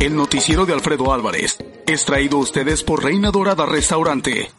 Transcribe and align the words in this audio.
el 0.00 0.14
noticiero 0.14 0.64
de 0.64 0.74
Alfredo 0.74 1.12
Álvarez, 1.12 1.58
es 1.86 2.04
traído 2.04 2.38
a 2.38 2.40
ustedes 2.40 2.82
por 2.84 3.02
Reina 3.02 3.30
Dorada 3.30 3.66
Restaurante. 3.66 4.50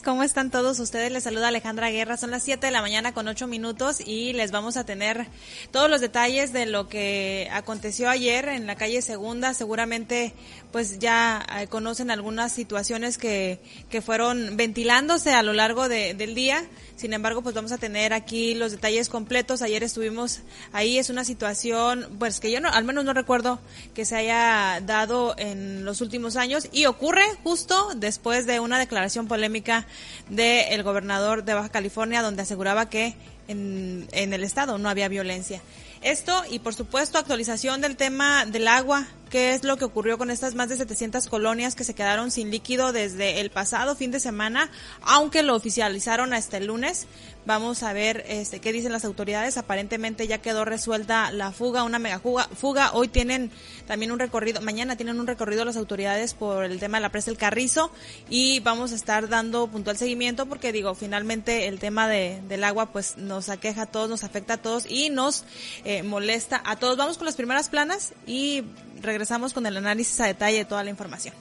¿Cómo 0.00 0.22
están 0.22 0.52
todos 0.52 0.78
ustedes? 0.78 1.10
Les 1.10 1.24
saluda 1.24 1.48
Alejandra 1.48 1.90
Guerra, 1.90 2.16
son 2.16 2.30
las 2.30 2.44
7 2.44 2.64
de 2.64 2.70
la 2.70 2.80
mañana 2.80 3.12
con 3.12 3.26
8 3.26 3.48
minutos 3.48 3.98
y 4.00 4.32
les 4.32 4.52
vamos 4.52 4.76
a 4.76 4.84
tener 4.84 5.26
todos 5.72 5.90
los 5.90 6.00
detalles 6.00 6.52
de 6.52 6.66
lo 6.66 6.88
que 6.88 7.48
aconteció 7.52 8.08
ayer 8.08 8.48
en 8.48 8.68
la 8.68 8.76
calle 8.76 9.02
Segunda. 9.02 9.52
Seguramente 9.52 10.32
pues 10.70 11.00
ya 11.00 11.44
eh, 11.58 11.66
conocen 11.66 12.12
algunas 12.12 12.52
situaciones 12.52 13.18
que, 13.18 13.58
que 13.88 14.00
fueron 14.00 14.56
ventilándose 14.56 15.32
a 15.32 15.42
lo 15.42 15.52
largo 15.52 15.88
de, 15.88 16.14
del 16.14 16.36
día. 16.36 16.64
Sin 17.00 17.14
embargo, 17.14 17.40
pues 17.40 17.54
vamos 17.54 17.72
a 17.72 17.78
tener 17.78 18.12
aquí 18.12 18.54
los 18.54 18.72
detalles 18.72 19.08
completos. 19.08 19.62
Ayer 19.62 19.82
estuvimos 19.82 20.40
ahí, 20.70 20.98
es 20.98 21.08
una 21.08 21.24
situación, 21.24 22.06
pues 22.18 22.40
que 22.40 22.52
yo 22.52 22.60
no, 22.60 22.68
al 22.68 22.84
menos 22.84 23.06
no 23.06 23.14
recuerdo 23.14 23.58
que 23.94 24.04
se 24.04 24.16
haya 24.16 24.82
dado 24.82 25.34
en 25.38 25.86
los 25.86 26.02
últimos 26.02 26.36
años 26.36 26.68
y 26.72 26.84
ocurre 26.84 27.24
justo 27.42 27.92
después 27.96 28.44
de 28.44 28.60
una 28.60 28.78
declaración 28.78 29.28
polémica 29.28 29.86
del 30.28 30.82
gobernador 30.82 31.42
de 31.42 31.54
Baja 31.54 31.70
California 31.70 32.20
donde 32.20 32.42
aseguraba 32.42 32.90
que 32.90 33.14
en, 33.48 34.06
en 34.12 34.34
el 34.34 34.44
estado 34.44 34.76
no 34.76 34.90
había 34.90 35.08
violencia. 35.08 35.62
Esto 36.02 36.42
y 36.50 36.58
por 36.58 36.74
supuesto 36.74 37.16
actualización 37.16 37.80
del 37.80 37.96
tema 37.96 38.44
del 38.44 38.68
agua, 38.68 39.06
qué 39.30 39.54
es 39.54 39.64
lo 39.64 39.76
que 39.76 39.84
ocurrió 39.84 40.18
con 40.18 40.30
estas 40.30 40.54
más 40.54 40.68
de 40.68 40.76
700 40.76 41.28
colonias 41.28 41.74
que 41.74 41.84
se 41.84 41.94
quedaron 41.94 42.30
sin 42.30 42.50
líquido 42.50 42.92
desde 42.92 43.40
el 43.40 43.50
pasado 43.50 43.94
fin 43.94 44.10
de 44.10 44.20
semana, 44.20 44.70
aunque 45.02 45.42
lo 45.42 45.54
oficializaron 45.54 46.34
hasta 46.34 46.58
el 46.58 46.66
lunes. 46.66 47.06
Vamos 47.46 47.82
a 47.82 47.94
ver 47.94 48.24
este, 48.28 48.60
qué 48.60 48.72
dicen 48.72 48.92
las 48.92 49.04
autoridades. 49.04 49.56
Aparentemente 49.56 50.26
ya 50.26 50.38
quedó 50.38 50.64
resuelta 50.66 51.30
la 51.32 51.52
fuga, 51.52 51.84
una 51.84 51.98
mega 51.98 52.20
fuga. 52.20 52.90
Hoy 52.92 53.08
tienen 53.08 53.50
también 53.86 54.12
un 54.12 54.18
recorrido, 54.18 54.60
mañana 54.60 54.96
tienen 54.96 55.18
un 55.18 55.26
recorrido 55.26 55.64
las 55.64 55.76
autoridades 55.76 56.34
por 56.34 56.64
el 56.64 56.78
tema 56.78 56.98
de 56.98 57.02
la 57.02 57.08
presa 57.08 57.30
El 57.30 57.38
Carrizo 57.38 57.90
y 58.28 58.60
vamos 58.60 58.92
a 58.92 58.94
estar 58.94 59.28
dando 59.28 59.68
puntual 59.68 59.96
seguimiento 59.96 60.46
porque 60.46 60.72
digo, 60.72 60.94
finalmente 60.94 61.66
el 61.66 61.78
tema 61.78 62.08
de, 62.08 62.42
del 62.48 62.62
agua 62.62 62.92
pues 62.92 63.16
nos 63.16 63.48
aqueja 63.48 63.82
a 63.82 63.86
todos, 63.86 64.10
nos 64.10 64.22
afecta 64.22 64.54
a 64.54 64.58
todos 64.58 64.84
y 64.88 65.08
nos 65.08 65.44
eh, 65.84 66.02
molesta 66.02 66.62
a 66.66 66.76
todos. 66.76 66.98
Vamos 66.98 67.16
con 67.16 67.24
las 67.24 67.36
primeras 67.36 67.70
planas 67.70 68.12
y 68.26 68.64
regresamos 69.00 69.52
con 69.52 69.66
el 69.66 69.76
análisis 69.76 70.20
a 70.20 70.26
detalle 70.26 70.58
de 70.58 70.64
toda 70.64 70.84
la 70.84 70.90
información. 70.90 71.34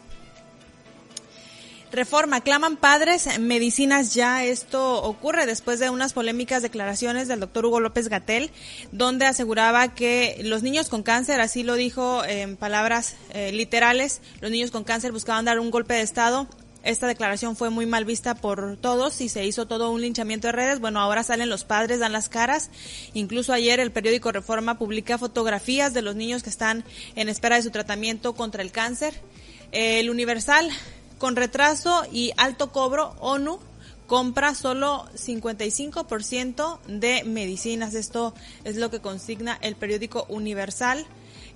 Reforma, 1.92 2.42
claman 2.42 2.78
padres 2.78 3.40
medicinas 3.40 4.14
ya. 4.14 4.46
Esto 4.46 5.02
ocurre 5.02 5.48
después 5.48 5.80
de 5.80 5.90
unas 5.90 6.14
polémicas 6.14 6.62
declaraciones 6.62 7.28
del 7.28 7.40
doctor 7.40 7.66
Hugo 7.66 7.80
López 7.80 8.10
Gatel, 8.10 8.52
donde 8.92 9.26
aseguraba 9.26 9.96
que 9.96 10.40
los 10.44 10.62
niños 10.62 10.88
con 10.88 11.02
cáncer, 11.02 11.42
así 11.42 11.64
lo 11.64 11.74
dijo 11.74 12.24
en 12.26 12.58
palabras 12.58 13.16
eh, 13.34 13.52
literales, 13.52 14.22
los 14.40 14.52
niños 14.52 14.70
con 14.70 14.84
cáncer 14.84 15.12
buscaban 15.12 15.46
dar 15.46 15.60
un 15.60 15.72
golpe 15.72 15.96
de 15.96 16.02
Estado 16.02 16.48
esta 16.84 17.08
declaración 17.08 17.56
fue 17.56 17.70
muy 17.70 17.86
mal 17.86 18.06
vista 18.06 18.36
por 18.36 18.78
todos 18.78 19.20
y 19.22 19.30
se 19.30 19.46
hizo 19.46 19.68
todo 19.68 19.92
un 19.92 20.02
linchamiento 20.02 20.48
de 20.48 20.54
redes. 20.54 20.80
Bueno, 20.80 21.00
ahora 21.00 21.24
salen 21.24 21.50
los 21.50 21.66
padres, 21.66 22.00
dan 22.00 22.14
las 22.14 22.30
caras. 22.30 22.70
Incluso 23.14 23.52
ayer 23.52 23.80
el 23.80 23.92
periódico 23.92 24.32
Reforma 24.32 24.78
publica 24.78 25.18
fotografías 25.18 25.94
de 25.94 26.02
los 26.02 26.16
niños 26.16 26.42
que 26.42 26.50
están 26.50 26.86
en 27.16 27.28
espera 27.28 27.58
de 27.58 27.64
su 27.64 27.72
tratamiento 27.72 28.34
contra 28.34 28.62
el 28.62 28.72
cáncer. 28.72 29.14
El 29.72 30.10
Universal, 30.10 30.70
con 31.18 31.36
retraso 31.36 32.04
y 32.12 32.32
alto 32.38 32.72
cobro, 32.72 33.16
ONU 33.20 33.60
compra 34.08 34.56
solo 34.56 35.06
55% 35.14 36.80
de 36.88 37.23
medicinas. 37.26 37.94
Esto 37.94 38.34
es 38.64 38.78
lo 38.78 38.89
que 38.89 39.02
consigna 39.02 39.60
el 39.62 39.76
periódico 39.76 40.26
Universal 40.30 41.06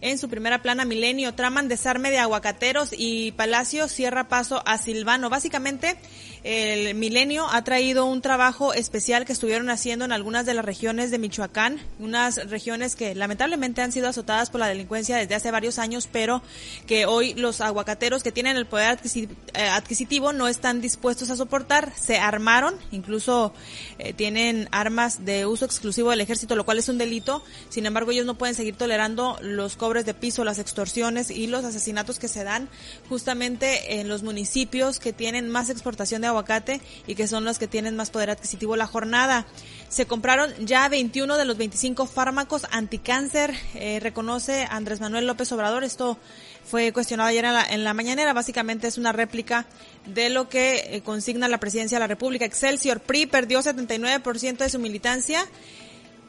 en 0.03 0.17
su 0.17 0.29
primera 0.29 0.61
plana 0.61 0.85
Milenio. 0.85 1.33
Traman 1.33 1.69
desarme 1.69 2.11
de 2.11 2.19
aguacateros 2.19 2.89
y 2.91 3.31
Palacio 3.31 3.87
cierra 3.87 4.27
paso 4.27 4.61
a 4.65 4.77
Silvano. 4.77 5.29
Básicamente, 5.29 5.97
el 6.43 6.93
Milenio 6.95 7.47
ha 7.49 7.63
traído 7.63 8.05
un 8.05 8.21
trabajo 8.21 8.73
especial 8.73 9.23
que 9.25 9.31
estuvieron 9.31 9.69
haciendo 9.69 10.03
en 10.03 10.11
algunas 10.11 10.45
de 10.45 10.53
las 10.53 10.65
regiones 10.65 11.09
de 11.09 11.17
Michoacán, 11.17 11.79
unas 11.99 12.49
regiones 12.49 12.97
que 12.97 13.15
lamentablemente 13.15 13.81
han 13.81 13.93
sido 13.93 14.09
azotadas 14.09 14.49
por 14.49 14.59
la 14.59 14.67
delincuencia 14.67 15.15
desde 15.15 15.35
hace 15.35 15.51
varios 15.51 15.79
años, 15.79 16.09
pero 16.11 16.43
que 16.85 17.05
hoy 17.05 17.33
los 17.35 17.61
aguacateros 17.61 18.23
que 18.23 18.33
tienen 18.33 18.57
el 18.57 18.65
poder 18.65 18.99
eh, 19.15 19.27
adquisitivo 19.69 20.33
no 20.33 20.49
están 20.49 20.81
dispuestos 20.81 21.29
a 21.29 21.37
soportar. 21.37 21.93
Se 21.95 22.17
armaron, 22.17 22.75
incluso 22.91 23.53
eh, 23.97 24.11
tienen 24.11 24.67
armas 24.71 25.23
de 25.23 25.45
uso 25.45 25.63
exclusivo 25.63 26.09
del 26.09 26.19
ejército, 26.19 26.57
lo 26.57 26.65
cual 26.65 26.77
es 26.77 26.89
un 26.89 26.97
delito. 26.97 27.41
Sin 27.69 27.85
embargo, 27.85 28.11
ellos 28.11 28.25
no 28.25 28.37
pueden 28.37 28.55
seguir 28.55 28.75
tolerando 28.75 29.37
los 29.41 29.77
cobros 29.77 30.03
de 30.03 30.13
piso, 30.13 30.43
las 30.43 30.59
extorsiones 30.59 31.31
y 31.31 31.47
los 31.47 31.63
asesinatos 31.63 32.19
que 32.19 32.27
se 32.27 32.43
dan 32.43 32.67
justamente 33.07 33.99
en 33.99 34.09
los 34.09 34.23
municipios 34.23 34.99
que 34.99 35.13
tienen 35.13 35.49
más 35.49 35.69
exportación 35.69 36.21
de 36.21 36.32
aguacate 36.33 36.81
y 37.07 37.15
que 37.15 37.27
son 37.27 37.45
los 37.45 37.57
que 37.57 37.67
tienen 37.67 37.95
más 37.95 38.09
poder 38.09 38.29
adquisitivo 38.29 38.75
la 38.75 38.87
jornada. 38.87 39.45
Se 39.89 40.05
compraron 40.05 40.51
ya 40.65 40.89
21 40.89 41.37
de 41.37 41.45
los 41.45 41.57
25 41.57 42.05
fármacos 42.05 42.65
anticáncer, 42.71 43.53
eh, 43.75 43.99
reconoce 44.01 44.67
Andrés 44.69 44.99
Manuel 44.99 45.27
López 45.27 45.51
Obrador. 45.51 45.83
Esto 45.83 46.17
fue 46.63 46.91
cuestionado 46.91 47.29
ayer 47.29 47.45
en 47.45 47.53
la, 47.53 47.65
en 47.65 47.83
la, 47.83 47.93
mañanera. 47.93 48.33
Básicamente 48.33 48.87
es 48.87 48.97
una 48.97 49.11
réplica 49.11 49.65
de 50.05 50.29
lo 50.29 50.49
que 50.49 50.95
eh, 50.95 51.01
consigna 51.01 51.47
la 51.47 51.59
presidencia 51.59 51.97
de 51.97 52.01
la 52.01 52.07
República. 52.07 52.45
Excelsior 52.45 52.99
PRI 52.99 53.25
perdió 53.25 53.61
79% 53.61 54.57
de 54.57 54.69
su 54.69 54.79
militancia 54.79 55.45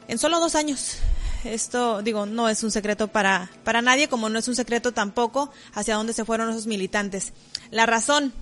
en 0.07 0.17
solo 0.17 0.39
dos 0.39 0.55
años. 0.55 0.97
Esto, 1.43 2.01
digo, 2.01 2.25
no 2.25 2.49
es 2.49 2.63
un 2.63 2.71
secreto 2.71 3.07
para, 3.07 3.51
para 3.63 3.81
nadie, 3.81 4.07
como 4.07 4.29
no 4.29 4.39
es 4.39 4.47
un 4.47 4.55
secreto 4.55 4.93
tampoco 4.93 5.51
hacia 5.73 5.95
dónde 5.95 6.13
se 6.13 6.25
fueron 6.25 6.49
esos 6.49 6.65
militantes. 6.65 7.33
La 7.69 7.85
razón, 7.85 8.33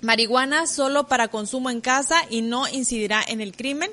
marihuana 0.00 0.66
solo 0.66 1.08
para 1.08 1.28
consumo 1.28 1.70
en 1.70 1.80
casa 1.80 2.22
y 2.30 2.42
no 2.42 2.68
incidirá 2.68 3.22
en 3.26 3.40
el 3.40 3.54
crimen. 3.54 3.90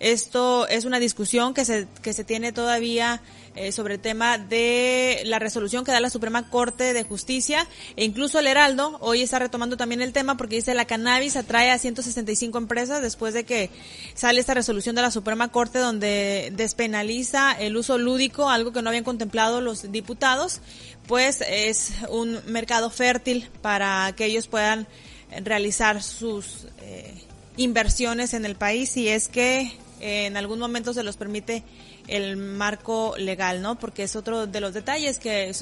Esto 0.00 0.66
es 0.68 0.84
una 0.84 0.98
discusión 0.98 1.54
que 1.54 1.64
se, 1.64 1.86
que 2.02 2.12
se 2.12 2.24
tiene 2.24 2.52
todavía 2.52 3.22
eh, 3.56 3.70
sobre 3.70 3.94
el 3.94 4.00
tema 4.00 4.36
de 4.36 5.22
la 5.26 5.38
resolución 5.38 5.84
que 5.84 5.92
da 5.92 6.00
la 6.00 6.10
Suprema 6.10 6.50
Corte 6.50 6.92
de 6.92 7.04
Justicia 7.04 7.68
e 7.94 8.04
incluso 8.04 8.40
el 8.40 8.48
Heraldo 8.48 8.98
hoy 9.00 9.22
está 9.22 9.38
retomando 9.38 9.76
también 9.76 10.02
el 10.02 10.12
tema 10.12 10.36
porque 10.36 10.56
dice 10.56 10.74
la 10.74 10.86
cannabis 10.86 11.36
atrae 11.36 11.70
a 11.70 11.78
165 11.78 12.58
empresas 12.58 13.00
después 13.00 13.32
de 13.32 13.44
que 13.44 13.70
sale 14.14 14.40
esta 14.40 14.54
resolución 14.54 14.96
de 14.96 15.02
la 15.02 15.12
Suprema 15.12 15.52
Corte 15.52 15.78
donde 15.78 16.52
despenaliza 16.56 17.52
el 17.52 17.76
uso 17.76 17.96
lúdico, 17.96 18.50
algo 18.50 18.72
que 18.72 18.82
no 18.82 18.88
habían 18.88 19.04
contemplado 19.04 19.60
los 19.60 19.92
diputados, 19.92 20.60
pues 21.06 21.40
es 21.48 21.92
un 22.08 22.40
mercado 22.46 22.90
fértil 22.90 23.48
para 23.62 24.12
que 24.16 24.24
ellos 24.24 24.48
puedan 24.48 24.88
realizar 25.42 26.02
sus 26.02 26.66
eh, 26.80 27.14
inversiones 27.56 28.34
en 28.34 28.44
el 28.44 28.56
país 28.56 28.90
si 28.90 29.08
es 29.08 29.28
que 29.28 29.72
eh, 30.00 30.26
en 30.26 30.36
algún 30.36 30.58
momento 30.58 30.92
se 30.92 31.02
los 31.02 31.16
permite 31.16 31.62
el 32.08 32.36
marco 32.36 33.14
legal, 33.16 33.62
¿no? 33.62 33.78
Porque 33.78 34.02
es 34.02 34.16
otro 34.16 34.46
de 34.46 34.60
los 34.60 34.74
detalles 34.74 35.18
que 35.18 35.52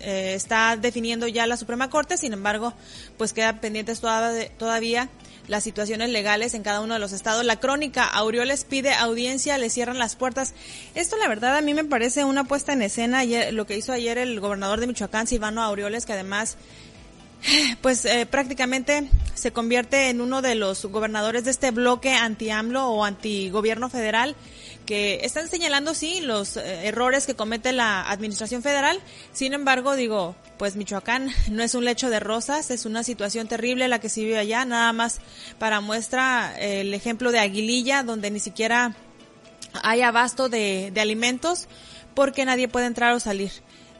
eh, 0.00 0.34
está 0.34 0.76
definiendo 0.76 1.28
ya 1.28 1.46
la 1.46 1.56
Suprema 1.56 1.90
Corte, 1.90 2.16
sin 2.16 2.32
embargo, 2.32 2.72
pues 3.18 3.32
queda 3.32 3.60
pendientes 3.60 4.00
todavía 4.00 5.08
las 5.46 5.62
situaciones 5.62 6.08
legales 6.10 6.54
en 6.54 6.62
cada 6.62 6.80
uno 6.80 6.94
de 6.94 7.00
los 7.00 7.12
estados. 7.12 7.44
La 7.44 7.60
crónica, 7.60 8.04
Aureoles 8.04 8.64
pide 8.64 8.94
audiencia, 8.94 9.58
le 9.58 9.70
cierran 9.70 9.98
las 9.98 10.16
puertas. 10.16 10.54
Esto 10.94 11.16
la 11.16 11.28
verdad 11.28 11.56
a 11.56 11.60
mí 11.60 11.74
me 11.74 11.84
parece 11.84 12.24
una 12.24 12.44
puesta 12.44 12.72
en 12.72 12.82
escena, 12.82 13.18
ayer, 13.18 13.52
lo 13.52 13.66
que 13.66 13.76
hizo 13.76 13.92
ayer 13.92 14.18
el 14.18 14.40
gobernador 14.40 14.80
de 14.80 14.86
Michoacán, 14.86 15.26
Silvano 15.26 15.62
Aureoles, 15.62 16.06
que 16.06 16.14
además 16.14 16.56
pues 17.80 18.04
eh, 18.04 18.26
prácticamente 18.26 19.08
se 19.34 19.52
convierte 19.52 20.08
en 20.08 20.20
uno 20.20 20.42
de 20.42 20.54
los 20.54 20.84
gobernadores 20.86 21.44
de 21.44 21.50
este 21.50 21.70
bloque 21.70 22.12
anti-AMLO 22.12 22.88
o 22.88 23.04
anti-gobierno 23.04 23.88
federal 23.90 24.36
que 24.86 25.20
están 25.22 25.48
señalando, 25.48 25.94
sí, 25.94 26.20
los 26.20 26.56
eh, 26.56 26.86
errores 26.86 27.26
que 27.26 27.34
comete 27.34 27.72
la 27.72 28.02
administración 28.10 28.62
federal. 28.62 29.00
Sin 29.32 29.54
embargo, 29.54 29.96
digo, 29.96 30.36
pues 30.58 30.76
Michoacán 30.76 31.30
no 31.50 31.62
es 31.62 31.74
un 31.74 31.84
lecho 31.84 32.10
de 32.10 32.20
rosas, 32.20 32.70
es 32.70 32.84
una 32.84 33.02
situación 33.02 33.48
terrible 33.48 33.88
la 33.88 33.98
que 33.98 34.08
se 34.08 34.22
vive 34.22 34.38
allá. 34.38 34.64
Nada 34.64 34.92
más 34.92 35.20
para 35.58 35.80
muestra 35.80 36.54
eh, 36.58 36.82
el 36.82 36.94
ejemplo 36.94 37.32
de 37.32 37.38
Aguililla, 37.38 38.02
donde 38.02 38.30
ni 38.30 38.40
siquiera 38.40 38.94
hay 39.82 40.02
abasto 40.02 40.48
de, 40.48 40.90
de 40.92 41.00
alimentos 41.00 41.66
porque 42.14 42.44
nadie 42.44 42.68
puede 42.68 42.86
entrar 42.86 43.12
o 43.14 43.20
salir 43.20 43.50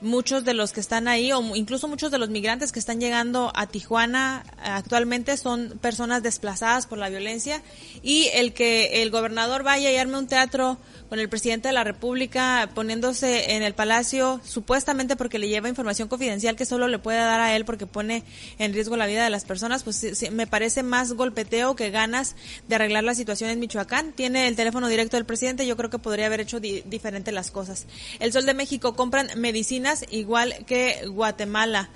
muchos 0.05 0.45
de 0.45 0.55
los 0.55 0.73
que 0.73 0.81
están 0.81 1.09
ahí 1.09 1.33
o 1.33 1.57
incluso 1.57 1.89
muchos 1.89 2.11
de 2.11 2.19
los 2.19 2.31
migrantes 2.31 2.73
que 2.73 2.79
están 2.79 3.01
llegando 3.01 3.51
a 3.55 3.67
Tijuana 3.67 4.45
actualmente 4.63 5.37
son 5.37 5.79
personas 5.81 6.23
desplazadas 6.23 6.87
por 6.87 6.99
la 6.99 7.09
violencia 7.09 7.63
y 8.03 8.29
el 8.35 8.53
que 8.53 9.03
el 9.03 9.11
gobernador 9.11 9.63
vaya 9.63 9.91
y 9.91 9.97
arme 9.97 10.19
un 10.19 10.27
teatro 10.27 10.79
con 11.09 11.19
el 11.19 11.29
presidente 11.29 11.69
de 11.69 11.75
la 11.75 11.85
República 11.85 12.71
poniéndose 12.75 13.55
en 13.55 13.63
el 13.63 13.75
palacio 13.75 14.41
supuestamente 14.45 15.17
porque 15.17 15.39
le 15.39 15.49
lleva 15.49 15.69
información 15.69 16.09
confidencial 16.09 16.57
que 16.57 16.65
solo 16.65 16.89
le 16.89 16.99
puede 16.99 17.19
dar 17.19 17.41
a 17.41 17.57
él 17.57 17.65
porque 17.65 17.87
pone 17.87 18.25
en 18.59 18.73
riesgo 18.73 18.97
la 18.97 19.07
vida 19.07 19.25
de 19.25 19.31
las 19.31 19.45
personas, 19.45 19.83
pues 19.83 20.31
me 20.31 20.47
parece 20.47 20.83
más 20.83 21.13
golpeteo 21.13 21.77
que 21.77 21.91
ganas 21.91 22.37
de 22.69 22.75
arreglar 22.75 23.05
la 23.05 23.15
situación 23.15 23.51
en 23.51 23.61
Michoacán. 23.61 24.13
Tiene 24.13 24.49
el 24.49 24.57
teléfono 24.57 24.89
directo 24.89 25.17
del 25.17 25.27
presidente, 25.27 25.67
yo 25.67 25.77
creo 25.77 25.91
que 25.91 25.99
podría 25.99 26.27
haber 26.27 26.41
hecho 26.41 26.61
diferente 26.61 27.33
las 27.33 27.51
cosas. 27.51 27.87
El 28.21 28.33
Sol 28.33 28.47
de 28.47 28.55
México 28.55 28.95
compran 28.95 29.29
medicinas 29.37 29.94
igual 30.11 30.65
que 30.67 31.07
Guatemala. 31.07 31.91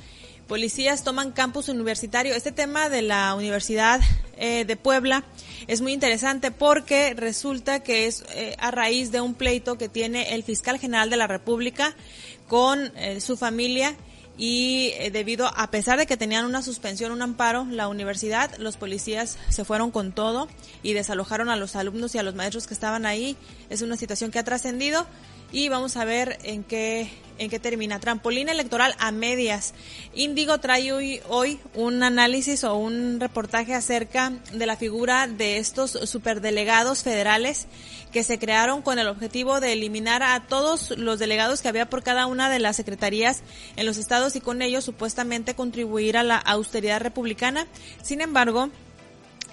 Policías 0.47 1.05
toman 1.05 1.33
campus 1.33 1.69
universitario. 1.69 2.35
Este 2.35 2.53
tema 2.53 2.89
de 2.89 3.03
la 3.03 3.35
Universidad 3.35 4.01
eh, 4.39 4.65
de 4.65 4.77
Puebla 4.77 5.25
es 5.67 5.83
muy 5.83 5.93
interesante 5.93 6.51
porque 6.51 7.13
resulta 7.13 7.81
que 7.81 8.07
es 8.07 8.25
eh, 8.35 8.57
a 8.59 8.71
raíz 8.71 9.13
de 9.13 9.21
un 9.21 9.35
pleito 9.35 9.77
que 9.77 9.91
tiene 9.91 10.35
el 10.35 10.43
fiscal 10.43 10.79
general 10.79 11.11
de 11.11 11.19
la 11.19 11.27
República 11.27 11.95
con 12.47 12.93
eh, 12.97 13.21
su 13.21 13.37
familia 13.37 13.95
y 14.39 14.93
debido 15.11 15.51
a 15.55 15.71
pesar 15.71 15.99
de 15.99 16.07
que 16.07 16.17
tenían 16.17 16.47
una 16.47 16.63
suspensión, 16.63 17.11
un 17.11 17.21
amparo, 17.21 17.67
la 17.69 17.89
universidad, 17.89 18.57
los 18.59 18.77
policías 18.77 19.37
se 19.49 19.65
fueron 19.65 19.91
con 19.91 20.13
todo 20.13 20.49
y 20.83 20.93
desalojaron 20.93 21.51
a 21.51 21.57
los 21.57 21.75
alumnos 21.75 22.15
y 22.15 22.19
a 22.19 22.23
los 22.23 22.37
maestros 22.37 22.69
que 22.69 22.75
estaban 22.75 23.05
ahí. 23.05 23.37
Es 23.69 23.83
una 23.83 23.97
situación 23.97 24.31
que 24.31 24.39
ha 24.39 24.45
trascendido 24.45 25.07
y 25.53 25.69
vamos 25.69 25.97
a 25.97 26.05
ver 26.05 26.39
en 26.43 26.65
qué 26.65 27.11
en 27.39 27.51
qué 27.51 27.59
termina. 27.59 28.01
Trampolín 28.01 28.49
electoral 28.49 28.95
a 28.99 29.11
medias. 29.13 29.75
Índigo 30.15 30.59
trae 30.59 30.93
hoy, 30.93 31.21
hoy 31.29 31.61
un 31.75 32.03
análisis 32.03 32.65
o 32.65 32.75
un 32.75 33.21
reportaje 33.21 33.75
acerca 33.75 34.33
de 34.53 34.67
la 34.67 34.77
figura 34.77 35.27
de 35.27 35.59
estos 35.59 35.93
superdelegados 35.93 37.03
federales 37.03 37.67
que 38.13 38.25
se 38.25 38.39
crearon 38.39 38.83
con 38.83 38.99
el 38.99 39.09
objetivo 39.09 39.61
de 39.61 39.73
eliminar 39.73 40.23
a 40.23 40.47
todos 40.47 40.91
los 40.99 41.19
delegados 41.19 41.63
que 41.63 41.69
había 41.69 41.89
por 41.89 42.03
cada 42.03 42.27
una 42.27 42.51
de 42.51 42.59
las 42.59 42.77
secretarías 42.77 43.43
en 43.77 43.87
los 43.87 43.99
estados 43.99 44.35
y 44.37 44.41
con 44.41 44.63
ello 44.63 44.81
supuestamente 44.81 45.55
contribuir 45.55 46.17
a 46.17 46.23
la 46.23 46.39
austeridad 46.39 47.01
republicana. 47.01 47.67
Sin 48.03 48.21
embargo, 48.21 48.71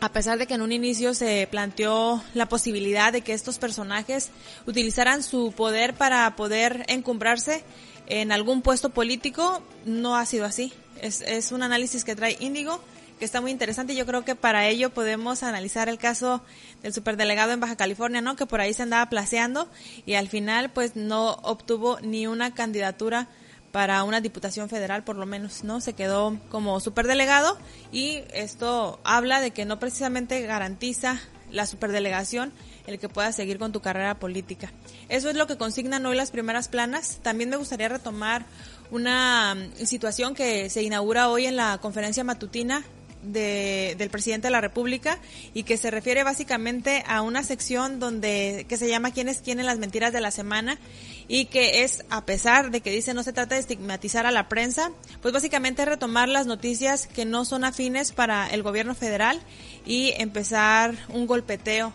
a 0.02 0.10
pesar 0.10 0.38
de 0.38 0.48
que 0.48 0.54
en 0.56 0.62
un 0.62 0.72
inicio 0.72 1.14
se 1.14 1.48
planteó 1.50 2.24
la 2.34 2.48
posibilidad 2.48 3.14
de 3.14 3.22
que 3.22 3.34
estos 3.34 3.58
personajes 3.58 4.30
utilizaran 4.66 5.24
su 5.24 5.54
poder 5.54 5.94
para 5.94 6.36
poder 6.36 6.86
encumbrarse 6.88 7.64
en 8.08 8.32
algún 8.32 8.62
puesto 8.62 8.90
político, 8.90 9.64
no 9.86 10.16
ha 10.16 10.26
sido 10.26 10.46
así. 10.46 10.74
Es, 11.02 11.22
es 11.22 11.52
un 11.52 11.64
análisis 11.64 12.04
que 12.04 12.16
trae 12.16 12.38
Índigo, 12.40 12.82
que 13.20 13.26
está 13.26 13.42
muy 13.42 13.52
interesante 13.52 13.96
yo 13.96 14.06
creo 14.06 14.26
que 14.26 14.36
para 14.36 14.68
ello 14.68 14.90
podemos 14.90 15.44
analizar 15.44 15.88
el 15.88 15.98
caso 15.98 16.42
del 16.84 16.94
superdelegado 16.94 17.54
en 17.54 17.60
Baja 17.60 17.78
California, 17.78 18.22
¿no? 18.22 18.36
Que 18.36 18.46
por 18.46 18.62
ahí 18.62 18.74
se 18.74 18.84
andaba 18.84 19.10
placeando 19.10 19.70
y 20.06 20.16
al 20.16 20.28
final 20.28 20.70
pues 20.70 20.96
no 20.96 21.32
obtuvo 21.44 22.00
ni 22.02 22.28
una 22.28 22.54
candidatura 22.54 23.28
para 23.76 24.06
una 24.06 24.22
diputación 24.22 24.70
federal, 24.70 25.04
por 25.04 25.18
lo 25.18 25.26
menos, 25.26 25.66
¿no? 25.66 25.82
Se 25.82 25.92
quedó 25.92 26.40
como 26.48 26.80
superdelegado 26.80 27.58
y 27.92 28.24
esto 28.34 29.02
habla 29.04 29.42
de 29.42 29.52
que 29.52 29.66
no 29.66 29.80
precisamente 29.80 30.42
garantiza 30.44 31.20
la 31.52 31.66
superdelegación 31.66 32.54
el 32.88 33.00
que 33.00 33.10
puedas 33.10 33.36
seguir 33.36 33.60
con 33.60 33.74
tu 33.74 33.82
carrera 33.82 34.18
política. 34.18 34.72
Eso 35.10 35.30
es 35.30 35.36
lo 35.36 35.46
que 35.46 35.58
consignan 35.58 36.06
hoy 36.06 36.16
las 36.16 36.32
primeras 36.32 36.70
planas. 36.70 37.20
También 37.22 37.50
me 37.50 37.58
gustaría 37.58 37.90
retomar 37.90 38.46
una 38.92 39.56
mm, 39.56 39.86
situación 39.86 40.36
que 40.36 40.70
se 40.70 40.82
inaugura 40.82 41.28
hoy 41.28 41.46
en 41.46 41.58
la 41.58 41.78
conferencia 41.80 42.24
matutina 42.24 42.86
de, 43.26 43.96
del 43.98 44.10
presidente 44.10 44.48
de 44.48 44.52
la 44.52 44.62
República 44.62 45.20
y 45.54 45.64
que 45.64 45.78
se 45.78 45.92
refiere 45.92 46.24
básicamente 46.24 47.04
a 47.08 47.22
una 47.22 47.44
sección 47.44 48.00
donde 48.00 48.66
que 48.68 48.78
se 48.78 48.88
llama 48.88 49.12
quiénes 49.12 49.42
tienen 49.42 49.66
las 49.66 49.78
mentiras 49.78 50.14
de 50.14 50.22
la 50.22 50.32
semana 50.32 50.80
y 51.28 51.46
que 51.46 51.84
es 51.84 52.06
a 52.10 52.26
pesar 52.26 52.72
de 52.72 52.82
que 52.82 52.92
dice 52.92 53.14
no 53.14 53.24
se 53.24 53.34
trata 53.34 53.56
de 53.56 53.62
estigmatizar 53.62 54.26
a 54.26 54.32
la 54.32 54.48
prensa, 54.50 54.92
pues 55.22 55.34
básicamente 55.34 55.86
retomar 55.86 56.30
las 56.30 56.48
noticias 56.48 57.08
que 57.08 57.26
no 57.26 57.46
son 57.46 57.64
afines 57.64 58.12
para 58.12 58.48
el 58.48 58.64
gobierno 58.64 58.96
federal 58.96 59.40
y 59.86 60.14
empezar 60.18 60.96
un 61.10 61.28
golpeteo 61.28 61.94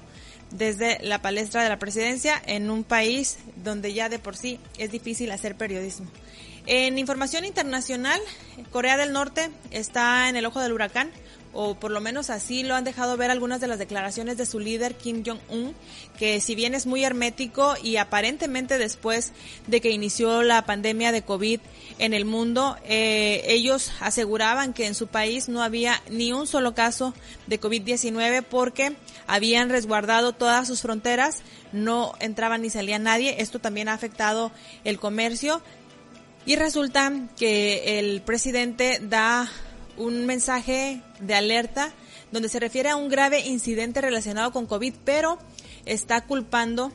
desde 0.50 0.98
la 1.02 1.22
palestra 1.22 1.62
de 1.62 1.68
la 1.68 1.78
presidencia 1.78 2.40
en 2.44 2.70
un 2.70 2.84
país 2.84 3.38
donde 3.62 3.92
ya 3.92 4.08
de 4.08 4.18
por 4.18 4.36
sí 4.36 4.58
es 4.78 4.90
difícil 4.90 5.30
hacer 5.30 5.56
periodismo. 5.56 6.10
En 6.66 6.98
información 6.98 7.44
internacional, 7.44 8.20
Corea 8.70 8.96
del 8.96 9.12
Norte 9.12 9.50
está 9.70 10.28
en 10.28 10.36
el 10.36 10.46
ojo 10.46 10.60
del 10.60 10.72
huracán, 10.72 11.10
o 11.52 11.74
por 11.74 11.90
lo 11.90 12.00
menos 12.00 12.30
así 12.30 12.62
lo 12.62 12.74
han 12.74 12.84
dejado 12.84 13.16
ver 13.16 13.30
algunas 13.30 13.60
de 13.60 13.66
las 13.66 13.78
declaraciones 13.78 14.36
de 14.36 14.46
su 14.46 14.60
líder 14.60 14.94
Kim 14.94 15.24
Jong-un, 15.24 15.74
que 16.18 16.40
si 16.40 16.54
bien 16.54 16.74
es 16.74 16.86
muy 16.86 17.02
hermético 17.02 17.74
y 17.82 17.96
aparentemente 17.96 18.78
después 18.78 19.32
de 19.66 19.80
que 19.80 19.90
inició 19.90 20.42
la 20.42 20.64
pandemia 20.64 21.10
de 21.12 21.22
COVID 21.22 21.60
en 21.98 22.14
el 22.14 22.24
mundo, 22.24 22.76
eh, 22.84 23.42
ellos 23.46 23.90
aseguraban 24.00 24.72
que 24.72 24.86
en 24.86 24.94
su 24.94 25.08
país 25.08 25.48
no 25.48 25.62
había 25.62 26.00
ni 26.08 26.32
un 26.32 26.46
solo 26.46 26.74
caso 26.74 27.14
de 27.46 27.60
COVID-19 27.60 28.44
porque 28.44 28.94
habían 29.26 29.70
resguardado 29.70 30.32
todas 30.32 30.68
sus 30.68 30.82
fronteras, 30.82 31.42
no 31.72 32.14
entraba 32.20 32.58
ni 32.58 32.70
salía 32.70 32.98
nadie. 32.98 33.40
Esto 33.40 33.58
también 33.58 33.88
ha 33.88 33.94
afectado 33.94 34.52
el 34.84 34.98
comercio 34.98 35.62
y 36.46 36.56
resulta 36.56 37.12
que 37.36 37.98
el 37.98 38.22
presidente 38.22 39.00
da 39.02 39.50
un 39.96 40.26
mensaje 40.26 41.02
de 41.20 41.34
alerta 41.34 41.92
donde 42.32 42.48
se 42.48 42.60
refiere 42.60 42.88
a 42.88 42.96
un 42.96 43.08
grave 43.08 43.40
incidente 43.40 44.00
relacionado 44.00 44.52
con 44.52 44.66
COVID, 44.66 44.94
pero 45.04 45.38
está 45.84 46.22
culpando 46.22 46.92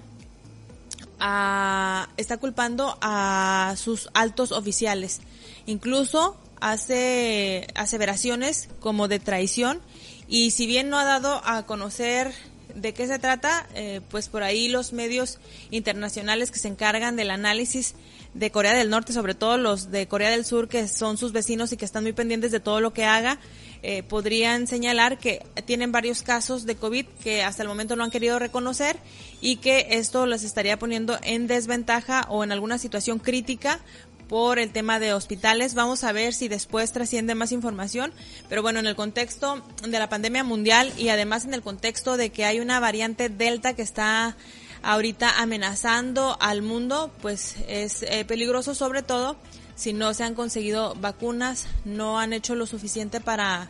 a, 1.20 2.10
está 2.18 2.38
culpando 2.38 2.98
a 3.02 3.76
sus 3.78 4.10
altos 4.14 4.52
oficiales. 4.52 5.22
Incluso 5.66 6.38
hace 6.62 7.68
aseveraciones 7.76 8.70
como 8.80 9.08
de 9.08 9.20
traición 9.20 9.82
y 10.28 10.52
si 10.52 10.66
bien 10.66 10.90
no 10.90 10.98
ha 10.98 11.06
dado 11.06 11.42
a 11.46 11.66
conocer 11.66 12.34
de 12.76 12.94
qué 12.94 13.08
se 13.08 13.20
trata, 13.20 13.68
eh, 13.74 14.02
pues 14.10 14.30
por 14.30 14.44
ahí 14.44 14.68
los 14.68 14.94
medios 14.94 15.40
internacionales 15.72 16.52
que 16.52 16.60
se 16.60 16.68
encargan 16.68 17.16
del 17.16 17.32
análisis 17.32 17.96
de 18.34 18.52
Corea 18.52 18.74
del 18.74 18.90
Norte, 18.90 19.14
sobre 19.14 19.34
todo 19.34 19.58
los 19.58 19.92
de 19.92 20.08
Corea 20.08 20.30
del 20.30 20.46
Sur, 20.46 20.68
que 20.68 20.88
son 20.88 21.18
sus 21.18 21.32
vecinos 21.32 21.72
y 21.72 21.78
que 21.78 21.86
están 21.86 22.04
muy 22.04 22.14
pendientes 22.14 22.52
de 22.52 22.60
todo 22.60 22.82
lo 22.82 22.94
que 22.94 23.06
haga, 23.06 23.40
eh, 23.82 24.04
podrían 24.04 24.68
señalar 24.68 25.18
que 25.18 25.46
tienen 25.66 25.92
varios 25.92 26.22
casos 26.22 26.66
de 26.66 26.76
COVID 26.76 27.06
que 27.24 27.44
hasta 27.44 27.62
el 27.62 27.70
momento 27.70 27.96
no 27.96 28.04
han 28.04 28.12
querido 28.12 28.40
reconocer 28.40 28.98
y 29.42 29.58
que 29.58 29.88
esto 29.92 30.26
les 30.26 30.44
estaría 30.44 30.78
poniendo 30.78 31.18
en 31.22 31.48
desventaja 31.48 32.26
o 32.30 32.44
en 32.44 32.52
alguna 32.52 32.78
situación 32.78 33.20
crítica 33.20 33.80
por 34.28 34.60
el 34.60 34.72
tema 34.72 35.00
de 35.00 35.14
hospitales. 35.14 35.74
Vamos 35.74 36.04
a 36.04 36.12
ver 36.12 36.34
si 36.34 36.48
después 36.48 36.92
trasciende 36.92 37.36
más 37.36 37.52
información. 37.52 38.14
Pero 38.50 38.62
bueno, 38.62 38.80
en 38.80 38.88
el 38.88 38.96
contexto 38.96 39.64
de 39.88 40.00
la 40.00 40.10
pandemia 40.10 40.44
mundial 40.44 40.92
y 40.98 41.10
además 41.10 41.46
en 41.46 41.54
el 41.54 41.62
contexto 41.62 42.18
de 42.18 42.32
que 42.32 42.46
hay 42.46 42.60
una 42.60 42.80
variante 42.80 43.30
Delta 43.30 43.74
que 43.74 43.82
está 43.82 44.36
ahorita 44.84 45.42
amenazando 45.42 46.38
al 46.40 46.62
mundo, 46.62 47.12
pues 47.22 47.56
es 47.68 48.04
eh, 48.04 48.24
peligroso 48.26 48.76
sobre 48.76 49.02
todo 49.02 49.36
si 49.76 49.94
no 49.94 50.14
se 50.14 50.24
han 50.24 50.36
conseguido 50.36 50.96
vacunas, 50.96 51.68
no 51.84 52.20
han 52.20 52.34
hecho 52.34 52.56
lo 52.56 52.66
suficiente 52.66 53.20
para 53.20 53.68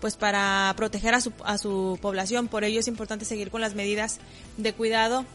pues 0.00 0.16
para 0.16 0.72
proteger 0.76 1.12
a 1.12 1.20
su, 1.20 1.32
a 1.44 1.58
su 1.58 1.98
población. 2.00 2.48
Por 2.48 2.64
ello 2.64 2.80
es 2.80 2.88
importante 2.88 3.26
seguir 3.26 3.50
con 3.50 3.60
las 3.60 3.74
medidas 3.74 4.18
de 4.56 4.72
cuidado 4.72 5.26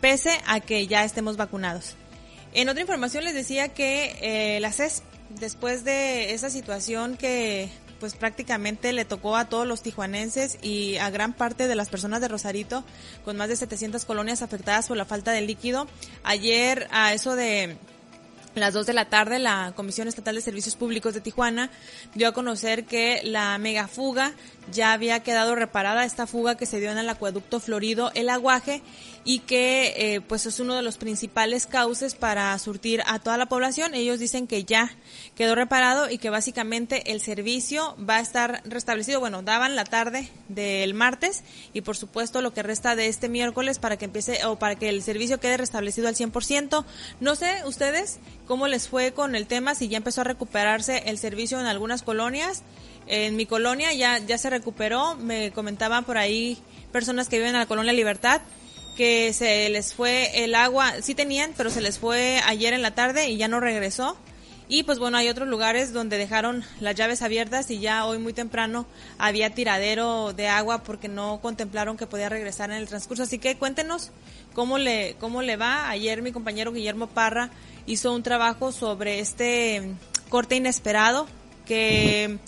pese 0.00 0.40
a 0.46 0.60
que 0.60 0.86
ya 0.86 1.04
estemos 1.04 1.36
vacunados. 1.36 1.94
En 2.58 2.68
otra 2.68 2.80
información 2.80 3.22
les 3.22 3.34
decía 3.34 3.68
que 3.68 4.16
eh, 4.20 4.58
la 4.58 4.72
CES, 4.72 5.04
después 5.38 5.84
de 5.84 6.34
esa 6.34 6.50
situación 6.50 7.16
que 7.16 7.70
pues 8.00 8.16
prácticamente 8.16 8.92
le 8.92 9.04
tocó 9.04 9.36
a 9.36 9.48
todos 9.48 9.64
los 9.64 9.80
tijuanenses 9.80 10.58
y 10.60 10.96
a 10.96 11.08
gran 11.10 11.34
parte 11.34 11.68
de 11.68 11.76
las 11.76 11.88
personas 11.88 12.20
de 12.20 12.26
Rosarito, 12.26 12.82
con 13.24 13.36
más 13.36 13.48
de 13.48 13.54
700 13.54 14.04
colonias 14.04 14.42
afectadas 14.42 14.88
por 14.88 14.96
la 14.96 15.04
falta 15.04 15.30
de 15.30 15.42
líquido. 15.42 15.86
Ayer, 16.24 16.88
a 16.90 17.14
eso 17.14 17.36
de 17.36 17.76
las 18.56 18.74
2 18.74 18.86
de 18.86 18.92
la 18.92 19.08
tarde, 19.08 19.38
la 19.38 19.72
Comisión 19.76 20.08
Estatal 20.08 20.34
de 20.34 20.40
Servicios 20.40 20.74
Públicos 20.74 21.14
de 21.14 21.20
Tijuana 21.20 21.70
dio 22.16 22.26
a 22.26 22.32
conocer 22.32 22.86
que 22.86 23.20
la 23.22 23.56
megafuga 23.58 24.32
ya 24.72 24.92
había 24.92 25.22
quedado 25.22 25.54
reparada, 25.54 26.04
esta 26.04 26.26
fuga 26.26 26.56
que 26.56 26.66
se 26.66 26.80
dio 26.80 26.90
en 26.90 26.98
el 26.98 27.08
acueducto 27.08 27.60
Florido, 27.60 28.10
el 28.14 28.28
aguaje, 28.30 28.82
y 29.24 29.40
que 29.40 29.94
eh, 29.96 30.20
pues 30.22 30.46
es 30.46 30.58
uno 30.58 30.74
de 30.74 30.82
los 30.82 30.96
principales 30.96 31.66
cauces 31.66 32.14
para 32.14 32.58
surtir 32.58 33.02
a 33.06 33.18
toda 33.18 33.36
la 33.36 33.46
población. 33.46 33.94
Ellos 33.94 34.18
dicen 34.18 34.46
que 34.46 34.64
ya 34.64 34.90
quedó 35.34 35.54
reparado 35.54 36.08
y 36.08 36.16
que 36.16 36.30
básicamente 36.30 37.12
el 37.12 37.20
servicio 37.20 37.94
va 37.98 38.16
a 38.16 38.20
estar 38.20 38.62
restablecido. 38.64 39.20
Bueno, 39.20 39.42
daban 39.42 39.76
la 39.76 39.84
tarde 39.84 40.30
del 40.48 40.94
martes 40.94 41.44
y 41.74 41.82
por 41.82 41.96
supuesto 41.96 42.40
lo 42.40 42.54
que 42.54 42.62
resta 42.62 42.96
de 42.96 43.08
este 43.08 43.28
miércoles 43.28 43.78
para 43.78 43.98
que 43.98 44.06
empiece 44.06 44.44
o 44.46 44.58
para 44.58 44.76
que 44.76 44.88
el 44.88 45.02
servicio 45.02 45.40
quede 45.40 45.58
restablecido 45.58 46.08
al 46.08 46.14
100%. 46.14 46.84
No 47.20 47.34
sé 47.34 47.62
ustedes 47.66 48.20
cómo 48.46 48.66
les 48.66 48.88
fue 48.88 49.12
con 49.12 49.34
el 49.34 49.46
tema, 49.46 49.74
si 49.74 49.88
ya 49.88 49.98
empezó 49.98 50.22
a 50.22 50.24
recuperarse 50.24 51.02
el 51.06 51.18
servicio 51.18 51.60
en 51.60 51.66
algunas 51.66 52.02
colonias. 52.02 52.62
En 53.08 53.36
mi 53.36 53.46
colonia 53.46 53.92
ya, 53.92 54.18
ya 54.18 54.38
se 54.38 54.50
recuperó, 54.50 55.16
me 55.16 55.50
comentaban 55.50 56.04
por 56.04 56.18
ahí 56.18 56.58
personas 56.92 57.28
que 57.28 57.36
viven 57.36 57.54
en 57.54 57.60
la 57.60 57.66
colonia 57.66 57.92
Libertad 57.92 58.42
que 58.98 59.32
se 59.32 59.70
les 59.70 59.94
fue 59.94 60.42
el 60.42 60.56
agua, 60.56 60.92
sí 61.02 61.14
tenían, 61.14 61.52
pero 61.56 61.70
se 61.70 61.80
les 61.80 62.00
fue 62.00 62.40
ayer 62.44 62.74
en 62.74 62.82
la 62.82 62.96
tarde 62.96 63.28
y 63.28 63.36
ya 63.36 63.46
no 63.46 63.60
regresó. 63.60 64.18
Y 64.68 64.82
pues 64.82 64.98
bueno, 64.98 65.16
hay 65.16 65.28
otros 65.28 65.46
lugares 65.46 65.92
donde 65.92 66.18
dejaron 66.18 66.64
las 66.80 66.96
llaves 66.96 67.22
abiertas 67.22 67.70
y 67.70 67.78
ya 67.78 68.04
hoy 68.06 68.18
muy 68.18 68.32
temprano 68.32 68.86
había 69.16 69.54
tiradero 69.54 70.32
de 70.32 70.48
agua 70.48 70.82
porque 70.82 71.06
no 71.06 71.40
contemplaron 71.40 71.96
que 71.96 72.08
podía 72.08 72.28
regresar 72.28 72.70
en 72.72 72.76
el 72.78 72.88
transcurso. 72.88 73.22
Así 73.22 73.38
que 73.38 73.56
cuéntenos 73.56 74.10
cómo 74.52 74.78
le, 74.78 75.14
cómo 75.20 75.42
le 75.42 75.56
va. 75.56 75.88
Ayer 75.88 76.20
mi 76.20 76.32
compañero 76.32 76.72
Guillermo 76.72 77.06
Parra 77.06 77.50
hizo 77.86 78.12
un 78.12 78.24
trabajo 78.24 78.72
sobre 78.72 79.20
este 79.20 79.94
corte 80.28 80.56
inesperado 80.56 81.28
que 81.66 82.38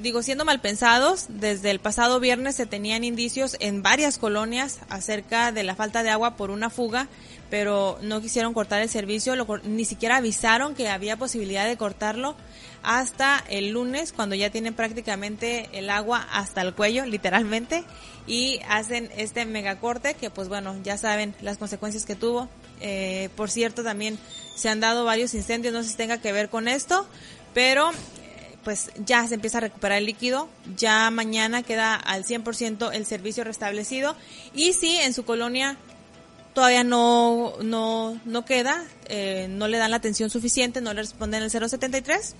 digo, 0.00 0.22
siendo 0.22 0.44
mal 0.44 0.60
pensados, 0.60 1.26
desde 1.28 1.70
el 1.70 1.78
pasado 1.78 2.20
viernes 2.20 2.56
se 2.56 2.66
tenían 2.66 3.04
indicios 3.04 3.56
en 3.60 3.82
varias 3.82 4.18
colonias 4.18 4.80
acerca 4.88 5.52
de 5.52 5.62
la 5.62 5.76
falta 5.76 6.02
de 6.02 6.10
agua 6.10 6.36
por 6.36 6.50
una 6.50 6.70
fuga, 6.70 7.08
pero 7.50 7.98
no 8.02 8.20
quisieron 8.20 8.54
cortar 8.54 8.80
el 8.80 8.88
servicio, 8.88 9.34
ni 9.64 9.84
siquiera 9.84 10.16
avisaron 10.16 10.74
que 10.74 10.88
había 10.88 11.16
posibilidad 11.16 11.66
de 11.66 11.76
cortarlo 11.76 12.34
hasta 12.82 13.44
el 13.48 13.70
lunes, 13.70 14.12
cuando 14.12 14.34
ya 14.34 14.50
tienen 14.50 14.74
prácticamente 14.74 15.68
el 15.72 15.90
agua 15.90 16.26
hasta 16.32 16.62
el 16.62 16.74
cuello, 16.74 17.04
literalmente, 17.04 17.84
y 18.26 18.60
hacen 18.68 19.10
este 19.16 19.44
megacorte 19.44 20.14
que 20.14 20.30
pues 20.30 20.48
bueno, 20.48 20.76
ya 20.82 20.96
saben 20.96 21.34
las 21.42 21.58
consecuencias 21.58 22.06
que 22.06 22.16
tuvo. 22.16 22.48
Eh, 22.80 23.28
por 23.36 23.50
cierto, 23.50 23.82
también 23.82 24.18
se 24.54 24.70
han 24.70 24.80
dado 24.80 25.04
varios 25.04 25.34
incendios, 25.34 25.74
no 25.74 25.82
sé 25.82 25.90
si 25.90 25.96
tenga 25.96 26.18
que 26.18 26.32
ver 26.32 26.48
con 26.48 26.68
esto, 26.68 27.06
pero 27.52 27.90
pues 28.64 28.90
ya 29.04 29.26
se 29.26 29.34
empieza 29.34 29.58
a 29.58 29.62
recuperar 29.62 29.98
el 29.98 30.06
líquido, 30.06 30.48
ya 30.76 31.10
mañana 31.10 31.62
queda 31.62 31.94
al 31.94 32.24
100% 32.24 32.90
el 32.92 33.06
servicio 33.06 33.44
restablecido. 33.44 34.16
Y 34.54 34.72
si 34.74 34.96
en 34.96 35.14
su 35.14 35.24
colonia 35.24 35.76
todavía 36.54 36.84
no, 36.84 37.54
no, 37.62 38.20
no 38.24 38.44
queda, 38.44 38.84
eh, 39.06 39.46
no 39.48 39.68
le 39.68 39.78
dan 39.78 39.90
la 39.90 39.96
atención 39.96 40.30
suficiente, 40.30 40.80
no 40.80 40.92
le 40.92 41.02
responden 41.02 41.42
el 41.42 41.50
073, 41.50 42.34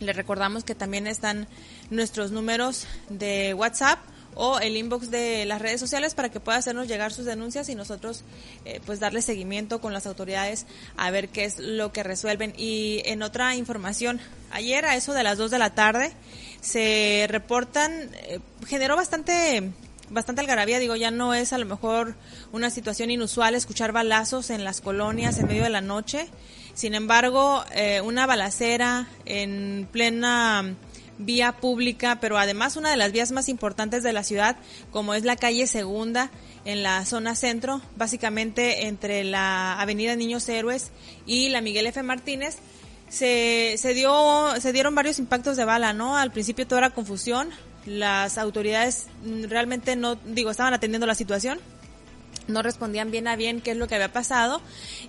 le 0.00 0.12
recordamos 0.12 0.64
que 0.64 0.74
también 0.74 1.06
están 1.06 1.46
nuestros 1.90 2.30
números 2.30 2.86
de 3.08 3.54
WhatsApp 3.54 3.98
o 4.34 4.58
el 4.58 4.76
inbox 4.76 5.10
de 5.10 5.44
las 5.44 5.60
redes 5.60 5.80
sociales 5.80 6.14
para 6.14 6.30
que 6.30 6.40
pueda 6.40 6.58
hacernos 6.58 6.88
llegar 6.88 7.12
sus 7.12 7.24
denuncias 7.24 7.68
y 7.68 7.74
nosotros 7.74 8.24
eh, 8.64 8.80
pues 8.84 9.00
darle 9.00 9.22
seguimiento 9.22 9.80
con 9.80 9.92
las 9.92 10.06
autoridades 10.06 10.66
a 10.96 11.10
ver 11.10 11.28
qué 11.28 11.44
es 11.44 11.58
lo 11.58 11.92
que 11.92 12.02
resuelven. 12.02 12.52
Y 12.56 13.02
en 13.04 13.22
otra 13.22 13.54
información, 13.56 14.20
ayer 14.50 14.84
a 14.84 14.96
eso 14.96 15.12
de 15.12 15.22
las 15.22 15.38
2 15.38 15.50
de 15.50 15.58
la 15.58 15.74
tarde 15.74 16.12
se 16.60 17.26
reportan, 17.28 17.92
eh, 18.14 18.40
generó 18.66 18.96
bastante 18.96 19.72
bastante 20.10 20.42
algarabía, 20.42 20.78
digo, 20.78 20.96
ya 20.96 21.10
no 21.10 21.34
es 21.34 21.52
a 21.52 21.58
lo 21.58 21.66
mejor 21.66 22.14
una 22.52 22.70
situación 22.70 23.10
inusual 23.10 23.54
escuchar 23.54 23.92
balazos 23.92 24.50
en 24.50 24.62
las 24.62 24.80
colonias 24.80 25.38
en 25.38 25.46
medio 25.46 25.62
de 25.62 25.70
la 25.70 25.80
noche. 25.80 26.28
Sin 26.74 26.94
embargo, 26.94 27.64
eh, 27.72 28.00
una 28.00 28.26
balacera 28.26 29.08
en 29.24 29.88
plena 29.90 30.74
vía 31.18 31.52
pública, 31.52 32.18
pero 32.20 32.38
además 32.38 32.76
una 32.76 32.90
de 32.90 32.96
las 32.96 33.12
vías 33.12 33.32
más 33.32 33.48
importantes 33.48 34.02
de 34.02 34.12
la 34.12 34.24
ciudad, 34.24 34.56
como 34.90 35.14
es 35.14 35.24
la 35.24 35.36
calle 35.36 35.66
Segunda, 35.66 36.30
en 36.64 36.82
la 36.82 37.04
zona 37.04 37.34
centro, 37.34 37.80
básicamente 37.96 38.86
entre 38.86 39.24
la 39.24 39.80
Avenida 39.80 40.16
Niños 40.16 40.48
Héroes 40.48 40.90
y 41.26 41.50
la 41.50 41.60
Miguel 41.60 41.86
F. 41.86 42.02
Martínez, 42.02 42.56
se, 43.08 43.76
se, 43.78 43.94
dio, 43.94 44.54
se 44.60 44.72
dieron 44.72 44.94
varios 44.94 45.18
impactos 45.18 45.56
de 45.56 45.64
bala, 45.64 45.92
¿no? 45.92 46.16
Al 46.16 46.32
principio 46.32 46.66
toda 46.66 46.80
era 46.80 46.90
confusión, 46.90 47.50
las 47.86 48.38
autoridades 48.38 49.06
realmente 49.48 49.94
no, 49.94 50.16
digo, 50.16 50.50
estaban 50.50 50.74
atendiendo 50.74 51.06
la 51.06 51.14
situación, 51.14 51.60
no 52.46 52.62
respondían 52.62 53.10
bien 53.10 53.28
a 53.28 53.36
bien 53.36 53.60
qué 53.60 53.72
es 53.72 53.76
lo 53.76 53.88
que 53.88 53.94
había 53.94 54.12
pasado. 54.12 54.60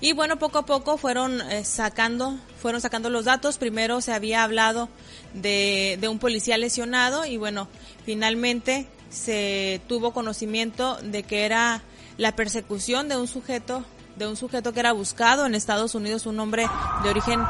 Y 0.01 0.13
bueno 0.13 0.37
poco 0.37 0.59
a 0.59 0.65
poco 0.65 0.97
fueron 0.97 1.41
eh, 1.51 1.63
sacando 1.65 2.37
fueron 2.61 2.81
sacando 2.81 3.09
los 3.09 3.25
datos. 3.25 3.57
Primero 3.57 4.01
se 4.01 4.13
había 4.13 4.43
hablado 4.43 4.89
de, 5.33 5.97
de 5.99 6.07
un 6.07 6.19
policía 6.19 6.57
lesionado 6.57 7.25
y 7.25 7.37
bueno 7.37 7.67
finalmente 8.05 8.87
se 9.09 9.81
tuvo 9.87 10.11
conocimiento 10.11 10.97
de 11.01 11.23
que 11.23 11.45
era 11.45 11.81
la 12.17 12.35
persecución 12.35 13.07
de 13.09 13.17
un 13.17 13.27
sujeto 13.27 13.83
de 14.15 14.27
un 14.27 14.37
sujeto 14.37 14.71
que 14.71 14.79
era 14.79 14.93
buscado 14.93 15.45
en 15.45 15.55
Estados 15.55 15.93
Unidos 15.93 16.25
un 16.25 16.39
hombre 16.39 16.67
de 17.03 17.09
origen 17.09 17.41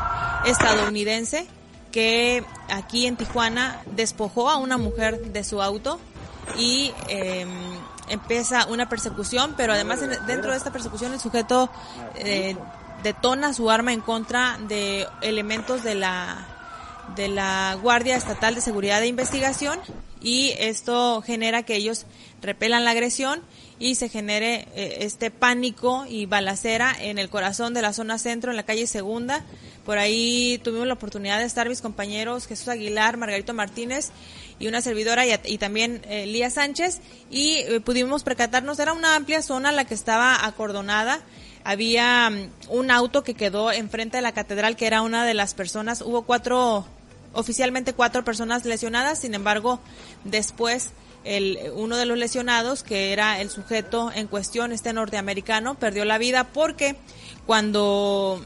estadounidense 0.45 1.47
que 1.91 2.43
aquí 2.69 3.05
en 3.07 3.15
Tijuana 3.15 3.81
despojó 3.95 4.49
a 4.49 4.57
una 4.57 4.77
mujer 4.77 5.31
de 5.31 5.43
su 5.43 5.61
auto 5.61 5.99
y 6.57 6.91
eh, 7.07 7.45
empieza 8.09 8.65
una 8.67 8.89
persecución, 8.89 9.53
pero 9.57 9.73
además 9.73 9.99
dentro 10.27 10.51
de 10.51 10.57
esta 10.57 10.71
persecución 10.71 11.13
el 11.13 11.19
sujeto 11.19 11.69
eh, 12.15 12.55
detona 13.03 13.53
su 13.53 13.69
arma 13.69 13.93
en 13.93 14.01
contra 14.01 14.57
de 14.67 15.07
elementos 15.21 15.83
de 15.83 15.95
la 15.95 16.47
de 17.15 17.27
la 17.27 17.77
Guardia 17.81 18.15
Estatal 18.15 18.55
de 18.55 18.61
Seguridad 18.61 19.03
e 19.03 19.07
Investigación 19.07 19.79
y 20.21 20.53
esto 20.57 21.21
genera 21.21 21.61
que 21.61 21.75
ellos 21.75 22.07
repelan 22.41 22.83
la 22.83 22.91
agresión 22.91 23.41
y 23.77 23.95
se 23.95 24.09
genere 24.09 24.67
eh, 24.75 24.97
este 25.01 25.31
pánico 25.31 26.05
y 26.07 26.25
balacera 26.25 26.95
en 26.97 27.19
el 27.19 27.29
corazón 27.29 27.73
de 27.73 27.81
la 27.81 27.93
zona 27.93 28.17
centro, 28.17 28.51
en 28.51 28.57
la 28.57 28.63
calle 28.63 28.87
Segunda. 28.87 29.43
Por 29.85 29.97
ahí 29.97 30.59
tuvimos 30.63 30.87
la 30.87 30.93
oportunidad 30.93 31.39
de 31.39 31.45
estar 31.45 31.67
mis 31.67 31.81
compañeros 31.81 32.47
Jesús 32.47 32.69
Aguilar, 32.69 33.17
Margarito 33.17 33.53
Martínez 33.53 34.11
y 34.59 34.67
una 34.67 34.81
servidora 34.81 35.25
y, 35.25 35.57
también 35.57 36.01
eh, 36.07 36.25
Lía 36.25 36.49
Sánchez 36.49 37.01
y 37.29 37.57
eh, 37.57 37.81
pudimos 37.81 38.23
percatarnos, 38.23 38.79
era 38.79 38.93
una 38.93 39.15
amplia 39.15 39.41
zona 39.41 39.71
la 39.71 39.85
que 39.85 39.93
estaba 39.93 40.45
acordonada. 40.45 41.19
Había 41.65 42.29
mm, 42.29 42.49
un 42.69 42.91
auto 42.91 43.23
que 43.23 43.33
quedó 43.33 43.71
enfrente 43.71 44.17
de 44.17 44.21
la 44.21 44.33
catedral 44.33 44.77
que 44.77 44.87
era 44.87 45.01
una 45.01 45.25
de 45.25 45.33
las 45.33 45.53
personas, 45.53 46.01
hubo 46.01 46.21
cuatro, 46.21 46.85
oficialmente 47.33 47.93
cuatro 47.93 48.23
personas 48.23 48.63
lesionadas, 48.63 49.19
sin 49.19 49.33
embargo, 49.33 49.81
después 50.23 50.91
el, 51.25 51.59
uno 51.73 51.97
de 51.97 52.05
los 52.05 52.17
lesionados, 52.17 52.83
que 52.83 53.11
era 53.11 53.41
el 53.41 53.49
sujeto 53.49 54.11
en 54.13 54.27
cuestión, 54.27 54.71
este 54.71 54.93
norteamericano, 54.93 55.75
perdió 55.75 56.05
la 56.05 56.17
vida 56.17 56.45
porque 56.45 56.95
cuando 57.45 58.43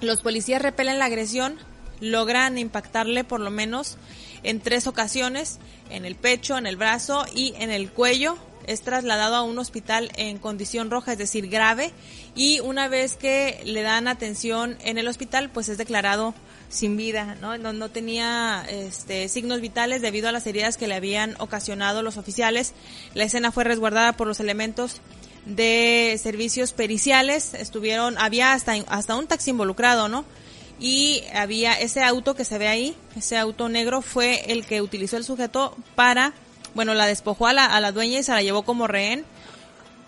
los 0.00 0.20
policías 0.20 0.62
repelen 0.62 0.98
la 0.98 1.04
agresión, 1.04 1.58
logran 2.00 2.58
impactarle 2.58 3.24
por 3.24 3.40
lo 3.40 3.50
menos 3.50 3.98
en 4.42 4.60
tres 4.60 4.86
ocasiones, 4.86 5.58
en 5.90 6.04
el 6.04 6.16
pecho, 6.16 6.56
en 6.56 6.66
el 6.66 6.76
brazo 6.76 7.26
y 7.34 7.54
en 7.58 7.70
el 7.70 7.90
cuello. 7.90 8.36
Es 8.66 8.82
trasladado 8.82 9.36
a 9.36 9.42
un 9.42 9.58
hospital 9.58 10.10
en 10.16 10.38
condición 10.38 10.90
roja, 10.90 11.12
es 11.12 11.18
decir, 11.18 11.48
grave, 11.48 11.92
y 12.34 12.60
una 12.60 12.88
vez 12.88 13.16
que 13.16 13.60
le 13.64 13.82
dan 13.82 14.06
atención 14.06 14.76
en 14.82 14.96
el 14.96 15.08
hospital, 15.08 15.50
pues 15.50 15.68
es 15.68 15.78
declarado 15.78 16.34
sin 16.70 16.96
vida, 16.96 17.36
¿no? 17.42 17.58
No, 17.58 17.90
tenía 17.90 18.64
este, 18.68 19.28
signos 19.28 19.60
vitales 19.60 20.00
debido 20.00 20.28
a 20.28 20.32
las 20.32 20.46
heridas 20.46 20.78
que 20.78 20.88
le 20.88 20.94
habían 20.94 21.34
ocasionado 21.38 22.02
los 22.02 22.16
oficiales. 22.16 22.72
La 23.12 23.24
escena 23.24 23.52
fue 23.52 23.64
resguardada 23.64 24.14
por 24.14 24.26
los 24.26 24.40
elementos 24.40 25.00
de 25.44 26.18
servicios 26.22 26.72
periciales. 26.72 27.52
Estuvieron, 27.54 28.16
había 28.18 28.52
hasta, 28.52 28.72
hasta 28.88 29.16
un 29.16 29.26
taxi 29.26 29.50
involucrado, 29.50 30.08
¿no? 30.08 30.24
y 30.80 31.22
había 31.34 31.74
ese 31.74 32.02
auto 32.02 32.34
que 32.34 32.46
se 32.46 32.56
ve 32.56 32.66
ahí, 32.66 32.96
ese 33.14 33.36
auto 33.36 33.68
negro 33.68 34.00
fue 34.00 34.50
el 34.50 34.64
que 34.64 34.80
utilizó 34.80 35.18
el 35.18 35.24
sujeto 35.24 35.76
para, 35.94 36.32
bueno, 36.74 36.94
la 36.94 37.06
despojó 37.06 37.46
a 37.46 37.52
la, 37.52 37.66
a 37.66 37.80
la 37.80 37.92
dueña 37.92 38.18
y 38.18 38.22
se 38.22 38.32
la 38.32 38.42
llevó 38.42 38.62
como 38.62 38.86
rehén. 38.86 39.26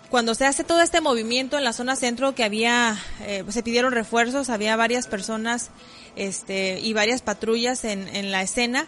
Cuando 0.09 0.35
se 0.35 0.45
hace 0.45 0.63
todo 0.63 0.81
este 0.81 0.99
movimiento 0.99 1.57
en 1.57 1.63
la 1.63 1.73
zona 1.73 1.95
centro 1.95 2.35
que 2.35 2.43
había, 2.43 2.97
eh, 3.21 3.43
se 3.49 3.63
pidieron 3.63 3.93
refuerzos, 3.93 4.49
había 4.49 4.75
varias 4.75 5.07
personas 5.07 5.69
este, 6.15 6.79
y 6.79 6.93
varias 6.93 7.21
patrullas 7.21 7.85
en, 7.85 8.07
en 8.07 8.31
la 8.31 8.41
escena 8.41 8.87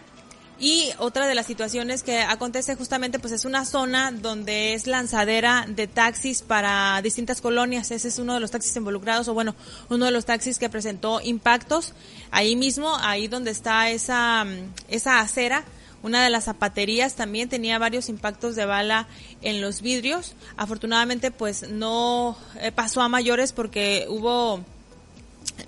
y 0.58 0.90
otra 0.98 1.26
de 1.26 1.34
las 1.34 1.46
situaciones 1.46 2.02
que 2.02 2.20
acontece 2.20 2.76
justamente 2.76 3.18
pues 3.18 3.32
es 3.34 3.44
una 3.44 3.66
zona 3.66 4.10
donde 4.10 4.72
es 4.72 4.86
lanzadera 4.86 5.66
de 5.68 5.86
taxis 5.86 6.40
para 6.40 7.00
distintas 7.02 7.42
colonias. 7.42 7.90
Ese 7.90 8.08
es 8.08 8.18
uno 8.18 8.34
de 8.34 8.40
los 8.40 8.50
taxis 8.50 8.74
involucrados 8.76 9.28
o 9.28 9.34
bueno, 9.34 9.54
uno 9.90 10.06
de 10.06 10.12
los 10.12 10.24
taxis 10.24 10.58
que 10.58 10.70
presentó 10.70 11.20
impactos. 11.20 11.92
Ahí 12.30 12.56
mismo, 12.56 12.96
ahí 12.96 13.28
donde 13.28 13.50
está 13.50 13.90
esa, 13.90 14.46
esa 14.88 15.20
acera, 15.20 15.62
una 16.02 16.24
de 16.24 16.30
las 16.30 16.44
zapaterías 16.44 17.16
también 17.16 17.50
tenía 17.50 17.78
varios 17.78 18.08
impactos 18.08 18.56
de 18.56 18.64
bala 18.64 19.08
en 19.42 19.60
los 19.60 19.82
vidrios. 19.82 20.36
Afortunadamente 20.56 21.30
pues 21.30 21.68
no 21.68 22.34
eh, 22.60 22.72
pasó 22.72 23.02
a 23.02 23.10
mayores 23.10 23.52
porque 23.52 24.06
hubo 24.08 24.64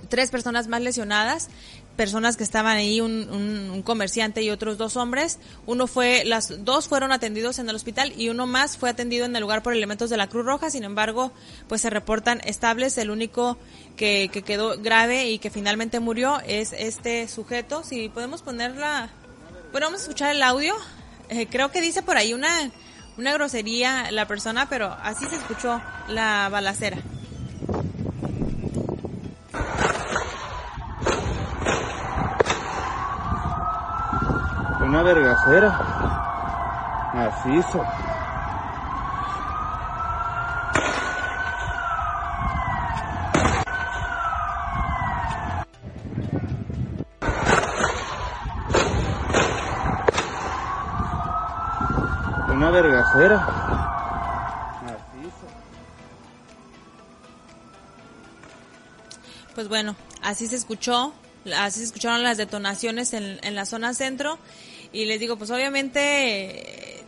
tres 0.09 0.31
personas 0.31 0.69
más 0.69 0.81
lesionadas 0.83 1.49
personas 1.99 2.37
que 2.37 2.45
estaban 2.45 2.77
ahí, 2.77 3.01
un, 3.01 3.29
un, 3.29 3.83
comerciante 3.83 4.41
y 4.41 4.51
otros 4.51 4.79
dos 4.79 4.97
hombres. 4.97 5.41
Uno 5.67 5.89
fue, 5.89 6.25
las 6.25 6.65
dos 6.65 6.87
fueron 6.87 7.11
atendidos 7.11 7.59
en 7.59 7.69
el 7.69 7.75
hospital 7.75 8.13
y 8.17 8.29
uno 8.29 8.47
más 8.47 8.79
fue 8.79 8.89
atendido 8.89 9.27
en 9.27 9.35
el 9.35 9.43
lugar 9.43 9.65
por 9.65 9.73
elementos 9.73 10.09
de 10.09 10.17
la 10.17 10.29
Cruz 10.29 10.47
Roja. 10.47 10.71
Sin 10.71 10.85
embargo, 10.85 11.33
pues 11.67 11.81
se 11.81 11.91
reportan 11.91 12.41
estables. 12.45 12.97
El 12.99 13.11
único 13.11 13.59
que, 13.97 14.31
que 14.33 14.43
quedó 14.43 14.79
grave 14.79 15.29
y 15.29 15.41
que 15.41 15.51
finalmente 15.51 15.99
murió 15.99 16.41
es 16.47 16.73
este 16.73 17.27
sujeto. 17.27 17.83
Si 17.83 18.09
podemos 18.09 18.43
ponerla, 18.43 19.11
bueno, 19.73 19.89
vamos 19.89 20.03
escuchar 20.03 20.31
el 20.31 20.43
audio. 20.45 20.77
Eh, 21.31 21.49
creo 21.51 21.73
que 21.73 21.81
dice 21.81 22.03
por 22.03 22.17
ahí 22.17 22.33
una, 22.33 22.71
una 23.17 23.33
grosería 23.33 24.13
la 24.13 24.29
persona, 24.29 24.69
pero 24.69 24.97
así 25.03 25.27
se 25.27 25.35
escuchó 25.35 25.83
la 26.07 26.49
balacera. 26.49 26.99
Una 34.89 35.03
vergacera. 35.03 35.69
Macizo. 37.13 37.85
Una 52.49 52.71
vergacera. 52.71 53.47
Pues 59.55 59.69
bueno, 59.69 59.97
así 60.23 60.47
se 60.47 60.57
escuchó, 60.57 61.13
así 61.59 61.81
se 61.81 61.85
escucharon 61.85 62.23
las 62.23 62.39
detonaciones 62.39 63.13
en, 63.13 63.39
en 63.43 63.55
la 63.55 63.67
zona 63.67 63.93
centro 63.93 64.39
y 64.93 65.05
les 65.05 65.21
digo, 65.21 65.37
pues 65.37 65.51
obviamente, 65.51 67.05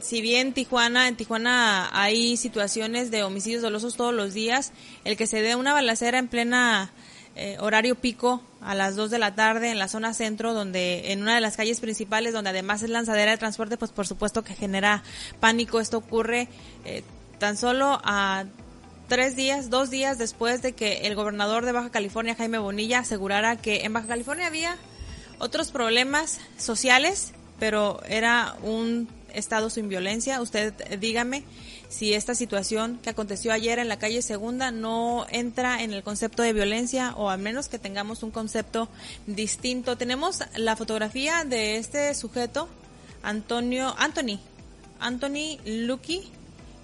si 0.00 0.20
bien 0.20 0.52
Tijuana, 0.52 1.08
en 1.08 1.16
Tijuana 1.16 1.88
hay 1.92 2.36
situaciones 2.36 3.10
de 3.10 3.22
homicidios 3.22 3.62
dolosos 3.62 3.96
todos 3.96 4.14
los 4.14 4.34
días, 4.34 4.72
el 5.04 5.16
que 5.16 5.26
se 5.26 5.42
dé 5.42 5.56
una 5.56 5.72
balacera 5.72 6.18
en 6.18 6.28
plena 6.28 6.92
eh, 7.36 7.56
horario 7.58 7.96
pico 7.96 8.42
a 8.60 8.76
las 8.76 8.94
2 8.94 9.10
de 9.10 9.18
la 9.18 9.34
tarde 9.34 9.70
en 9.70 9.78
la 9.78 9.88
zona 9.88 10.14
centro, 10.14 10.54
donde 10.54 11.10
en 11.12 11.22
una 11.22 11.34
de 11.34 11.40
las 11.40 11.56
calles 11.56 11.80
principales, 11.80 12.32
donde 12.32 12.50
además 12.50 12.82
es 12.82 12.90
lanzadera 12.90 13.32
de 13.32 13.38
transporte, 13.38 13.76
pues 13.76 13.90
por 13.90 14.06
supuesto 14.06 14.44
que 14.44 14.54
genera 14.54 15.02
pánico. 15.40 15.80
Esto 15.80 15.98
ocurre 15.98 16.48
eh, 16.84 17.02
tan 17.40 17.56
solo 17.56 18.00
a 18.04 18.44
tres 19.08 19.34
días, 19.34 19.68
dos 19.68 19.90
días 19.90 20.16
después 20.16 20.62
de 20.62 20.74
que 20.74 21.06
el 21.08 21.16
gobernador 21.16 21.64
de 21.64 21.72
Baja 21.72 21.90
California, 21.90 22.36
Jaime 22.36 22.58
Bonilla, 22.58 23.00
asegurara 23.00 23.56
que 23.56 23.84
en 23.84 23.92
Baja 23.92 24.06
California 24.06 24.46
había 24.46 24.76
otros 25.44 25.70
problemas 25.70 26.40
sociales, 26.56 27.32
pero 27.58 28.00
era 28.08 28.56
un 28.62 29.08
estado 29.34 29.68
sin 29.68 29.90
violencia. 29.90 30.40
Usted 30.40 30.72
dígame 30.98 31.44
si 31.90 32.14
esta 32.14 32.34
situación 32.34 32.98
que 33.02 33.10
aconteció 33.10 33.52
ayer 33.52 33.78
en 33.78 33.88
la 33.88 33.98
calle 33.98 34.22
Segunda 34.22 34.70
no 34.70 35.26
entra 35.28 35.82
en 35.82 35.92
el 35.92 36.02
concepto 36.02 36.42
de 36.42 36.54
violencia 36.54 37.12
o 37.16 37.28
al 37.28 37.40
menos 37.40 37.68
que 37.68 37.78
tengamos 37.78 38.22
un 38.22 38.30
concepto 38.30 38.88
distinto. 39.26 39.98
Tenemos 39.98 40.40
la 40.56 40.76
fotografía 40.76 41.44
de 41.44 41.76
este 41.76 42.14
sujeto, 42.14 42.66
Antonio, 43.22 43.94
Anthony, 43.98 44.40
Anthony 44.98 45.58
Lucky, 45.66 46.22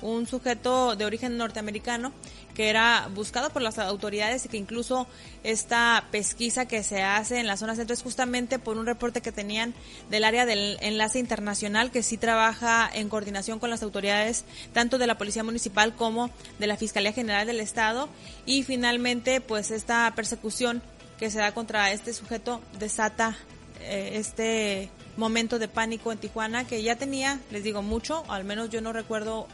un 0.03 0.27
sujeto 0.27 0.97
de 0.97 1.07
origen 1.07 1.39
norteamericano 1.39 2.13
que 2.61 2.69
era 2.69 3.09
buscado 3.15 3.49
por 3.49 3.63
las 3.63 3.79
autoridades 3.79 4.45
y 4.45 4.51
que 4.51 4.59
incluso 4.59 5.07
esta 5.45 6.05
pesquisa 6.11 6.67
que 6.67 6.83
se 6.83 7.03
hace 7.03 7.41
en 7.41 7.47
la 7.47 7.57
zona 7.57 7.75
centro 7.75 7.95
es 7.95 8.03
justamente 8.03 8.59
por 8.59 8.77
un 8.77 8.85
reporte 8.85 9.23
que 9.23 9.33
tenían 9.33 9.73
del 10.11 10.25
área 10.25 10.45
del 10.45 10.77
enlace 10.83 11.19
internacional 11.19 11.91
que 11.91 12.03
sí 12.03 12.19
trabaja 12.19 12.91
en 12.93 13.09
coordinación 13.09 13.61
con 13.61 13.71
las 13.71 13.83
autoridades 13.83 14.45
tanto 14.75 14.99
de 14.99 15.07
la 15.07 15.17
Policía 15.17 15.43
Municipal 15.43 15.95
como 15.95 16.29
de 16.59 16.67
la 16.67 16.77
Fiscalía 16.77 17.15
General 17.15 17.47
del 17.47 17.61
Estado. 17.61 18.11
Y 18.45 18.63
finalmente 18.63 19.41
pues 19.41 19.71
esta 19.71 20.13
persecución 20.15 20.83
que 21.19 21.31
se 21.31 21.39
da 21.39 21.55
contra 21.55 21.93
este 21.93 22.13
sujeto 22.13 22.61
desata 22.79 23.39
eh, 23.81 24.11
este 24.17 24.91
momento 25.17 25.59
de 25.59 25.69
pánico 25.69 26.13
en 26.13 26.19
Tijuana 26.19 26.67
que 26.67 26.83
ya 26.83 26.97
tenía, 26.97 27.41
les 27.51 27.65
digo 27.65 27.81
mucho, 27.81 28.23
al 28.29 28.45
menos 28.45 28.69
yo 28.69 28.83
no 28.83 28.93
recuerdo 28.93 29.49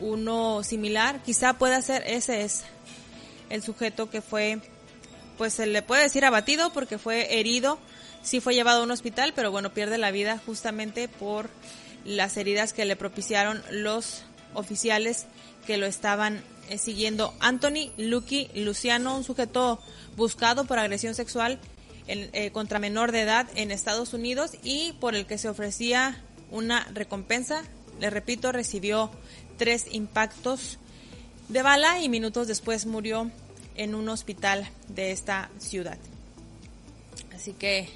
uno 0.00 0.62
similar, 0.62 1.22
quizá 1.22 1.54
pueda 1.54 1.80
ser 1.82 2.02
ese 2.06 2.42
es 2.42 2.64
el 3.50 3.62
sujeto 3.62 4.10
que 4.10 4.20
fue, 4.20 4.60
pues 5.36 5.54
se 5.54 5.66
le 5.66 5.82
puede 5.82 6.02
decir 6.02 6.24
abatido 6.24 6.72
porque 6.72 6.98
fue 6.98 7.38
herido, 7.38 7.78
sí 8.22 8.40
fue 8.40 8.54
llevado 8.54 8.80
a 8.80 8.84
un 8.84 8.90
hospital, 8.90 9.32
pero 9.34 9.50
bueno, 9.50 9.72
pierde 9.72 9.98
la 9.98 10.10
vida 10.10 10.40
justamente 10.44 11.08
por 11.08 11.48
las 12.04 12.36
heridas 12.36 12.72
que 12.72 12.84
le 12.84 12.96
propiciaron 12.96 13.62
los 13.70 14.22
oficiales 14.54 15.26
que 15.66 15.76
lo 15.76 15.86
estaban 15.86 16.42
eh, 16.68 16.78
siguiendo. 16.78 17.34
Anthony 17.40 17.92
Lucky 17.96 18.50
Luciano, 18.54 19.16
un 19.16 19.24
sujeto 19.24 19.80
buscado 20.16 20.64
por 20.64 20.78
agresión 20.78 21.14
sexual 21.14 21.58
eh, 22.06 22.50
contra 22.52 22.78
menor 22.78 23.12
de 23.12 23.20
edad 23.20 23.46
en 23.54 23.70
Estados 23.70 24.14
Unidos 24.14 24.52
y 24.62 24.94
por 24.94 25.14
el 25.14 25.26
que 25.26 25.36
se 25.36 25.48
ofrecía 25.48 26.22
una 26.50 26.84
recompensa. 26.94 27.64
Le 28.00 28.08
repito, 28.08 28.50
recibió 28.52 29.10
tres 29.58 29.86
impactos 29.90 30.78
de 31.48 31.62
bala 31.62 32.00
y 32.00 32.08
minutos 32.08 32.46
después 32.46 32.86
murió 32.86 33.30
en 33.74 33.94
un 33.94 34.08
hospital 34.08 34.68
de 34.88 35.12
esta 35.12 35.50
ciudad. 35.58 35.98
Así 37.34 37.52
que, 37.52 37.88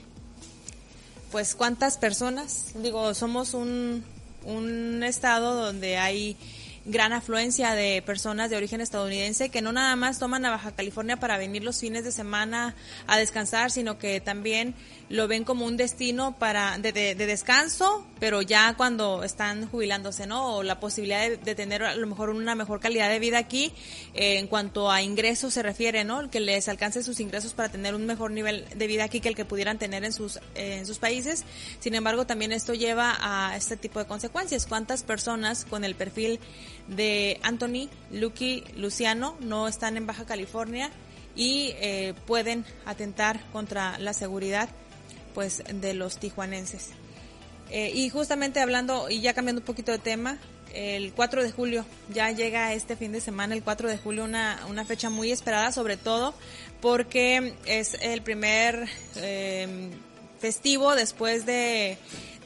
pues, 1.30 1.54
¿cuántas 1.54 1.96
personas? 1.96 2.72
Digo, 2.76 3.14
somos 3.14 3.54
un, 3.54 4.04
un 4.44 5.02
estado 5.02 5.54
donde 5.54 5.96
hay 5.96 6.36
gran 6.84 7.12
afluencia 7.12 7.74
de 7.74 8.02
personas 8.02 8.50
de 8.50 8.56
origen 8.56 8.80
estadounidense 8.80 9.50
que 9.50 9.62
no 9.62 9.72
nada 9.72 9.94
más 9.96 10.18
toman 10.18 10.44
a 10.44 10.50
Baja 10.50 10.72
California 10.72 11.16
para 11.16 11.38
venir 11.38 11.62
los 11.62 11.78
fines 11.78 12.04
de 12.04 12.12
semana 12.12 12.74
a 13.06 13.18
descansar, 13.18 13.70
sino 13.70 13.98
que 13.98 14.20
también 14.20 14.74
lo 15.08 15.28
ven 15.28 15.44
como 15.44 15.66
un 15.66 15.76
destino 15.76 16.38
para 16.38 16.78
de, 16.78 16.92
de, 16.92 17.14
descanso, 17.14 18.06
pero 18.18 18.40
ya 18.40 18.74
cuando 18.78 19.24
están 19.24 19.68
jubilándose, 19.68 20.26
¿no? 20.26 20.56
O 20.56 20.62
la 20.62 20.80
posibilidad 20.80 21.28
de, 21.28 21.54
tener 21.54 21.82
a 21.82 21.94
lo 21.94 22.06
mejor 22.06 22.30
una 22.30 22.54
mejor 22.54 22.80
calidad 22.80 23.10
de 23.10 23.18
vida 23.18 23.36
aquí 23.36 23.72
eh, 24.14 24.38
en 24.38 24.46
cuanto 24.46 24.90
a 24.90 25.02
ingresos 25.02 25.52
se 25.52 25.62
refiere, 25.62 26.04
¿no? 26.04 26.30
Que 26.30 26.40
les 26.40 26.66
alcance 26.68 27.02
sus 27.02 27.20
ingresos 27.20 27.52
para 27.52 27.68
tener 27.68 27.94
un 27.94 28.06
mejor 28.06 28.30
nivel 28.30 28.64
de 28.74 28.86
vida 28.86 29.04
aquí 29.04 29.20
que 29.20 29.28
el 29.28 29.36
que 29.36 29.44
pudieran 29.44 29.78
tener 29.78 30.02
en 30.02 30.12
sus 30.12 30.38
eh, 30.54 30.78
en 30.78 30.86
sus 30.86 30.98
países. 30.98 31.44
Sin 31.78 31.94
embargo, 31.94 32.26
también 32.26 32.52
esto 32.52 32.72
lleva 32.72 33.16
a 33.20 33.54
este 33.56 33.76
tipo 33.76 33.98
de 33.98 34.06
consecuencias. 34.06 34.66
¿Cuántas 34.66 35.02
personas 35.02 35.66
con 35.66 35.84
el 35.84 35.94
perfil 35.94 36.40
de 36.88 37.40
Anthony, 37.42 37.88
Lucky, 38.10 38.64
Luciano 38.76 39.36
no 39.40 39.68
están 39.68 39.96
en 39.96 40.06
Baja 40.06 40.26
California 40.26 40.90
y 41.34 41.74
eh, 41.80 42.14
pueden 42.26 42.64
atentar 42.84 43.40
contra 43.52 43.98
la 43.98 44.12
seguridad 44.12 44.68
pues 45.34 45.62
de 45.72 45.94
los 45.94 46.18
tijuanenses. 46.18 46.90
Eh, 47.70 47.90
y 47.94 48.10
justamente 48.10 48.60
hablando 48.60 49.08
y 49.08 49.20
ya 49.20 49.32
cambiando 49.32 49.60
un 49.60 49.66
poquito 49.66 49.92
de 49.92 49.98
tema, 49.98 50.38
el 50.74 51.12
4 51.12 51.42
de 51.42 51.52
julio 51.52 51.86
ya 52.12 52.30
llega 52.30 52.72
este 52.74 52.96
fin 52.96 53.12
de 53.12 53.20
semana, 53.20 53.54
el 53.54 53.62
4 53.62 53.88
de 53.88 53.98
julio, 53.98 54.24
una, 54.24 54.60
una 54.68 54.84
fecha 54.84 55.10
muy 55.10 55.30
esperada, 55.30 55.72
sobre 55.72 55.96
todo 55.96 56.34
porque 56.80 57.54
es 57.66 57.96
el 58.00 58.22
primer 58.22 58.88
eh, 59.16 59.90
festivo 60.38 60.94
después 60.94 61.46
de, 61.46 61.96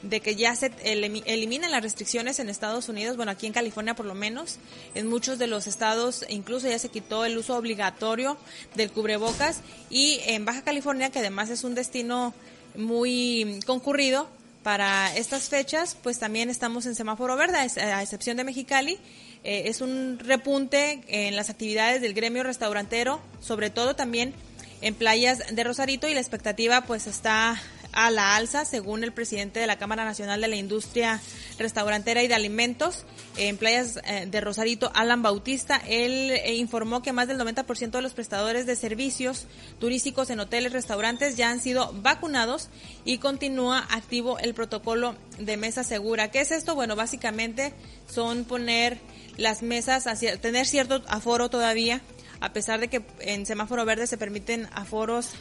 de 0.01 0.19
que 0.19 0.35
ya 0.35 0.55
se 0.55 0.71
eliminen 0.83 1.71
las 1.71 1.81
restricciones 1.81 2.39
en 2.39 2.49
Estados 2.49 2.89
Unidos, 2.89 3.17
bueno, 3.17 3.31
aquí 3.31 3.47
en 3.47 3.53
California 3.53 3.95
por 3.95 4.05
lo 4.05 4.13
menos, 4.13 4.59
en 4.95 5.07
muchos 5.07 5.39
de 5.39 5.47
los 5.47 5.67
estados 5.67 6.25
incluso 6.29 6.69
ya 6.69 6.79
se 6.79 6.89
quitó 6.89 7.25
el 7.25 7.37
uso 7.37 7.55
obligatorio 7.57 8.37
del 8.75 8.91
cubrebocas 8.91 9.61
y 9.89 10.19
en 10.25 10.45
Baja 10.45 10.63
California, 10.63 11.09
que 11.09 11.19
además 11.19 11.49
es 11.49 11.63
un 11.63 11.75
destino 11.75 12.33
muy 12.75 13.59
concurrido 13.65 14.27
para 14.63 15.15
estas 15.15 15.49
fechas, 15.49 15.95
pues 16.03 16.19
también 16.19 16.49
estamos 16.49 16.85
en 16.85 16.95
semáforo 16.95 17.35
verde, 17.37 17.57
a 17.57 18.03
excepción 18.03 18.35
de 18.35 18.43
Mexicali. 18.43 18.99
Eh, 19.43 19.63
es 19.67 19.79
un 19.79 20.19
repunte 20.19 21.01
en 21.07 21.37
las 21.37 21.49
actividades 21.49 22.01
del 22.01 22.13
gremio 22.13 22.43
restaurantero, 22.43 23.21
sobre 23.39 23.69
todo 23.69 23.95
también 23.95 24.33
en 24.81 24.93
playas 24.93 25.39
de 25.55 25.63
Rosarito 25.63 26.07
y 26.07 26.13
la 26.13 26.19
expectativa 26.19 26.81
pues 26.81 27.07
está 27.07 27.61
a 27.97 28.11
la 28.11 28.35
alza, 28.35 28.63
según 28.63 29.03
el 29.03 29.11
presidente 29.11 29.59
de 29.59 29.65
la 29.65 29.79
Cámara 29.79 30.05
Nacional 30.05 30.39
de 30.39 30.47
la 30.47 30.55
Industria 30.55 31.19
Restaurantera 31.57 32.21
y 32.21 32.27
de 32.27 32.35
Alimentos 32.35 33.05
en 33.37 33.57
playas 33.57 33.99
eh, 34.05 34.27
de 34.29 34.39
Rosarito, 34.39 34.91
Alan 34.93 35.23
Bautista. 35.23 35.81
Él 35.87 36.29
eh, 36.29 36.53
informó 36.53 37.01
que 37.01 37.11
más 37.11 37.27
del 37.27 37.39
90% 37.39 37.89
de 37.89 38.01
los 38.03 38.13
prestadores 38.13 38.67
de 38.67 38.75
servicios 38.75 39.47
turísticos 39.79 40.29
en 40.29 40.39
hoteles, 40.39 40.73
restaurantes 40.73 41.37
ya 41.37 41.49
han 41.49 41.59
sido 41.59 41.91
vacunados 41.91 42.69
y 43.03 43.17
continúa 43.17 43.79
activo 43.89 44.37
el 44.37 44.53
protocolo 44.53 45.15
de 45.39 45.57
mesa 45.57 45.83
segura. 45.83 46.29
¿Qué 46.29 46.41
es 46.41 46.51
esto? 46.51 46.75
Bueno, 46.75 46.95
básicamente 46.95 47.73
son 48.07 48.45
poner 48.45 48.99
las 49.37 49.63
mesas, 49.63 50.05
tener 50.39 50.67
cierto 50.67 51.01
aforo 51.07 51.49
todavía, 51.49 52.01
a 52.41 52.53
pesar 52.53 52.79
de 52.79 52.89
que 52.89 53.01
en 53.21 53.47
semáforo 53.47 53.85
verde 53.85 54.05
se 54.05 54.19
permiten 54.19 54.69
aforos 54.71 55.31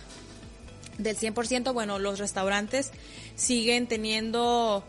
del 0.98 1.16
100%, 1.16 1.72
bueno, 1.72 1.98
los 1.98 2.18
restaurantes 2.18 2.90
siguen 3.34 3.86
teniendo 3.86 4.84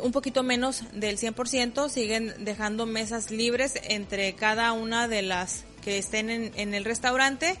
un 0.00 0.12
poquito 0.12 0.42
menos 0.42 0.82
del 0.92 1.18
100%, 1.18 1.88
siguen 1.88 2.34
dejando 2.44 2.86
mesas 2.86 3.30
libres 3.30 3.74
entre 3.84 4.34
cada 4.34 4.72
una 4.72 5.08
de 5.08 5.22
las 5.22 5.64
que 5.82 5.98
estén 5.98 6.30
en, 6.30 6.74
el 6.74 6.84
restaurante 6.84 7.56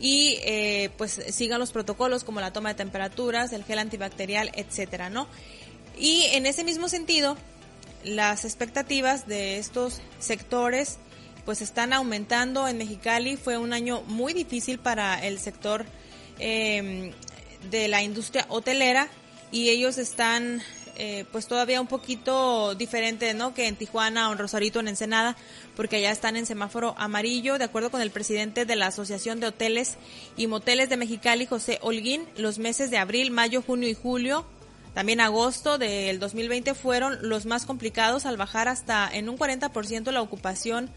y 0.00 0.38
eh, 0.42 0.90
pues 0.96 1.20
sigan 1.30 1.60
los 1.60 1.72
protocolos 1.72 2.24
como 2.24 2.40
la 2.40 2.52
toma 2.52 2.70
de 2.70 2.74
temperaturas, 2.74 3.52
el 3.52 3.64
gel 3.64 3.78
antibacterial, 3.78 4.50
etcétera, 4.54 5.10
¿no? 5.10 5.28
Y 5.98 6.24
en 6.32 6.46
ese 6.46 6.64
mismo 6.64 6.88
sentido, 6.88 7.36
las 8.02 8.44
expectativas 8.44 9.26
de 9.26 9.58
estos 9.58 10.00
sectores 10.18 10.98
pues 11.44 11.62
están 11.62 11.92
aumentando 11.92 12.66
en 12.68 12.78
Mexicali. 12.78 13.36
Fue 13.36 13.58
un 13.58 13.72
año 13.72 14.02
muy 14.02 14.32
difícil 14.32 14.78
para 14.78 15.24
el 15.26 15.38
sector 15.38 15.84
eh, 16.38 17.12
de 17.70 17.88
la 17.88 18.02
industria 18.02 18.46
hotelera 18.48 19.08
y 19.52 19.68
ellos 19.68 19.98
están 19.98 20.62
eh, 21.02 21.24
pues 21.32 21.46
todavía 21.46 21.80
un 21.80 21.86
poquito 21.86 22.74
diferente, 22.74 23.32
¿no? 23.32 23.54
Que 23.54 23.68
en 23.68 23.76
Tijuana 23.76 24.28
o 24.28 24.32
en 24.32 24.38
Rosarito, 24.38 24.80
en 24.80 24.88
Ensenada, 24.88 25.34
porque 25.74 25.96
allá 25.96 26.10
están 26.10 26.36
en 26.36 26.44
semáforo 26.44 26.94
amarillo, 26.98 27.56
de 27.56 27.64
acuerdo 27.64 27.90
con 27.90 28.02
el 28.02 28.10
presidente 28.10 28.66
de 28.66 28.76
la 28.76 28.88
Asociación 28.88 29.40
de 29.40 29.46
Hoteles 29.46 29.96
y 30.36 30.46
Moteles 30.46 30.90
de 30.90 30.98
Mexicali, 30.98 31.46
José 31.46 31.78
Holguín, 31.80 32.26
los 32.36 32.58
meses 32.58 32.90
de 32.90 32.98
abril, 32.98 33.30
mayo, 33.30 33.62
junio 33.62 33.88
y 33.88 33.94
julio, 33.94 34.44
también 34.92 35.20
agosto 35.20 35.78
del 35.78 36.18
2020 36.18 36.74
fueron 36.74 37.16
los 37.22 37.46
más 37.46 37.64
complicados 37.64 38.26
al 38.26 38.36
bajar 38.36 38.68
hasta 38.68 39.08
en 39.10 39.30
un 39.30 39.38
40% 39.38 40.10
la 40.10 40.20
ocupación 40.20 40.90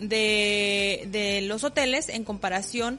de, 0.00 1.08
de 1.10 1.40
los 1.42 1.64
hoteles 1.64 2.10
en 2.10 2.24
comparación 2.24 2.98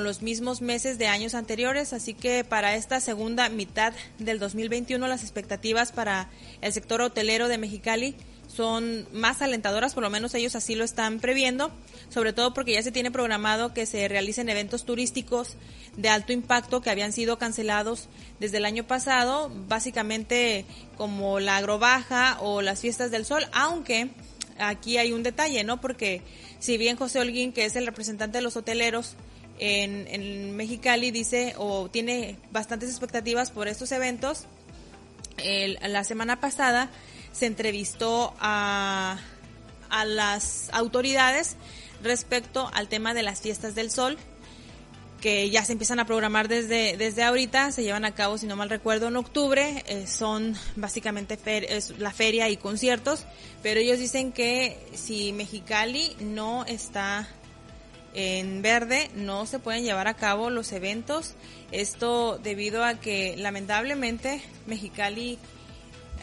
los 0.00 0.22
mismos 0.22 0.62
meses 0.62 0.98
de 0.98 1.06
años 1.06 1.34
anteriores, 1.34 1.92
así 1.92 2.14
que 2.14 2.44
para 2.44 2.76
esta 2.76 3.00
segunda 3.00 3.48
mitad 3.48 3.92
del 4.18 4.38
2021 4.38 5.06
las 5.06 5.22
expectativas 5.22 5.92
para 5.92 6.30
el 6.60 6.72
sector 6.72 7.02
hotelero 7.02 7.48
de 7.48 7.58
Mexicali 7.58 8.16
son 8.48 9.06
más 9.12 9.40
alentadoras, 9.40 9.94
por 9.94 10.02
lo 10.02 10.10
menos 10.10 10.34
ellos 10.34 10.54
así 10.56 10.74
lo 10.74 10.84
están 10.84 11.20
previendo, 11.20 11.70
sobre 12.10 12.32
todo 12.32 12.52
porque 12.52 12.72
ya 12.72 12.82
se 12.82 12.92
tiene 12.92 13.10
programado 13.10 13.72
que 13.72 13.86
se 13.86 14.08
realicen 14.08 14.48
eventos 14.48 14.84
turísticos 14.84 15.56
de 15.96 16.08
alto 16.08 16.32
impacto 16.32 16.80
que 16.80 16.90
habían 16.90 17.12
sido 17.12 17.38
cancelados 17.38 18.08
desde 18.40 18.58
el 18.58 18.64
año 18.64 18.84
pasado, 18.84 19.50
básicamente 19.68 20.66
como 20.96 21.40
la 21.40 21.56
agrobaja 21.56 22.38
o 22.40 22.62
las 22.62 22.80
fiestas 22.80 23.10
del 23.10 23.24
sol, 23.24 23.46
aunque 23.52 24.10
aquí 24.58 24.98
hay 24.98 25.12
un 25.12 25.22
detalle, 25.22 25.64
¿no? 25.64 25.80
Porque 25.80 26.22
si 26.58 26.76
bien 26.76 26.96
José 26.96 27.20
Holguín, 27.20 27.52
que 27.52 27.64
es 27.64 27.74
el 27.76 27.86
representante 27.86 28.38
de 28.38 28.42
los 28.42 28.56
hoteleros, 28.56 29.16
en, 29.58 30.56
Mexicali 30.56 31.10
dice 31.10 31.54
o 31.56 31.88
tiene 31.88 32.36
bastantes 32.50 32.90
expectativas 32.90 33.50
por 33.50 33.68
estos 33.68 33.92
eventos. 33.92 34.46
la 35.38 36.04
semana 36.04 36.40
pasada 36.40 36.90
se 37.32 37.46
entrevistó 37.46 38.34
a, 38.38 39.18
a 39.90 40.04
las 40.04 40.68
autoridades 40.72 41.56
respecto 42.02 42.68
al 42.74 42.88
tema 42.88 43.14
de 43.14 43.22
las 43.22 43.40
fiestas 43.40 43.74
del 43.74 43.90
sol 43.90 44.18
que 45.22 45.48
ya 45.50 45.64
se 45.64 45.72
empiezan 45.72 46.00
a 46.00 46.04
programar 46.04 46.48
desde, 46.48 46.96
desde 46.96 47.22
ahorita, 47.22 47.70
se 47.70 47.84
llevan 47.84 48.04
a 48.04 48.12
cabo, 48.12 48.36
si 48.36 48.46
no 48.46 48.56
mal 48.56 48.68
recuerdo, 48.68 49.06
en 49.06 49.16
octubre, 49.16 49.84
eh, 49.86 50.06
son 50.08 50.56
básicamente 50.74 51.38
es 51.76 51.96
la 51.98 52.10
feria 52.10 52.50
y 52.50 52.56
conciertos, 52.56 53.24
pero 53.62 53.78
ellos 53.78 54.00
dicen 54.00 54.32
que 54.32 54.76
si 54.94 55.32
Mexicali 55.32 56.16
no 56.20 56.64
está 56.66 57.28
en 58.14 58.62
verde 58.62 59.10
no 59.14 59.46
se 59.46 59.58
pueden 59.58 59.84
llevar 59.84 60.08
a 60.08 60.14
cabo 60.14 60.50
los 60.50 60.72
eventos. 60.72 61.34
Esto 61.70 62.38
debido 62.38 62.84
a 62.84 62.94
que 62.94 63.34
lamentablemente 63.36 64.42
Mexicali 64.66 65.38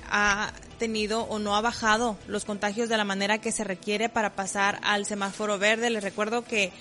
ha 0.10 0.54
tenido 0.78 1.23
o 1.23 1.39
no 1.39 1.56
ha 1.56 1.62
bajado 1.62 2.17
los 2.28 2.45
contagios 2.45 2.89
de 2.89 2.97
la 2.97 3.06
manera 3.06 3.39
que 3.39 3.52
se 3.52 3.63
requiere 3.63 4.10
para 4.10 4.34
pasar 4.34 4.80
al 4.84 5.06
semáforo 5.06 5.58
verde. 5.60 5.89
Les 5.89 6.04
recuerdo 6.04 6.43
que 6.43 6.71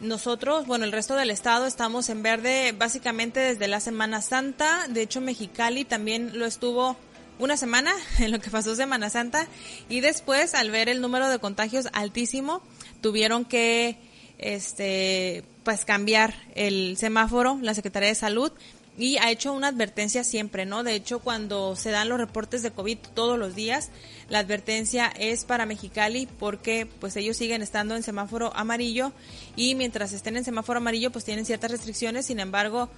nosotros, 0.00 0.66
bueno, 0.66 0.84
el 0.84 0.92
resto 0.92 1.16
del 1.16 1.30
estado 1.30 1.66
estamos 1.66 2.08
en 2.08 2.22
verde 2.22 2.72
básicamente 2.76 3.40
desde 3.40 3.66
la 3.68 3.80
Semana 3.80 4.22
Santa. 4.22 4.86
De 4.88 5.02
hecho, 5.02 5.20
Mexicali 5.20 5.84
también 5.84 6.38
lo 6.38 6.46
estuvo 6.46 6.96
una 7.38 7.56
semana 7.56 7.92
en 8.18 8.30
lo 8.30 8.40
que 8.40 8.50
pasó 8.50 8.74
Semana 8.74 9.10
Santa 9.10 9.46
y 9.88 10.00
después 10.00 10.54
al 10.54 10.70
ver 10.70 10.88
el 10.88 11.00
número 11.00 11.28
de 11.28 11.38
contagios 11.38 11.88
altísimo 11.92 12.62
tuvieron 13.00 13.44
que 13.44 13.96
este, 14.38 15.44
pues 15.64 15.84
cambiar 15.84 16.34
el 16.54 16.96
semáforo, 16.96 17.58
la 17.60 17.74
Secretaría 17.74 18.08
de 18.08 18.14
Salud, 18.14 18.52
y 18.98 19.16
ha 19.18 19.30
hecho 19.30 19.52
una 19.52 19.68
advertencia 19.68 20.24
siempre, 20.24 20.66
¿no? 20.66 20.82
De 20.82 20.94
hecho, 20.94 21.20
cuando 21.20 21.76
se 21.76 21.90
dan 21.90 22.08
los 22.08 22.18
reportes 22.18 22.62
de 22.62 22.72
COVID 22.72 22.98
todos 23.14 23.38
los 23.38 23.54
días, 23.54 23.90
la 24.28 24.40
advertencia 24.40 25.06
es 25.06 25.44
para 25.44 25.66
Mexicali 25.66 26.26
porque 26.38 26.86
pues 26.98 27.16
ellos 27.16 27.36
siguen 27.36 27.62
estando 27.62 27.94
en 27.94 28.02
semáforo 28.02 28.52
amarillo 28.56 29.12
y 29.54 29.76
mientras 29.76 30.12
estén 30.12 30.36
en 30.36 30.44
semáforo 30.44 30.78
amarillo 30.78 31.12
pues 31.12 31.24
tienen 31.24 31.46
ciertas 31.46 31.70
restricciones, 31.70 32.26
sin 32.26 32.40
embargo, 32.40 32.88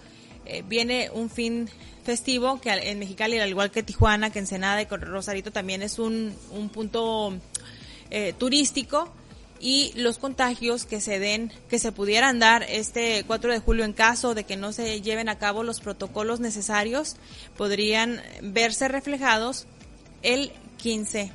eh, 0.46 0.64
viene 0.66 1.10
un 1.12 1.28
fin 1.28 1.68
festivo 2.02 2.62
que 2.62 2.70
en 2.70 2.98
Mexicali, 2.98 3.38
al 3.38 3.50
igual 3.50 3.70
que 3.70 3.82
Tijuana, 3.82 4.30
que 4.30 4.38
Ensenada 4.38 4.80
y 4.80 4.86
Rosarito 4.86 5.52
también 5.52 5.82
es 5.82 5.98
un, 5.98 6.34
un 6.50 6.70
punto 6.70 7.34
eh, 8.10 8.32
turístico 8.38 9.12
y 9.60 9.92
los 9.94 10.18
contagios 10.18 10.86
que 10.86 11.00
se 11.00 11.18
den, 11.18 11.52
que 11.68 11.78
se 11.78 11.92
pudieran 11.92 12.38
dar 12.38 12.62
este 12.62 13.24
4 13.26 13.52
de 13.52 13.60
julio 13.60 13.84
en 13.84 13.92
caso 13.92 14.34
de 14.34 14.44
que 14.44 14.56
no 14.56 14.72
se 14.72 15.02
lleven 15.02 15.28
a 15.28 15.38
cabo 15.38 15.62
los 15.62 15.80
protocolos 15.80 16.40
necesarios, 16.40 17.16
podrían 17.56 18.22
verse 18.42 18.88
reflejados 18.88 19.66
el 20.22 20.52
15 20.78 21.32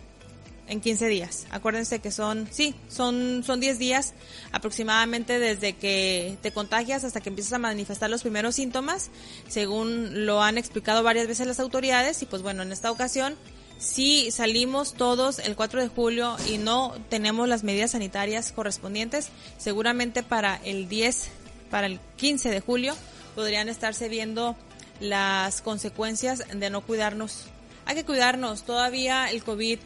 en 0.68 0.82
15 0.82 1.08
días. 1.08 1.46
Acuérdense 1.52 2.00
que 2.00 2.12
son, 2.12 2.48
sí, 2.52 2.74
son, 2.88 3.44
son 3.46 3.60
10 3.60 3.78
días 3.78 4.14
aproximadamente 4.52 5.40
desde 5.40 5.74
que 5.74 6.38
te 6.42 6.52
contagias 6.52 7.04
hasta 7.04 7.22
que 7.22 7.30
empiezas 7.30 7.54
a 7.54 7.60
manifestar 7.60 8.10
los 8.10 8.24
primeros 8.24 8.56
síntomas, 8.56 9.12
según 9.48 10.26
lo 10.26 10.42
han 10.42 10.58
explicado 10.58 11.04
varias 11.04 11.28
veces 11.28 11.48
las 11.48 11.60
autoridades. 11.60 12.22
Y 12.24 12.26
pues 12.26 12.42
bueno, 12.42 12.64
en 12.64 12.72
esta 12.72 12.92
ocasión 12.92 13.36
si 13.78 14.32
salimos 14.32 14.94
todos 14.94 15.40
el 15.40 15.56
4 15.56 15.82
de 15.82 15.88
julio 15.90 16.38
y 16.50 16.58
no 16.58 16.96
tenemos 17.10 17.48
las 17.48 17.64
medidas 17.64 17.92
sanitarias 17.92 18.52
correspondientes, 18.52 19.30
seguramente 19.58 20.24
para 20.24 20.60
el 20.64 20.88
10, 20.88 21.30
para 21.70 21.88
el 21.88 22.00
15 22.18 22.50
de 22.50 22.62
julio 22.62 22.96
podrían 23.36 23.70
estarse 23.70 24.08
viendo 24.08 24.56
las 25.00 25.62
consecuencias 25.62 26.44
de 26.54 26.70
no 26.70 26.82
cuidarnos. 26.82 27.44
Hay 27.86 27.96
que 27.96 28.06
cuidarnos, 28.06 28.64
todavía 28.64 29.30
el 29.30 29.44
COVID 29.44 29.80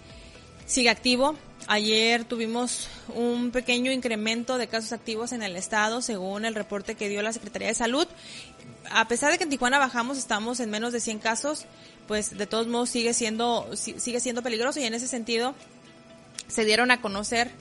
sigue 0.65 0.89
activo. 0.89 1.36
Ayer 1.67 2.23
tuvimos 2.23 2.88
un 3.13 3.52
pequeño 3.52 3.91
incremento 3.91 4.58
de 4.58 4.67
casos 4.67 4.93
activos 4.93 5.34
en 5.34 5.43
el 5.43 5.56
estado, 5.56 6.02
según 6.02 6.45
el 6.45 6.56
reporte 6.56 6.95
que 6.95 7.10
dio 7.10 7.21
la 7.21 7.34
Secretaría 7.34 7.67
de 7.67 7.73
Salud. 7.73 8.08
A 8.91 9.08
pesar 9.08 9.32
de 9.32 9.38
que 9.38 9.43
en 9.43 9.49
Tijuana 9.49 9.78
bajamos, 9.78 10.17
estamos 10.17 10.60
en 10.60 10.69
menos 10.69 10.93
de 10.93 10.99
100 10.99 11.19
casos, 11.19 11.65
pues 12.10 12.36
de 12.39 12.48
todos 12.48 12.65
modos 12.65 12.89
sigue 12.89 13.13
siendo, 13.13 13.69
sigue 13.76 14.19
siendo 14.19 14.41
peligroso 14.41 14.80
y 14.80 14.84
en 14.84 14.95
ese 14.95 15.08
sentido 15.08 15.54
se 16.48 16.65
dieron 16.65 16.89
a 16.89 17.02
conocer 17.02 17.52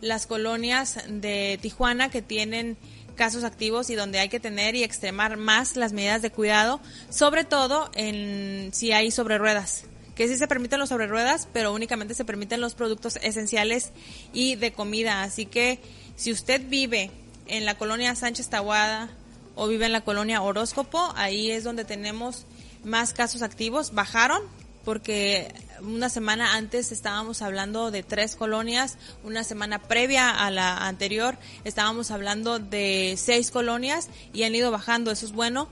las 0.00 0.26
colonias 0.26 0.98
de 1.06 1.58
Tijuana 1.60 2.08
que 2.08 2.22
tienen 2.22 2.78
casos 3.16 3.44
activos 3.44 3.90
y 3.90 3.96
donde 3.96 4.18
hay 4.18 4.30
que 4.30 4.40
tener 4.40 4.74
y 4.74 4.82
extremar 4.82 5.36
más 5.36 5.76
las 5.76 5.92
medidas 5.92 6.22
de 6.22 6.30
cuidado, 6.30 6.80
sobre 7.10 7.44
todo 7.44 7.90
en 7.94 8.70
si 8.72 8.92
hay 8.92 9.10
sobre 9.10 9.36
ruedas 9.36 9.84
que 10.14 10.26
sí 10.26 10.36
se 10.36 10.48
permiten 10.48 10.78
los 10.78 10.88
sobre 10.88 11.06
ruedas, 11.06 11.46
pero 11.52 11.74
únicamente 11.74 12.14
se 12.14 12.24
permiten 12.24 12.62
los 12.62 12.74
productos 12.74 13.16
esenciales 13.16 13.92
y 14.32 14.56
de 14.56 14.72
comida. 14.72 15.22
Así 15.22 15.44
que 15.44 15.80
si 16.16 16.32
usted 16.32 16.62
vive 16.66 17.10
en 17.46 17.66
la 17.66 17.76
colonia 17.76 18.14
Sánchez 18.14 18.48
Tahuada 18.48 19.10
o 19.54 19.68
vive 19.68 19.84
en 19.84 19.92
la 19.92 20.00
colonia 20.00 20.40
Horóscopo, 20.40 21.12
ahí 21.14 21.50
es 21.50 21.62
donde 21.62 21.84
tenemos 21.84 22.46
más 22.84 23.12
casos 23.12 23.42
activos. 23.42 23.94
Bajaron 23.94 24.42
porque 24.84 25.52
una 25.82 26.08
semana 26.08 26.54
antes 26.54 26.92
estábamos 26.92 27.42
hablando 27.42 27.90
de 27.90 28.02
tres 28.02 28.36
colonias, 28.36 28.96
una 29.22 29.44
semana 29.44 29.82
previa 29.82 30.30
a 30.30 30.50
la 30.50 30.86
anterior 30.86 31.36
estábamos 31.64 32.10
hablando 32.10 32.58
de 32.58 33.14
seis 33.18 33.50
colonias 33.50 34.08
y 34.32 34.44
han 34.44 34.54
ido 34.54 34.70
bajando, 34.70 35.10
eso 35.10 35.26
es 35.26 35.32
bueno, 35.32 35.68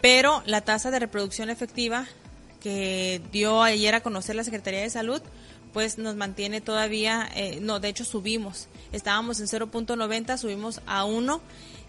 pero 0.00 0.42
la 0.46 0.60
tasa 0.60 0.92
de 0.92 1.00
reproducción 1.00 1.50
efectiva 1.50 2.06
que 2.60 3.20
dio 3.32 3.62
ayer 3.62 3.94
a 3.94 4.02
conocer 4.02 4.36
la 4.36 4.44
Secretaría 4.44 4.82
de 4.82 4.90
Salud, 4.90 5.20
pues 5.72 5.98
nos 5.98 6.14
mantiene 6.14 6.60
todavía, 6.60 7.28
eh, 7.34 7.58
no, 7.60 7.80
de 7.80 7.88
hecho 7.88 8.04
subimos, 8.04 8.68
estábamos 8.92 9.40
en 9.40 9.46
0.90, 9.46 10.38
subimos 10.38 10.80
a 10.86 11.04
1 11.04 11.40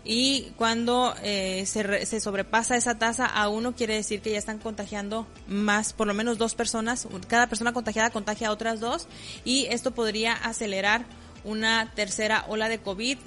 y 0.06 0.52
cuando 0.56 1.16
eh, 1.24 1.66
se, 1.66 2.06
se, 2.06 2.20
sobrepasa 2.20 2.78
esa 2.78 2.96
tasa 2.96 3.26
a 3.26 3.50
1 3.50 3.74
quiere 3.76 3.96
decir 3.96 4.22
que 4.22 4.32
ya 4.32 4.38
están 4.38 4.60
contagiando 4.60 5.26
más, 5.48 5.94
por 5.94 6.06
lo 6.06 6.14
menos 6.14 6.38
dos 6.38 6.54
personas, 6.54 7.08
cada 7.28 7.48
persona 7.48 7.74
contagiada 7.74 8.12
contagia 8.12 8.50
a 8.50 8.52
otras 8.52 8.80
dos 8.80 9.08
y 9.44 9.66
esto 9.72 9.92
podría 9.92 10.34
acelerar 10.34 11.06
una 11.44 11.92
tercera 11.96 12.46
ola 12.48 12.70
de 12.70 12.78
COVID 12.78 13.18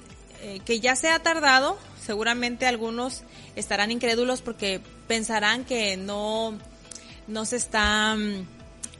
eh, 0.41 0.61
que 0.63 0.79
ya 0.79 0.95
se 0.95 1.09
ha 1.09 1.19
tardado, 1.19 1.77
seguramente 2.01 2.65
algunos 2.65 3.23
estarán 3.57 3.91
incrédulos 3.91 4.41
porque 4.41 4.79
pensarán 5.05 5.65
que 5.65 5.97
no, 5.97 6.57
no 7.27 7.43
se 7.43 7.57
está 7.57 8.15
mm, 8.15 8.47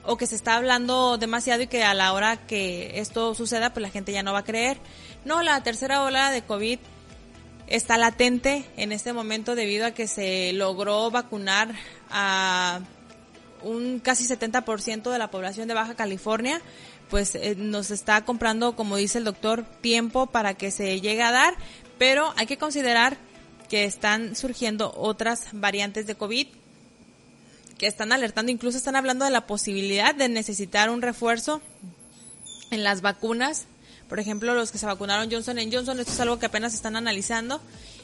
o 0.04 0.18
que 0.18 0.28
se 0.28 0.36
está 0.36 0.58
hablando 0.58 1.18
demasiado 1.18 1.62
y 1.62 1.68
que 1.68 1.84
a 1.84 1.94
la 1.94 2.12
hora 2.12 2.36
que 2.46 3.00
esto 3.00 3.36
suceda 3.36 3.72
pues 3.72 3.84
la 3.84 3.90
gente 3.90 4.12
ya 4.12 4.22
no 4.22 4.34
va 4.34 4.40
a 4.40 4.44
creer. 4.44 4.78
No, 5.24 5.44
la 5.44 5.62
tercera 5.64 6.04
ola 6.04 6.30
de 6.32 6.42
COVID 6.42 6.80
está 7.70 7.98
latente 7.98 8.66
en 8.78 8.92
este 8.92 9.14
momento 9.14 9.56
debido 9.56 9.86
a 9.86 9.92
que 9.92 10.08
se 10.08 10.52
logró 10.54 11.10
vacunar 11.12 11.76
a 12.10 12.82
un 13.62 14.00
casi 14.00 14.26
70% 14.26 15.12
de 15.12 15.18
la 15.20 15.32
población 15.32 15.68
de 15.68 15.74
Baja 15.74 15.96
California, 15.96 16.62
pues 17.10 17.36
eh, 17.36 17.56
nos 17.58 17.92
está 17.92 18.24
comprando, 18.26 18.76
como 18.76 18.98
dice 18.98 19.18
el 19.18 19.24
doctor, 19.24 19.66
tiempo 19.82 20.28
para 20.28 20.54
que 20.56 20.72
se 20.72 21.00
llegue 21.00 21.22
a 21.22 21.32
dar, 21.32 21.56
pero 21.98 22.34
hay 22.38 22.46
que 22.46 22.58
considerar 22.58 23.18
que 23.70 23.86
están 23.86 24.36
surgiendo 24.36 24.92
otras 24.96 25.48
variantes 25.52 26.08
de 26.08 26.16
COVID 26.16 26.48
que 27.78 27.88
están 27.88 28.12
alertando, 28.12 28.52
incluso 28.52 28.78
están 28.78 28.96
hablando 28.96 29.26
de 29.26 29.32
la 29.32 29.48
posibilidad 29.48 30.14
de 30.14 30.28
necesitar 30.28 30.90
un 30.90 31.02
refuerzo 31.02 31.62
en 32.72 32.84
las 32.84 33.02
vacunas. 33.02 33.68
Por 34.10 34.20
ejemplo, 34.20 34.56
los 34.56 34.72
que 34.72 34.80
se 34.80 34.88
vacunaron 34.88 35.32
Johnson 35.32 35.58
Johnson, 35.72 36.00
esto 36.00 36.12
es 36.12 36.20
algo 36.20 36.40
que 36.40 36.48
apenas 36.48 36.74
están 36.74 36.96
analizando 36.96 37.62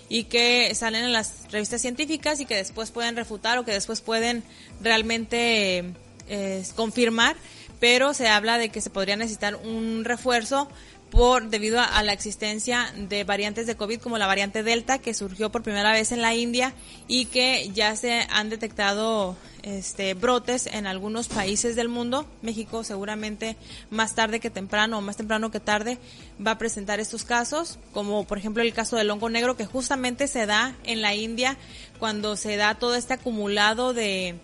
y 0.08 0.26
que 0.26 0.74
salen 0.76 1.04
en 1.04 1.12
las 1.12 1.52
revistas 1.52 1.82
científicas 1.82 2.40
y 2.40 2.46
que 2.46 2.56
después 2.56 2.92
pueden 2.92 3.16
refutar 3.16 3.58
o 3.58 3.66
que 3.66 3.72
después 3.72 4.02
pueden 4.02 4.44
realmente 4.82 5.84
eh, 6.28 6.64
confirmar, 6.76 7.36
pero 7.80 8.14
se 8.14 8.28
habla 8.28 8.60
de 8.60 8.70
que 8.70 8.82
se 8.82 8.92
podría 8.92 9.16
necesitar 9.16 9.56
un 9.56 10.06
refuerzo 10.06 10.70
por 11.16 11.48
debido 11.48 11.80
a, 11.80 12.04
la 12.04 12.12
existencia 12.12 12.94
de 12.98 13.24
variantes 13.24 13.68
de 13.68 13.78
COVID 13.78 14.02
como 14.02 14.18
la 14.18 14.28
variante 14.28 14.64
Delta 14.64 14.98
que 15.00 15.14
surgió 15.14 15.50
por 15.50 15.64
primera 15.64 15.94
vez 15.94 16.12
en 16.12 16.22
la 16.22 16.36
India 16.36 16.74
y 17.08 17.28
que 17.28 17.72
ya 17.74 17.96
se 17.96 18.28
han 18.30 18.50
detectado 18.50 19.38
este 19.64 20.14
brotes 20.14 20.68
en 20.68 20.86
algunos 20.86 21.30
países 21.30 21.78
del 21.78 21.88
mundo. 21.88 22.26
México 22.42 22.84
seguramente 22.84 23.56
más 23.90 24.14
tarde 24.14 24.42
que 24.42 24.50
temprano 24.50 24.98
o 24.98 25.02
más 25.02 25.16
temprano 25.16 25.52
que 25.52 25.62
tarde 25.62 26.00
va 26.46 26.52
a 26.52 26.58
presentar 26.58 27.00
estos 27.00 27.24
casos, 27.24 27.80
como 27.94 28.26
por 28.26 28.38
ejemplo 28.38 28.62
el 28.62 28.74
caso 28.74 28.98
del 28.98 29.10
hongo 29.10 29.30
negro 29.30 29.56
que 29.56 29.66
justamente 29.66 30.28
se 30.28 30.46
da 30.46 30.76
en 30.84 31.02
la 31.02 31.16
India 31.16 31.56
cuando 31.98 32.36
se 32.36 32.58
da 32.58 32.76
todo 32.76 32.94
este 32.94 33.14
acumulado 33.14 33.94
de 33.94 34.36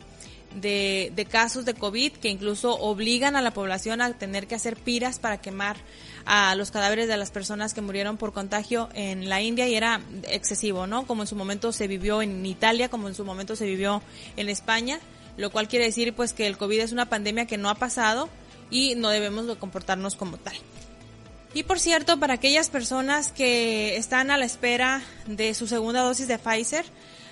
de, 0.55 1.11
de 1.15 1.25
casos 1.25 1.65
de 1.65 1.73
COVID 1.73 2.13
que 2.13 2.29
incluso 2.29 2.77
obligan 2.77 3.35
a 3.35 3.41
la 3.41 3.51
población 3.51 4.01
a 4.01 4.13
tener 4.13 4.47
que 4.47 4.55
hacer 4.55 4.75
piras 4.75 5.19
para 5.19 5.39
quemar 5.39 5.77
a 6.25 6.55
los 6.55 6.71
cadáveres 6.71 7.07
de 7.07 7.17
las 7.17 7.31
personas 7.31 7.73
que 7.73 7.81
murieron 7.81 8.17
por 8.17 8.33
contagio 8.33 8.89
en 8.93 9.29
la 9.29 9.41
India 9.41 9.67
y 9.67 9.75
era 9.75 10.01
excesivo, 10.29 10.87
¿no? 10.87 11.05
Como 11.05 11.23
en 11.23 11.27
su 11.27 11.35
momento 11.35 11.71
se 11.71 11.87
vivió 11.87 12.21
en 12.21 12.45
Italia, 12.45 12.89
como 12.89 13.07
en 13.07 13.15
su 13.15 13.25
momento 13.25 13.55
se 13.55 13.65
vivió 13.65 14.01
en 14.37 14.49
España, 14.49 14.99
lo 15.37 15.51
cual 15.51 15.67
quiere 15.67 15.85
decir 15.85 16.13
pues 16.13 16.33
que 16.33 16.47
el 16.47 16.57
COVID 16.57 16.79
es 16.79 16.91
una 16.91 17.09
pandemia 17.09 17.45
que 17.45 17.57
no 17.57 17.69
ha 17.69 17.75
pasado 17.75 18.29
y 18.69 18.95
no 18.95 19.09
debemos 19.09 19.47
de 19.47 19.55
comportarnos 19.55 20.15
como 20.15 20.37
tal. 20.37 20.55
Y 21.53 21.63
por 21.63 21.79
cierto, 21.79 22.17
para 22.17 22.35
aquellas 22.35 22.69
personas 22.69 23.31
que 23.31 23.97
están 23.97 24.31
a 24.31 24.37
la 24.37 24.45
espera 24.45 25.01
de 25.27 25.53
su 25.53 25.67
segunda 25.67 26.01
dosis 26.01 26.29
de 26.29 26.39
Pfizer, 26.39 26.85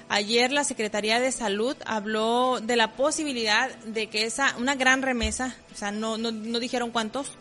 ayer 0.10 0.52
la 0.52 0.65
Secretaría 0.65 1.21
de 1.21 1.32
Salud 1.32 1.78
habló 1.86 2.60
de 2.62 2.75
la 2.75 2.93
posibilidad 2.93 3.73
de 3.86 4.08
que 4.08 4.25
esa, 4.25 4.56
una 4.58 4.75
gran 4.75 5.02
remesa, 5.02 5.56
o 5.73 5.78
sea, 5.78 5.91
no, 5.91 6.17
no, 6.17 6.32
no 6.32 6.60
dijeron 6.60 6.91
cuántos, 6.91 7.32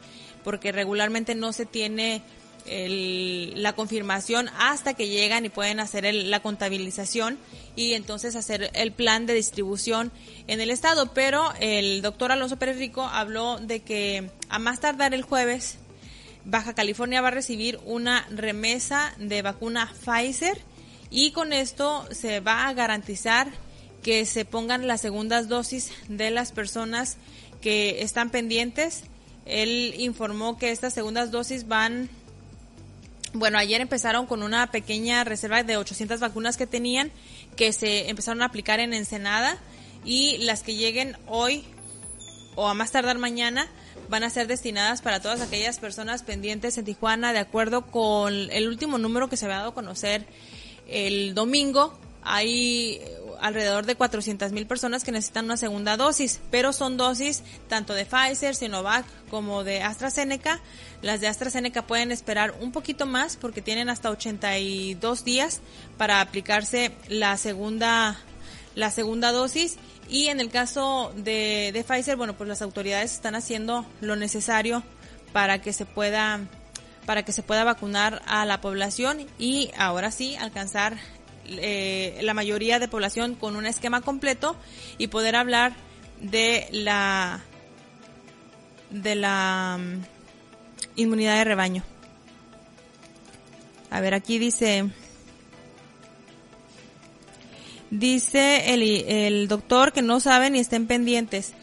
porque 0.48 0.72
regularmente 0.72 1.34
no 1.34 1.52
se 1.52 1.66
tiene 1.66 2.22
la 2.64 3.74
confirmación 3.74 4.48
hasta 4.58 4.94
que 4.94 5.08
llegan 5.08 5.44
y 5.44 5.50
pueden 5.50 5.78
hacer 5.78 6.11
la 6.14 6.40
contabilización 6.40 7.37
y 7.76 7.92
entonces 7.92 8.34
hacer 8.34 8.70
el 8.72 8.92
plan 8.92 9.26
de 9.26 9.34
distribución 9.34 10.11
en 10.46 10.62
el 10.62 10.70
estado. 10.70 11.12
Pero 11.12 11.52
el 11.61 12.00
doctor 12.00 12.32
Alonso 12.32 12.58
Pérez 12.58 12.78
Rico 12.78 13.02
habló 13.02 13.58
de 13.58 13.80
que 13.80 14.30
a 14.48 14.58
más 14.58 14.80
tardar 14.80 15.12
el 15.12 15.20
jueves, 15.20 15.76
Baja 16.46 16.74
California 16.74 17.20
va 17.20 17.28
a 17.28 17.32
recibir 17.32 17.78
una 17.84 18.26
remesa 18.30 19.14
de 19.18 19.42
vacuna 19.42 19.92
Pfizer 20.02 20.62
y 21.11 21.32
con 21.32 21.52
esto 21.52 22.08
se 22.11 22.40
va 22.40 22.68
a 22.68 22.72
garantizar 22.72 23.48
que 24.02 24.24
se 24.24 24.46
pongan 24.46 24.87
las 24.87 25.02
segundas 25.02 25.48
dosis 25.48 25.92
de 26.08 26.30
las 26.30 26.52
personas 26.52 27.18
que 27.61 28.00
están 28.00 28.30
pendientes 28.30 29.04
él 29.48 29.94
informó 29.98 30.58
que 30.58 30.70
estas 30.70 30.92
segundas 30.92 31.30
dosis 31.30 31.66
van, 31.66 32.08
bueno, 33.32 33.58
ayer 33.58 33.80
empezaron 33.80 34.26
con 34.26 34.42
una 34.42 34.70
pequeña 34.70 35.24
reserva 35.24 35.62
de 35.62 35.76
800 35.76 36.20
vacunas 36.20 36.56
que 36.56 36.66
tenían, 36.66 37.11
que 37.56 37.72
se 37.72 38.08
empezaron 38.11 38.42
a 38.42 38.46
aplicar 38.46 38.78
en 38.78 38.92
Ensenada 38.92 39.58
y 40.04 40.38
las 40.38 40.62
que 40.62 40.76
lleguen 40.76 41.16
hoy 41.26 41.64
o 42.54 42.68
a 42.68 42.74
más 42.74 42.92
tardar 42.92 43.18
mañana 43.18 43.68
van 44.08 44.22
a 44.22 44.30
ser 44.30 44.46
destinadas 44.46 45.02
para 45.02 45.20
todas 45.20 45.40
aquellas 45.40 45.78
personas 45.78 46.22
pendientes 46.22 46.76
en 46.78 46.84
Tijuana, 46.84 47.32
de 47.32 47.38
acuerdo 47.38 47.87
con 47.87 48.34
el 48.34 48.68
último 48.68 48.98
número 48.98 49.28
que 49.28 49.37
se 49.37 49.44
había 49.44 49.58
dado 49.58 49.70
a 49.70 49.74
conocer 49.74 50.26
el 50.88 51.34
domingo. 51.34 51.98
Hay 52.22 53.00
alrededor 53.40 53.87
de 53.87 53.94
400 53.94 54.53
mil 54.53 54.66
personas 54.66 55.05
que 55.05 55.12
necesitan 55.12 55.44
una 55.44 55.57
segunda 55.57 55.96
dosis, 55.96 56.40
pero 56.51 56.72
son 56.72 56.96
dosis 56.96 57.42
tanto 57.68 57.94
de 57.94 58.05
Pfizer, 58.05 58.55
Sinovac 58.55 59.07
como 59.31 59.64
de 59.64 59.83
AstraZeneca. 59.83 60.61
Las 61.03 61.20
de 61.20 61.29
AstraZeneca 61.29 61.87
pueden 61.87 62.12
esperar 62.12 62.55
un 62.61 62.72
poquito 62.72 63.07
más 63.07 63.37
porque 63.37 63.62
tienen 63.62 63.88
hasta 63.88 64.11
82 64.11 65.24
días 65.24 65.61
para 65.96 66.20
aplicarse 66.20 66.92
la 67.09 67.37
segunda 67.37 68.16
la 68.74 68.90
segunda 68.92 69.33
dosis 69.33 69.77
y 70.09 70.29
en 70.29 70.38
el 70.38 70.51
caso 70.51 71.12
de, 71.16 71.70
de 71.72 71.85
Pfizer, 71.85 72.16
bueno, 72.16 72.37
pues 72.37 72.48
las 72.48 72.62
autoridades 72.62 73.12
están 73.12 73.35
haciendo 73.35 73.85
lo 74.01 74.14
necesario 74.14 74.85
para 75.33 75.61
que 75.61 75.72
se 75.72 75.85
pueda 75.85 76.40
para 77.05 77.24
que 77.24 77.33
se 77.33 77.42
pueda 77.42 77.64
vacunar 77.64 78.20
a 78.27 78.44
la 78.44 78.61
población 78.61 79.27
y 79.38 79.70
ahora 79.79 80.11
sí 80.11 80.37
alcanzar 80.37 80.98
eh, 81.50 82.18
la 82.22 82.34
mayoría 82.34 82.78
de 82.78 82.88
población 82.88 83.34
con 83.34 83.56
un 83.56 83.66
esquema 83.66 84.00
completo 84.00 84.56
y 84.98 85.08
poder 85.08 85.37
hablar 85.37 85.72
de 86.20 86.66
la 86.70 87.40
de 88.90 89.14
la 89.14 89.78
mm, 89.80 90.02
inmunidad 90.96 91.37
de 91.37 91.44
rebaño. 91.44 91.84
A 93.90 94.00
ver, 94.00 94.14
aquí 94.14 94.38
dice 94.38 94.90
dice 97.90 98.74
el, 98.74 98.82
el 98.82 99.48
doctor 99.48 99.92
que 99.92 100.02
no 100.02 100.20
saben 100.20 100.56
y 100.56 100.58
estén 100.58 100.87
pendientes. 100.87 101.54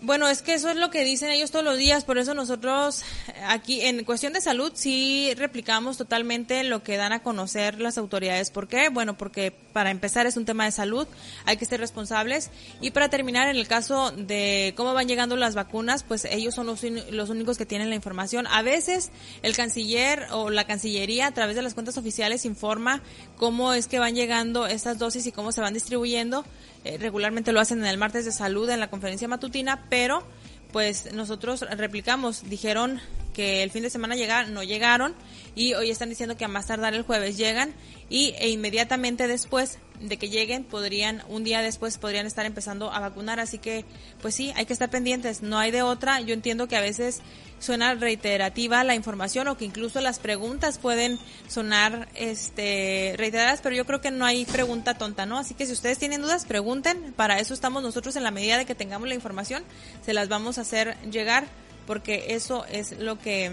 Bueno, 0.00 0.28
es 0.28 0.42
que 0.42 0.54
eso 0.54 0.70
es 0.70 0.76
lo 0.76 0.90
que 0.90 1.02
dicen 1.02 1.30
ellos 1.30 1.50
todos 1.50 1.64
los 1.64 1.76
días, 1.76 2.04
por 2.04 2.18
eso 2.18 2.32
nosotros 2.32 3.02
aquí 3.48 3.80
en 3.80 4.04
cuestión 4.04 4.32
de 4.32 4.40
salud 4.40 4.70
sí 4.74 5.32
replicamos 5.36 5.96
totalmente 5.96 6.62
lo 6.62 6.84
que 6.84 6.96
dan 6.96 7.12
a 7.12 7.22
conocer 7.22 7.80
las 7.80 7.98
autoridades. 7.98 8.50
¿Por 8.50 8.68
qué? 8.68 8.90
Bueno, 8.90 9.18
porque 9.18 9.52
para 9.78 9.92
empezar 9.92 10.26
es 10.26 10.36
un 10.36 10.44
tema 10.44 10.64
de 10.64 10.72
salud, 10.72 11.06
hay 11.44 11.56
que 11.56 11.64
ser 11.64 11.78
responsables. 11.78 12.50
Y 12.80 12.90
para 12.90 13.10
terminar 13.10 13.48
en 13.48 13.54
el 13.54 13.68
caso 13.68 14.10
de 14.10 14.74
cómo 14.76 14.92
van 14.92 15.06
llegando 15.06 15.36
las 15.36 15.54
vacunas, 15.54 16.02
pues 16.02 16.24
ellos 16.24 16.56
son 16.56 16.66
los, 16.66 16.82
los 16.82 17.30
únicos 17.30 17.56
que 17.56 17.64
tienen 17.64 17.88
la 17.88 17.94
información. 17.94 18.48
A 18.48 18.62
veces 18.62 19.12
el 19.42 19.54
canciller 19.54 20.26
o 20.32 20.50
la 20.50 20.66
cancillería 20.66 21.28
a 21.28 21.30
través 21.30 21.54
de 21.54 21.62
las 21.62 21.74
cuentas 21.74 21.96
oficiales 21.96 22.44
informa 22.44 23.02
cómo 23.36 23.72
es 23.72 23.86
que 23.86 24.00
van 24.00 24.16
llegando 24.16 24.66
estas 24.66 24.98
dosis 24.98 25.28
y 25.28 25.30
cómo 25.30 25.52
se 25.52 25.60
van 25.60 25.74
distribuyendo. 25.74 26.44
Eh, 26.82 26.98
regularmente 26.98 27.52
lo 27.52 27.60
hacen 27.60 27.78
en 27.78 27.86
el 27.86 27.98
martes 27.98 28.24
de 28.24 28.32
salud 28.32 28.68
en 28.70 28.80
la 28.80 28.90
conferencia 28.90 29.28
matutina, 29.28 29.86
pero 29.88 30.24
pues 30.72 31.12
nosotros 31.14 31.60
replicamos, 31.60 32.50
dijeron 32.50 33.00
que 33.38 33.62
el 33.62 33.70
fin 33.70 33.84
de 33.84 33.90
semana 33.90 34.16
llegar, 34.16 34.48
no 34.48 34.64
llegaron 34.64 35.14
y 35.54 35.74
hoy 35.74 35.90
están 35.90 36.08
diciendo 36.08 36.36
que 36.36 36.44
a 36.44 36.48
más 36.48 36.66
tardar 36.66 36.94
el 36.94 37.02
jueves 37.02 37.36
llegan 37.36 37.72
y 38.10 38.34
e 38.40 38.48
inmediatamente 38.48 39.28
después 39.28 39.78
de 40.00 40.16
que 40.16 40.28
lleguen 40.28 40.64
podrían 40.64 41.22
un 41.28 41.44
día 41.44 41.62
después 41.62 41.98
podrían 41.98 42.26
estar 42.26 42.46
empezando 42.46 42.92
a 42.92 42.98
vacunar. 42.98 43.38
Así 43.38 43.58
que 43.58 43.84
pues 44.20 44.34
sí 44.34 44.52
hay 44.56 44.66
que 44.66 44.72
estar 44.72 44.90
pendientes 44.90 45.40
no 45.40 45.56
hay 45.56 45.70
de 45.70 45.82
otra. 45.82 46.20
Yo 46.20 46.34
entiendo 46.34 46.66
que 46.66 46.76
a 46.76 46.80
veces 46.80 47.20
suena 47.60 47.94
reiterativa 47.94 48.82
la 48.82 48.96
información 48.96 49.46
o 49.46 49.56
que 49.56 49.66
incluso 49.66 50.00
las 50.00 50.18
preguntas 50.18 50.78
pueden 50.78 51.16
sonar 51.46 52.08
este 52.16 53.14
reiteradas 53.16 53.60
pero 53.62 53.76
yo 53.76 53.84
creo 53.84 54.00
que 54.00 54.10
no 54.10 54.24
hay 54.24 54.46
pregunta 54.46 54.94
tonta 54.94 55.26
no 55.26 55.38
así 55.38 55.54
que 55.54 55.66
si 55.66 55.72
ustedes 55.72 55.98
tienen 55.98 56.22
dudas 56.22 56.44
pregunten. 56.44 57.12
Para 57.12 57.38
eso 57.38 57.54
estamos 57.54 57.84
nosotros 57.84 58.16
en 58.16 58.24
la 58.24 58.32
medida 58.32 58.58
de 58.58 58.64
que 58.64 58.74
tengamos 58.74 59.08
la 59.08 59.14
información 59.14 59.62
se 60.04 60.12
las 60.12 60.28
vamos 60.28 60.58
a 60.58 60.62
hacer 60.62 60.96
llegar 61.08 61.46
porque 61.88 62.34
eso 62.34 62.66
es 62.66 62.98
lo 62.98 63.18
que 63.18 63.50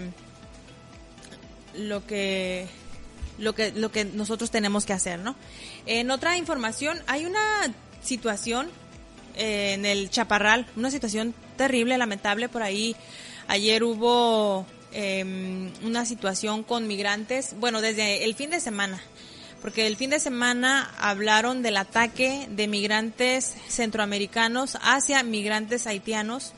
lo 1.74 2.06
que 2.06 2.66
lo 3.38 3.54
que 3.54 3.72
lo 3.72 3.90
que 3.90 4.04
nosotros 4.04 4.50
tenemos 4.50 4.84
que 4.84 4.92
hacer, 4.92 5.18
¿no? 5.20 5.34
En 5.86 6.10
otra 6.10 6.36
información 6.36 6.98
hay 7.06 7.24
una 7.24 7.40
situación 8.02 8.68
eh, 9.36 9.72
en 9.72 9.86
el 9.86 10.10
Chaparral, 10.10 10.66
una 10.76 10.90
situación 10.90 11.34
terrible, 11.56 11.96
lamentable 11.96 12.50
por 12.50 12.62
ahí. 12.62 12.94
Ayer 13.48 13.82
hubo 13.82 14.66
em, 14.92 15.72
una 15.82 16.04
situación 16.04 16.62
con 16.62 16.86
migrantes, 16.86 17.54
bueno, 17.58 17.80
desde 17.80 18.24
el 18.24 18.34
fin 18.34 18.50
de 18.50 18.60
semana. 18.60 19.00
porque 19.62 19.86
el 19.86 19.96
fin 19.96 20.10
de 20.10 20.20
semana 20.20 20.94
hablaron 21.00 21.62
del 21.62 21.78
ataque 21.78 22.46
de 22.50 22.68
migrantes 22.68 23.54
centroamericanos 23.68 24.76
hacia 24.82 25.22
migrantes 25.22 25.86
haitianos 25.86 26.52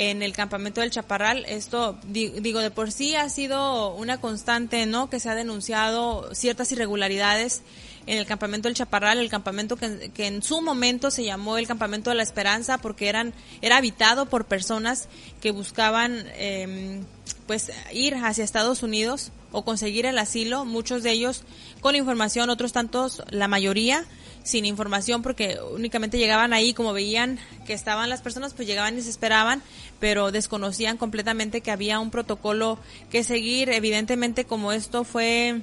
en 0.00 0.22
el 0.22 0.32
campamento 0.32 0.80
del 0.80 0.90
Chaparral. 0.90 1.44
Esto, 1.46 1.98
digo, 2.04 2.60
de 2.60 2.70
por 2.70 2.90
sí 2.90 3.16
ha 3.16 3.28
sido 3.28 3.94
una 3.94 4.18
constante, 4.18 4.86
¿no? 4.86 5.10
Que 5.10 5.20
se 5.20 5.28
ha 5.28 5.34
denunciado 5.34 6.34
ciertas 6.34 6.72
irregularidades 6.72 7.60
en 8.06 8.16
el 8.16 8.24
campamento 8.24 8.66
del 8.66 8.76
Chaparral, 8.76 9.18
el 9.18 9.28
campamento 9.28 9.76
que, 9.76 10.10
en 10.26 10.42
su 10.42 10.62
momento 10.62 11.10
se 11.10 11.22
llamó 11.22 11.58
el 11.58 11.66
campamento 11.66 12.08
de 12.08 12.16
la 12.16 12.22
Esperanza 12.22 12.78
porque 12.78 13.10
eran 13.10 13.34
era 13.60 13.76
habitado 13.76 14.24
por 14.24 14.46
personas 14.46 15.10
que 15.42 15.50
buscaban 15.50 16.24
eh, 16.28 17.02
pues 17.46 17.70
ir 17.92 18.14
hacia 18.14 18.42
Estados 18.42 18.82
Unidos 18.82 19.32
o 19.52 19.66
conseguir 19.66 20.06
el 20.06 20.18
asilo, 20.18 20.64
muchos 20.64 21.02
de 21.02 21.10
ellos 21.10 21.42
con 21.82 21.94
información, 21.94 22.48
otros 22.48 22.72
tantos, 22.72 23.22
la 23.28 23.48
mayoría 23.48 24.06
sin 24.42 24.64
información 24.64 25.22
porque 25.22 25.58
únicamente 25.74 26.18
llegaban 26.18 26.52
ahí 26.52 26.72
como 26.72 26.92
veían 26.92 27.38
que 27.66 27.72
estaban 27.74 28.08
las 28.08 28.22
personas 28.22 28.54
pues 28.54 28.66
llegaban 28.66 28.96
y 28.98 29.02
se 29.02 29.10
esperaban 29.10 29.62
pero 30.00 30.32
desconocían 30.32 30.96
completamente 30.96 31.60
que 31.60 31.70
había 31.70 32.00
un 32.00 32.10
protocolo 32.10 32.78
que 33.10 33.22
seguir 33.22 33.68
evidentemente 33.70 34.44
como 34.44 34.72
esto 34.72 35.04
fue 35.04 35.60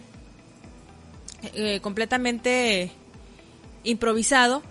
eh, 1.54 1.80
completamente 1.82 2.92
improvisado 3.84 4.64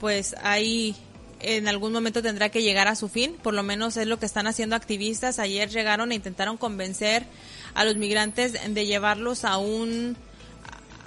pues 0.00 0.34
ahí 0.42 0.96
en 1.40 1.68
algún 1.68 1.92
momento 1.92 2.22
tendrá 2.22 2.48
que 2.48 2.62
llegar 2.62 2.88
a 2.88 2.96
su 2.96 3.08
fin, 3.08 3.36
por 3.42 3.54
lo 3.54 3.62
menos 3.62 3.96
es 3.96 4.06
lo 4.06 4.18
que 4.18 4.26
están 4.26 4.46
haciendo 4.46 4.76
activistas. 4.76 5.38
Ayer 5.38 5.68
llegaron 5.70 6.12
e 6.12 6.16
intentaron 6.16 6.56
convencer 6.56 7.24
a 7.74 7.84
los 7.84 7.96
migrantes 7.96 8.52
de 8.52 8.86
llevarlos 8.86 9.44
a 9.44 9.58
un 9.58 10.16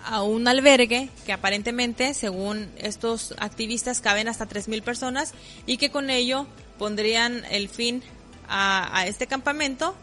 a 0.04 0.24
un 0.24 0.48
albergue 0.48 1.10
que 1.28 1.32
aparentemente, 1.32 2.16
según 2.16 2.72
estos 2.78 3.36
activistas, 3.38 4.02
caben 4.02 4.28
hasta 4.28 4.50
3.000 4.50 4.82
personas 4.82 5.34
y 5.68 5.78
que 5.78 5.92
con 5.92 6.10
ello 6.10 6.48
pondrían 6.82 7.46
el 7.52 7.70
fin 7.70 8.02
a, 8.50 8.98
a, 8.98 9.06
este 9.06 9.28
campamento 9.28 9.94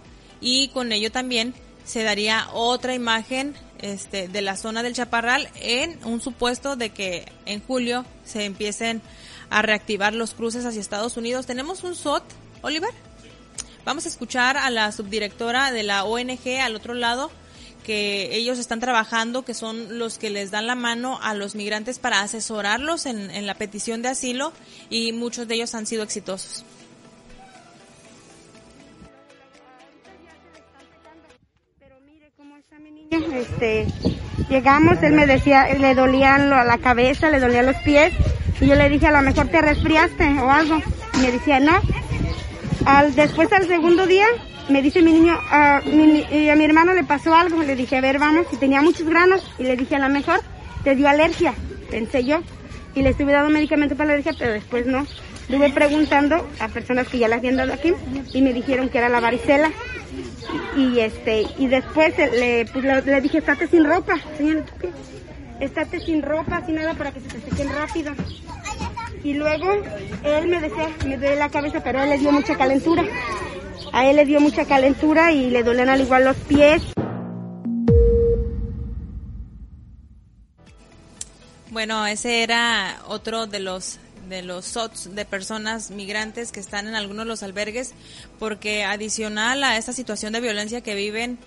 y 0.40 0.68
con 0.68 0.92
ello 0.92 1.10
también 1.10 1.52
se 1.84 2.04
daría 2.04 2.46
otra 2.52 2.94
imagen 2.94 3.56
este, 3.80 4.28
de 4.28 4.42
la 4.42 4.56
zona 4.56 4.84
del 4.84 4.94
Chaparral 4.94 5.48
en 5.56 5.98
un 6.04 6.20
supuesto 6.20 6.76
de 6.76 6.90
que 6.90 7.26
en 7.46 7.60
julio 7.64 8.04
se 8.24 8.44
empiecen 8.44 9.02
a 9.50 9.60
reactivar 9.60 10.14
los 10.14 10.34
cruces 10.34 10.64
hacia 10.64 10.80
Estados 10.80 11.16
Unidos. 11.16 11.46
Tenemos 11.46 11.82
un 11.82 11.96
SOT, 11.96 12.22
Oliver. 12.62 12.94
Vamos 13.84 14.06
a 14.06 14.08
escuchar 14.08 14.56
a 14.56 14.70
la 14.70 14.92
subdirectora 14.92 15.72
de 15.72 15.82
la 15.82 16.04
ONG 16.04 16.60
al 16.62 16.76
otro 16.76 16.94
lado 16.94 17.32
que 17.88 18.36
ellos 18.36 18.58
están 18.58 18.80
trabajando, 18.80 19.46
que 19.46 19.54
son 19.54 19.98
los 19.98 20.18
que 20.18 20.28
les 20.28 20.50
dan 20.50 20.66
la 20.66 20.74
mano 20.74 21.18
a 21.22 21.32
los 21.32 21.54
migrantes 21.54 21.98
para 21.98 22.20
asesorarlos 22.20 23.06
en, 23.06 23.46
la 23.46 23.54
petición 23.54 24.02
de 24.02 24.10
asilo 24.10 24.52
y 24.90 25.12
muchos 25.12 25.48
de 25.48 25.54
ellos 25.54 25.74
han 25.74 25.86
sido 25.86 26.02
exitosos. 26.02 26.66
Este, 33.10 33.86
llegamos, 34.50 35.02
él 35.02 35.14
me 35.14 35.26
decía, 35.26 35.72
le 35.72 35.94
dolían 35.94 36.50
la 36.50 36.76
cabeza, 36.76 37.30
le 37.30 37.40
dolían 37.40 37.64
los 37.64 37.76
pies 37.76 38.12
y 38.60 38.66
yo 38.66 38.74
le 38.74 38.90
dije, 38.90 39.06
a 39.06 39.12
lo 39.12 39.22
mejor 39.22 39.48
te 39.48 39.62
resfriaste 39.62 40.24
o 40.40 40.50
algo. 40.50 40.82
Y 41.14 41.18
me 41.20 41.32
decía, 41.32 41.58
no. 41.58 41.80
Al, 42.84 43.14
después 43.14 43.50
al 43.50 43.66
segundo 43.66 44.06
día, 44.06 44.26
me 44.68 44.82
dice 44.82 45.02
mi 45.02 45.12
niño, 45.12 45.38
a 45.50 45.80
mi, 45.84 46.50
a 46.50 46.56
mi 46.56 46.64
hermano 46.64 46.94
le 46.94 47.04
pasó 47.04 47.34
algo. 47.34 47.62
Le 47.62 47.76
dije, 47.76 47.96
a 47.96 48.00
ver, 48.00 48.18
vamos, 48.18 48.46
y 48.52 48.56
tenía 48.56 48.82
muchos 48.82 49.06
granos. 49.06 49.42
Y 49.58 49.64
le 49.64 49.76
dije, 49.76 49.96
a 49.96 49.98
lo 49.98 50.08
mejor 50.08 50.40
te 50.84 50.94
dio 50.94 51.08
alergia, 51.08 51.54
pensé 51.90 52.24
yo. 52.24 52.40
Y 52.94 53.02
le 53.02 53.10
estuve 53.10 53.32
dando 53.32 53.50
medicamento 53.50 53.96
para 53.96 54.08
la 54.08 54.12
alergia, 54.14 54.34
pero 54.38 54.52
después 54.52 54.86
no. 54.86 55.06
Estuve 55.48 55.70
preguntando 55.70 56.46
a 56.60 56.68
personas 56.68 57.08
que 57.08 57.18
ya 57.18 57.28
las 57.28 57.38
habían 57.38 57.56
dado 57.56 57.72
aquí 57.72 57.94
y 58.34 58.42
me 58.42 58.52
dijeron 58.52 58.90
que 58.90 58.98
era 58.98 59.08
la 59.08 59.20
varicela. 59.20 59.70
Y, 60.76 61.00
este, 61.00 61.46
y 61.58 61.66
después 61.66 62.16
le, 62.18 62.66
pues, 62.72 62.84
le, 62.84 63.20
dije, 63.20 63.38
estate 63.38 63.66
sin 63.66 63.84
ropa, 63.84 64.14
señor, 64.36 64.64
estate 65.60 66.00
sin 66.00 66.22
ropa, 66.22 66.64
sin 66.64 66.76
nada 66.76 66.94
para 66.94 67.12
que 67.12 67.20
se 67.20 67.28
te 67.28 67.40
sequen 67.40 67.68
rápido. 67.74 68.12
Y 69.24 69.34
luego 69.34 69.66
él 70.24 70.48
me 70.48 70.60
decía, 70.60 70.88
me 71.06 71.16
duele 71.16 71.36
la 71.36 71.48
cabeza, 71.48 71.82
pero 71.82 72.02
él 72.02 72.10
le 72.10 72.18
dio 72.18 72.30
mucha 72.30 72.56
calentura. 72.56 73.04
A 73.92 74.06
él 74.06 74.16
le 74.16 74.24
dio 74.24 74.40
mucha 74.40 74.64
calentura 74.64 75.32
y 75.32 75.50
le 75.50 75.62
dolían 75.62 75.88
al 75.88 76.00
igual 76.00 76.24
los 76.24 76.36
pies. 76.36 76.82
Bueno, 81.70 82.06
ese 82.06 82.42
era 82.42 83.00
otro 83.06 83.46
de 83.46 83.60
los 83.60 83.98
de 84.28 84.42
los 84.42 84.66
SOTS 84.66 85.14
de 85.14 85.24
personas 85.24 85.90
migrantes 85.90 86.52
que 86.52 86.60
están 86.60 86.86
en 86.86 86.94
algunos 86.94 87.24
de 87.24 87.28
los 87.28 87.42
albergues, 87.42 87.94
porque 88.38 88.84
adicional 88.84 89.64
a 89.64 89.78
esta 89.78 89.92
situación 89.92 90.32
de 90.34 90.40
violencia 90.40 90.82
que 90.82 90.94
viven 90.94 91.38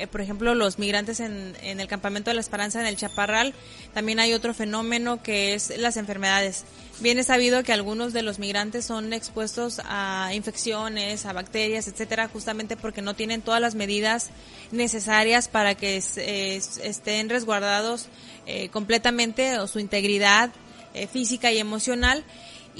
eh, 0.00 0.06
por 0.06 0.20
ejemplo, 0.20 0.54
los 0.54 0.78
migrantes 0.78 1.20
en, 1.20 1.56
en, 1.62 1.80
el 1.80 1.86
campamento 1.86 2.30
de 2.30 2.34
la 2.34 2.40
Esperanza 2.40 2.80
en 2.80 2.86
el 2.86 2.96
Chaparral, 2.96 3.54
también 3.92 4.20
hay 4.20 4.32
otro 4.32 4.54
fenómeno 4.54 5.22
que 5.22 5.54
es 5.54 5.76
las 5.78 5.96
enfermedades. 5.96 6.64
Bien 7.00 7.18
es 7.18 7.28
sabido 7.28 7.62
que 7.62 7.72
algunos 7.72 8.12
de 8.12 8.22
los 8.22 8.38
migrantes 8.38 8.84
son 8.84 9.12
expuestos 9.12 9.80
a 9.86 10.32
infecciones, 10.34 11.24
a 11.24 11.32
bacterias, 11.32 11.88
etcétera, 11.88 12.28
justamente 12.28 12.76
porque 12.76 13.00
no 13.00 13.14
tienen 13.14 13.40
todas 13.40 13.60
las 13.60 13.74
medidas 13.74 14.30
necesarias 14.70 15.48
para 15.48 15.74
que 15.74 15.96
estén 15.96 17.28
resguardados 17.30 18.08
eh, 18.46 18.68
completamente 18.68 19.58
o 19.58 19.66
su 19.66 19.78
integridad 19.78 20.50
eh, 20.92 21.06
física 21.06 21.52
y 21.52 21.58
emocional 21.58 22.24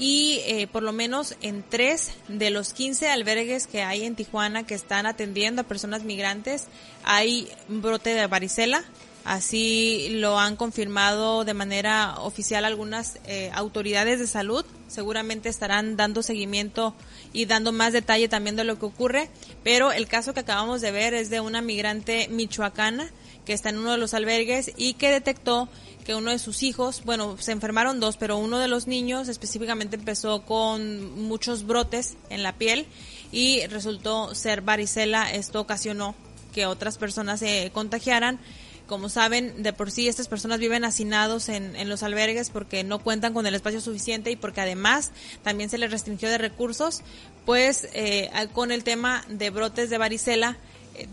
y 0.01 0.41
eh, 0.47 0.65
por 0.65 0.81
lo 0.81 0.93
menos 0.93 1.35
en 1.43 1.63
tres 1.63 2.13
de 2.27 2.49
los 2.49 2.73
15 2.73 3.07
albergues 3.09 3.67
que 3.67 3.83
hay 3.83 4.03
en 4.03 4.15
Tijuana 4.15 4.65
que 4.65 4.73
están 4.73 5.05
atendiendo 5.05 5.61
a 5.61 5.65
personas 5.65 6.03
migrantes 6.03 6.65
hay 7.03 7.47
brote 7.67 8.15
de 8.15 8.25
varicela. 8.25 8.83
Así 9.23 10.07
lo 10.13 10.39
han 10.39 10.55
confirmado 10.55 11.45
de 11.45 11.53
manera 11.53 12.15
oficial 12.17 12.65
algunas 12.65 13.19
eh, 13.27 13.51
autoridades 13.53 14.17
de 14.17 14.25
salud. 14.25 14.65
Seguramente 14.87 15.49
estarán 15.49 15.95
dando 15.95 16.23
seguimiento 16.23 16.95
y 17.31 17.45
dando 17.45 17.71
más 17.71 17.93
detalle 17.93 18.27
también 18.27 18.55
de 18.55 18.63
lo 18.63 18.79
que 18.79 18.87
ocurre. 18.87 19.29
Pero 19.63 19.91
el 19.91 20.07
caso 20.07 20.33
que 20.33 20.39
acabamos 20.39 20.81
de 20.81 20.91
ver 20.91 21.13
es 21.13 21.29
de 21.29 21.41
una 21.41 21.61
migrante 21.61 22.27
michoacana 22.29 23.11
que 23.45 23.53
está 23.53 23.69
en 23.69 23.77
uno 23.77 23.91
de 23.91 23.97
los 23.97 24.15
albergues 24.15 24.71
y 24.75 24.93
que 24.93 25.11
detectó 25.11 25.69
que 26.01 26.15
uno 26.15 26.31
de 26.31 26.39
sus 26.39 26.63
hijos, 26.63 27.03
bueno, 27.05 27.37
se 27.39 27.51
enfermaron 27.51 27.99
dos, 27.99 28.17
pero 28.17 28.37
uno 28.37 28.59
de 28.59 28.67
los 28.67 28.87
niños 28.87 29.27
específicamente 29.27 29.95
empezó 29.95 30.43
con 30.43 31.19
muchos 31.21 31.65
brotes 31.65 32.15
en 32.29 32.43
la 32.43 32.53
piel 32.57 32.85
y 33.31 33.65
resultó 33.67 34.35
ser 34.35 34.61
varicela. 34.61 35.31
Esto 35.31 35.61
ocasionó 35.61 36.15
que 36.53 36.65
otras 36.65 36.97
personas 36.97 37.39
se 37.39 37.71
contagiaran. 37.73 38.39
Como 38.87 39.07
saben, 39.07 39.63
de 39.63 39.71
por 39.71 39.89
sí 39.89 40.09
estas 40.09 40.27
personas 40.27 40.59
viven 40.59 40.83
hacinados 40.83 41.47
en, 41.47 41.87
los 41.87 42.03
albergues 42.03 42.49
porque 42.49 42.83
no 42.83 42.99
cuentan 42.99 43.33
con 43.33 43.47
el 43.47 43.55
espacio 43.55 43.79
suficiente 43.79 44.31
y 44.31 44.35
porque 44.35 44.59
además 44.59 45.11
también 45.43 45.69
se 45.69 45.77
les 45.77 45.91
restringió 45.91 46.29
de 46.29 46.37
recursos, 46.37 47.01
pues 47.45 47.87
eh, 47.93 48.29
con 48.51 48.69
el 48.69 48.83
tema 48.83 49.23
de 49.29 49.49
brotes 49.49 49.89
de 49.89 49.97
varicela, 49.97 50.57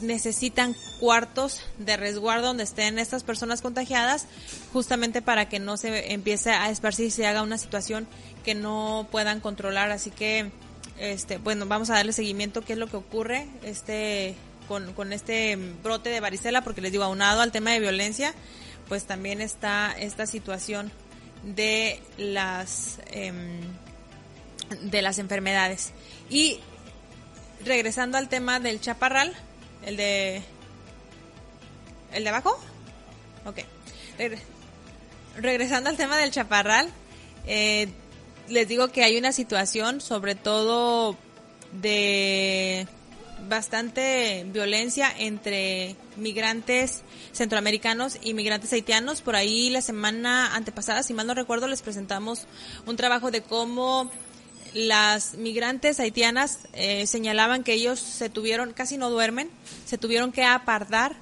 necesitan 0.01 0.75
cuartos 1.01 1.61
de 1.79 1.97
resguardo 1.97 2.49
donde 2.49 2.65
estén 2.65 2.99
estas 2.99 3.23
personas 3.23 3.63
contagiadas, 3.63 4.27
justamente 4.73 5.23
para 5.23 5.49
que 5.49 5.59
no 5.59 5.77
se 5.77 6.13
empiece 6.13 6.51
a 6.51 6.71
esparcir 6.71 7.07
y 7.07 7.11
se 7.11 7.27
haga 7.27 7.43
una 7.43 7.59
situación 7.59 8.07
que 8.45 8.55
no 8.55 9.09
puedan 9.11 9.41
controlar. 9.41 9.91
Así 9.91 10.11
que, 10.11 10.51
este, 10.99 11.39
bueno, 11.39 11.67
vamos 11.67 11.91
a 11.91 11.95
darle 11.95 12.13
seguimiento 12.13 12.63
qué 12.63 12.75
es 12.75 12.79
lo 12.79 12.89
que 12.89 12.97
ocurre 12.97 13.47
este 13.63 14.35
con, 14.67 14.93
con 14.93 15.13
este 15.13 15.57
brote 15.83 16.11
de 16.11 16.21
varicela, 16.21 16.63
porque 16.63 16.83
les 16.83 16.93
digo, 16.93 17.05
aunado 17.05 17.41
al 17.41 17.53
tema 17.53 17.71
de 17.71 17.81
violencia, 17.81 18.35
pues 18.89 19.05
también 19.05 19.41
está 19.41 19.95
esta 19.99 20.27
situación 20.27 20.93
de 21.43 22.03
las 22.19 22.99
em, 23.11 23.61
de 24.83 25.03
las 25.03 25.19
enfermedades. 25.19 25.93
Y 26.29 26.61
regresando 27.65 28.19
al 28.19 28.29
tema 28.29 28.61
del 28.61 28.81
chaparral, 28.81 29.35
el 29.85 29.97
de... 29.97 30.43
¿El 32.13 32.25
de 32.25 32.31
abajo? 32.31 32.59
Ok. 33.45 33.59
Regresando 35.37 35.91
al 35.91 35.97
tema 35.97 36.17
del 36.17 36.31
chaparral, 36.31 36.89
eh, 37.47 37.89
les 38.49 38.67
digo 38.69 38.89
que 38.89 39.05
hay 39.05 39.17
una 39.17 39.33
situación, 39.33 40.01
sobre 40.01 40.35
todo 40.35 41.17
de 41.73 42.87
bastante 43.49 44.45
violencia 44.49 45.13
entre 45.17 45.97
migrantes 46.17 47.03
centroamericanos 47.33 48.19
y 48.23 48.35
migrantes 48.35 48.73
haitianos. 48.73 49.21
Por 49.21 49.37
ahí 49.37 49.71
la 49.71 49.83
semana 49.83 50.55
antepasada, 50.55 51.03
si 51.03 51.15
mal 51.15 51.27
no 51.27 51.35
recuerdo, 51.35 51.69
les 51.69 51.83
presentamos 51.83 52.47
un 52.87 52.97
trabajo 52.97 53.31
de 53.31 53.43
cómo 53.43 54.11
las 54.75 55.35
migrantes 55.35 56.01
haitianas 56.01 56.61
eh, 56.73 57.07
señalaban 57.07 57.65
que 57.65 57.75
ellos 57.75 57.99
se 57.99 58.29
tuvieron, 58.29 58.73
casi 58.73 58.97
no 58.97 59.11
duermen, 59.11 59.51
se 59.87 59.99
tuvieron 59.99 60.33
que 60.33 60.45
apartar 60.45 61.17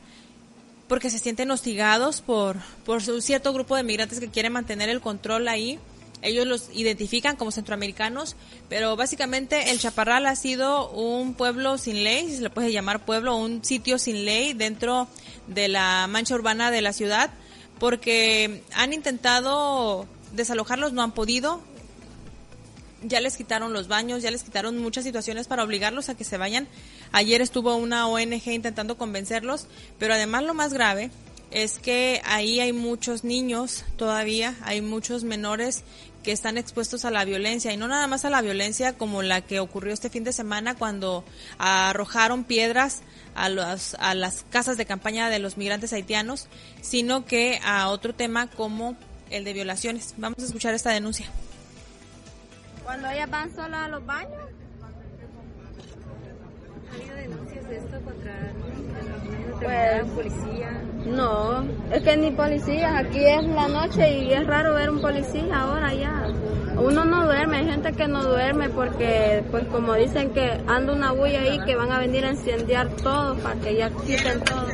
porque 0.88 1.10
se 1.10 1.18
sienten 1.18 1.50
hostigados 1.50 2.20
por, 2.20 2.56
por 2.84 3.02
un 3.08 3.22
cierto 3.22 3.52
grupo 3.52 3.76
de 3.76 3.82
migrantes 3.82 4.20
que 4.20 4.28
quieren 4.30 4.52
mantener 4.52 4.88
el 4.88 5.00
control 5.00 5.48
ahí. 5.48 5.78
Ellos 6.22 6.46
los 6.46 6.70
identifican 6.72 7.36
como 7.36 7.50
centroamericanos, 7.50 8.36
pero 8.68 8.96
básicamente 8.96 9.70
el 9.70 9.78
Chaparral 9.78 10.26
ha 10.26 10.34
sido 10.34 10.90
un 10.90 11.34
pueblo 11.34 11.76
sin 11.76 12.04
ley, 12.04 12.28
si 12.28 12.36
se 12.36 12.42
le 12.42 12.50
puede 12.50 12.72
llamar 12.72 13.04
pueblo, 13.04 13.36
un 13.36 13.64
sitio 13.64 13.98
sin 13.98 14.24
ley 14.24 14.54
dentro 14.54 15.08
de 15.46 15.68
la 15.68 16.06
mancha 16.08 16.34
urbana 16.34 16.70
de 16.70 16.80
la 16.80 16.92
ciudad, 16.92 17.30
porque 17.78 18.62
han 18.74 18.92
intentado 18.92 20.06
desalojarlos, 20.32 20.92
no 20.92 21.02
han 21.02 21.12
podido, 21.12 21.60
ya 23.02 23.20
les 23.20 23.36
quitaron 23.36 23.72
los 23.72 23.88
baños, 23.88 24.22
ya 24.22 24.30
les 24.30 24.42
quitaron 24.42 24.78
muchas 24.78 25.04
situaciones 25.04 25.46
para 25.48 25.62
obligarlos 25.62 26.08
a 26.08 26.16
que 26.16 26.24
se 26.24 26.38
vayan. 26.38 26.68
Ayer 27.12 27.40
estuvo 27.40 27.76
una 27.76 28.08
ONG 28.08 28.48
intentando 28.48 28.96
convencerlos, 28.96 29.66
pero 29.98 30.14
además 30.14 30.44
lo 30.44 30.54
más 30.54 30.72
grave 30.72 31.10
es 31.50 31.78
que 31.78 32.20
ahí 32.24 32.60
hay 32.60 32.72
muchos 32.72 33.24
niños 33.24 33.84
todavía, 33.96 34.54
hay 34.62 34.80
muchos 34.80 35.24
menores 35.24 35.84
que 36.22 36.32
están 36.32 36.58
expuestos 36.58 37.04
a 37.04 37.12
la 37.12 37.24
violencia 37.24 37.72
y 37.72 37.76
no 37.76 37.86
nada 37.86 38.08
más 38.08 38.24
a 38.24 38.30
la 38.30 38.42
violencia 38.42 38.98
como 38.98 39.22
la 39.22 39.42
que 39.42 39.60
ocurrió 39.60 39.94
este 39.94 40.10
fin 40.10 40.24
de 40.24 40.32
semana 40.32 40.74
cuando 40.74 41.24
arrojaron 41.58 42.42
piedras 42.42 43.02
a, 43.36 43.48
los, 43.48 43.94
a 44.00 44.14
las 44.16 44.44
casas 44.50 44.76
de 44.76 44.86
campaña 44.86 45.30
de 45.30 45.38
los 45.38 45.56
migrantes 45.56 45.92
haitianos, 45.92 46.48
sino 46.82 47.24
que 47.24 47.60
a 47.64 47.90
otro 47.90 48.12
tema 48.12 48.48
como 48.48 48.96
el 49.30 49.44
de 49.44 49.52
violaciones. 49.52 50.14
Vamos 50.16 50.40
a 50.40 50.46
escuchar 50.46 50.74
esta 50.74 50.90
denuncia. 50.90 51.30
Cuando 52.86 53.08
ellas 53.10 53.28
van 53.28 53.52
solas 53.52 53.80
a 53.80 53.88
los 53.88 54.06
baños. 54.06 54.30
¿Ha 56.88 56.94
habido 56.94 57.16
denuncias 57.16 57.68
de 57.68 57.76
esto 57.78 58.00
contra 58.00 58.52
pues, 59.60 60.04
policía? 60.14 60.82
No, 61.04 61.64
es 61.90 62.02
que 62.04 62.16
ni 62.16 62.30
policías, 62.30 62.94
aquí 62.94 63.26
es 63.26 63.42
la 63.42 63.66
noche 63.66 64.18
y 64.18 64.32
es 64.32 64.46
raro 64.46 64.74
ver 64.74 64.90
un 64.90 65.00
policía 65.00 65.62
ahora 65.62 65.92
ya. 65.94 66.28
Uno 66.76 67.04
no 67.04 67.24
duerme, 67.24 67.56
hay 67.56 67.66
gente 67.66 67.92
que 67.92 68.06
no 68.06 68.22
duerme 68.22 68.68
porque, 68.68 69.42
pues 69.50 69.64
como 69.64 69.94
dicen 69.94 70.30
que 70.30 70.62
anda 70.68 70.92
una 70.92 71.10
bulla 71.10 71.40
ahí 71.40 71.58
que 71.66 71.74
van 71.74 71.90
a 71.90 71.98
venir 71.98 72.24
a 72.24 72.30
incendiar 72.30 72.88
todo 73.02 73.34
para 73.38 73.56
que 73.56 73.74
ya 73.74 73.90
quiten 73.90 74.44
todo. 74.44 74.66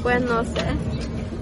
Pues 0.00 0.22
no 0.22 0.44
sé. 0.44 0.64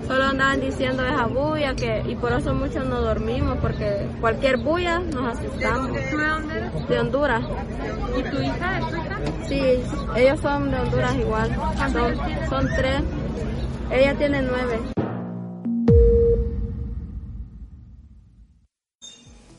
Solo 0.06 0.24
andaban 0.24 0.60
diciendo 0.60 1.04
esa 1.04 1.26
bulla 1.26 1.74
que, 1.74 2.02
y 2.06 2.14
por 2.14 2.32
eso 2.32 2.54
muchos 2.54 2.86
no 2.86 3.00
dormimos, 3.00 3.58
porque 3.58 4.06
cualquier 4.20 4.58
bulla 4.58 4.98
nos 4.98 5.38
asustamos. 5.38 5.92
¿Tú 6.10 6.18
de 6.18 6.26
dónde 6.26 6.56
eres? 6.56 6.88
De 6.88 6.98
Honduras. 6.98 7.44
¿Y 8.18 8.22
tu 8.22 8.42
hija 8.42 8.78
es 8.78 8.88
tu 8.88 8.96
hija? 8.96 9.20
Sí, 9.48 9.82
ellos 10.16 10.40
son 10.40 10.70
de 10.70 10.78
Honduras 10.78 11.16
igual. 11.16 11.56
Son, 11.92 12.48
son 12.48 12.68
tres. 12.76 13.02
Ella 13.90 14.14
tiene 14.14 14.42
nueve. 14.42 14.78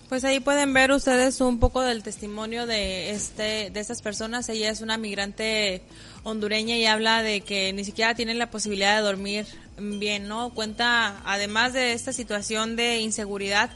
Pues 0.10 0.24
ahí 0.24 0.40
pueden 0.40 0.72
ver 0.72 0.92
ustedes 0.92 1.42
un 1.42 1.60
poco 1.60 1.82
del 1.82 2.04
testimonio 2.04 2.68
de 2.68 3.12
este 3.12 3.72
de 3.72 3.80
estas 3.80 4.02
personas. 4.02 4.48
Ella 4.50 4.70
es 4.70 4.82
una 4.82 4.98
migrante 4.98 5.82
hondureña 6.26 6.76
y 6.76 6.86
habla 6.86 7.22
de 7.22 7.42
que 7.42 7.72
ni 7.72 7.86
siquiera 7.86 8.16
tienen 8.16 8.40
la 8.40 8.50
posibilidad 8.50 8.98
de 8.98 9.04
dormir 9.04 9.46
bien, 9.78 10.28
¿no? 10.28 10.54
Cuenta 10.54 11.22
además 11.24 11.72
de 11.72 11.94
esta 11.94 12.12
situación 12.12 12.76
de 12.76 13.00
inseguridad 13.00 13.70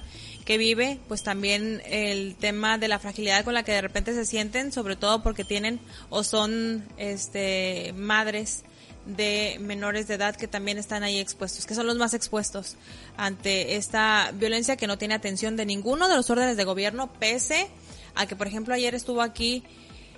que 0.45 0.57
vive, 0.57 0.99
pues 1.07 1.21
también 1.21 1.79
el 1.85 2.35
tema 2.35 2.79
de 2.79 2.87
la 2.87 2.97
fragilidad 2.97 3.45
con 3.45 3.53
la 3.53 3.61
que 3.61 3.71
de 3.71 3.81
repente 3.81 4.15
se 4.15 4.25
sienten, 4.25 4.71
sobre 4.71 4.95
todo 4.95 5.21
porque 5.21 5.43
tienen 5.43 5.79
o 6.09 6.23
son 6.23 6.87
este 6.97 7.93
madres 7.95 8.63
de 9.05 9.57
menores 9.61 10.07
de 10.07 10.15
edad 10.15 10.35
que 10.35 10.47
también 10.47 10.79
están 10.79 11.03
ahí 11.03 11.19
expuestos, 11.19 11.67
que 11.67 11.75
son 11.75 11.85
los 11.85 11.97
más 11.97 12.15
expuestos 12.15 12.77
ante 13.15 13.75
esta 13.75 14.31
violencia 14.33 14.75
que 14.75 14.87
no 14.87 14.97
tiene 14.97 15.13
atención 15.13 15.55
de 15.55 15.67
ninguno 15.67 16.09
de 16.09 16.15
los 16.15 16.27
órdenes 16.31 16.57
de 16.57 16.63
gobierno, 16.63 17.13
pese 17.19 17.67
a 18.15 18.25
que, 18.25 18.35
por 18.35 18.47
ejemplo, 18.47 18.73
ayer 18.73 18.95
estuvo 18.95 19.21
aquí 19.21 19.63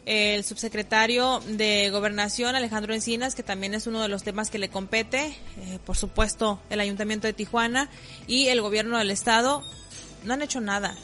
el 0.06 0.44
subsecretario 0.44 1.42
de 1.48 1.90
Gobernación, 1.92 2.56
Alejandro 2.56 2.94
Encinas, 2.94 3.36
que 3.36 3.44
también 3.44 3.74
es 3.74 3.88
uno 3.88 4.02
de 4.02 4.08
los 4.08 4.24
temas 4.24 4.50
que 4.50 4.58
le 4.58 4.70
compete, 4.70 5.38
eh, 5.58 5.80
por 5.86 5.98
supuesto, 5.98 6.60
el 6.70 6.80
Ayuntamiento 6.80 7.28
de 7.28 7.34
Tijuana 7.34 7.90
y 8.28 8.48
el 8.48 8.62
gobierno 8.62 8.98
del 8.98 9.12
Estado, 9.12 9.64
no 10.24 10.34
han 10.34 10.42
hecho 10.42 10.60
nada. 10.60 10.96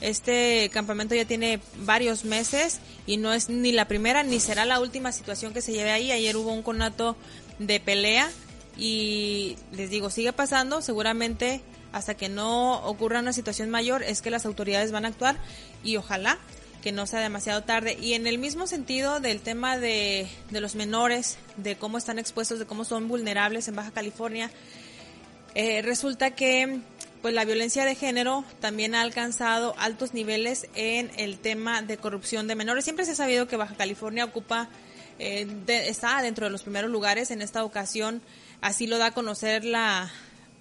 Este 0.00 0.70
campamento 0.72 1.14
ya 1.14 1.24
tiene 1.24 1.60
varios 1.78 2.24
meses 2.24 2.80
y 3.06 3.16
no 3.16 3.32
es 3.32 3.48
ni 3.48 3.72
la 3.72 3.88
primera 3.88 4.22
ni 4.22 4.38
será 4.38 4.64
la 4.64 4.78
última 4.78 5.10
situación 5.10 5.52
que 5.52 5.62
se 5.62 5.72
lleve 5.72 5.90
ahí. 5.90 6.12
Ayer 6.12 6.36
hubo 6.36 6.52
un 6.52 6.62
conato 6.62 7.16
de 7.58 7.80
pelea 7.80 8.30
y 8.76 9.56
les 9.72 9.90
digo, 9.90 10.10
sigue 10.10 10.32
pasando, 10.32 10.82
seguramente 10.82 11.62
hasta 11.90 12.14
que 12.14 12.28
no 12.28 12.84
ocurra 12.84 13.20
una 13.20 13.32
situación 13.32 13.70
mayor 13.70 14.02
es 14.02 14.20
que 14.22 14.30
las 14.30 14.46
autoridades 14.46 14.92
van 14.92 15.04
a 15.04 15.08
actuar 15.08 15.38
y 15.82 15.96
ojalá 15.96 16.38
que 16.82 16.92
no 16.92 17.06
sea 17.06 17.20
demasiado 17.20 17.62
tarde. 17.62 17.96
Y 18.00 18.14
en 18.14 18.26
el 18.26 18.38
mismo 18.38 18.66
sentido 18.66 19.20
del 19.20 19.40
tema 19.40 19.78
de, 19.78 20.28
de 20.50 20.60
los 20.60 20.74
menores, 20.74 21.38
de 21.56 21.76
cómo 21.76 21.98
están 21.98 22.18
expuestos, 22.18 22.58
de 22.58 22.66
cómo 22.66 22.84
son 22.84 23.08
vulnerables 23.08 23.68
en 23.68 23.76
Baja 23.76 23.90
California, 23.90 24.50
eh, 25.54 25.82
resulta 25.82 26.32
que 26.32 26.80
pues 27.22 27.34
la 27.34 27.44
violencia 27.44 27.84
de 27.84 27.94
género 27.94 28.44
también 28.60 28.94
ha 28.94 29.00
alcanzado 29.00 29.74
altos 29.78 30.14
niveles 30.14 30.68
en 30.74 31.10
el 31.16 31.38
tema 31.38 31.82
de 31.82 31.96
corrupción 31.96 32.46
de 32.46 32.54
menores. 32.54 32.84
Siempre 32.84 33.04
se 33.04 33.12
ha 33.12 33.16
sabido 33.16 33.48
que 33.48 33.56
Baja 33.56 33.74
California 33.74 34.24
ocupa, 34.24 34.68
eh, 35.18 35.46
está 35.66 36.22
dentro 36.22 36.46
de 36.46 36.50
los 36.50 36.62
primeros 36.62 36.90
lugares. 36.90 37.32
En 37.32 37.42
esta 37.42 37.64
ocasión, 37.64 38.22
así 38.60 38.86
lo 38.86 38.98
da 38.98 39.06
a 39.06 39.10
conocer 39.14 39.64
la, 39.64 40.12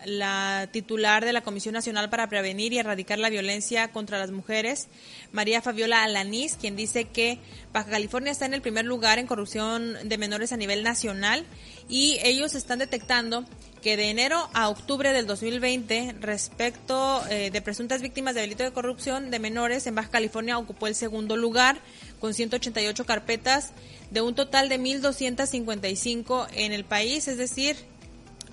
la 0.07 0.69
titular 0.71 1.25
de 1.25 1.33
la 1.33 1.41
Comisión 1.41 1.73
Nacional 1.73 2.09
para 2.09 2.29
Prevenir 2.29 2.71
y 2.71 2.79
Erradicar 2.79 3.19
la 3.19 3.29
Violencia 3.29 3.89
contra 3.89 4.17
las 4.17 4.31
Mujeres, 4.31 4.87
María 5.33 5.61
Fabiola 5.61 6.03
Alanís, 6.03 6.55
quien 6.55 6.77
dice 6.77 7.05
que 7.05 7.39
Baja 7.73 7.89
California 7.89 8.31
está 8.31 8.45
en 8.45 8.53
el 8.53 8.61
primer 8.61 8.85
lugar 8.85 9.19
en 9.19 9.27
corrupción 9.27 9.97
de 10.07 10.17
menores 10.17 10.53
a 10.53 10.57
nivel 10.57 10.81
nacional 10.81 11.45
y 11.89 12.19
ellos 12.23 12.55
están 12.55 12.79
detectando 12.79 13.43
que 13.81 13.97
de 13.97 14.09
enero 14.09 14.49
a 14.53 14.69
octubre 14.69 15.11
del 15.11 15.27
2020, 15.27 16.15
respecto 16.21 17.21
eh, 17.29 17.51
de 17.51 17.61
presuntas 17.61 18.01
víctimas 18.01 18.33
de 18.33 18.41
delito 18.41 18.63
de 18.63 18.71
corrupción 18.71 19.29
de 19.29 19.39
menores, 19.39 19.87
en 19.87 19.95
Baja 19.95 20.09
California 20.09 20.57
ocupó 20.57 20.87
el 20.87 20.95
segundo 20.95 21.35
lugar 21.35 21.79
con 22.21 22.33
188 22.33 23.05
carpetas 23.05 23.73
de 24.09 24.21
un 24.21 24.35
total 24.35 24.69
de 24.69 24.79
1.255 24.79 26.47
en 26.53 26.71
el 26.71 26.85
país, 26.85 27.27
es 27.27 27.37
decir, 27.37 27.75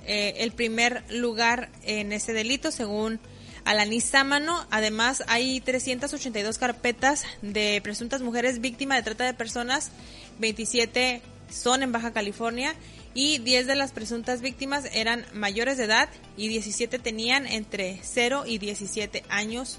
eh, 0.07 0.34
el 0.38 0.52
primer 0.52 1.05
lugar 1.11 1.70
en 1.82 2.12
ese 2.12 2.32
delito 2.32 2.70
según 2.70 3.20
Alanis 3.64 4.05
Sámano. 4.05 4.66
Además, 4.70 5.24
hay 5.26 5.61
382 5.61 6.59
carpetas 6.59 7.24
de 7.42 7.80
presuntas 7.82 8.22
mujeres 8.22 8.61
víctimas 8.61 8.98
de 8.98 9.02
trata 9.02 9.24
de 9.24 9.34
personas, 9.34 9.90
27 10.38 11.22
son 11.50 11.82
en 11.82 11.92
Baja 11.92 12.12
California 12.12 12.74
y 13.14 13.38
10 13.38 13.66
de 13.66 13.76
las 13.76 13.92
presuntas 13.92 14.40
víctimas 14.40 14.88
eran 14.92 15.24
mayores 15.32 15.78
de 15.78 15.84
edad 15.84 16.09
y 16.36 16.48
17 16.48 16.98
tenían 16.98 17.46
entre 17.46 18.00
0 18.02 18.44
y 18.46 18.59
17 18.59 19.24
años. 19.28 19.78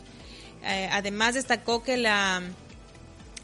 Eh, 0.63 0.89
además 0.91 1.36
destacó 1.36 1.84
que 1.84 1.97
la 1.97 2.41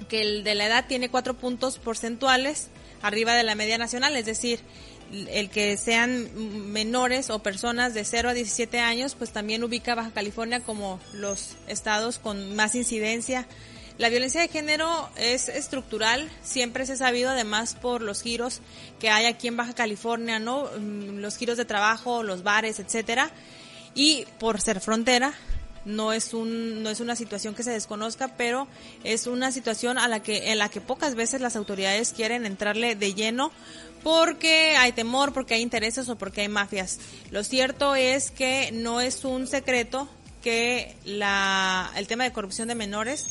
que 0.09 0.21
el 0.21 0.43
de 0.43 0.55
la 0.55 0.65
edad 0.65 0.86
tiene 0.88 1.09
cuatro 1.09 1.36
puntos 1.36 1.77
porcentuales 1.77 2.69
arriba 3.01 3.36
de 3.36 3.43
la 3.43 3.55
media 3.55 3.77
nacional, 3.77 4.15
es 4.15 4.25
decir, 4.25 4.59
el 5.12 5.49
que 5.49 5.78
sean 5.78 6.72
menores 6.72 7.30
o 7.30 7.39
personas 7.39 7.93
de 7.93 8.05
0 8.05 8.30
a 8.30 8.34
17 8.34 8.80
años, 8.80 9.16
pues 9.16 9.32
también 9.32 9.64
ubica 9.64 9.95
Baja 9.95 10.12
California 10.12 10.62
como 10.62 10.99
los 11.14 11.55
estados 11.68 12.20
con 12.20 12.55
más 12.55 12.76
incidencia 12.76 13.47
la 14.01 14.09
violencia 14.09 14.41
de 14.41 14.47
género 14.47 15.09
es 15.16 15.47
estructural, 15.47 16.28
siempre 16.41 16.88
se 16.88 16.93
ha 16.93 16.95
sabido 16.95 17.30
además 17.30 17.76
por 17.76 18.01
los 18.01 18.24
giros 18.24 18.62
que 18.99 19.12
hay 19.12 19.28
aquí 19.28 19.47
en 19.47 19.57
Baja 19.57 19.76
California, 19.76 20.39
¿no? 20.39 20.64
Mm, 20.80 21.20
los 21.20 21.38
giros 21.38 21.55
de 21.55 21.66
trabajo, 21.66 22.24
los 22.24 22.41
bares, 22.41 22.80
etcétera, 22.80 23.30
y 23.93 24.26
por 24.39 24.59
ser 24.59 24.80
frontera, 24.80 25.34
no 25.86 26.13
es 26.13 26.34
un 26.34 26.84
no 26.84 26.89
es 26.89 26.99
una 26.99 27.15
situación 27.15 27.55
que 27.55 27.63
se 27.63 27.71
desconozca, 27.71 28.29
pero 28.38 28.67
es 29.03 29.27
una 29.27 29.51
situación 29.51 29.97
a 29.97 30.07
la 30.07 30.21
que 30.21 30.51
en 30.51 30.57
la 30.57 30.69
que 30.69 30.82
pocas 30.82 31.15
veces 31.15 31.41
las 31.41 31.55
autoridades 31.55 32.13
quieren 32.13 32.45
entrarle 32.45 32.95
de 32.95 33.13
lleno 33.13 33.51
porque 34.03 34.75
hay 34.77 34.91
temor, 34.91 35.34
porque 35.34 35.55
hay 35.55 35.61
intereses 35.61 36.09
o 36.09 36.17
porque 36.17 36.41
hay 36.41 36.49
mafias. 36.49 36.99
Lo 37.29 37.43
cierto 37.43 37.95
es 37.95 38.32
que 38.32 38.71
no 38.73 39.01
es 39.01 39.23
un 39.25 39.47
secreto 39.47 40.09
que 40.41 40.95
la 41.05 41.91
el 41.95 42.07
tema 42.07 42.23
de 42.23 42.32
corrupción 42.32 42.67
de 42.67 42.75
menores 42.75 43.27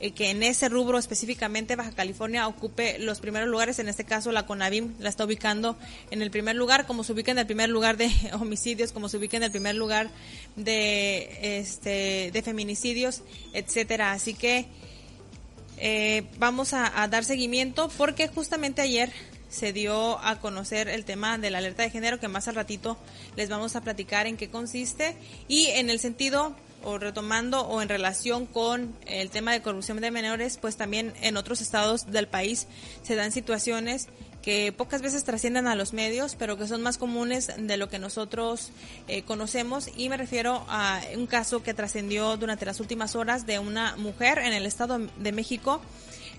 eh, 0.00 0.12
que 0.12 0.30
en 0.30 0.42
ese 0.42 0.68
rubro 0.68 0.98
específicamente 0.98 1.76
Baja 1.76 1.92
California 1.92 2.46
ocupe 2.46 2.98
los 2.98 3.20
primeros 3.20 3.48
lugares, 3.48 3.78
en 3.78 3.88
este 3.88 4.04
caso 4.04 4.32
la 4.32 4.46
CONAVIM 4.46 4.94
la 4.98 5.08
está 5.08 5.24
ubicando 5.24 5.76
en 6.10 6.22
el 6.22 6.30
primer 6.30 6.56
lugar, 6.56 6.86
como 6.86 7.04
se 7.04 7.12
ubica 7.12 7.32
en 7.32 7.38
el 7.38 7.46
primer 7.46 7.68
lugar 7.68 7.96
de 7.96 8.10
homicidios, 8.32 8.92
como 8.92 9.08
se 9.08 9.16
ubica 9.16 9.36
en 9.36 9.42
el 9.42 9.50
primer 9.50 9.74
lugar 9.74 10.10
de 10.56 11.58
este 11.58 12.30
de 12.32 12.42
feminicidios, 12.42 13.22
etcétera. 13.52 14.12
Así 14.12 14.34
que 14.34 14.66
eh, 15.80 16.24
vamos 16.38 16.74
a, 16.74 17.06
dar 17.08 17.24
seguimiento 17.24 17.88
porque 17.96 18.28
justamente 18.28 18.82
ayer 18.82 19.12
se 19.48 19.72
dio 19.72 20.18
a 20.24 20.40
conocer 20.40 20.88
el 20.88 21.04
tema 21.04 21.38
de 21.38 21.50
la 21.50 21.58
alerta 21.58 21.82
de 21.82 21.90
género 21.90 22.18
que 22.18 22.28
más 22.28 22.48
al 22.48 22.56
ratito 22.56 22.98
les 23.36 23.48
vamos 23.48 23.76
a 23.76 23.80
platicar 23.80 24.26
en 24.26 24.36
qué 24.36 24.50
consiste 24.50 25.16
y 25.46 25.66
en 25.68 25.88
el 25.88 26.00
sentido 26.00 26.54
o 26.82 26.98
retomando 26.98 27.62
o 27.62 27.82
en 27.82 27.88
relación 27.88 28.46
con 28.46 28.96
el 29.06 29.30
tema 29.30 29.52
de 29.52 29.62
corrupción 29.62 30.00
de 30.00 30.10
menores, 30.10 30.58
pues 30.58 30.76
también 30.76 31.12
en 31.22 31.36
otros 31.36 31.60
estados 31.60 32.10
del 32.10 32.28
país 32.28 32.66
se 33.02 33.14
dan 33.14 33.32
situaciones 33.32 34.08
que 34.42 34.72
pocas 34.72 35.02
veces 35.02 35.24
trascienden 35.24 35.66
a 35.66 35.74
los 35.74 35.92
medios, 35.92 36.34
pero 36.34 36.56
que 36.56 36.66
son 36.66 36.82
más 36.82 36.96
comunes 36.96 37.52
de 37.58 37.76
lo 37.76 37.88
que 37.88 37.98
nosotros 37.98 38.70
eh, 39.06 39.22
conocemos. 39.22 39.90
Y 39.96 40.08
me 40.08 40.16
refiero 40.16 40.64
a 40.68 41.00
un 41.14 41.26
caso 41.26 41.62
que 41.62 41.74
trascendió 41.74 42.36
durante 42.36 42.64
las 42.64 42.80
últimas 42.80 43.14
horas 43.14 43.46
de 43.46 43.58
una 43.58 43.96
mujer 43.96 44.38
en 44.38 44.52
el 44.52 44.64
Estado 44.64 44.98
de 44.98 45.32
México 45.32 45.82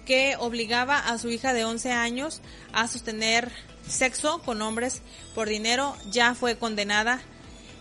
que 0.05 0.35
obligaba 0.39 0.97
a 0.97 1.19
su 1.19 1.29
hija 1.29 1.53
de 1.53 1.65
11 1.65 1.91
años 1.91 2.41
a 2.73 2.87
sostener 2.87 3.51
sexo 3.87 4.41
con 4.43 4.61
hombres 4.63 5.03
por 5.35 5.47
dinero. 5.47 5.95
Ya 6.09 6.33
fue 6.33 6.57
condenada. 6.57 7.21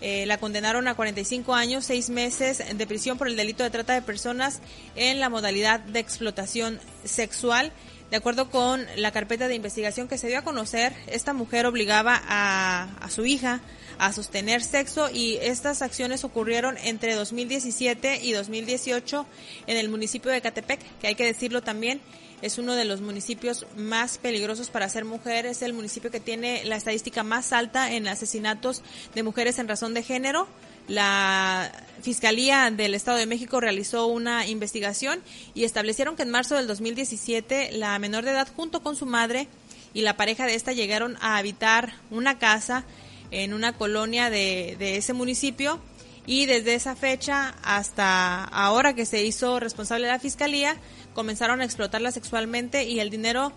Eh, 0.01 0.26
la 0.26 0.38
condenaron 0.38 0.86
a 0.86 0.94
45 0.94 1.55
años, 1.55 1.84
6 1.86 2.11
meses 2.11 2.62
de 2.76 2.86
prisión 2.86 3.18
por 3.18 3.28
el 3.28 3.36
delito 3.36 3.64
de 3.64 3.70
trata 3.70 3.94
de 3.94 4.03
personas 4.03 4.61
en 4.94 5.18
la 5.18 5.28
modalidad 5.28 5.80
de 5.80 5.99
explotación 5.99 6.80
sexual. 7.05 7.72
De 8.11 8.16
acuerdo 8.16 8.49
con 8.49 8.86
la 8.96 9.11
carpeta 9.11 9.49
de 9.49 9.55
investigación 9.55 10.09
que 10.09 10.16
se 10.16 10.28
dio 10.28 10.38
a 10.38 10.42
conocer, 10.42 10.94
esta 11.09 11.32
mujer 11.32 11.66
obligaba 11.66 12.20
a, 12.26 12.88
a 13.01 13.11
su 13.11 13.26
hija 13.26 13.61
a 13.99 14.12
sostener 14.12 14.62
sexo 14.62 15.11
y 15.12 15.36
estas 15.42 15.82
acciones 15.82 16.24
ocurrieron 16.24 16.78
entre 16.84 17.14
2017 17.14 18.20
y 18.22 18.32
2018 18.32 19.26
en 19.66 19.76
el 19.76 19.88
municipio 19.88 20.30
de 20.30 20.40
Catepec, 20.40 20.80
que 21.01 21.09
hay 21.09 21.14
que 21.16 21.24
decirlo 21.24 21.62
también, 21.62 22.01
es 22.43 22.59
uno 22.59 22.74
de 22.74 22.84
los 22.84 23.01
municipios 23.01 23.66
más 23.76 24.18
peligrosos 24.18 24.70
para 24.70 24.89
ser 24.89 25.05
mujer, 25.05 25.47
es 25.47 25.62
el 25.62 25.72
municipio 25.72 26.11
que 26.11 26.20
tiene 26.20 26.64
la 26.64 26.76
estadística 26.76 27.22
más 27.22 27.53
alta 27.53 27.93
en 27.93 28.07
asesinatos 28.07 28.82
de 29.14 29.22
mujeres 29.22 29.59
en 29.59 29.68
razón 29.68 29.95
de 29.95 30.03
género. 30.03 30.47
La 30.86 31.70
Fiscalía 32.03 32.70
del 32.70 32.95
Estado 32.95 33.18
de 33.18 33.26
México 33.26 33.61
realizó 33.61 34.07
una 34.07 34.47
investigación 34.47 35.20
y 35.55 35.64
establecieron 35.64 36.16
que 36.16 36.22
en 36.22 36.30
marzo 36.30 36.55
del 36.55 36.66
2017 36.66 37.72
la 37.72 37.99
menor 37.99 38.24
de 38.24 38.30
edad 38.30 38.49
junto 38.55 38.82
con 38.82 38.97
su 38.97 39.05
madre 39.05 39.49
y 39.93 40.03
la 40.03 40.16
pareja 40.16 40.47
de 40.47 40.55
esta 40.55 40.72
llegaron 40.72 41.16
a 41.20 41.36
habitar 41.36 41.95
una 42.11 42.39
casa 42.39 42.84
en 43.30 43.53
una 43.53 43.74
colonia 43.74 44.30
de, 44.30 44.76
de 44.78 44.97
ese 44.97 45.12
municipio 45.12 45.80
y 46.24 46.47
desde 46.47 46.74
esa 46.74 46.95
fecha 46.95 47.55
hasta 47.62 48.45
ahora 48.45 48.95
que 48.95 49.07
se 49.07 49.24
hizo 49.24 49.61
responsable 49.61 50.07
de 50.07 50.12
la 50.12 50.18
fiscalía 50.18 50.76
comenzaron 51.18 51.60
a 51.60 51.64
explotarla 51.64 52.12
sexualmente 52.12 52.84
y 52.84 53.00
el 53.00 53.10
dinero 53.10 53.52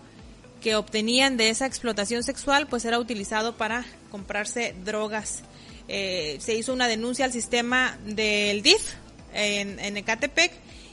que 0.60 0.74
obtenían 0.74 1.36
de 1.36 1.48
esa 1.48 1.64
explotación 1.64 2.24
sexual 2.24 2.66
pues 2.66 2.84
era 2.84 2.98
utilizado 2.98 3.56
para 3.56 3.84
comprarse 4.10 4.74
drogas. 4.84 5.44
Eh, 5.86 6.38
se 6.40 6.56
hizo 6.56 6.72
una 6.72 6.88
denuncia 6.88 7.24
al 7.24 7.30
sistema 7.30 7.96
del 8.04 8.62
DIF 8.62 8.94
en, 9.32 9.78
en 9.78 9.96
Ecatepec 9.96 10.50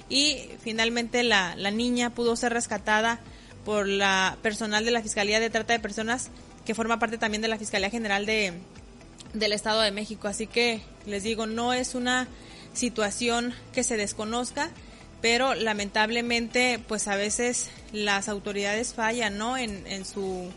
y 0.09 0.47
finalmente 0.61 1.24
la, 1.24 1.55
la 1.55 1.72
niña 1.72 2.11
pudo 2.11 2.36
ser 2.36 2.53
rescatada 2.53 3.20
por 3.65 3.88
la 3.88 4.38
personal 4.43 4.86
de 4.86 4.91
la 4.91 5.01
Fiscalía 5.01 5.39
de 5.39 5.49
Trata 5.49 5.74
de 5.74 5.80
Personas 5.80 6.30
que 6.67 6.76
forma 6.76 6.99
parte 6.99 7.17
también 7.17 7.41
de 7.41 7.47
la 7.47 7.57
Fiscalía 7.57 7.89
General 7.89 8.28
de, 8.28 8.53
del 9.34 9.53
Estado 9.53 9.82
de 9.82 9.89
México. 9.89 10.28
Así 10.28 10.45
que 10.45 10.82
les 11.07 11.24
digo, 11.24 11.47
no 11.47 11.74
es 11.74 11.95
una 11.95 12.28
situación 12.74 13.55
que 13.74 13.84
se 13.84 13.97
desconozca, 13.97 14.70
pero 15.22 15.53
lamentablemente, 15.53 16.80
pues 16.88 17.07
a 17.07 17.15
veces 17.15 17.70
las 17.91 18.30
autoridades 18.30 18.93
fallan, 18.93 19.38
¿no? 19.38 19.57
En, 19.57 19.86
en 19.88 20.05
su 20.05 20.49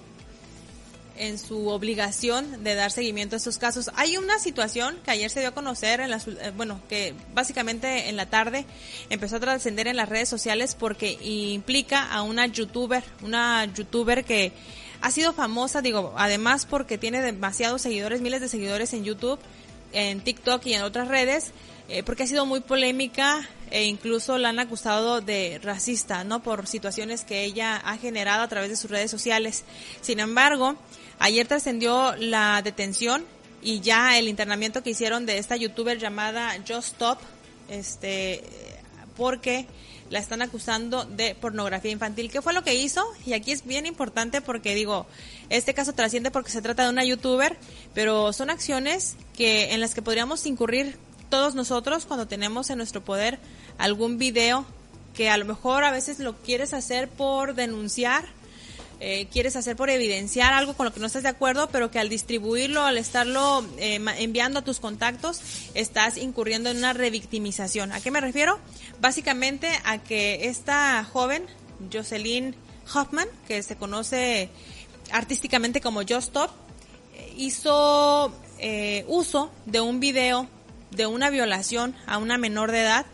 en 1.16 1.38
su 1.38 1.68
obligación 1.68 2.64
de 2.64 2.74
dar 2.74 2.90
seguimiento 2.90 3.36
a 3.36 3.38
estos 3.38 3.58
casos. 3.58 3.90
Hay 3.96 4.16
una 4.16 4.38
situación 4.38 4.98
que 5.04 5.10
ayer 5.10 5.30
se 5.30 5.40
dio 5.40 5.50
a 5.50 5.52
conocer, 5.52 6.00
en 6.00 6.10
las, 6.10 6.26
eh, 6.26 6.52
bueno, 6.56 6.80
que 6.88 7.14
básicamente 7.34 8.08
en 8.08 8.16
la 8.16 8.26
tarde 8.26 8.64
empezó 9.10 9.36
a 9.36 9.40
trascender 9.40 9.86
en 9.86 9.96
las 9.96 10.08
redes 10.08 10.28
sociales 10.28 10.74
porque 10.74 11.18
implica 11.22 12.10
a 12.10 12.22
una 12.22 12.46
youtuber, 12.46 13.04
una 13.22 13.64
youtuber 13.66 14.24
que 14.24 14.52
ha 15.00 15.10
sido 15.10 15.32
famosa, 15.32 15.82
digo, 15.82 16.14
además 16.16 16.66
porque 16.66 16.98
tiene 16.98 17.20
demasiados 17.20 17.82
seguidores, 17.82 18.20
miles 18.20 18.40
de 18.40 18.48
seguidores 18.48 18.92
en 18.92 19.04
YouTube, 19.04 19.38
en 19.92 20.20
TikTok 20.20 20.64
y 20.66 20.74
en 20.74 20.82
otras 20.82 21.08
redes, 21.08 21.52
eh, 21.88 22.02
porque 22.02 22.22
ha 22.22 22.26
sido 22.26 22.46
muy 22.46 22.60
polémica 22.60 23.46
e 23.72 23.86
incluso 23.86 24.36
la 24.36 24.50
han 24.50 24.58
acusado 24.58 25.22
de 25.22 25.58
racista, 25.62 26.24
¿no? 26.24 26.42
Por 26.42 26.66
situaciones 26.66 27.24
que 27.24 27.42
ella 27.42 27.76
ha 27.76 27.96
generado 27.96 28.42
a 28.42 28.48
través 28.48 28.68
de 28.68 28.76
sus 28.76 28.90
redes 28.90 29.10
sociales. 29.10 29.64
Sin 30.02 30.20
embargo, 30.20 30.76
ayer 31.18 31.48
trascendió 31.48 32.14
la 32.16 32.60
detención 32.62 33.24
y 33.62 33.80
ya 33.80 34.18
el 34.18 34.28
internamiento 34.28 34.82
que 34.82 34.90
hicieron 34.90 35.24
de 35.24 35.38
esta 35.38 35.56
youtuber 35.56 35.98
llamada 35.98 36.54
Just 36.68 36.92
Stop, 36.92 37.18
este, 37.70 38.44
porque 39.16 39.66
la 40.10 40.18
están 40.18 40.42
acusando 40.42 41.06
de 41.06 41.34
pornografía 41.34 41.90
infantil. 41.90 42.30
¿Qué 42.30 42.42
fue 42.42 42.52
lo 42.52 42.62
que 42.62 42.74
hizo? 42.74 43.02
Y 43.24 43.32
aquí 43.32 43.52
es 43.52 43.64
bien 43.64 43.86
importante 43.86 44.42
porque 44.42 44.74
digo, 44.74 45.06
este 45.48 45.72
caso 45.72 45.94
trasciende 45.94 46.30
porque 46.30 46.50
se 46.50 46.60
trata 46.60 46.84
de 46.84 46.90
una 46.90 47.06
youtuber, 47.06 47.56
pero 47.94 48.34
son 48.34 48.50
acciones 48.50 49.16
que 49.34 49.72
en 49.72 49.80
las 49.80 49.94
que 49.94 50.02
podríamos 50.02 50.44
incurrir 50.44 50.98
todos 51.32 51.54
nosotros 51.54 52.04
cuando 52.04 52.28
tenemos 52.28 52.68
en 52.68 52.76
nuestro 52.76 53.02
poder 53.02 53.38
algún 53.78 54.18
video 54.18 54.66
que 55.14 55.30
a 55.30 55.38
lo 55.38 55.46
mejor 55.46 55.82
a 55.82 55.90
veces 55.90 56.18
lo 56.18 56.36
quieres 56.36 56.74
hacer 56.74 57.08
por 57.08 57.54
denunciar 57.54 58.26
eh, 59.00 59.28
quieres 59.32 59.56
hacer 59.56 59.74
por 59.74 59.88
evidenciar 59.88 60.52
algo 60.52 60.74
con 60.74 60.84
lo 60.84 60.92
que 60.92 61.00
no 61.00 61.06
estás 61.06 61.22
de 61.22 61.30
acuerdo, 61.30 61.70
pero 61.70 61.90
que 61.90 61.98
al 61.98 62.10
distribuirlo, 62.10 62.82
al 62.82 62.98
estarlo 62.98 63.64
eh, 63.78 63.98
enviando 64.18 64.58
a 64.58 64.62
tus 64.62 64.78
contactos, 64.78 65.40
estás 65.72 66.18
incurriendo 66.18 66.68
en 66.68 66.76
una 66.76 66.92
revictimización. 66.92 67.92
¿A 67.92 68.00
qué 68.02 68.10
me 68.10 68.20
refiero? 68.20 68.58
Básicamente 69.00 69.70
a 69.84 69.98
que 69.98 70.48
esta 70.48 71.02
joven, 71.02 71.46
Jocelyn 71.90 72.54
Hoffman, 72.94 73.26
que 73.48 73.62
se 73.62 73.74
conoce 73.76 74.50
artísticamente 75.10 75.80
como 75.80 76.02
Just 76.02 76.28
Stop, 76.28 76.50
hizo 77.38 78.32
eh, 78.58 79.06
uso 79.08 79.50
de 79.64 79.80
un 79.80 79.98
video 79.98 80.46
de 80.96 81.06
una 81.06 81.30
violación 81.30 81.94
a 82.06 82.18
una 82.18 82.38
menor 82.38 82.70
de 82.70 82.82
edad 82.82 83.06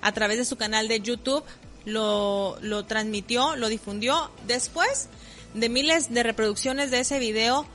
a 0.00 0.12
través 0.12 0.38
de 0.38 0.44
su 0.44 0.56
canal 0.56 0.88
de 0.88 1.00
YouTube, 1.00 1.44
lo, 1.84 2.58
lo 2.60 2.84
transmitió, 2.84 3.56
lo 3.56 3.68
difundió. 3.68 4.30
Después 4.46 5.08
de 5.54 5.68
miles 5.68 6.12
de 6.12 6.22
reproducciones 6.22 6.90
de 6.90 7.00
ese 7.00 7.18
video 7.18 7.66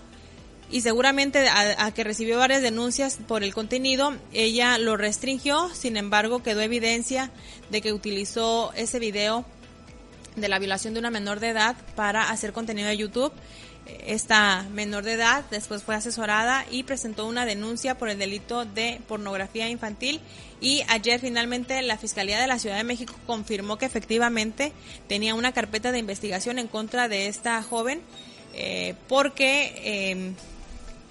y 0.72 0.82
seguramente 0.82 1.49
a, 1.49 1.91
que 1.91 2.03
recibió 2.03 2.38
varias 2.38 2.62
denuncias 2.62 3.20
por 3.28 3.43
el 3.43 3.53
contenido, 3.53 4.16
ella 4.32 4.78
lo 4.78 4.95
restringió, 4.95 5.70
sin 5.74 5.97
embargo 5.97 6.43
quedó 6.43 6.62
evidencia 6.62 7.32
de 7.70 7.82
que 7.82 7.91
utilizó 7.91 8.72
ese 8.74 8.99
video 8.99 9.45
de 10.38 10.47
la 10.47 10.59
violación 10.59 10.93
de 10.93 11.01
una 11.01 11.12
menor 11.12 11.41
de 11.41 11.49
edad 11.49 11.76
para 11.95 12.30
hacer 12.30 12.53
contenido 12.53 12.88
de 12.88 12.95
YouTube. 12.95 13.34
Esta 13.86 14.63
menor 14.71 15.03
de 15.03 15.13
edad 15.13 15.43
después 15.49 15.84
fue 15.84 15.95
asesorada 15.95 16.65
y 16.69 16.84
presentó 16.84 17.25
una 17.25 17.45
denuncia 17.45 17.97
por 17.97 18.09
el 18.09 18.19
delito 18.19 18.65
de 18.65 19.01
pornografía 19.07 19.69
infantil. 19.69 20.21
Y 20.59 20.84
ayer 20.88 21.19
finalmente 21.19 21.82
la 21.82 21.97
Fiscalía 21.97 22.39
de 22.39 22.47
la 22.47 22.59
Ciudad 22.59 22.77
de 22.77 22.84
México 22.84 23.15
confirmó 23.25 23.77
que 23.77 23.86
efectivamente 23.86 24.71
tenía 25.07 25.36
una 25.36 25.51
carpeta 25.51 25.91
de 25.91 25.99
investigación 25.99 26.59
en 26.59 26.67
contra 26.67 27.07
de 27.07 27.27
esta 27.27 27.61
joven 27.63 28.01
eh, 28.53 28.95
porque 29.07 29.73
eh, 29.77 30.34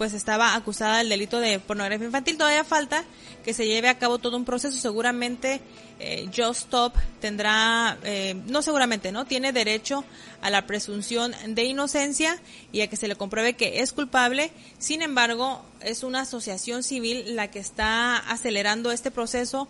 pues 0.01 0.15
estaba 0.15 0.55
acusada 0.55 0.97
del 0.97 1.11
delito 1.11 1.41
de 1.41 1.59
pornografía 1.59 2.07
infantil. 2.07 2.39
Todavía 2.39 2.65
falta 2.65 3.05
que 3.45 3.53
se 3.53 3.67
lleve 3.67 3.91
a 3.91 3.99
cabo 3.99 4.17
todo 4.17 4.35
un 4.39 4.47
proceso. 4.47 4.79
Seguramente 4.79 5.61
eh, 5.99 6.31
Just 6.35 6.63
Stop 6.63 6.95
tendrá, 7.21 7.99
eh, 8.03 8.35
no 8.47 8.63
seguramente, 8.63 9.13
¿no? 9.13 9.27
Tiene 9.27 9.53
derecho 9.53 10.03
a 10.41 10.49
la 10.49 10.67
presunción 10.67 11.35
de 11.49 11.65
inocencia 11.65 12.41
y 12.73 12.81
a 12.81 12.87
que 12.87 12.97
se 12.97 13.09
le 13.09 13.17
compruebe 13.17 13.57
que 13.57 13.83
es 13.83 13.93
culpable. 13.93 14.53
Sin 14.79 15.03
embargo, 15.03 15.63
es 15.83 16.03
una 16.03 16.23
asociación 16.23 16.83
civil 16.83 17.37
la 17.37 17.51
que 17.51 17.59
está 17.59 18.17
acelerando 18.17 18.93
este 18.93 19.11
proceso 19.11 19.69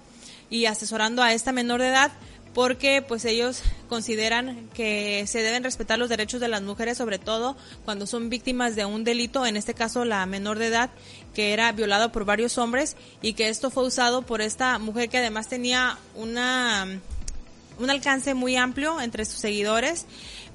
y 0.49 0.67
asesorando 0.67 1.25
a 1.25 1.33
esta 1.33 1.51
menor 1.51 1.81
de 1.81 1.89
edad 1.89 2.13
porque 2.55 3.03
pues 3.07 3.25
ellos 3.25 3.63
consideran 3.89 4.69
que 4.75 5.25
se 5.27 5.43
deben 5.43 5.63
respetar 5.63 5.99
los 5.99 6.09
derechos 6.09 6.41
de 6.41 6.49
las 6.49 6.63
mujeres, 6.63 6.99
sobre 6.99 7.19
todo 7.19 7.57
cuando 7.85 8.07
son 8.07 8.29
víctimas 8.29 8.77
de 8.77 8.85
un 8.85 9.05
delito, 9.05 9.47
en 9.47 9.57
este 9.57 9.75
caso 9.75 10.05
la 10.05 10.27
menor 10.27 10.59
de 10.59 10.67
edad, 10.67 10.91
que 11.35 11.53
era 11.53 11.71
violada 11.73 12.11
por 12.11 12.25
varios 12.25 12.59
hombres 12.59 12.97
y 13.23 13.35
que 13.35 13.49
esto 13.49 13.71
fue 13.71 13.85
usado 13.85 14.23
por 14.23 14.41
esta 14.41 14.79
mujer 14.79 15.09
que 15.09 15.19
además 15.19 15.49
tenía 15.49 15.99
una 16.15 17.01
un 17.79 17.89
alcance 17.89 18.35
muy 18.35 18.57
amplio 18.57 19.01
entre 19.01 19.25
sus 19.25 19.41
seguidores, 19.41 20.05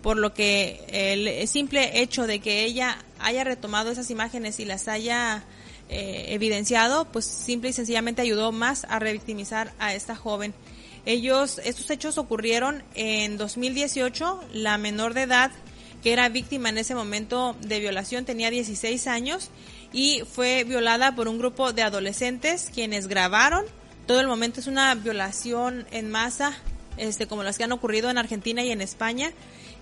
por 0.03 0.17
lo 0.17 0.33
que 0.33 0.85
el 0.89 1.47
simple 1.47 2.01
hecho 2.01 2.27
de 2.27 2.39
que 2.39 2.63
ella 2.63 2.99
haya 3.19 3.43
retomado 3.43 3.89
esas 3.89 4.11
imágenes 4.11 4.59
y 4.59 4.65
las 4.65 4.87
haya 4.87 5.43
eh, 5.89 6.25
evidenciado, 6.29 7.05
pues 7.05 7.25
simple 7.25 7.69
y 7.69 7.73
sencillamente 7.73 8.21
ayudó 8.21 8.51
más 8.51 8.85
a 8.89 8.99
revictimizar 8.99 9.73
a 9.79 9.95
esta 9.95 10.15
joven. 10.15 10.53
Ellos, 11.05 11.61
estos 11.63 11.89
hechos 11.89 12.17
ocurrieron 12.17 12.83
en 12.95 13.37
2018. 13.37 14.41
La 14.53 14.77
menor 14.77 15.13
de 15.13 15.23
edad 15.23 15.51
que 16.05 16.13
era 16.13 16.29
víctima 16.29 16.69
en 16.69 16.77
ese 16.77 16.93
momento 16.93 17.55
de 17.61 17.79
violación, 17.79 18.25
tenía 18.25 18.51
16 18.51 19.07
años 19.07 19.49
y 19.91 20.21
fue 20.31 20.63
violada 20.63 21.15
por 21.15 21.27
un 21.27 21.39
grupo 21.39 21.73
de 21.73 21.81
adolescentes 21.81 22.69
quienes 22.71 23.07
grabaron. 23.07 23.65
Todo 24.05 24.19
el 24.19 24.27
momento 24.27 24.59
es 24.59 24.67
una 24.67 24.93
violación 24.93 25.87
en 25.89 26.11
masa, 26.11 26.55
este, 26.97 27.25
como 27.25 27.41
las 27.41 27.57
que 27.57 27.63
han 27.63 27.71
ocurrido 27.71 28.11
en 28.11 28.19
Argentina 28.19 28.63
y 28.63 28.69
en 28.69 28.81
España 28.81 29.31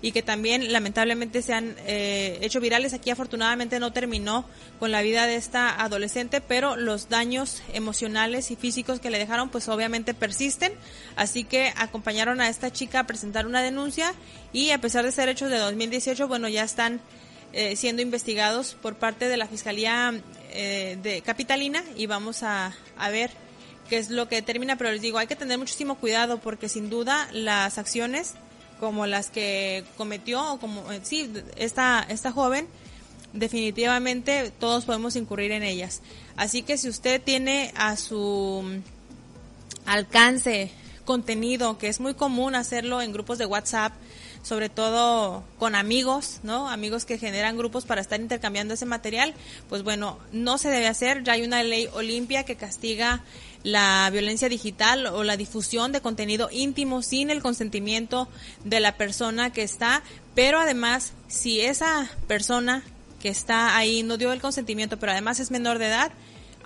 y 0.04 0.12
que 0.12 0.22
también 0.22 0.70
lamentablemente 0.70 1.40
se 1.40 1.54
han 1.54 1.76
eh, 1.86 2.36
hecho 2.42 2.60
virales. 2.60 2.92
Aquí 2.92 3.08
afortunadamente 3.08 3.80
no 3.80 3.94
terminó 3.94 4.44
con 4.78 4.92
la 4.92 5.00
vida 5.00 5.26
de 5.26 5.36
esta 5.36 5.82
adolescente, 5.82 6.42
pero 6.42 6.76
los 6.76 7.08
daños 7.08 7.62
emocionales 7.72 8.50
y 8.50 8.56
físicos 8.56 9.00
que 9.00 9.08
le 9.08 9.18
dejaron 9.18 9.48
pues 9.48 9.66
obviamente 9.70 10.12
persisten. 10.12 10.74
Así 11.16 11.44
que 11.44 11.72
acompañaron 11.78 12.42
a 12.42 12.50
esta 12.50 12.70
chica 12.70 13.00
a 13.00 13.06
presentar 13.06 13.46
una 13.46 13.62
denuncia 13.62 14.12
y 14.52 14.72
a 14.72 14.78
pesar 14.78 15.06
de 15.06 15.12
ser 15.12 15.30
hechos 15.30 15.48
de 15.48 15.56
2018, 15.56 16.28
bueno, 16.28 16.50
ya 16.50 16.64
están 16.64 17.00
eh, 17.54 17.74
siendo 17.74 18.02
investigados 18.02 18.76
por 18.82 18.96
parte 18.96 19.26
de 19.28 19.38
la 19.38 19.46
Fiscalía 19.46 20.12
eh, 20.50 20.98
de 21.02 21.22
Capitalina 21.22 21.82
y 21.96 22.04
vamos 22.04 22.42
a, 22.42 22.74
a 22.98 23.08
ver 23.08 23.30
qué 23.88 23.96
es 23.96 24.10
lo 24.10 24.28
que 24.28 24.34
determina, 24.34 24.76
pero 24.76 24.92
les 24.92 25.00
digo, 25.00 25.16
hay 25.16 25.28
que 25.28 25.36
tener 25.36 25.56
muchísimo 25.56 25.94
cuidado 25.94 26.40
porque 26.40 26.68
sin 26.68 26.90
duda 26.90 27.26
las 27.32 27.78
acciones 27.78 28.34
como 28.80 29.06
las 29.06 29.30
que 29.30 29.84
cometió, 29.96 30.54
o 30.54 30.58
como, 30.58 30.90
eh, 30.92 31.00
sí, 31.02 31.32
esta, 31.56 32.04
esta 32.08 32.32
joven, 32.32 32.68
definitivamente 33.32 34.52
todos 34.58 34.84
podemos 34.84 35.16
incurrir 35.16 35.52
en 35.52 35.62
ellas. 35.62 36.02
Así 36.36 36.62
que 36.62 36.78
si 36.78 36.88
usted 36.88 37.20
tiene 37.22 37.72
a 37.76 37.96
su 37.96 38.64
alcance 39.86 40.70
contenido, 41.04 41.78
que 41.78 41.88
es 41.88 42.00
muy 42.00 42.14
común 42.14 42.54
hacerlo 42.54 43.02
en 43.02 43.12
grupos 43.12 43.38
de 43.38 43.46
WhatsApp, 43.46 43.92
sobre 44.42 44.68
todo 44.68 45.42
con 45.58 45.74
amigos, 45.74 46.40
¿no? 46.42 46.68
Amigos 46.68 47.06
que 47.06 47.18
generan 47.18 47.56
grupos 47.56 47.84
para 47.86 48.02
estar 48.02 48.20
intercambiando 48.20 48.74
ese 48.74 48.84
material, 48.84 49.34
pues 49.68 49.82
bueno, 49.82 50.18
no 50.32 50.58
se 50.58 50.68
debe 50.68 50.86
hacer. 50.86 51.24
Ya 51.24 51.32
hay 51.32 51.42
una 51.44 51.62
ley 51.62 51.88
Olimpia 51.94 52.44
que 52.44 52.56
castiga 52.56 53.22
la 53.64 54.08
violencia 54.12 54.48
digital 54.48 55.06
o 55.06 55.24
la 55.24 55.36
difusión 55.36 55.90
de 55.90 56.00
contenido 56.00 56.48
íntimo 56.52 57.02
sin 57.02 57.30
el 57.30 57.42
consentimiento 57.42 58.28
de 58.62 58.78
la 58.78 58.96
persona 58.96 59.52
que 59.52 59.62
está, 59.62 60.04
pero 60.34 60.60
además, 60.60 61.14
si 61.26 61.60
esa 61.60 62.08
persona 62.28 62.84
que 63.20 63.30
está 63.30 63.76
ahí 63.76 64.02
no 64.02 64.18
dio 64.18 64.32
el 64.32 64.42
consentimiento, 64.42 64.98
pero 64.98 65.12
además 65.12 65.40
es 65.40 65.50
menor 65.50 65.78
de 65.78 65.86
edad, 65.86 66.12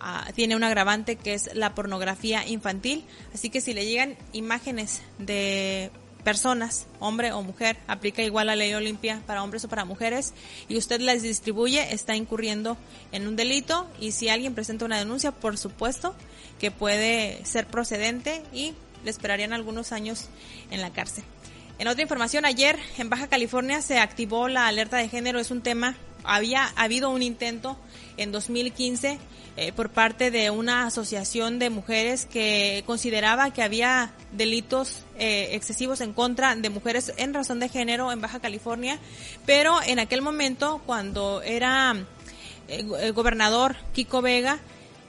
ah, 0.00 0.28
tiene 0.34 0.56
un 0.56 0.64
agravante 0.64 1.14
que 1.14 1.34
es 1.34 1.54
la 1.54 1.74
pornografía 1.74 2.44
infantil. 2.46 3.04
Así 3.32 3.48
que 3.48 3.60
si 3.60 3.74
le 3.74 3.86
llegan 3.86 4.16
imágenes 4.32 5.02
de 5.18 5.92
personas, 6.24 6.86
hombre 7.00 7.32
o 7.32 7.42
mujer, 7.42 7.78
aplica 7.86 8.22
igual 8.22 8.48
la 8.48 8.56
ley 8.56 8.74
Olimpia 8.74 9.22
para 9.26 9.42
hombres 9.42 9.64
o 9.64 9.68
para 9.68 9.84
mujeres, 9.84 10.34
y 10.68 10.76
usted 10.76 11.00
las 11.00 11.22
distribuye, 11.22 11.94
está 11.94 12.16
incurriendo 12.16 12.76
en 13.12 13.26
un 13.26 13.36
delito 13.36 13.88
y 14.00 14.12
si 14.12 14.28
alguien 14.28 14.54
presenta 14.54 14.84
una 14.84 14.98
denuncia, 14.98 15.32
por 15.32 15.56
supuesto 15.58 16.14
que 16.58 16.70
puede 16.70 17.44
ser 17.44 17.66
procedente 17.66 18.42
y 18.52 18.74
le 19.04 19.10
esperarían 19.10 19.52
algunos 19.52 19.92
años 19.92 20.28
en 20.70 20.80
la 20.80 20.90
cárcel. 20.90 21.24
En 21.78 21.86
otra 21.86 22.02
información, 22.02 22.44
ayer 22.44 22.76
en 22.98 23.08
Baja 23.08 23.28
California 23.28 23.80
se 23.82 23.98
activó 23.98 24.48
la 24.48 24.66
alerta 24.66 24.96
de 24.96 25.08
género, 25.08 25.38
es 25.38 25.52
un 25.52 25.62
tema, 25.62 25.96
había 26.24 26.66
habido 26.76 27.10
un 27.10 27.22
intento 27.22 27.76
en 28.16 28.32
2015 28.32 29.18
eh, 29.56 29.72
por 29.72 29.90
parte 29.90 30.30
de 30.30 30.50
una 30.50 30.86
asociación 30.86 31.58
de 31.58 31.68
mujeres 31.68 32.26
que 32.26 32.84
consideraba 32.86 33.52
que 33.52 33.62
había 33.62 34.12
delitos 34.30 35.04
eh, 35.18 35.48
excesivos 35.52 36.00
en 36.00 36.12
contra 36.12 36.54
de 36.54 36.70
mujeres 36.70 37.12
en 37.16 37.34
razón 37.34 37.58
de 37.58 37.68
género 37.68 38.12
en 38.12 38.20
Baja 38.20 38.38
California, 38.38 39.00
pero 39.46 39.82
en 39.82 39.98
aquel 39.98 40.22
momento 40.22 40.80
cuando 40.86 41.42
era 41.42 41.96
eh, 42.68 42.86
el 43.00 43.12
gobernador 43.12 43.74
Kiko 43.94 44.22
Vega, 44.22 44.60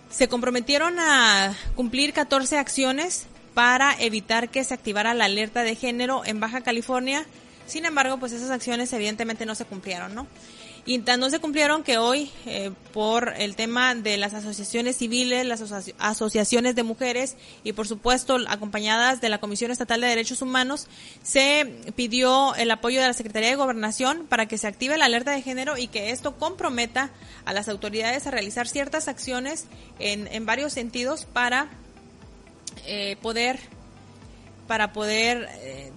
se 0.10 0.28
comprometieron 0.28 1.00
a 1.00 1.56
cumplir 1.76 2.14
14 2.14 2.58
acciones 2.58 3.28
para 3.54 3.94
evitar 4.00 4.50
que 4.50 4.64
se 4.64 4.74
activara 4.74 5.14
la 5.14 5.26
alerta 5.26 5.62
de 5.62 5.76
género 5.76 6.24
en 6.26 6.40
Baja 6.40 6.62
California. 6.62 7.26
Sin 7.68 7.86
embargo, 7.86 8.18
pues 8.18 8.32
esas 8.32 8.50
acciones 8.50 8.92
evidentemente 8.94 9.46
no 9.46 9.54
se 9.54 9.66
cumplieron, 9.66 10.16
¿no? 10.16 10.26
Y 10.90 10.98
no 10.98 11.30
se 11.30 11.38
cumplieron 11.38 11.84
que 11.84 12.00
hoy, 12.00 12.32
eh, 12.48 12.72
por 12.94 13.36
el 13.38 13.56
tema 13.56 13.94
de 13.94 14.18
las 14.18 14.34
asociaciones 14.34 14.96
civiles, 14.98 15.46
las 15.46 15.62
asociaciones 16.00 16.74
de 16.74 16.82
mujeres 16.82 17.36
y 17.64 17.74
por 17.74 17.88
supuesto 17.88 18.40
acompañadas 18.48 19.22
de 19.22 19.30
la 19.30 19.38
Comisión 19.38 19.70
Estatal 19.70 20.02
de 20.02 20.08
Derechos 20.08 20.42
Humanos, 20.42 20.88
se 21.22 21.76
pidió 21.96 22.56
el 22.56 22.72
apoyo 22.72 23.02
de 23.02 23.06
la 23.06 23.14
Secretaría 23.14 23.50
de 23.50 23.56
Gobernación 23.56 24.26
para 24.28 24.48
que 24.48 24.58
se 24.58 24.66
active 24.66 24.98
la 24.98 25.06
alerta 25.06 25.30
de 25.30 25.44
género 25.44 25.78
y 25.78 25.90
que 25.90 26.10
esto 26.10 26.38
comprometa 26.38 27.12
a 27.46 27.54
las 27.54 27.70
autoridades 27.70 28.26
a 28.26 28.32
realizar 28.32 28.68
ciertas 28.68 29.08
acciones 29.08 29.68
en, 30.00 30.26
en 30.26 30.48
varios 30.48 30.74
sentidos 30.74 31.26
para 31.32 31.70
eh, 32.88 33.16
poder 33.22 33.60
para 34.66 34.92
poder 34.92 35.50
eh, 35.62 35.92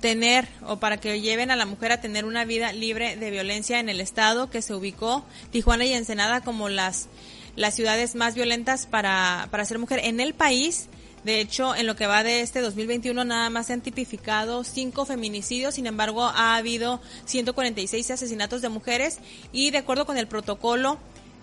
tener 0.00 0.48
o 0.66 0.78
para 0.78 0.98
que 0.98 1.20
lleven 1.20 1.50
a 1.50 1.56
la 1.56 1.66
mujer 1.66 1.92
a 1.92 2.00
tener 2.00 2.24
una 2.24 2.44
vida 2.44 2.72
libre 2.72 3.16
de 3.16 3.30
violencia 3.30 3.78
en 3.80 3.88
el 3.88 4.00
estado 4.00 4.50
que 4.50 4.62
se 4.62 4.74
ubicó 4.74 5.24
Tijuana 5.50 5.84
y 5.84 5.92
Ensenada 5.92 6.40
como 6.40 6.68
las 6.68 7.08
las 7.56 7.74
ciudades 7.74 8.14
más 8.14 8.34
violentas 8.34 8.86
para 8.86 9.48
para 9.50 9.64
ser 9.64 9.78
mujer 9.78 10.00
en 10.02 10.20
el 10.20 10.34
país. 10.34 10.88
De 11.24 11.40
hecho, 11.40 11.74
en 11.74 11.86
lo 11.86 11.96
que 11.96 12.06
va 12.06 12.24
de 12.24 12.40
este 12.40 12.62
2021 12.62 13.24
nada 13.24 13.50
más 13.50 13.66
se 13.66 13.74
han 13.74 13.82
tipificado 13.82 14.64
cinco 14.64 15.04
feminicidios, 15.04 15.74
sin 15.74 15.86
embargo 15.86 16.24
ha 16.24 16.56
habido 16.56 17.00
146 17.26 18.10
asesinatos 18.10 18.62
de 18.62 18.70
mujeres 18.70 19.18
y 19.52 19.70
de 19.70 19.78
acuerdo 19.78 20.06
con 20.06 20.16
el 20.16 20.26
protocolo 20.26 20.98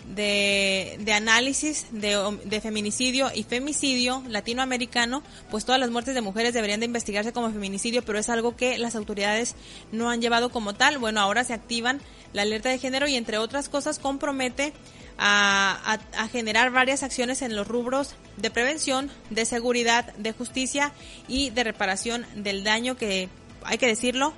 de, 0.06 0.98
de 1.02 1.14
análisis 1.14 1.88
de, 1.91 2.39
de, 2.45 2.62
feminicidio 2.62 3.30
y 3.34 3.43
femicidio 3.43 4.24
latinoamericano, 4.28 5.22
pues 5.52 5.66
todas 5.66 5.80
las 5.80 5.89
muertes 5.89 6.16
de 6.16 6.22
mujeres 6.22 6.54
deberían 6.54 6.80
de 6.80 6.86
investigarse 6.86 7.34
como 7.34 7.52
feminicidio, 7.52 8.04
pero 8.04 8.18
es 8.18 8.30
algo 8.30 8.56
que 8.56 8.78
las 8.78 8.95
autoridades 8.95 9.56
no 9.91 10.10
han 10.10 10.22
llevado 10.22 10.50
como 10.50 10.74
tal. 10.74 10.98
Bueno, 10.98 11.20
ahora 11.20 11.43
se 11.43 11.54
activan 11.54 12.00
la 12.34 12.43
alerta 12.43 12.70
de 12.70 12.80
género 12.80 13.08
y 13.08 13.16
entre 13.16 13.38
otras 13.38 13.70
cosas 13.70 14.00
compromete 14.00 14.74
a, 15.18 16.00
generar 16.32 16.72
varias 16.72 17.04
acciones 17.04 17.41
en 17.41 17.56
los 17.56 17.68
rubros 17.68 18.16
de 18.38 18.52
prevención, 18.52 19.10
de 19.30 19.45
seguridad, 19.45 20.14
de 20.16 20.32
justicia 20.32 20.93
y 21.28 21.50
de 21.50 21.64
reparación 21.64 22.26
del 22.36 22.64
daño 22.64 22.95
que, 22.98 23.30
hay 23.64 23.78
que 23.78 23.88
decirlo, 23.88 24.34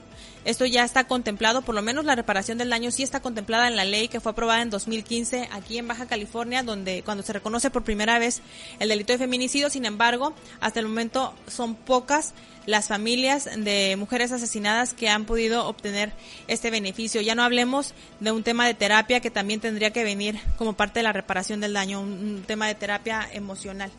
esto 0.45 0.65
ya 0.65 0.83
está 0.83 1.05
contemplado, 1.05 1.61
por 1.61 1.75
lo 1.75 1.81
menos 1.81 2.05
la 2.05 2.15
reparación 2.15 2.57
del 2.57 2.69
daño 2.69 2.91
sí 2.91 3.03
está 3.03 3.21
contemplada 3.21 3.67
en 3.67 3.75
la 3.75 3.85
ley 3.85 4.07
que 4.07 4.19
fue 4.19 4.31
aprobada 4.31 4.61
en 4.61 4.69
2015 4.69 5.49
aquí 5.51 5.77
en 5.77 5.87
Baja 5.87 6.07
California, 6.07 6.63
donde 6.63 7.03
cuando 7.03 7.23
se 7.23 7.33
reconoce 7.33 7.69
por 7.69 7.83
primera 7.83 8.19
vez 8.19 8.41
el 8.79 8.89
delito 8.89 9.13
de 9.13 9.19
feminicidio, 9.19 9.69
sin 9.69 9.85
embargo, 9.85 10.33
hasta 10.61 10.79
el 10.79 10.87
momento 10.87 11.33
son 11.47 11.75
pocas 11.75 12.33
las 12.65 12.87
familias 12.87 13.49
de 13.57 13.95
mujeres 13.97 14.31
asesinadas 14.31 14.93
que 14.93 15.09
han 15.09 15.25
podido 15.25 15.67
obtener 15.67 16.13
este 16.47 16.69
beneficio. 16.69 17.19
Ya 17.19 17.35
no 17.35 17.43
hablemos 17.43 17.93
de 18.19 18.31
un 18.31 18.43
tema 18.43 18.67
de 18.67 18.75
terapia 18.75 19.19
que 19.19 19.31
también 19.31 19.59
tendría 19.59 19.91
que 19.91 20.03
venir 20.03 20.39
como 20.57 20.73
parte 20.73 20.99
de 20.99 21.03
la 21.03 21.13
reparación 21.13 21.61
del 21.61 21.73
daño, 21.73 22.01
un, 22.01 22.43
tema 22.45 22.67
de 22.67 22.75
terapia 22.75 23.27
emocional. 23.33 23.91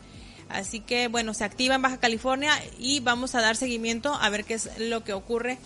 Así 0.49 0.79
que 0.79 1.07
bueno, 1.07 1.33
se 1.33 1.43
activa 1.43 1.75
en 1.75 1.81
Baja 1.81 1.99
California 1.99 2.53
y 2.79 2.99
vamos 3.01 3.35
a 3.35 3.41
dar 3.41 3.55
seguimiento 3.55 4.13
a 4.13 4.29
ver 4.29 4.45
qué 4.45 4.53
es 4.53 4.69
lo 4.79 5.03
que 5.03 5.13
ocurre 5.13 5.57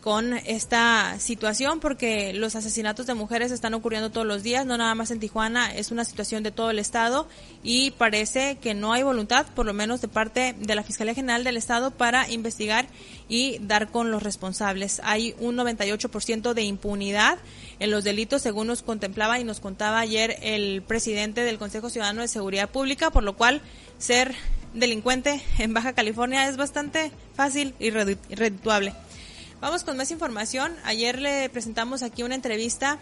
con 0.00 0.34
esta 0.34 1.18
situación 1.18 1.80
porque 1.80 2.32
los 2.32 2.56
asesinatos 2.56 3.06
de 3.06 3.14
mujeres 3.14 3.52
están 3.52 3.74
ocurriendo 3.74 4.10
todos 4.10 4.26
los 4.26 4.42
días, 4.42 4.64
no 4.64 4.78
nada 4.78 4.94
más 4.94 5.10
en 5.10 5.20
Tijuana, 5.20 5.74
es 5.74 5.90
una 5.90 6.04
situación 6.04 6.42
de 6.42 6.50
todo 6.50 6.70
el 6.70 6.78
estado 6.78 7.28
y 7.62 7.90
parece 7.92 8.58
que 8.58 8.74
no 8.74 8.92
hay 8.92 9.02
voluntad, 9.02 9.46
por 9.54 9.66
lo 9.66 9.74
menos 9.74 10.00
de 10.00 10.08
parte 10.08 10.54
de 10.58 10.74
la 10.74 10.82
Fiscalía 10.82 11.14
General 11.14 11.44
del 11.44 11.56
Estado, 11.56 11.90
para 11.90 12.28
investigar 12.30 12.86
y 13.28 13.58
dar 13.60 13.90
con 13.90 14.10
los 14.10 14.22
responsables. 14.22 15.00
Hay 15.04 15.34
un 15.38 15.56
98% 15.56 16.54
de 16.54 16.62
impunidad 16.62 17.38
en 17.78 17.90
los 17.90 18.04
delitos, 18.04 18.42
según 18.42 18.68
nos 18.68 18.82
contemplaba 18.82 19.38
y 19.38 19.44
nos 19.44 19.60
contaba 19.60 20.00
ayer 20.00 20.36
el 20.42 20.82
presidente 20.82 21.42
del 21.42 21.58
Consejo 21.58 21.90
Ciudadano 21.90 22.22
de 22.22 22.28
Seguridad 22.28 22.70
Pública, 22.70 23.10
por 23.10 23.22
lo 23.22 23.36
cual 23.36 23.60
ser 23.98 24.34
delincuente 24.74 25.42
en 25.58 25.74
Baja 25.74 25.92
California 25.92 26.48
es 26.48 26.56
bastante 26.56 27.10
fácil 27.34 27.74
y 27.78 27.90
redituable. 27.90 28.94
Vamos 29.60 29.84
con 29.84 29.98
más 29.98 30.10
información. 30.10 30.74
Ayer 30.84 31.18
le 31.18 31.46
presentamos 31.50 32.02
aquí 32.02 32.22
una 32.22 32.34
entrevista 32.34 32.98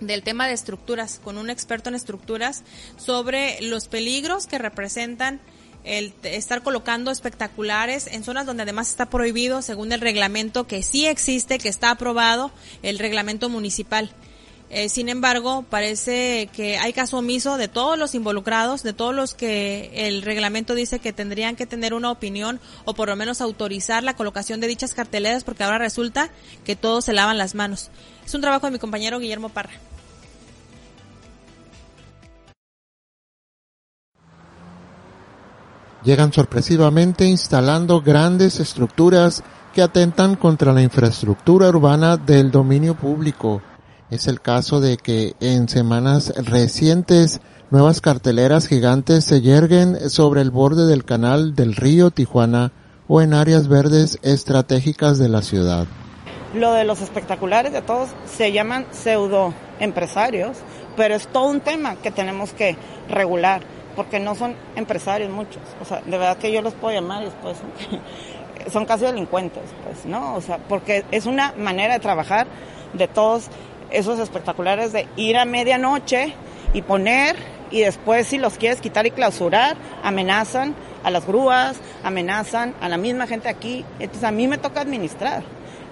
del 0.00 0.24
tema 0.24 0.48
de 0.48 0.52
estructuras 0.52 1.20
con 1.22 1.38
un 1.38 1.48
experto 1.48 1.88
en 1.88 1.94
estructuras 1.94 2.64
sobre 2.96 3.60
los 3.60 3.86
peligros 3.86 4.48
que 4.48 4.58
representan 4.58 5.40
el 5.84 6.12
estar 6.24 6.64
colocando 6.64 7.12
espectaculares 7.12 8.08
en 8.08 8.24
zonas 8.24 8.46
donde 8.46 8.64
además 8.64 8.90
está 8.90 9.10
prohibido 9.10 9.62
según 9.62 9.92
el 9.92 10.00
reglamento 10.00 10.66
que 10.66 10.82
sí 10.82 11.06
existe, 11.06 11.58
que 11.58 11.68
está 11.68 11.92
aprobado, 11.92 12.50
el 12.82 12.98
reglamento 12.98 13.48
municipal. 13.48 14.10
Eh, 14.72 14.88
sin 14.88 15.08
embargo, 15.08 15.64
parece 15.68 16.48
que 16.52 16.78
hay 16.78 16.92
caso 16.92 17.18
omiso 17.18 17.56
de 17.56 17.66
todos 17.66 17.98
los 17.98 18.14
involucrados, 18.14 18.84
de 18.84 18.92
todos 18.92 19.12
los 19.12 19.34
que 19.34 19.90
el 20.06 20.22
reglamento 20.22 20.76
dice 20.76 21.00
que 21.00 21.12
tendrían 21.12 21.56
que 21.56 21.66
tener 21.66 21.92
una 21.92 22.12
opinión 22.12 22.60
o 22.84 22.94
por 22.94 23.08
lo 23.08 23.16
menos 23.16 23.40
autorizar 23.40 24.04
la 24.04 24.14
colocación 24.14 24.60
de 24.60 24.68
dichas 24.68 24.94
carteleras 24.94 25.42
porque 25.42 25.64
ahora 25.64 25.78
resulta 25.78 26.30
que 26.64 26.76
todos 26.76 27.04
se 27.04 27.12
lavan 27.12 27.36
las 27.36 27.56
manos. 27.56 27.90
Es 28.24 28.32
un 28.32 28.42
trabajo 28.42 28.66
de 28.66 28.70
mi 28.70 28.78
compañero 28.78 29.18
Guillermo 29.18 29.48
Parra. 29.48 29.72
Llegan 36.04 36.32
sorpresivamente 36.32 37.24
instalando 37.24 38.00
grandes 38.02 38.60
estructuras 38.60 39.42
que 39.74 39.82
atentan 39.82 40.36
contra 40.36 40.72
la 40.72 40.80
infraestructura 40.80 41.68
urbana 41.68 42.16
del 42.16 42.52
dominio 42.52 42.94
público 42.94 43.62
es 44.10 44.26
el 44.26 44.40
caso 44.40 44.80
de 44.80 44.96
que 44.96 45.34
en 45.40 45.68
semanas 45.68 46.32
recientes 46.36 47.40
nuevas 47.70 48.00
carteleras 48.00 48.66
gigantes 48.66 49.24
se 49.24 49.40
yerguen 49.40 50.10
sobre 50.10 50.40
el 50.40 50.50
borde 50.50 50.86
del 50.86 51.04
canal 51.04 51.54
del 51.54 51.76
río 51.76 52.10
Tijuana 52.10 52.72
o 53.06 53.20
en 53.22 53.34
áreas 53.34 53.68
verdes 53.68 54.18
estratégicas 54.22 55.18
de 55.18 55.28
la 55.28 55.42
ciudad. 55.42 55.86
Lo 56.54 56.72
de 56.72 56.84
los 56.84 57.00
espectaculares 57.00 57.72
de 57.72 57.82
todos 57.82 58.10
se 58.26 58.50
llaman 58.50 58.86
pseudo 58.90 59.54
empresarios, 59.78 60.56
pero 60.96 61.14
es 61.14 61.28
todo 61.28 61.46
un 61.46 61.60
tema 61.60 61.94
que 61.96 62.10
tenemos 62.10 62.52
que 62.52 62.76
regular, 63.08 63.62
porque 63.94 64.18
no 64.18 64.34
son 64.34 64.56
empresarios 64.74 65.30
muchos. 65.30 65.62
O 65.80 65.84
sea, 65.84 66.00
de 66.00 66.10
verdad 66.18 66.38
que 66.38 66.52
yo 66.52 66.60
los 66.62 66.74
puedo 66.74 66.94
llamar 66.94 67.22
y 67.22 67.26
después 67.26 67.58
son 68.72 68.84
casi 68.84 69.04
delincuentes, 69.04 69.62
pues, 69.84 70.04
¿no? 70.06 70.34
O 70.34 70.40
sea, 70.40 70.58
porque 70.58 71.04
es 71.12 71.26
una 71.26 71.54
manera 71.56 71.94
de 71.94 72.00
trabajar 72.00 72.48
de 72.92 73.06
todos 73.06 73.44
esos 73.90 74.18
espectaculares 74.18 74.92
de 74.92 75.06
ir 75.16 75.36
a 75.36 75.44
medianoche 75.44 76.34
y 76.72 76.82
poner 76.82 77.36
y 77.70 77.80
después 77.80 78.26
si 78.26 78.38
los 78.38 78.56
quieres 78.56 78.80
quitar 78.80 79.06
y 79.06 79.10
clausurar, 79.10 79.76
amenazan 80.02 80.74
a 81.04 81.10
las 81.10 81.26
grúas, 81.26 81.80
amenazan 82.02 82.74
a 82.80 82.88
la 82.88 82.96
misma 82.96 83.26
gente 83.26 83.48
aquí. 83.48 83.84
Entonces 83.98 84.24
a 84.24 84.32
mí 84.32 84.48
me 84.48 84.58
toca 84.58 84.80
administrar, 84.80 85.42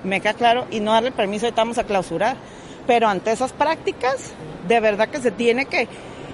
me 0.04 0.20
queda 0.20 0.34
claro, 0.34 0.66
y 0.70 0.80
no 0.80 0.92
darle 0.92 1.12
permiso, 1.12 1.48
vamos 1.54 1.78
a 1.78 1.84
clausurar. 1.84 2.36
Pero 2.86 3.08
ante 3.08 3.30
esas 3.32 3.52
prácticas, 3.52 4.32
de 4.66 4.80
verdad 4.80 5.08
que 5.08 5.20
se 5.20 5.30
tiene 5.30 5.66
que 5.66 5.88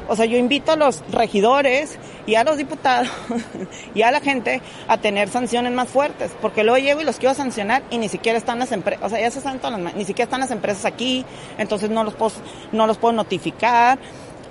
o 0.09 0.17
sea, 0.17 0.27
yo 0.27 0.37
invito 0.39 0.73
a 0.73 0.77
los 0.77 1.03
regidores 1.11 1.99
y 2.27 2.35
a 2.35 2.45
los 2.45 2.57
diputados 2.57 3.09
y 3.95 4.03
a 4.03 4.11
la 4.11 4.21
gente 4.21 4.61
a 4.89 4.99
tener 4.99 5.29
sanciones 5.29 5.73
más 5.73 5.89
fuertes, 5.89 6.33
porque 6.41 6.65
luego 6.65 6.79
llego 6.79 7.01
y 7.01 7.05
los 7.05 7.17
quiero 7.17 7.35
sancionar 7.35 7.83
y 7.91 7.99
ni 7.99 8.09
siquiera 8.09 8.39
están 8.39 8.59
las 8.59 8.73
empresas, 8.73 9.05
o 9.05 9.09
sea, 9.09 9.21
ya 9.21 9.31
se 9.31 9.39
están 9.39 9.59
todas 9.59 9.81
las, 9.81 9.95
ni 9.95 10.05
siquiera 10.05 10.25
están 10.25 10.41
las 10.41 10.51
empresas 10.51 10.85
aquí, 10.85 11.25
entonces 11.59 11.91
no 11.91 12.05
los 12.05 12.15
puedo, 12.15 12.33
no 12.73 12.87
los 12.87 12.99
puedo 12.99 13.13
notificar 13.13 13.99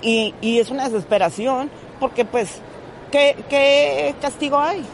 y, 0.02 0.34
es 0.42 0.70
una 0.70 0.88
desesperación, 0.88 1.70
porque 1.98 2.24
pues, 2.24 2.60
¿qué, 3.10 3.36
¿qué 3.48 4.14
castigo 4.20 4.58
hay? 4.58 4.84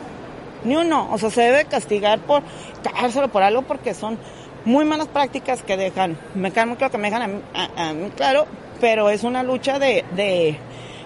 Ni 0.65 0.77
uno, 0.77 1.09
o 1.11 1.19
sea, 1.19 1.31
se 1.31 1.43
debe 1.43 1.65
castigar 1.65 2.21
por 2.21 2.43
caérselo 2.83 3.29
por 3.29 3.43
algo 3.43 3.63
porque 3.63 3.95
son 3.95 4.19
muy 4.65 4.85
malas 4.85 5.09
prácticas 5.09 5.63
que 5.63 5.77
dejan, 5.77 6.19
me 6.35 6.51
queda 6.51 6.67
muy 6.67 6.77
claro 6.77 6.93
que 6.93 6.99
me 6.99 7.11
dejan 7.11 7.43
a 7.55 7.93
mí 7.93 8.11
claro 8.15 8.47
pero 8.81 9.11
es 9.11 9.25
una 9.25 9.43
lucha 9.43 9.79
de, 9.79 10.05
de, 10.17 10.57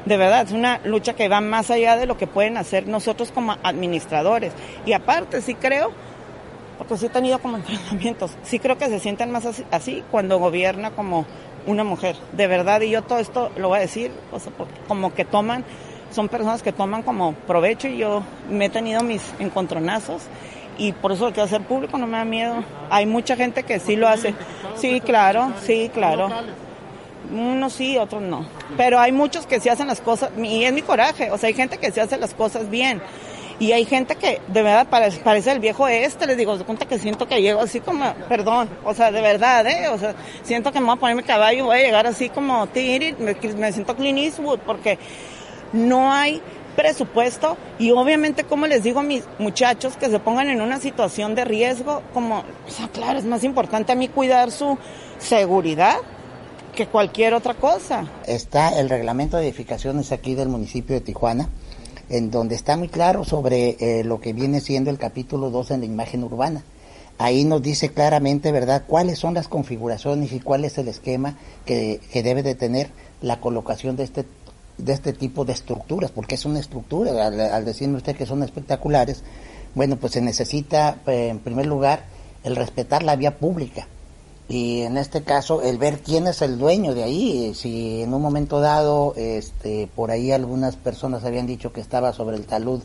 de 0.04 0.16
verdad, 0.16 0.42
es 0.46 0.52
una 0.52 0.80
lucha 0.84 1.14
que 1.14 1.28
va 1.28 1.40
más 1.40 1.70
allá 1.70 1.96
de 1.96 2.06
lo 2.06 2.16
que 2.16 2.26
pueden 2.26 2.56
hacer 2.56 2.86
nosotros 2.86 3.32
como 3.32 3.56
administradores. 3.62 4.52
Y 4.86 4.92
aparte, 4.92 5.40
sí 5.42 5.54
creo, 5.54 5.90
porque 6.78 6.96
sí 6.96 7.06
he 7.06 7.10
tenido 7.10 7.38
como 7.38 7.56
entrenamientos, 7.58 8.32
sí 8.42 8.58
creo 8.58 8.78
que 8.78 8.88
se 8.88 9.00
sienten 9.00 9.30
más 9.30 9.46
así, 9.70 10.04
cuando 10.10 10.38
gobierna 10.38 10.90
como 10.90 11.26
una 11.66 11.84
mujer, 11.84 12.16
de 12.32 12.46
verdad, 12.46 12.82
y 12.82 12.90
yo 12.90 13.02
todo 13.02 13.18
esto 13.18 13.50
lo 13.56 13.68
voy 13.68 13.78
a 13.78 13.82
decir, 13.82 14.12
o 14.32 14.38
sea, 14.38 14.52
como 14.86 15.14
que 15.14 15.24
toman, 15.24 15.64
son 16.10 16.28
personas 16.28 16.62
que 16.62 16.72
toman 16.72 17.02
como 17.02 17.32
provecho 17.32 17.88
y 17.88 17.96
yo 17.96 18.22
me 18.50 18.66
he 18.66 18.70
tenido 18.70 19.02
mis 19.02 19.22
encontronazos 19.38 20.24
y 20.76 20.92
por 20.92 21.12
eso 21.12 21.26
lo 21.26 21.32
quiero 21.32 21.44
hacer 21.44 21.62
público, 21.62 21.98
no 21.98 22.06
me 22.06 22.18
da 22.18 22.24
miedo. 22.24 22.64
Hay 22.90 23.06
mucha 23.06 23.36
gente 23.36 23.62
que 23.62 23.78
sí 23.78 23.96
lo 23.96 24.08
hace. 24.08 24.34
Sí, 24.76 25.00
claro, 25.00 25.52
sí, 25.62 25.90
claro. 25.92 26.28
Unos 27.32 27.72
sí, 27.72 27.96
otros 27.96 28.22
no. 28.22 28.46
Pero 28.76 28.98
hay 28.98 29.12
muchos 29.12 29.46
que 29.46 29.60
sí 29.60 29.68
hacen 29.68 29.86
las 29.86 30.00
cosas, 30.00 30.30
y 30.36 30.64
es 30.64 30.72
mi 30.72 30.82
coraje, 30.82 31.30
o 31.30 31.38
sea, 31.38 31.48
hay 31.48 31.54
gente 31.54 31.78
que 31.78 31.90
sí 31.90 32.00
hace 32.00 32.16
las 32.18 32.34
cosas 32.34 32.70
bien. 32.70 33.00
Y 33.60 33.70
hay 33.70 33.84
gente 33.84 34.16
que 34.16 34.40
de 34.48 34.62
verdad 34.62 34.88
parece, 34.88 35.52
el 35.52 35.60
viejo 35.60 35.86
este, 35.86 36.26
les 36.26 36.36
digo, 36.36 36.58
de 36.58 36.64
cuenta 36.64 36.86
que 36.86 36.98
siento 36.98 37.28
que 37.28 37.40
llego 37.40 37.60
así 37.60 37.78
como, 37.78 38.12
perdón, 38.28 38.68
o 38.84 38.94
sea, 38.94 39.12
de 39.12 39.20
verdad, 39.20 39.64
¿eh? 39.66 39.88
O 39.88 39.98
sea, 39.98 40.14
siento 40.42 40.72
que 40.72 40.80
me 40.80 40.86
voy 40.86 40.96
a 40.96 41.00
poner 41.00 41.16
mi 41.16 41.22
caballo 41.22 41.58
y 41.58 41.62
voy 41.62 41.78
a 41.78 41.82
llegar 41.82 42.06
así 42.06 42.30
como, 42.30 42.66
me, 42.74 43.36
me 43.56 43.72
siento 43.72 43.94
Clint 43.94 44.18
Eastwood, 44.18 44.58
porque 44.60 44.98
no 45.72 46.12
hay 46.12 46.42
presupuesto 46.74 47.56
y 47.78 47.92
obviamente 47.92 48.42
como 48.42 48.66
les 48.66 48.82
digo 48.82 48.98
a 48.98 49.02
mis 49.04 49.24
muchachos 49.38 49.96
que 49.96 50.10
se 50.10 50.18
pongan 50.18 50.48
en 50.48 50.60
una 50.60 50.80
situación 50.80 51.36
de 51.36 51.44
riesgo, 51.44 52.02
como, 52.12 52.40
o 52.40 52.70
sea, 52.70 52.88
claro, 52.88 53.20
es 53.20 53.24
más 53.24 53.44
importante 53.44 53.92
a 53.92 53.94
mí 53.94 54.08
cuidar 54.08 54.50
su 54.50 54.76
seguridad 55.18 55.98
que 56.74 56.86
cualquier 56.88 57.34
otra 57.34 57.54
cosa. 57.54 58.06
Está 58.26 58.78
el 58.78 58.88
reglamento 58.88 59.36
de 59.36 59.44
edificaciones 59.44 60.12
aquí 60.12 60.34
del 60.34 60.48
municipio 60.48 60.94
de 60.94 61.00
Tijuana, 61.00 61.48
en 62.08 62.30
donde 62.30 62.54
está 62.54 62.76
muy 62.76 62.88
claro 62.88 63.24
sobre 63.24 63.76
eh, 63.80 64.04
lo 64.04 64.20
que 64.20 64.32
viene 64.32 64.60
siendo 64.60 64.90
el 64.90 64.98
capítulo 64.98 65.50
2 65.50 65.70
en 65.72 65.80
la 65.80 65.86
imagen 65.86 66.24
urbana. 66.24 66.64
Ahí 67.16 67.44
nos 67.44 67.62
dice 67.62 67.90
claramente, 67.90 68.50
¿verdad?, 68.50 68.84
cuáles 68.86 69.20
son 69.20 69.34
las 69.34 69.46
configuraciones 69.46 70.32
y 70.32 70.40
cuál 70.40 70.64
es 70.64 70.76
el 70.78 70.88
esquema 70.88 71.38
que, 71.64 72.00
debe 72.12 72.42
de 72.42 72.56
tener 72.56 72.90
la 73.22 73.40
colocación 73.40 73.96
de 73.96 74.04
este 74.04 74.24
de 74.76 74.92
este 74.92 75.12
tipo 75.12 75.44
de 75.44 75.52
estructuras, 75.52 76.10
porque 76.10 76.34
es 76.34 76.44
una 76.44 76.58
estructura, 76.58 77.28
al, 77.28 77.64
decirme 77.64 77.96
usted 77.96 78.16
que 78.16 78.26
son 78.26 78.42
espectaculares, 78.42 79.22
bueno, 79.76 79.94
pues 79.94 80.14
se 80.14 80.20
necesita, 80.20 80.98
eh, 81.06 81.28
en 81.28 81.38
primer 81.38 81.66
lugar, 81.66 82.02
el 82.42 82.56
respetar 82.56 83.04
la 83.04 83.14
vía 83.14 83.38
pública, 83.38 83.86
y 84.48 84.82
en 84.82 84.98
este 84.98 85.22
caso 85.22 85.62
el 85.62 85.78
ver 85.78 86.00
quién 86.00 86.26
es 86.26 86.42
el 86.42 86.58
dueño 86.58 86.94
de 86.94 87.02
ahí, 87.02 87.54
si 87.54 88.02
en 88.02 88.12
un 88.12 88.20
momento 88.20 88.60
dado 88.60 89.14
este, 89.16 89.88
por 89.94 90.10
ahí 90.10 90.32
algunas 90.32 90.76
personas 90.76 91.24
habían 91.24 91.46
dicho 91.46 91.72
que 91.72 91.80
estaba 91.80 92.12
sobre 92.12 92.36
el 92.36 92.44
talud 92.44 92.82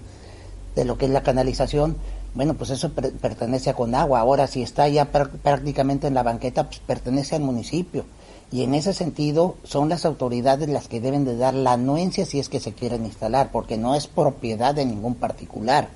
de 0.76 0.86
lo 0.86 0.98
que 0.98 1.06
es 1.06 1.12
la 1.12 1.24
canalización, 1.24 1.98
bueno, 2.34 2.54
pues 2.54 2.70
eso 2.70 2.92
pertenece 2.92 3.72
a 3.72 3.74
Conagua, 3.74 4.20
ahora 4.20 4.48
si 4.48 4.62
está 4.62 4.88
ya 4.88 5.06
prácticamente 5.06 6.08
en 6.08 6.14
la 6.14 6.24
banqueta, 6.24 6.66
pues 6.66 6.80
pertenece 6.80 7.36
al 7.36 7.42
municipio. 7.42 8.06
Y 8.52 8.64
en 8.64 8.74
ese 8.74 8.94
sentido 8.94 9.58
son 9.64 9.90
las 9.90 10.06
autoridades 10.06 10.70
las 10.70 10.88
que 10.88 11.02
deben 11.02 11.26
de 11.26 11.38
dar 11.38 11.54
la 11.54 11.74
anuencia 11.74 12.26
si 12.26 12.40
es 12.40 12.50
que 12.50 12.60
se 12.60 12.74
quieren 12.74 13.06
instalar, 13.06 13.52
porque 13.52 13.78
no 13.78 13.96
es 13.96 14.08
propiedad 14.08 14.74
de 14.74 14.86
ningún 14.86 15.16
particular. 15.16 15.90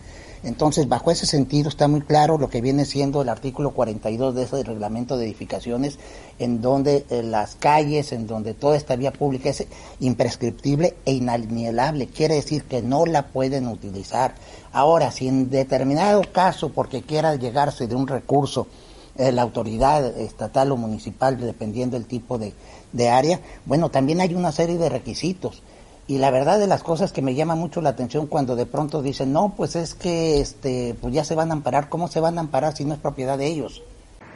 Entonces, 0.44 0.90
bajo 0.90 1.10
ese 1.10 1.26
sentido 1.26 1.70
está 1.70 1.88
muy 1.88 2.02
claro 2.02 2.38
lo 2.38 2.50
que 2.50 2.60
viene 2.60 2.84
siendo 2.84 3.22
el 3.22 3.30
artículo 3.30 3.72
42 3.72 4.36
de 4.36 4.44
ese 4.44 4.62
reglamento 4.64 5.16
de 5.16 5.26
edificaciones, 5.26 5.98
en 6.38 6.62
donde 6.62 7.06
eh, 7.10 7.24
las 7.24 7.56
calles, 7.56 8.12
en 8.12 8.28
donde 8.28 8.54
toda 8.54 8.76
esta 8.76 8.98
vía 8.98 9.14
pública 9.14 9.50
es 9.50 9.66
imprescriptible 10.02 10.96
e 11.06 11.14
inalienable, 11.14 12.08
quiere 12.08 12.36
decir 12.36 12.66
que 12.66 12.82
no 12.82 13.06
la 13.06 13.28
pueden 13.28 13.70
utilizar. 13.70 14.36
Ahora, 14.74 15.12
si 15.12 15.30
en 15.30 15.50
determinado 15.50 16.22
caso, 16.34 16.70
porque 16.74 17.04
quiera 17.04 17.36
llegarse 17.36 17.88
de 17.88 17.96
un 17.96 18.08
recurso, 18.08 18.68
eh, 19.16 19.32
la 19.32 19.44
autoridad 19.44 20.06
estatal 20.20 20.74
o 20.74 20.78
municipal, 20.78 21.40
dependiendo 21.40 21.96
del 21.96 22.06
tipo 22.06 22.38
de, 22.38 22.52
de 22.92 23.10
área, 23.10 23.40
bueno, 23.66 23.90
también 23.90 24.20
hay 24.20 24.34
una 24.34 24.52
serie 24.52 24.78
de 24.78 24.90
requisitos 24.90 25.64
y 26.08 26.18
la 26.18 26.32
verdad 26.32 26.60
de 26.60 26.68
las 26.68 26.84
cosas 26.84 27.12
que 27.12 27.22
me 27.22 27.36
llama 27.36 27.56
mucho 27.56 27.82
la 27.82 27.90
atención 27.90 28.28
cuando 28.28 28.56
de 28.56 28.66
pronto 28.66 29.02
dicen, 29.02 29.32
no, 29.32 29.54
pues 29.56 29.76
es 29.76 29.94
que 29.94 30.42
este, 30.42 30.96
pues 31.00 31.14
ya 31.14 31.24
se 31.24 31.36
van 31.36 31.50
a 31.50 31.54
amparar, 31.54 31.90
¿cómo 31.90 32.08
se 32.08 32.20
van 32.20 32.38
a 32.38 32.42
amparar 32.42 32.76
si 32.76 32.84
no 32.84 32.94
es 32.94 33.00
propiedad 33.00 33.38
de 33.38 33.48
ellos? 33.48 33.82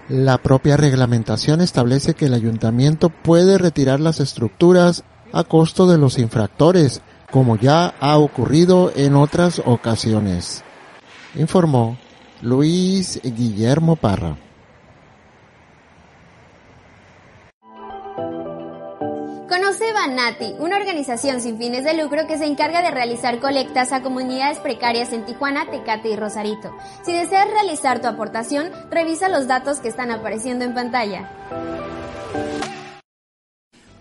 La 0.08 0.38
propia 0.38 0.78
reglamentación 0.78 1.60
establece 1.60 2.14
que 2.14 2.28
el 2.28 2.34
ayuntamiento 2.34 3.10
puede 3.10 3.58
retirar 3.58 4.00
las 4.00 4.22
estructuras 4.22 5.04
a 5.34 5.44
costo 5.44 5.86
de 5.88 5.98
los 5.98 6.18
infractores, 6.18 7.02
como 7.30 7.58
ya 7.58 7.94
ha 8.00 8.18
ocurrido 8.18 8.92
en 8.96 9.16
otras 9.16 9.62
ocasiones. 9.66 10.64
Informó 11.36 11.98
Luis 12.42 13.20
Guillermo 13.22 13.98
Parra. 13.98 14.38
Banati, 20.08 20.56
una 20.60 20.78
organización 20.78 21.42
sin 21.42 21.58
fines 21.58 21.84
de 21.84 21.94
lucro 21.94 22.28
que 22.28 22.38
se 22.38 22.46
encarga 22.46 22.82
de 22.82 22.92
realizar 22.92 23.40
colectas 23.40 23.92
a 23.92 24.02
comunidades 24.02 24.58
precarias 24.60 25.12
en 25.12 25.26
Tijuana, 25.26 25.70
Tecate 25.70 26.08
y 26.08 26.16
Rosarito. 26.16 26.74
Si 27.04 27.12
deseas 27.12 27.50
realizar 27.50 28.00
tu 28.00 28.08
aportación, 28.08 28.72
revisa 28.90 29.28
los 29.28 29.48
datos 29.48 29.80
que 29.80 29.90
están 29.90 30.12
apareciendo 30.12 30.64
en 30.64 30.74
pantalla. 30.74 31.30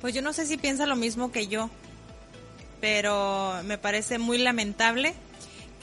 Pues 0.01 0.15
yo 0.15 0.23
no 0.23 0.33
sé 0.33 0.47
si 0.47 0.57
piensa 0.57 0.87
lo 0.87 0.95
mismo 0.95 1.33
que 1.33 1.49
yo, 1.49 1.71
pero 2.81 3.55
me 3.65 3.77
parece 3.77 4.19
muy 4.19 4.39
lamentable 4.39 5.13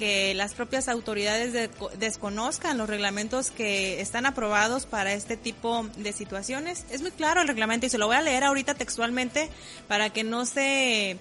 que 0.04 0.34
las 0.34 0.54
propias 0.54 0.90
autoridades 0.90 1.54
de- 1.54 1.70
desconozcan 1.98 2.78
los 2.78 2.90
reglamentos 2.90 3.52
que 3.52 4.02
están 4.02 4.26
aprobados 4.26 4.86
para 4.86 5.14
este 5.14 5.38
tipo 5.38 5.88
de 5.96 6.12
situaciones. 6.12 6.84
Es 6.90 7.02
muy 7.02 7.12
claro 7.12 7.42
el 7.42 7.48
reglamento 7.48 7.86
y 7.86 7.90
se 7.90 7.98
lo 7.98 8.08
voy 8.08 8.18
a 8.18 8.22
leer 8.22 8.44
ahorita 8.44 8.74
textualmente 8.74 9.50
para 9.88 10.10
que 10.10 10.26
no 10.26 10.46
se 10.46 11.18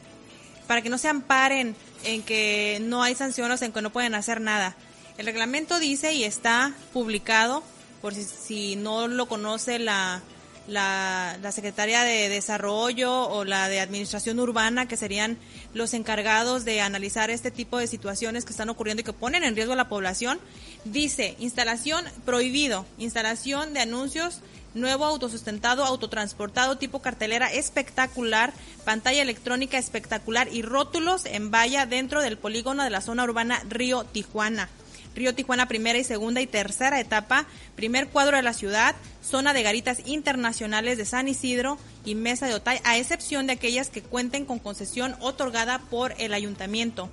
para 0.66 0.82
que 0.82 0.88
no 0.88 0.98
se 0.98 1.06
amparen 1.08 1.76
en 2.02 2.22
que 2.22 2.78
no 2.82 3.04
hay 3.04 3.14
sanciones, 3.14 3.62
en 3.62 3.72
que 3.72 3.82
no 3.82 3.90
pueden 3.92 4.16
hacer 4.16 4.40
nada. 4.40 4.74
El 5.16 5.26
reglamento 5.26 5.78
dice 5.78 6.12
y 6.12 6.24
está 6.24 6.74
publicado, 6.92 7.62
por 8.00 8.14
si 8.14 8.74
no 8.74 9.06
lo 9.06 9.26
conoce 9.28 9.78
la, 9.78 10.22
la, 10.68 11.38
la 11.42 11.52
Secretaría 11.52 12.02
de 12.02 12.28
Desarrollo 12.28 13.28
o 13.28 13.44
la 13.44 13.68
de 13.68 13.80
Administración 13.80 14.38
Urbana, 14.40 14.86
que 14.86 14.96
serían 14.96 15.38
los 15.74 15.94
encargados 15.94 16.64
de 16.64 16.80
analizar 16.80 17.30
este 17.30 17.50
tipo 17.50 17.78
de 17.78 17.86
situaciones 17.86 18.44
que 18.44 18.52
están 18.52 18.68
ocurriendo 18.68 19.00
y 19.00 19.04
que 19.04 19.12
ponen 19.12 19.44
en 19.44 19.54
riesgo 19.54 19.72
a 19.72 19.76
la 19.76 19.88
población, 19.88 20.40
dice 20.84 21.36
instalación 21.38 22.04
prohibido, 22.24 22.86
instalación 22.98 23.72
de 23.74 23.80
anuncios 23.80 24.40
nuevo 24.74 25.04
autosustentado, 25.04 25.84
autotransportado, 25.84 26.78
tipo 26.78 27.02
cartelera 27.02 27.52
espectacular, 27.52 28.52
pantalla 28.84 29.22
electrónica 29.22 29.78
espectacular 29.78 30.48
y 30.52 30.62
rótulos 30.62 31.26
en 31.26 31.50
valla 31.50 31.86
dentro 31.86 32.22
del 32.22 32.38
polígono 32.38 32.84
de 32.84 32.90
la 32.90 33.00
zona 33.00 33.24
urbana 33.24 33.62
Río 33.68 34.04
Tijuana. 34.04 34.68
Río 35.14 35.34
Tijuana 35.34 35.68
primera 35.68 35.98
y 35.98 36.04
segunda 36.04 36.40
y 36.40 36.46
tercera 36.46 37.00
etapa, 37.00 37.46
primer 37.76 38.08
cuadro 38.08 38.36
de 38.36 38.42
la 38.42 38.52
ciudad, 38.52 38.94
zona 39.22 39.52
de 39.52 39.62
garitas 39.62 40.02
internacionales 40.06 40.98
de 40.98 41.04
San 41.04 41.28
Isidro 41.28 41.78
y 42.04 42.14
Mesa 42.14 42.46
de 42.46 42.54
Otay, 42.54 42.80
a 42.84 42.98
excepción 42.98 43.46
de 43.46 43.54
aquellas 43.54 43.90
que 43.90 44.02
cuenten 44.02 44.44
con 44.44 44.58
concesión 44.58 45.16
otorgada 45.20 45.78
por 45.78 46.14
el 46.18 46.34
ayuntamiento 46.34 47.10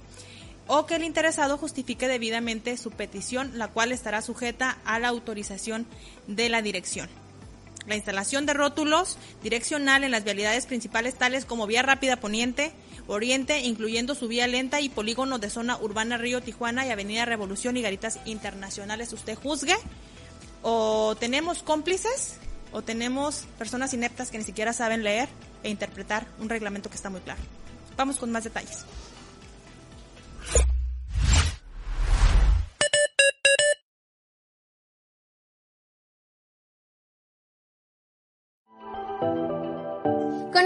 o 0.68 0.86
que 0.86 0.96
el 0.96 1.04
interesado 1.04 1.58
justifique 1.58 2.08
debidamente 2.08 2.78
su 2.78 2.92
petición, 2.92 3.58
la 3.58 3.70
cual 3.70 3.92
estará 3.92 4.22
sujeta 4.22 4.78
a 4.86 5.00
la 5.00 5.08
autorización 5.08 5.88
de 6.28 6.48
la 6.48 6.62
dirección. 6.62 7.10
La 7.90 7.96
instalación 7.96 8.46
de 8.46 8.54
rótulos 8.54 9.18
direccional 9.42 10.04
en 10.04 10.12
las 10.12 10.24
vialidades 10.24 10.68
principales 10.68 11.16
tales 11.16 11.44
como 11.44 11.66
Vía 11.66 11.82
Rápida 11.82 12.18
Poniente, 12.18 12.72
Oriente, 13.08 13.62
incluyendo 13.62 14.14
su 14.14 14.28
vía 14.28 14.46
lenta 14.46 14.80
y 14.80 14.90
polígonos 14.90 15.42
de 15.42 15.50
zona 15.50 15.76
urbana 15.80 16.20
Río 16.20 16.40
Tijuana 16.40 16.86
y 16.86 16.92
Avenida 16.92 17.26
Revolución 17.26 17.78
y 17.78 17.82
Garitas 17.82 18.20
Internacionales. 18.26 19.12
Usted 19.12 19.36
juzgue. 19.36 19.76
O 20.62 21.16
tenemos 21.20 21.64
cómplices 21.64 22.36
o 22.72 22.84
tenemos 22.84 23.48
personas 23.58 23.92
ineptas 23.96 24.30
que 24.30 24.38
ni 24.38 24.44
siquiera 24.44 24.72
saben 24.72 25.04
leer 25.04 25.28
e 25.64 25.70
interpretar 25.72 26.28
un 26.38 26.48
reglamento 26.48 26.92
que 26.92 26.96
está 26.96 27.10
muy 27.10 27.22
claro. 27.22 27.42
Vamos 27.98 28.18
con 28.18 28.32
más 28.32 28.44
detalles. 28.44 28.86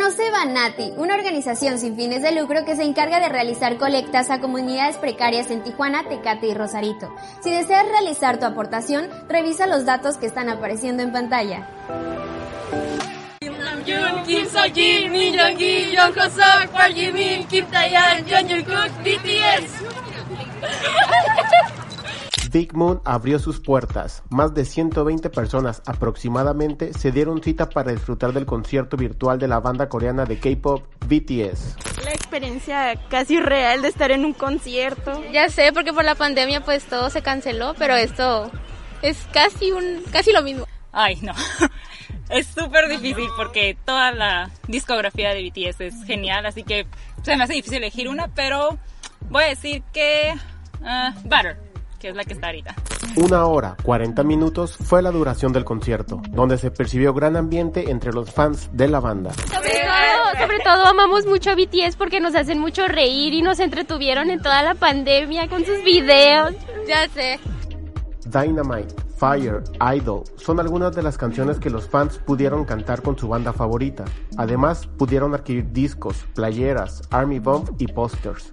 Conoce 0.04 0.32
Banati, 0.32 0.91
una 0.97 1.16
organización 1.16 1.80
sin 1.80 1.95
fines 1.95 2.22
de 2.22 2.34
lucro 2.34 2.66
que 2.66 2.76
se 2.76 2.84
encarga 2.84 3.22
de 3.22 3.30
realizar 3.30 3.78
colectas 3.78 4.30
a 4.32 4.41
comunidades 4.41 4.97
precarias 4.97 5.49
en 5.49 5.64
Tijuana, 5.64 6.04
Tecate 6.10 6.47
y 6.47 6.54
Rosarito. 6.54 7.16
Si 7.41 7.49
deseas 7.49 7.88
realizar 7.88 8.38
tu 8.38 8.45
aportación, 8.45 9.10
revisa 9.30 9.66
los 9.66 9.86
datos 9.86 10.18
que 10.18 10.26
están 10.26 10.49
apareciendo 10.49 11.04
en 11.04 11.14
pantalla. 11.14 11.70
Big 22.54 22.76
Moon 22.76 23.01
abrió 23.04 23.39
sus 23.39 23.60
puertas. 23.60 24.22
Más 24.30 24.54
de 24.54 24.64
120 24.64 25.32
personas 25.32 25.82
aproximadamente 25.88 26.93
se 26.93 27.12
dieron 27.12 27.41
cita 27.41 27.68
para 27.68 27.91
disfrutar 27.91 28.32
del 28.32 28.45
concierto 28.45 28.95
virtual 28.95 29.39
de 29.39 29.47
la 29.47 29.60
banda 29.60 29.89
coreana 29.89 30.26
de 30.26 30.38
K-pop 30.38 30.84
BTS. 31.08 31.76
La 32.06 32.12
experiencia 32.12 32.95
casi 33.10 33.39
real 33.39 33.82
de 33.82 33.88
estar 33.88 34.12
en 34.12 34.24
un 34.24 34.34
concierto. 34.34 35.24
Ya 35.32 35.49
sé, 35.49 35.74
porque 35.74 35.93
por 35.93 36.06
la 36.06 36.14
pandemia 36.14 36.64
pues 36.64 36.84
todo 36.84 37.10
se 37.10 37.24
canceló, 37.24 37.74
pero 37.80 37.95
esto 37.95 38.51
es 39.01 39.18
casi 39.34 39.72
un 39.72 40.04
casi 40.12 40.32
lo 40.32 40.43
mismo. 40.43 40.68
Ay, 40.91 41.18
no. 41.22 41.34
Es 42.30 42.47
súper 42.47 42.88
difícil 42.88 43.28
porque 43.36 43.78
toda 43.86 44.12
la 44.12 44.49
discografía 44.68 45.34
de 45.34 45.43
BTS 45.43 45.82
es 45.82 46.04
genial, 46.06 46.45
así 46.45 46.64
que 46.64 46.88
se 47.22 47.36
me 47.36 47.43
hace 47.43 47.54
difícil 47.54 47.80
elegir 47.80 48.08
una, 48.08 48.30
pero 48.30 48.80
voy 49.30 49.43
a 49.43 49.47
decir 49.47 49.84
que 49.91 50.34
uh, 50.82 51.20
Butter, 51.24 51.58
que 52.04 52.10
es 52.10 52.16
la 52.18 52.26
que 52.26 52.34
está 52.34 52.47
ahorita. 52.47 52.76
Una 53.16 53.45
hora, 53.45 53.78
40 53.82 54.24
minutos 54.24 54.76
fue 54.76 55.01
la 55.01 55.10
duración 55.10 55.54
del 55.54 55.64
concierto, 55.64 56.22
donde 56.32 56.58
se 56.58 56.70
percibió 56.70 57.14
gran 57.14 57.38
ambiente 57.38 57.89
entre 57.89 58.12
los 58.12 58.30
fans 58.30 58.70
de 58.74 58.89
la 58.89 58.99
banda. 58.99 59.32
Sobre 59.34 59.70
todo, 59.70 60.41
sobre 60.41 60.60
todo 60.60 60.86
amamos 60.86 61.26
mucho 61.26 61.51
a 61.51 61.56
BTS 61.56 61.95
porque 61.95 62.20
nos 62.20 62.36
hacen 62.36 62.60
mucho 62.60 62.89
reír 62.89 63.34
y 63.34 63.41
nos 63.41 63.62
entretuvieron 63.62 64.30
en 64.32 64.41
toda 64.41 64.64
la 64.64 64.76
pandemia 64.76 65.47
con 65.47 65.66
sus 65.66 65.82
videos. 65.82 66.54
Ya 66.86 67.08
sé. 67.08 67.39
Dynamite, 68.26 68.93
Fire, 69.16 69.64
Idol 69.95 70.24
son 70.36 70.60
algunas 70.60 70.93
de 70.93 71.04
las 71.04 71.18
canciones 71.18 71.58
que 71.58 71.70
los 71.70 71.88
fans 71.88 72.18
pudieron 72.18 72.66
cantar 72.66 73.01
con 73.01 73.18
su 73.18 73.30
banda 73.30 73.54
favorita. 73.54 74.04
Además, 74.36 74.88
pudieron 74.97 75.34
adquirir 75.36 75.72
discos, 75.72 76.18
playeras, 76.36 77.01
Army 77.12 77.39
Bomb 77.39 77.70
y 77.80 77.88
pósters. 77.88 78.51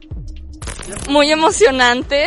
Muy 1.09 1.33
emocionante 1.33 2.27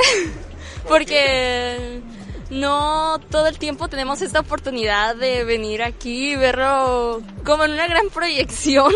porque 0.88 2.02
no 2.50 3.20
todo 3.30 3.48
el 3.48 3.58
tiempo 3.58 3.88
tenemos 3.88 4.22
esta 4.22 4.40
oportunidad 4.40 5.16
de 5.16 5.44
venir 5.44 5.82
aquí 5.84 6.34
y 6.34 6.36
verlo 6.36 7.22
como 7.44 7.64
en 7.66 7.72
una 7.72 7.88
gran 7.88 8.10
proyección. 8.10 8.94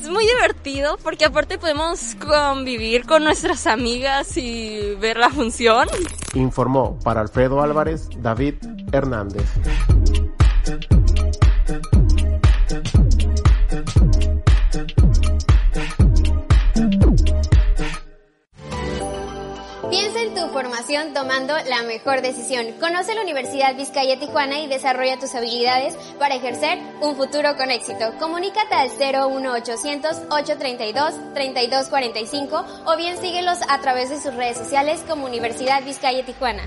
Es 0.00 0.10
muy 0.10 0.26
divertido 0.26 0.98
porque 1.02 1.24
aparte 1.24 1.56
podemos 1.58 2.14
convivir 2.16 3.06
con 3.06 3.24
nuestras 3.24 3.66
amigas 3.66 4.36
y 4.36 4.94
ver 5.00 5.16
la 5.16 5.30
función. 5.30 5.88
Informó 6.34 6.98
para 7.02 7.22
Alfredo 7.22 7.62
Álvarez 7.62 8.10
David 8.20 8.56
Hernández. 8.92 9.44
Tu 20.30 20.48
formación 20.48 21.12
tomando 21.12 21.54
la 21.68 21.82
mejor 21.82 22.22
decisión. 22.22 22.66
Conoce 22.80 23.14
la 23.14 23.22
Universidad 23.22 23.76
Vizcaya 23.76 24.18
Tijuana 24.18 24.60
y 24.60 24.66
desarrolla 24.66 25.18
tus 25.18 25.34
habilidades 25.34 25.94
para 26.18 26.36
ejercer 26.36 26.78
un 27.00 27.16
futuro 27.16 27.56
con 27.56 27.70
éxito. 27.70 28.12
Comunícate 28.18 28.74
al 28.74 28.90
01800 28.90 30.22
832 30.30 31.14
3245 31.34 32.64
o 32.86 32.96
bien 32.96 33.18
síguelos 33.18 33.58
a 33.68 33.80
través 33.80 34.10
de 34.10 34.20
sus 34.20 34.34
redes 34.34 34.56
sociales 34.56 35.02
como 35.08 35.26
Universidad 35.26 35.82
Vizcaya 35.84 36.24
Tijuana. 36.24 36.62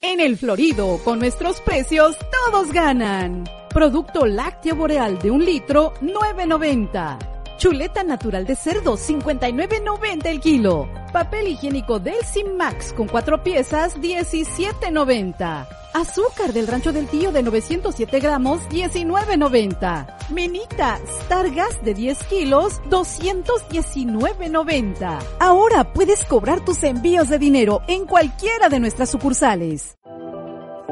En 0.00 0.20
el 0.20 0.36
Florido, 0.36 0.98
con 1.04 1.18
nuestros 1.18 1.60
precios, 1.60 2.16
todos 2.44 2.72
ganan. 2.72 3.44
Producto 3.70 4.26
lácteo 4.26 4.76
boreal 4.76 5.18
de 5.18 5.30
un 5.30 5.44
litro, 5.44 5.94
9.90. 6.00 7.35
Chuleta 7.56 8.04
natural 8.04 8.46
de 8.46 8.54
cerdo, 8.54 8.98
59.90 8.98 10.26
el 10.26 10.40
kilo. 10.40 10.88
Papel 11.12 11.48
higiénico 11.48 11.98
Delsim 11.98 12.54
Max 12.56 12.92
con 12.92 13.08
cuatro 13.08 13.42
piezas, 13.42 13.96
17.90. 13.96 15.66
Azúcar 15.94 16.52
del 16.52 16.66
rancho 16.66 16.92
del 16.92 17.06
tío 17.06 17.32
de 17.32 17.42
907 17.42 18.20
gramos, 18.20 18.60
19.90. 18.68 20.28
Menita 20.28 21.00
Stargas 21.22 21.82
de 21.82 21.94
10 21.94 22.24
kilos, 22.24 22.82
219.90. 22.90 25.18
Ahora 25.40 25.94
puedes 25.94 26.26
cobrar 26.26 26.62
tus 26.62 26.82
envíos 26.82 27.30
de 27.30 27.38
dinero 27.38 27.80
en 27.88 28.04
cualquiera 28.04 28.68
de 28.68 28.80
nuestras 28.80 29.08
sucursales. 29.08 29.96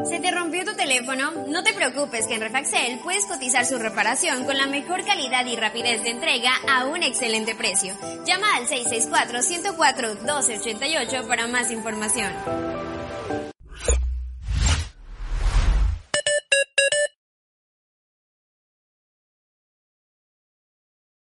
¿Se 0.08 0.20
te 0.20 0.30
rompió 0.30 0.64
tu 0.64 0.74
teléfono? 0.74 1.32
No 1.48 1.62
te 1.62 1.72
preocupes 1.72 2.26
que 2.26 2.34
en 2.34 2.42
Refaxel 2.42 2.98
puedes 3.02 3.24
cotizar 3.26 3.64
su 3.64 3.78
reparación 3.78 4.44
con 4.44 4.58
la 4.58 4.66
mejor 4.66 5.02
calidad 5.04 5.46
y 5.46 5.56
rapidez 5.56 6.02
de 6.02 6.10
entrega 6.10 6.52
a 6.68 6.84
un 6.84 7.02
excelente 7.02 7.54
precio. 7.54 7.94
Llama 8.26 8.46
al 8.56 8.66
664-104-1288 8.66 11.26
para 11.26 11.46
más 11.46 11.70
información. 11.70 12.30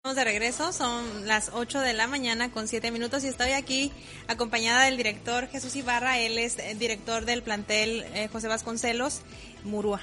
Estamos 0.06 0.18
de 0.18 0.32
regreso, 0.32 0.72
son 0.72 1.26
las 1.26 1.50
8 1.52 1.80
de 1.80 1.94
la 1.94 2.06
mañana 2.06 2.52
con 2.52 2.68
7 2.68 2.92
minutos 2.92 3.24
y 3.24 3.28
estoy 3.28 3.54
aquí 3.54 3.92
acompañada 4.28 4.84
del 4.84 4.98
director 4.98 5.48
Jesús 5.48 5.76
Ibarra, 5.76 6.20
él 6.20 6.38
es 6.38 6.60
eh, 6.60 6.76
director 6.78 7.26
del 7.26 7.42
plantel 7.42 8.06
eh, 8.14 8.30
José 8.32 8.48
Vasconcelos, 8.48 9.22
Murúa. 9.64 10.02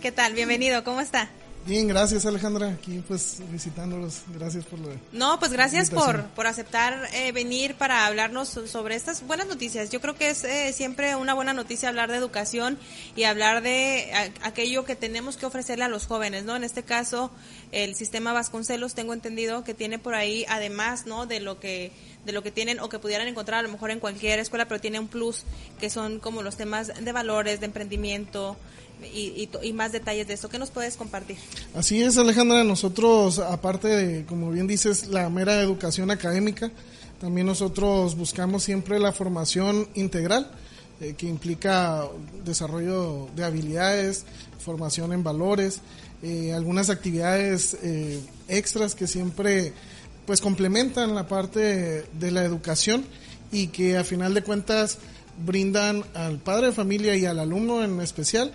¿Qué 0.00 0.12
tal? 0.12 0.32
Bienvenido, 0.32 0.82
¿cómo 0.82 1.02
está? 1.02 1.28
Bien, 1.66 1.88
gracias 1.88 2.26
Alejandra, 2.26 2.68
aquí 2.68 3.02
pues 3.08 3.38
visitándolos, 3.50 4.20
gracias 4.34 4.66
por 4.66 4.78
lo 4.78 4.90
No, 5.12 5.38
pues 5.38 5.50
gracias 5.50 5.88
por, 5.90 6.24
por 6.30 6.46
aceptar 6.46 7.08
eh, 7.14 7.32
venir 7.32 7.74
para 7.76 8.04
hablarnos 8.04 8.48
sobre 8.48 8.96
estas 8.96 9.26
buenas 9.26 9.46
noticias. 9.46 9.88
Yo 9.88 10.02
creo 10.02 10.14
que 10.14 10.28
es 10.28 10.44
eh, 10.44 10.74
siempre 10.74 11.16
una 11.16 11.32
buena 11.32 11.54
noticia 11.54 11.88
hablar 11.88 12.10
de 12.10 12.18
educación 12.18 12.78
y 13.16 13.24
hablar 13.24 13.62
de 13.62 14.12
aquello 14.42 14.84
que 14.84 14.94
tenemos 14.94 15.38
que 15.38 15.46
ofrecerle 15.46 15.84
a 15.84 15.88
los 15.88 16.06
jóvenes, 16.06 16.44
¿no? 16.44 16.54
En 16.54 16.64
este 16.64 16.82
caso, 16.82 17.30
el 17.72 17.94
sistema 17.94 18.34
Vasconcelos, 18.34 18.94
tengo 18.94 19.14
entendido 19.14 19.64
que 19.64 19.72
tiene 19.72 19.98
por 19.98 20.14
ahí, 20.14 20.44
además, 20.50 21.06
¿no? 21.06 21.24
De 21.24 21.40
lo 21.40 21.60
que 21.60 21.92
de 22.26 22.32
lo 22.32 22.42
que 22.42 22.50
tienen 22.50 22.80
o 22.80 22.88
que 22.88 22.98
pudieran 22.98 23.28
encontrar 23.28 23.60
a 23.60 23.62
lo 23.62 23.68
mejor 23.68 23.90
en 23.90 24.00
cualquier 24.00 24.38
escuela, 24.38 24.66
pero 24.66 24.80
tiene 24.80 24.98
un 24.98 25.08
plus 25.08 25.44
que 25.78 25.90
son 25.90 26.20
como 26.20 26.42
los 26.42 26.56
temas 26.56 26.92
de 26.98 27.12
valores, 27.12 27.60
de 27.60 27.66
emprendimiento, 27.66 28.56
y, 29.02 29.48
y, 29.62 29.72
más 29.72 29.92
detalles 29.92 30.26
de 30.26 30.34
eso. 30.34 30.48
¿Qué 30.48 30.58
nos 30.58 30.70
puedes 30.70 30.96
compartir? 30.96 31.36
Así 31.74 32.02
es, 32.02 32.16
Alejandra. 32.18 32.64
Nosotros, 32.64 33.38
aparte 33.38 33.88
de, 33.88 34.24
como 34.26 34.50
bien 34.50 34.66
dices, 34.66 35.08
la 35.08 35.28
mera 35.28 35.60
educación 35.60 36.10
académica, 36.10 36.70
también 37.20 37.46
nosotros 37.46 38.16
buscamos 38.16 38.62
siempre 38.62 38.98
la 38.98 39.12
formación 39.12 39.88
integral, 39.94 40.50
eh, 41.00 41.14
que 41.16 41.26
implica 41.26 42.04
desarrollo 42.44 43.28
de 43.34 43.44
habilidades, 43.44 44.24
formación 44.58 45.12
en 45.12 45.22
valores, 45.22 45.80
eh, 46.22 46.52
algunas 46.52 46.90
actividades 46.90 47.76
eh, 47.82 48.20
extras 48.48 48.94
que 48.94 49.06
siempre 49.06 49.72
pues 50.26 50.40
complementan 50.40 51.14
la 51.14 51.28
parte 51.28 52.04
de 52.12 52.30
la 52.30 52.44
educación 52.44 53.04
y 53.52 53.68
que 53.68 53.98
a 53.98 54.04
final 54.04 54.32
de 54.34 54.42
cuentas 54.42 54.98
brindan 55.44 56.04
al 56.14 56.38
padre 56.38 56.68
de 56.68 56.72
familia 56.72 57.16
y 57.16 57.26
al 57.26 57.38
alumno 57.38 57.84
en 57.84 58.00
especial 58.00 58.52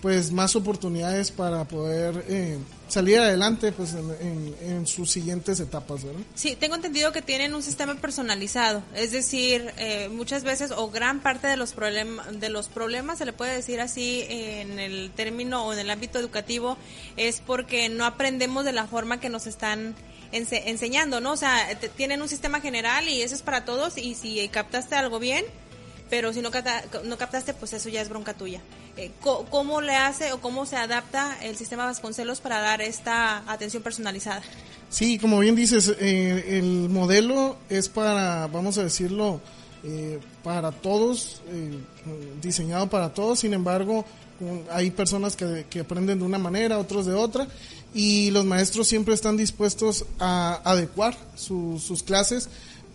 pues 0.00 0.30
más 0.30 0.54
oportunidades 0.54 1.30
para 1.30 1.64
poder 1.64 2.24
eh, 2.28 2.58
salir 2.88 3.18
adelante 3.18 3.72
pues 3.72 3.94
en, 3.94 4.86
sus 4.86 5.10
siguientes 5.10 5.58
etapas, 5.60 6.04
¿verdad? 6.04 6.20
Sí, 6.34 6.56
tengo 6.56 6.76
entendido 6.76 7.12
que 7.12 7.20
tienen 7.20 7.54
un 7.54 7.62
sistema 7.62 7.94
personalizado, 7.96 8.82
es 8.94 9.10
decir, 9.10 9.72
eh, 9.76 10.08
muchas 10.08 10.44
veces 10.44 10.70
o 10.70 10.88
gran 10.90 11.20
parte 11.20 11.48
de 11.48 11.56
los 11.56 11.74
de 11.76 12.48
los 12.48 12.68
problemas 12.68 13.18
se 13.18 13.24
le 13.24 13.32
puede 13.32 13.54
decir 13.54 13.80
así 13.80 14.24
en 14.28 14.78
el 14.78 15.10
término 15.14 15.66
o 15.66 15.72
en 15.72 15.80
el 15.80 15.90
ámbito 15.90 16.18
educativo 16.18 16.78
es 17.16 17.40
porque 17.40 17.88
no 17.88 18.04
aprendemos 18.04 18.64
de 18.64 18.72
la 18.72 18.86
forma 18.86 19.20
que 19.20 19.28
nos 19.28 19.46
están 19.46 19.94
enseñando, 20.30 21.20
¿no? 21.20 21.32
O 21.32 21.36
sea, 21.36 21.78
tienen 21.96 22.22
un 22.22 22.28
sistema 22.28 22.60
general 22.60 23.08
y 23.08 23.22
eso 23.22 23.34
es 23.34 23.42
para 23.42 23.64
todos 23.64 23.98
y 23.98 24.14
si 24.14 24.46
captaste 24.48 24.94
algo 24.94 25.18
bien, 25.18 25.44
pero 26.10 26.32
si 26.32 26.40
no, 26.40 26.50
no 27.04 27.18
captaste, 27.18 27.54
pues 27.54 27.72
eso 27.72 27.88
ya 27.88 28.00
es 28.00 28.08
bronca 28.08 28.34
tuya. 28.34 28.60
Eh, 28.98 29.12
¿Cómo 29.20 29.80
le 29.80 29.94
hace 29.94 30.32
o 30.32 30.40
cómo 30.40 30.66
se 30.66 30.74
adapta 30.74 31.38
el 31.40 31.54
sistema 31.56 31.84
Vasconcelos 31.84 32.40
para 32.40 32.60
dar 32.60 32.82
esta 32.82 33.44
atención 33.46 33.80
personalizada? 33.80 34.42
Sí, 34.90 35.20
como 35.20 35.38
bien 35.38 35.54
dices, 35.54 35.94
eh, 36.00 36.58
el 36.58 36.88
modelo 36.88 37.58
es 37.68 37.88
para, 37.88 38.48
vamos 38.48 38.76
a 38.76 38.82
decirlo, 38.82 39.40
eh, 39.84 40.18
para 40.42 40.72
todos, 40.72 41.42
diseñado 42.42 42.90
para 42.90 43.14
todos, 43.14 43.38
sin 43.38 43.54
embargo, 43.54 44.04
hay 44.72 44.90
personas 44.90 45.36
que, 45.36 45.80
aprenden 45.80 46.18
de 46.18 46.24
una 46.24 46.38
manera, 46.38 46.76
otros 46.76 47.06
de 47.06 47.14
otra, 47.14 47.46
y 47.94 48.32
los 48.32 48.44
maestros 48.46 48.88
siempre 48.88 49.14
están 49.14 49.36
dispuestos 49.36 50.06
a 50.18 50.60
adecuar 50.64 51.16
sus 51.36 52.02
clases 52.02 52.48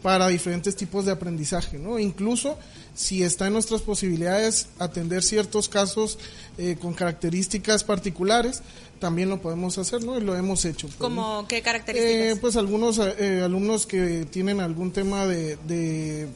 para 0.03 0.27
diferentes 0.27 0.75
tipos 0.75 1.05
de 1.05 1.13
aprendizaje, 1.13 1.79
¿no? 1.79 1.97
Incluso 1.97 2.59
si 2.93 3.23
está 3.23 3.47
en 3.47 3.53
nuestras 3.53 3.81
posibilidades 3.81 4.67
atender 4.77 5.23
ciertos 5.23 5.69
casos 5.69 6.19
eh, 6.57 6.75
con 6.79 6.93
características 6.93 7.85
particulares, 7.85 8.61
también 8.99 9.29
lo 9.29 9.41
podemos 9.41 9.77
hacer, 9.77 10.03
¿no? 10.03 10.17
Y 10.17 10.21
lo 10.21 10.35
hemos 10.35 10.65
hecho. 10.65 10.87
Pues, 10.87 10.99
¿Cómo 10.99 11.47
qué 11.47 11.61
características? 11.61 12.15
Eh, 12.15 12.37
pues 12.39 12.57
algunos 12.57 12.99
eh, 12.99 13.41
alumnos 13.43 13.87
que 13.87 14.27
tienen 14.29 14.59
algún 14.59 14.91
tema 14.91 15.25
de, 15.25 16.27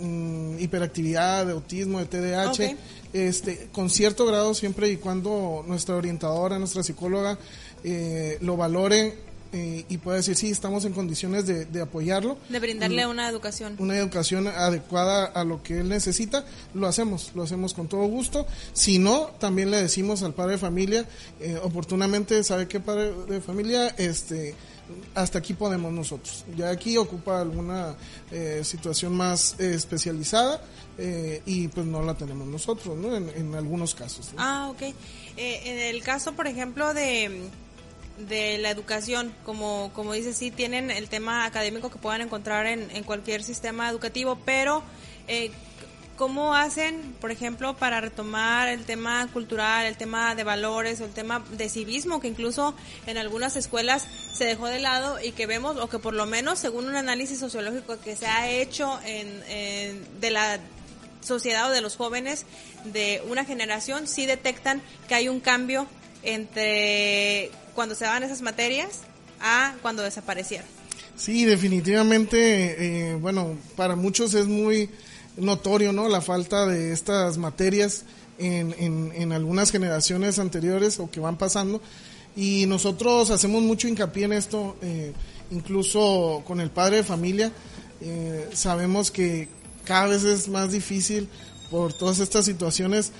mm, 0.00 0.58
hiperactividad, 0.58 1.44
de 1.44 1.52
autismo, 1.52 1.98
de 1.98 2.06
TDAH, 2.06 2.76
este, 3.12 3.68
con 3.70 3.90
cierto 3.90 4.24
grado 4.24 4.54
siempre 4.54 4.88
y 4.90 4.96
cuando 4.96 5.62
nuestra 5.68 5.94
orientadora, 5.94 6.58
nuestra 6.58 6.82
psicóloga 6.82 7.38
lo 8.40 8.56
valore 8.56 9.33
eh, 9.56 9.84
y 9.88 9.98
puede 9.98 10.16
decir, 10.16 10.34
sí, 10.34 10.50
estamos 10.50 10.84
en 10.84 10.92
condiciones 10.92 11.46
de, 11.46 11.80
apoyarlo. 11.80 12.36
De 12.48 12.58
brindarle 12.58 13.06
una 13.06 13.28
educación. 13.28 13.76
Una 13.78 13.96
educación 13.96 14.48
adecuada 14.48 15.26
a 15.26 15.44
lo 15.44 15.62
que 15.62 15.78
él 15.78 15.88
necesita, 15.88 16.44
lo 16.74 16.88
hacemos, 16.88 17.30
lo 17.36 17.44
hacemos 17.44 17.72
con 17.72 17.86
todo 17.86 18.02
gusto. 18.06 18.48
Si 18.72 18.98
no, 18.98 19.30
también 19.38 19.70
le 19.70 19.76
decimos 19.80 20.24
al 20.24 20.34
padre 20.34 20.52
de 20.52 20.58
familia, 20.58 21.06
eh, 21.38 21.56
oportunamente, 21.62 22.42
¿sabe 22.42 22.66
qué 22.66 22.80
padre 22.80 23.12
de 23.28 23.40
familia? 23.40 23.94
Este 23.96 24.56
hasta 25.14 25.38
aquí 25.38 25.54
podemos 25.54 25.92
nosotros. 25.92 26.44
Ya 26.56 26.70
aquí 26.70 26.98
ocupa 26.98 27.40
alguna 27.40 27.94
eh, 28.32 28.60
situación 28.64 29.16
más 29.16 29.58
especializada 29.60 30.60
y 31.46 31.68
pues 31.68 31.86
no 31.86 32.02
la 32.02 32.14
tenemos 32.14 32.46
nosotros, 32.46 32.96
¿no? 32.96 33.16
En, 33.16 33.54
algunos 33.54 33.94
casos. 33.94 34.30
Ah, 34.36 34.68
ok. 34.70 34.82
en 35.36 35.78
el 35.78 36.02
caso, 36.02 36.32
por 36.34 36.46
ejemplo, 36.46 36.92
de 36.92 37.50
de 38.18 38.58
la 38.58 38.70
educación, 38.70 39.34
como, 39.44 39.90
como 39.94 40.12
dice, 40.12 40.32
sí 40.32 40.50
tienen 40.50 40.90
el 40.90 41.08
tema 41.08 41.44
académico 41.44 41.90
que 41.90 41.98
puedan 41.98 42.20
encontrar 42.20 42.66
en, 42.66 42.90
en 42.90 43.04
cualquier 43.04 43.42
sistema 43.42 43.88
educativo, 43.88 44.38
pero 44.44 44.82
eh, 45.26 45.50
¿cómo 46.16 46.54
hacen, 46.54 47.14
por 47.20 47.32
ejemplo, 47.32 47.76
para 47.76 48.00
retomar 48.00 48.68
el 48.68 48.84
tema 48.84 49.26
cultural, 49.32 49.86
el 49.86 49.96
tema 49.96 50.34
de 50.34 50.44
valores 50.44 51.00
el 51.00 51.10
tema 51.10 51.44
de 51.50 51.68
civismo, 51.68 52.20
que 52.20 52.28
incluso 52.28 52.74
en 53.06 53.18
algunas 53.18 53.56
escuelas 53.56 54.06
se 54.32 54.44
dejó 54.44 54.66
de 54.66 54.78
lado 54.78 55.18
y 55.20 55.32
que 55.32 55.46
vemos, 55.46 55.76
o 55.76 55.88
que 55.88 55.98
por 55.98 56.14
lo 56.14 56.26
menos 56.26 56.60
según 56.60 56.86
un 56.86 56.96
análisis 56.96 57.40
sociológico 57.40 57.98
que 58.00 58.14
se 58.14 58.26
ha 58.26 58.48
hecho 58.48 59.00
en 59.04 60.04
de 60.20 60.30
la 60.30 60.60
sociedad 61.20 61.70
o 61.70 61.72
de 61.72 61.80
los 61.80 61.96
jóvenes 61.96 62.46
de 62.84 63.22
una 63.28 63.44
generación, 63.44 64.06
sí 64.06 64.26
detectan 64.26 64.82
que 65.08 65.14
hay 65.14 65.28
un 65.28 65.40
cambio 65.40 65.86
entre 66.22 67.50
cuando 67.74 67.94
se 67.94 68.04
daban 68.04 68.22
esas 68.22 68.42
materias 68.42 69.00
a 69.40 69.74
cuando 69.82 70.02
desaparecieron. 70.02 70.66
Sí, 71.16 71.44
definitivamente, 71.44 73.10
eh, 73.10 73.14
bueno, 73.14 73.56
para 73.76 73.94
muchos 73.94 74.34
es 74.34 74.46
muy 74.46 74.90
notorio, 75.36 75.92
¿no? 75.92 76.08
La 76.08 76.20
falta 76.20 76.66
de 76.66 76.92
estas 76.92 77.38
materias 77.38 78.04
en, 78.38 78.74
en, 79.14 79.32
algunas 79.32 79.70
generaciones 79.70 80.38
anteriores 80.38 80.98
o 80.98 81.10
que 81.10 81.20
van 81.20 81.36
pasando. 81.36 81.80
Y 82.36 82.66
nosotros 82.66 83.30
hacemos 83.30 83.62
mucho 83.62 83.86
hincapié 83.86 84.24
en 84.24 84.32
esto, 84.32 84.76
eh, 84.82 85.12
incluso 85.52 86.42
con 86.46 86.60
el 86.60 86.70
padre 86.70 86.96
de 86.96 87.04
familia. 87.04 87.52
Eh, 88.00 88.50
sabemos 88.52 89.10
que 89.10 89.48
cada 89.84 90.08
vez 90.08 90.24
es 90.24 90.48
más 90.48 90.72
difícil 90.72 91.28
por 91.70 91.92
todas 91.92 92.18
estas 92.18 92.44
situaciones 92.44 93.12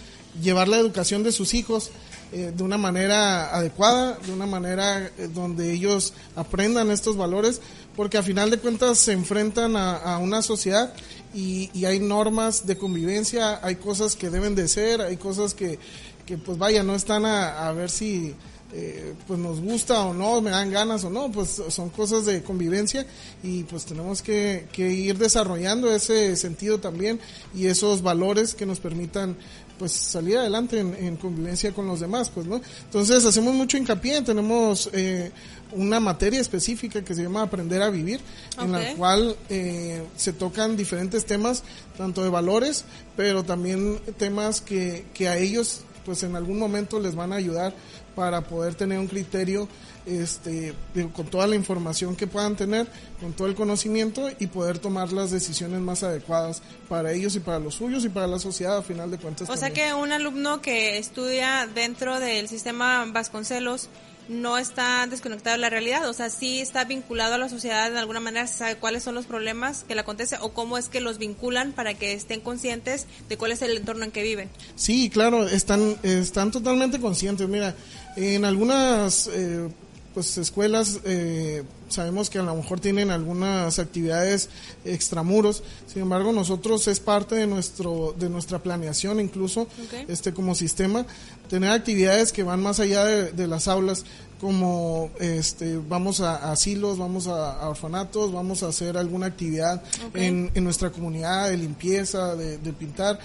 llevar 0.42 0.66
la 0.66 0.78
educación 0.78 1.22
de 1.22 1.30
sus 1.30 1.54
hijos 1.54 1.90
eh, 2.36 2.52
de 2.52 2.64
una 2.64 2.76
manera 2.76 3.54
adecuada, 3.54 4.18
de 4.26 4.32
una 4.32 4.44
manera 4.44 5.06
eh, 5.06 5.28
donde 5.32 5.70
ellos 5.70 6.14
aprendan 6.34 6.90
estos 6.90 7.16
valores, 7.16 7.60
porque 7.94 8.18
a 8.18 8.24
final 8.24 8.50
de 8.50 8.58
cuentas 8.58 8.98
se 8.98 9.12
enfrentan 9.12 9.76
a, 9.76 10.18
una 10.18 10.42
sociedad 10.42 10.92
y, 11.32 11.70
hay 11.84 12.00
normas 12.00 12.66
de 12.66 12.76
convivencia, 12.76 13.60
hay 13.62 13.76
cosas 13.76 14.16
que 14.16 14.30
deben 14.30 14.56
de 14.56 14.66
ser, 14.66 15.00
hay 15.00 15.16
cosas 15.16 15.54
que, 15.54 15.78
que 16.26 16.36
pues 16.36 16.58
vaya, 16.58 16.82
no 16.82 16.96
están 16.96 17.24
a, 17.24 17.70
ver 17.70 17.88
si 17.88 18.34
eh, 18.72 19.14
pues 19.28 19.38
nos 19.38 19.60
gusta 19.60 20.04
o 20.04 20.12
no, 20.12 20.40
me 20.40 20.50
dan 20.50 20.72
ganas 20.72 21.04
o 21.04 21.10
no, 21.10 21.30
pues 21.30 21.62
son 21.68 21.88
cosas 21.90 22.26
de 22.26 22.42
convivencia 22.42 23.06
y 23.44 23.62
pues 23.62 23.84
tenemos 23.84 24.22
que, 24.22 24.66
que 24.72 24.90
ir 24.90 25.18
desarrollando 25.18 25.88
ese 25.88 26.34
sentido 26.34 26.80
también 26.80 27.20
y 27.54 27.66
esos 27.66 28.02
valores 28.02 28.56
que 28.56 28.66
nos 28.66 28.80
permitan 28.80 29.36
pues 29.78 29.92
salir 29.92 30.38
adelante 30.38 30.78
en, 30.78 31.16
convivencia 31.16 31.72
con 31.72 31.86
los 31.86 32.00
demás, 32.00 32.30
pues, 32.30 32.46
¿no? 32.46 32.60
Entonces 32.84 33.24
hacemos 33.24 33.54
mucho 33.54 33.76
hincapié, 33.76 34.22
tenemos 34.22 34.88
eh, 34.92 35.32
una 35.72 36.00
materia 36.00 36.40
específica 36.40 37.04
que 37.04 37.14
se 37.14 37.22
llama 37.22 37.42
Aprender 37.42 37.82
a 37.82 37.90
Vivir, 37.90 38.20
en 38.58 38.72
la 38.72 38.94
cual 38.94 39.36
eh, 39.48 40.02
se 40.16 40.32
tocan 40.32 40.76
diferentes 40.76 41.24
temas, 41.24 41.62
tanto 41.96 42.22
de 42.22 42.28
valores, 42.30 42.84
pero 43.16 43.42
también 43.44 43.98
temas 44.16 44.60
que, 44.60 45.06
que 45.12 45.28
a 45.28 45.36
ellos, 45.36 45.80
pues 46.04 46.22
en 46.22 46.36
algún 46.36 46.58
momento 46.58 47.00
les 47.00 47.14
van 47.14 47.32
a 47.32 47.36
ayudar 47.36 47.74
para 48.14 48.42
poder 48.42 48.74
tener 48.74 48.98
un 48.98 49.06
criterio 49.06 49.68
este, 50.06 50.74
con 51.14 51.26
toda 51.26 51.46
la 51.46 51.56
información 51.56 52.14
que 52.16 52.26
puedan 52.26 52.56
tener, 52.56 52.86
con 53.20 53.32
todo 53.32 53.48
el 53.48 53.54
conocimiento 53.54 54.28
y 54.38 54.46
poder 54.46 54.78
tomar 54.78 55.12
las 55.12 55.30
decisiones 55.30 55.80
más 55.80 56.02
adecuadas 56.02 56.62
para 56.88 57.12
ellos 57.12 57.34
y 57.36 57.40
para 57.40 57.58
los 57.58 57.74
suyos 57.74 58.04
y 58.04 58.08
para 58.08 58.26
la 58.26 58.38
sociedad 58.38 58.78
a 58.78 58.82
final 58.82 59.10
de 59.10 59.18
cuentas. 59.18 59.48
O 59.48 59.56
sea 59.56 59.70
que 59.70 59.94
un 59.94 60.12
alumno 60.12 60.60
que 60.60 60.98
estudia 60.98 61.66
dentro 61.74 62.20
del 62.20 62.48
sistema 62.48 63.04
Vasconcelos 63.06 63.88
no 64.28 64.56
está 64.56 65.06
desconectado 65.06 65.56
de 65.56 65.60
la 65.60 65.70
realidad, 65.70 66.08
o 66.08 66.12
sea, 66.12 66.30
sí 66.30 66.60
está 66.60 66.84
vinculado 66.84 67.34
a 67.34 67.38
la 67.38 67.48
sociedad 67.48 67.90
de 67.90 67.98
alguna 67.98 68.20
manera, 68.20 68.46
se 68.46 68.58
sabe 68.58 68.76
cuáles 68.76 69.02
son 69.02 69.14
los 69.14 69.26
problemas 69.26 69.84
que 69.84 69.94
le 69.94 70.00
acontece 70.00 70.36
o 70.40 70.52
cómo 70.52 70.78
es 70.78 70.88
que 70.88 71.00
los 71.00 71.18
vinculan 71.18 71.72
para 71.72 71.94
que 71.94 72.12
estén 72.12 72.40
conscientes 72.40 73.06
de 73.28 73.36
cuál 73.36 73.52
es 73.52 73.62
el 73.62 73.76
entorno 73.76 74.04
en 74.04 74.10
que 74.10 74.22
viven. 74.22 74.48
Sí, 74.76 75.10
claro, 75.10 75.46
están, 75.46 75.96
están 76.02 76.50
totalmente 76.50 77.00
conscientes. 77.00 77.48
Mira, 77.48 77.74
en 78.16 78.44
algunas 78.44 79.28
eh, 79.32 79.68
pues 80.14 80.38
escuelas 80.38 81.00
eh, 81.04 81.64
sabemos 81.88 82.30
que 82.30 82.38
a 82.38 82.42
lo 82.42 82.54
mejor 82.54 82.78
tienen 82.78 83.10
algunas 83.10 83.80
actividades 83.80 84.48
extramuros. 84.84 85.64
Sin 85.92 86.02
embargo 86.02 86.32
nosotros 86.32 86.86
es 86.86 87.00
parte 87.00 87.34
de 87.34 87.48
nuestro 87.48 88.14
de 88.16 88.30
nuestra 88.30 88.60
planeación 88.60 89.18
incluso 89.18 89.66
este 90.06 90.32
como 90.32 90.54
sistema 90.54 91.04
tener 91.48 91.70
actividades 91.70 92.32
que 92.32 92.44
van 92.44 92.62
más 92.62 92.78
allá 92.78 93.04
de, 93.04 93.46
las 93.48 93.66
aulas 93.66 94.04
como 94.40 95.10
este 95.18 95.78
vamos 95.78 96.20
a, 96.20 96.52
asilos 96.52 96.96
vamos 96.96 97.26
a, 97.26 97.68
orfanatos 97.68 98.32
vamos 98.32 98.62
a 98.62 98.68
hacer 98.68 98.96
alguna 98.96 99.26
actividad 99.26 99.82
en, 100.14 100.50
en, 100.54 100.64
nuestra 100.64 100.90
comunidad 100.90 101.50
de 101.50 101.56
limpieza 101.56 102.36
de, 102.36 102.58
de 102.58 102.72
pintar. 102.72 103.18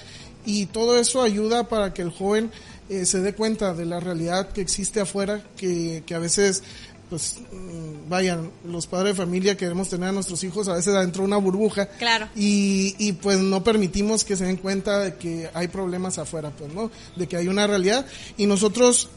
Y 0.45 0.67
todo 0.67 0.97
eso 0.97 1.21
ayuda 1.21 1.67
para 1.67 1.93
que 1.93 2.01
el 2.01 2.11
joven 2.11 2.49
eh, 2.89 3.05
se 3.05 3.19
dé 3.19 3.33
cuenta 3.33 3.73
de 3.73 3.85
la 3.85 3.99
realidad 3.99 4.49
que 4.49 4.61
existe 4.61 4.99
afuera, 4.99 5.43
que, 5.55 6.03
que 6.05 6.15
a 6.15 6.19
veces 6.19 6.63
pues 7.09 7.37
mm, 7.51 8.09
vayan, 8.09 8.51
los 8.65 8.85
padres 8.85 9.15
de 9.15 9.23
familia 9.23 9.57
queremos 9.57 9.89
tener 9.89 10.09
a 10.09 10.11
nuestros 10.11 10.43
hijos 10.43 10.67
a 10.67 10.73
veces 10.73 10.93
adentro 10.93 11.23
de 11.23 11.27
una 11.27 11.37
burbuja. 11.37 11.87
Claro. 11.87 12.29
Y, 12.35 12.95
y 12.99 13.13
pues 13.13 13.39
no 13.39 13.63
permitimos 13.63 14.23
que 14.23 14.35
se 14.35 14.45
den 14.45 14.57
cuenta 14.57 14.99
de 14.99 15.15
que 15.15 15.49
hay 15.53 15.67
problemas 15.67 16.19
afuera, 16.19 16.51
pues, 16.51 16.71
¿no? 16.73 16.91
De 17.15 17.27
que 17.27 17.37
hay 17.37 17.47
una 17.47 17.65
realidad. 17.65 18.05
Y 18.37 18.45
nosotros, 18.45 19.09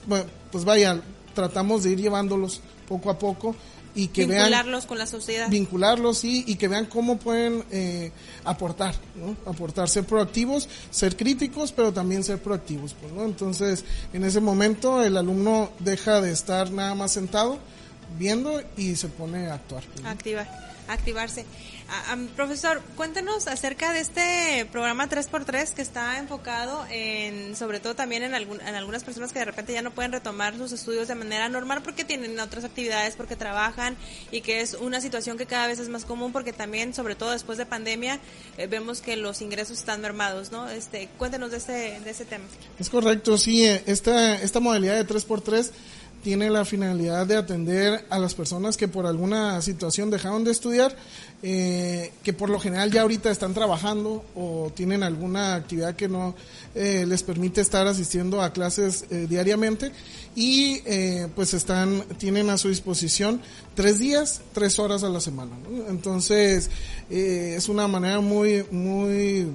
pues 0.51 0.65
vaya, 0.65 1.03
tratamos 1.35 1.83
de 1.83 1.91
ir 1.91 2.01
llevándolos 2.01 2.63
poco 2.89 3.11
a 3.11 3.19
poco 3.19 3.55
y 3.95 4.09
que 4.09 4.27
vincularlos 4.27 4.87
con 4.87 4.99
la 4.99 5.07
sociedad 5.07 5.49
vincularlos 5.49 6.19
sí 6.19 6.45
y 6.47 6.57
que 6.57 6.69
vean 6.69 6.87
cómo 6.87 7.19
pueden 7.19 7.65
eh, 7.71 8.11
aportar 8.45 8.95
¿no? 9.15 9.37
aportar 9.51 9.89
ser 9.89 10.05
proactivos 10.05 10.69
ser 10.91 11.17
críticos 11.17 11.73
pero 11.73 11.93
también 11.93 12.25
ser 12.25 12.39
proactivos 12.39 12.95
pues, 12.95 13.13
¿no? 13.13 13.25
entonces 13.25 13.85
en 14.13 14.25
ese 14.25 14.41
momento 14.41 15.03
el 15.03 15.17
alumno 15.17 15.71
deja 15.79 16.21
de 16.21 16.33
estar 16.33 16.71
nada 16.71 16.95
más 16.95 17.13
sentado 17.13 17.59
viendo 18.19 18.63
y 18.77 18.97
se 18.97 19.09
pone 19.09 19.49
a 19.49 19.55
actuar 19.55 19.83
activar 20.05 20.49
activarse 20.89 21.45
profesor, 22.37 22.81
cuéntenos 22.97 23.47
acerca 23.47 23.93
de 23.93 24.01
este 24.01 24.67
programa 24.71 25.09
3x3 25.09 25.73
que 25.73 25.83
está 25.83 26.19
enfocado 26.19 26.85
en, 26.91 27.57
sobre 27.57 27.81
todo 27.81 27.95
también 27.95 28.23
en, 28.23 28.35
algunas 28.35 29.05
personas 29.05 29.33
que 29.33 29.39
de 29.39 29.45
repente 29.45 29.73
ya 29.73 29.83
no 29.83 29.91
pueden 29.91 30.13
retomar 30.13 30.57
sus 30.57 30.73
estudios 30.73 31.09
de 31.09 31.15
manera 31.15 31.49
normal 31.49 31.83
porque 31.83 32.05
tienen 32.05 32.39
otras 32.41 32.65
actividades, 32.65 33.17
porque 33.17 33.37
trabajan 33.37 33.97
y 34.31 34.41
que 34.41 34.61
es 34.61 34.75
una 34.75 35.01
situación 35.01 35.39
que 35.39 35.47
cada 35.47 35.67
vez 35.67 35.79
es 35.79 35.89
más 35.89 36.05
común 36.05 36.33
porque 36.33 36.53
también, 36.53 36.95
sobre 36.95 37.15
todo 37.15 37.33
después 37.33 37.59
de 37.59 37.67
pandemia, 37.67 38.21
eh, 38.59 38.67
vemos 38.67 39.01
que 39.01 39.17
los 39.17 39.43
ingresos 39.43 39.79
están 39.79 40.01
mermados, 40.01 40.53
¿no? 40.53 40.69
Este, 40.69 41.09
cuéntenos 41.19 41.51
de 41.51 41.57
este, 41.59 42.01
de 42.01 42.11
ese 42.11 42.25
tema. 42.25 42.45
Es 42.79 42.91
correcto, 42.91 43.39
sí, 43.39 43.67
eh, 43.67 43.83
esta, 43.87 44.35
esta 44.37 44.61
modalidad 44.61 44.95
de 44.95 45.07
3x3 45.07 45.71
tiene 46.23 46.51
la 46.51 46.65
finalidad 46.65 47.27
de 47.27 47.37
atender 47.37 48.05
a 48.09 48.19
las 48.19 48.35
personas 48.35 48.77
que 48.77 48.87
por 48.87 49.07
alguna 49.07 49.61
situación 49.61 50.11
dejaron 50.11 50.45
de 50.45 50.53
estudiar, 50.53 50.95
eh, 51.43 52.13
que 52.23 52.33
por 52.33 52.49
lo 52.49 52.61
general 52.61 52.93
ya 52.93 53.03
ahorita 53.03 53.31
están 53.31 53.55
trabajando 53.55 54.25
o 54.37 54.71
tienen 54.75 55.03
alguna 55.03 55.57
actividad 55.57 55.97
que 55.97 56.09
no 56.09 56.35
eh, 56.75 57.05
les 57.07 57.25
permite 57.25 57.61
estar 57.61 57.87
asistiendo 57.89 58.41
a 58.41 58.53
clases 58.53 59.05
eh, 59.11 59.27
diariamente 59.29 59.91
y 60.35 60.81
pues 61.35 61.53
están 61.53 62.05
tienen 62.17 62.49
a 62.49 62.57
su 62.57 62.69
disposición 62.69 63.43
tres 63.75 63.99
días, 63.99 64.41
tres 64.55 64.79
horas 64.79 65.03
a 65.03 65.11
la 65.11 65.21
semana. 65.21 65.53
Entonces 65.91 66.71
es 67.11 67.69
una 67.69 67.87
manera 67.87 68.21
muy 68.21 68.65
muy 68.71 69.49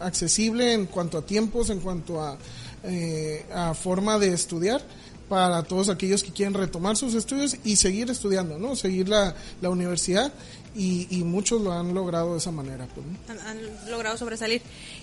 accesible 0.00 0.72
en 0.72 0.86
cuanto 0.86 1.18
a 1.18 1.26
tiempos, 1.26 1.68
en 1.68 1.80
cuanto 1.80 2.22
a, 2.22 2.38
a 3.54 3.74
forma 3.74 4.18
de 4.18 4.32
estudiar 4.32 4.82
para 5.32 5.62
todos 5.62 5.88
aquellos 5.88 6.22
que 6.22 6.30
quieren 6.30 6.52
retomar 6.52 6.94
sus 6.94 7.14
estudios 7.14 7.56
y 7.64 7.76
seguir 7.76 8.10
estudiando, 8.10 8.58
¿no? 8.58 8.76
Seguir 8.76 9.08
la, 9.08 9.34
la 9.62 9.70
universidad 9.70 10.30
y, 10.74 11.06
y, 11.08 11.24
muchos 11.24 11.62
lo 11.62 11.72
han 11.72 11.94
logrado 11.94 12.32
de 12.32 12.38
esa 12.38 12.50
manera. 12.50 12.86
Pues, 12.94 13.40
han, 13.40 13.90
logrado 13.90 14.18
sobresalir. 14.18 14.60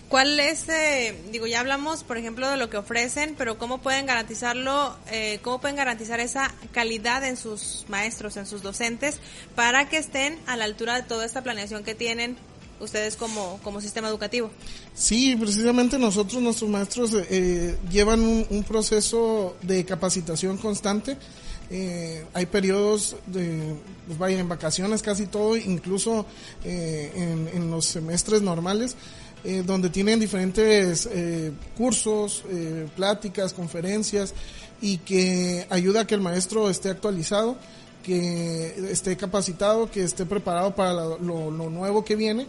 ¿Cuál 0.07 0.39
es, 0.39 0.69
eh, 0.69 1.19
digo, 1.31 1.47
ya 1.47 1.61
hablamos, 1.61 2.03
por 2.03 2.19
ejemplo, 2.19 2.47
de 2.47 2.57
lo 2.57 2.69
que 2.69 2.77
ofrecen, 2.77 3.33
pero 3.39 3.57
cómo 3.57 3.79
pueden 3.79 4.05
garantizarlo, 4.05 4.95
eh, 5.09 5.39
cómo 5.41 5.59
pueden 5.59 5.77
garantizar 5.77 6.19
esa 6.19 6.53
calidad 6.73 7.23
en 7.23 7.35
sus 7.35 7.85
maestros, 7.87 8.37
en 8.37 8.45
sus 8.45 8.61
docentes, 8.61 9.17
para 9.55 9.89
que 9.89 9.97
estén 9.97 10.37
a 10.45 10.57
la 10.57 10.65
altura 10.65 10.93
de 10.93 11.01
toda 11.01 11.25
esta 11.25 11.41
planeación 11.41 11.83
que 11.83 11.95
tienen 11.95 12.37
ustedes 12.79 13.15
como, 13.15 13.59
como 13.63 13.81
sistema 13.81 14.07
educativo. 14.07 14.49
Sí, 14.93 15.35
precisamente 15.35 15.97
nosotros, 15.97 16.41
nuestros 16.41 16.69
maestros, 16.69 17.13
eh, 17.13 17.77
llevan 17.91 18.21
un, 18.49 18.63
proceso 18.63 19.55
de 19.61 19.85
capacitación 19.85 20.57
constante. 20.57 21.17
Eh, 21.71 22.25
hay 22.33 22.45
periodos 22.47 23.15
de, 23.27 23.75
pues 24.07 24.17
vaya, 24.17 24.39
en 24.39 24.49
vacaciones 24.49 25.01
casi 25.01 25.27
todo, 25.27 25.55
incluso 25.55 26.25
eh, 26.63 27.11
en, 27.15 27.49
en, 27.53 27.71
los 27.71 27.85
semestres 27.85 28.41
normales, 28.41 28.95
donde 29.65 29.89
tienen 29.89 30.19
diferentes 30.19 31.07
cursos, 31.77 32.43
pláticas, 32.97 33.53
conferencias, 33.53 34.33
y 34.81 34.97
que 34.97 35.65
ayuda 35.69 36.01
a 36.01 36.07
que 36.07 36.15
el 36.15 36.19
maestro 36.19 36.69
esté 36.69 36.89
actualizado 36.89 37.55
que 38.03 38.91
esté 38.91 39.17
capacitado, 39.17 39.89
que 39.91 40.03
esté 40.03 40.25
preparado 40.25 40.75
para 40.75 40.93
lo, 40.93 41.51
nuevo 41.51 42.03
que 42.03 42.15
viene 42.15 42.47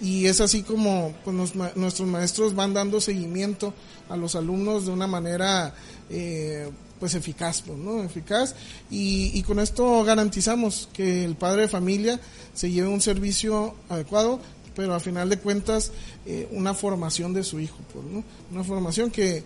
y 0.00 0.26
es 0.26 0.40
así 0.40 0.62
como 0.62 1.14
pues, 1.24 1.54
nuestros 1.76 2.08
maestros 2.08 2.54
van 2.54 2.74
dando 2.74 3.00
seguimiento 3.00 3.72
a 4.08 4.16
los 4.16 4.34
alumnos 4.34 4.86
de 4.86 4.92
una 4.92 5.06
manera 5.06 5.74
eh, 6.10 6.70
pues 6.98 7.14
eficaz, 7.14 7.62
pues, 7.62 7.78
¿no? 7.78 8.02
Eficaz 8.02 8.54
y, 8.90 9.36
y, 9.36 9.42
con 9.42 9.58
esto 9.58 10.04
garantizamos 10.04 10.88
que 10.92 11.24
el 11.24 11.34
padre 11.34 11.62
de 11.62 11.68
familia 11.68 12.20
se 12.54 12.70
lleve 12.70 12.88
un 12.88 13.00
servicio 13.00 13.74
adecuado, 13.88 14.40
pero 14.76 14.94
a 14.94 15.00
final 15.00 15.28
de 15.28 15.38
cuentas 15.38 15.92
eh, 16.26 16.48
una 16.52 16.74
formación 16.74 17.32
de 17.32 17.42
su 17.42 17.60
hijo, 17.60 17.78
pues, 17.92 18.04
¿no? 18.04 18.24
Una 18.50 18.64
formación 18.64 19.10
que, 19.10 19.42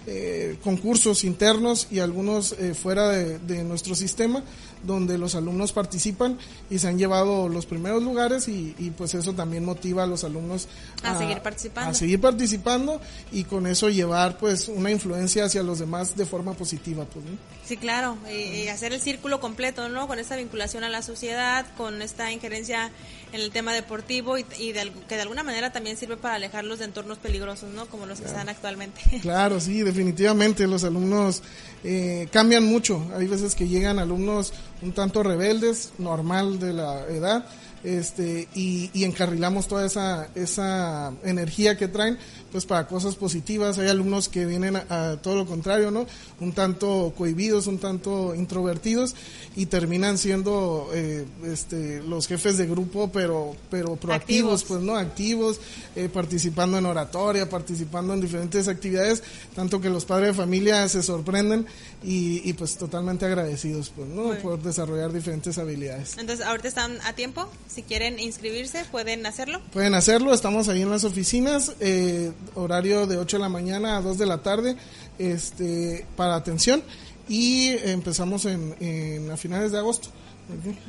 eh, 0.05 0.57
concursos 0.61 1.23
internos 1.23 1.87
y 1.89 1.99
algunos 1.99 2.51
eh, 2.59 2.73
fuera 2.73 3.07
de, 3.07 3.39
de 3.39 3.63
nuestro 3.63 3.95
sistema 3.95 4.43
donde 4.83 5.17
los 5.17 5.35
alumnos 5.35 5.71
participan 5.71 6.37
y 6.69 6.79
se 6.79 6.87
han 6.87 6.97
llevado 6.97 7.49
los 7.49 7.65
primeros 7.65 8.03
lugares 8.03 8.47
y, 8.47 8.75
y, 8.77 8.91
pues 8.91 9.13
eso 9.13 9.33
también 9.33 9.65
motiva 9.65 10.03
a 10.03 10.07
los 10.07 10.23
alumnos 10.23 10.67
A 11.03 11.17
seguir 11.17 11.41
participando. 11.41 11.91
a 11.91 11.93
seguir 11.93 12.21
participando 12.21 13.01
y 13.31 13.43
con 13.43 13.67
eso 13.67 13.89
llevar 13.89 14.37
pues 14.37 14.67
una 14.67 14.91
influencia 14.91 15.45
hacia 15.45 15.63
los 15.63 15.79
demás 15.79 16.15
de 16.15 16.25
forma 16.25 16.53
positiva 16.53 17.05
pues 17.05 17.25
¿no? 17.25 17.31
Sí, 17.65 17.75
claro, 17.77 18.17
y, 18.31 18.61
y 18.63 18.67
hacer 18.69 18.93
el 18.93 19.01
círculo 19.01 19.39
completo, 19.41 19.89
¿no? 19.89 20.07
Con 20.07 20.19
esta 20.19 20.37
vinculación 20.37 20.85
a 20.85 20.89
la 20.89 21.01
sociedad, 21.01 21.65
con 21.75 22.01
esta 22.01 22.31
injerencia 22.31 22.91
en 23.33 23.41
el 23.41 23.51
tema 23.51 23.73
deportivo 23.73 24.37
y, 24.37 24.45
y 24.57 24.71
de, 24.71 24.91
que 25.09 25.15
de 25.15 25.21
alguna 25.21 25.43
manera 25.43 25.71
también 25.73 25.97
sirve 25.97 26.15
para 26.15 26.35
alejarlos 26.35 26.79
de 26.79 26.85
entornos 26.85 27.17
peligrosos, 27.17 27.69
¿no? 27.73 27.85
Como 27.87 28.05
los 28.05 28.19
que 28.21 28.27
están 28.27 28.49
actualmente. 28.49 29.01
Claro, 29.21 29.59
sí, 29.59 29.81
definitivamente 29.81 30.65
los 30.67 30.83
alumnos 30.85 31.41
eh, 31.83 32.29
cambian 32.31 32.63
mucho. 32.63 33.05
Hay 33.15 33.27
veces 33.27 33.55
que 33.55 33.67
llegan 33.67 33.99
alumnos 33.99 34.53
un 34.81 34.91
tanto 34.91 35.23
rebeldes, 35.23 35.91
normal 35.97 36.59
de 36.59 36.73
la 36.73 37.05
edad, 37.07 37.45
este, 37.83 38.47
y, 38.53 38.89
y 38.93 39.03
encarrilamos 39.03 39.67
toda 39.67 39.85
esa, 39.85 40.29
esa 40.35 41.13
energía 41.23 41.77
que 41.77 41.87
traen, 41.87 42.17
pues 42.57 42.65
para 42.65 42.87
cosas 42.87 43.15
positivas. 43.15 43.77
Hay 43.77 43.87
alumnos 43.87 44.29
que 44.29 44.47
vienen 44.47 44.77
a, 44.77 45.11
a 45.11 45.17
todo 45.21 45.35
lo 45.35 45.45
contrario, 45.45 45.91
¿no? 45.91 46.07
Un 46.39 46.53
tanto 46.53 47.13
cohibidos, 47.15 47.67
un 47.67 47.77
tanto 47.77 48.33
introvertidos 48.33 49.13
y 49.55 49.67
terminan 49.67 50.17
siendo 50.17 50.89
eh, 50.91 51.23
este, 51.45 52.01
los 52.01 52.25
jefes 52.25 52.57
de 52.57 52.65
grupo, 52.65 53.11
pero, 53.11 53.55
pero 53.69 53.95
proactivos, 53.95 54.61
Activos. 54.61 54.63
pues, 54.63 54.81
¿no? 54.81 54.95
Activos, 54.95 55.59
eh, 55.95 56.09
participando 56.11 56.79
en 56.79 56.87
oratoria, 56.87 57.47
participando 57.47 58.15
en 58.15 58.21
diferentes 58.21 58.67
actividades, 58.67 59.21
tanto 59.55 59.79
que 59.79 59.91
los 59.91 60.05
padres 60.05 60.29
de 60.29 60.33
familia 60.33 60.89
se 60.89 61.03
sorprenden 61.03 61.67
y, 62.03 62.41
y 62.49 62.53
pues 62.53 62.75
totalmente 62.75 63.27
agradecidos, 63.27 63.91
pues, 63.95 64.07
¿no? 64.09 64.33
Por 64.39 64.63
desarrollar 64.63 65.13
diferentes 65.13 65.59
habilidades. 65.59 66.17
Entonces, 66.17 66.43
ahorita 66.43 66.69
están 66.69 66.97
a 67.05 67.13
tiempo. 67.13 67.47
Si 67.67 67.83
quieren 67.83 68.17
inscribirse, 68.17 68.83
pueden 68.91 69.27
hacerlo. 69.27 69.61
Pueden 69.71 69.93
hacerlo, 69.93 70.33
estamos 70.33 70.69
ahí 70.69 70.81
en 70.81 70.89
las 70.89 71.03
oficinas, 71.03 71.73
eh, 71.81 72.31
horario 72.55 73.07
de 73.07 73.17
8 73.17 73.37
de 73.37 73.41
la 73.41 73.49
mañana 73.49 73.97
a 73.97 74.01
2 74.01 74.17
de 74.17 74.25
la 74.25 74.39
tarde, 74.39 74.75
este, 75.19 76.05
para 76.15 76.35
atención 76.35 76.83
y 77.27 77.69
empezamos 77.89 78.45
en, 78.45 78.75
en 78.79 79.29
a 79.31 79.37
finales 79.37 79.71
de 79.71 79.79
agosto. 79.79 80.09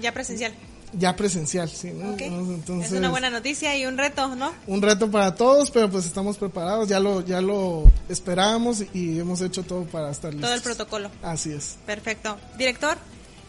Ya 0.00 0.12
presencial. 0.12 0.52
Ya 0.94 1.14
presencial, 1.16 1.68
sí, 1.68 1.90
¿no? 1.90 2.12
Ok. 2.12 2.20
Entonces, 2.22 2.92
es 2.92 2.98
una 2.98 3.10
buena 3.10 3.28
noticia 3.28 3.76
y 3.76 3.84
un 3.84 3.98
reto, 3.98 4.34
¿no? 4.36 4.52
un 4.66 4.80
reto 4.80 5.10
para 5.10 5.34
todos, 5.34 5.70
pero 5.70 5.90
pues 5.90 6.06
estamos 6.06 6.38
preparados, 6.38 6.88
ya 6.88 6.98
lo, 6.98 7.20
ya 7.20 7.42
lo 7.42 7.84
esperábamos 8.08 8.82
y 8.94 9.18
hemos 9.18 9.42
hecho 9.42 9.64
todo 9.64 9.84
para 9.84 10.10
estar 10.10 10.32
listos. 10.32 10.48
Todo 10.48 10.56
el 10.56 10.62
protocolo. 10.62 11.10
Así 11.22 11.52
es. 11.52 11.76
Perfecto. 11.84 12.38
Director, 12.56 12.96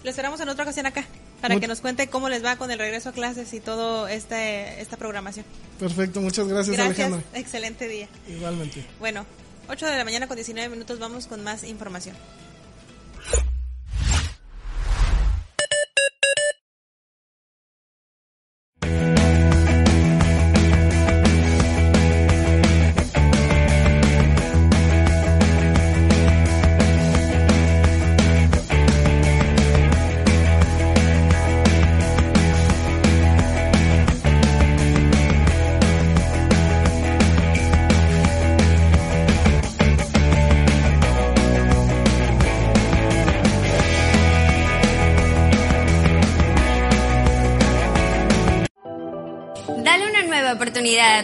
lo 0.03 0.09
esperamos 0.09 0.39
en 0.41 0.49
otra 0.49 0.63
ocasión 0.63 0.85
acá 0.85 1.05
para 1.41 1.55
Much- 1.55 1.61
que 1.61 1.67
nos 1.67 1.81
cuente 1.81 2.07
cómo 2.09 2.29
les 2.29 2.43
va 2.43 2.55
con 2.57 2.69
el 2.71 2.79
regreso 2.79 3.09
a 3.09 3.11
clases 3.11 3.53
y 3.53 3.59
todo 3.59 4.07
este 4.07 4.81
esta 4.81 4.97
programación. 4.97 5.45
Perfecto, 5.79 6.21
muchas 6.21 6.47
gracias, 6.47 6.75
Gracias. 6.75 6.99
Alejandra. 7.07 7.39
Excelente 7.39 7.87
día. 7.87 8.07
Igualmente. 8.27 8.85
Bueno, 8.99 9.25
8 9.69 9.85
de 9.85 9.97
la 9.97 10.03
mañana 10.03 10.27
con 10.27 10.35
19 10.35 10.69
minutos 10.69 10.99
vamos 10.99 11.27
con 11.27 11.43
más 11.43 11.63
información. 11.63 12.15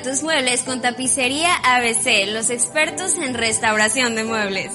Tus 0.02 0.24
muebles 0.24 0.64
con 0.64 0.82
Tapicería 0.82 1.56
ABC, 1.56 2.28
los 2.28 2.50
expertos 2.50 3.18
en 3.18 3.34
restauración 3.34 4.16
de 4.16 4.24
muebles. 4.24 4.72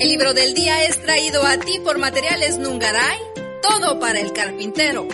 El 0.00 0.08
libro 0.08 0.34
del 0.34 0.54
día 0.54 0.84
es 0.84 1.00
traído 1.02 1.46
a 1.46 1.58
ti 1.58 1.78
por 1.84 1.98
Materiales 1.98 2.58
Nungaray, 2.58 3.18
todo 3.62 4.00
para 4.00 4.20
el 4.20 4.32
carpintero. 4.32 5.06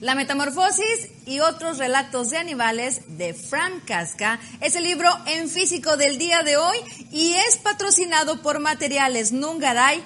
La 0.00 0.14
metamorfosis 0.14 1.10
y 1.26 1.40
otros 1.40 1.78
relatos 1.78 2.30
de 2.30 2.38
animales 2.38 3.02
de 3.16 3.34
Frank 3.34 3.84
Casca 3.86 4.40
es 4.60 4.74
el 4.74 4.84
libro 4.84 5.08
en 5.26 5.48
físico 5.48 5.96
del 5.96 6.18
día 6.18 6.42
de 6.42 6.56
hoy 6.56 6.76
y 7.10 7.34
es 7.34 7.58
patrocinado 7.58 8.42
por 8.42 8.58
Materiales 8.58 9.32
Nungaray. 9.32 10.02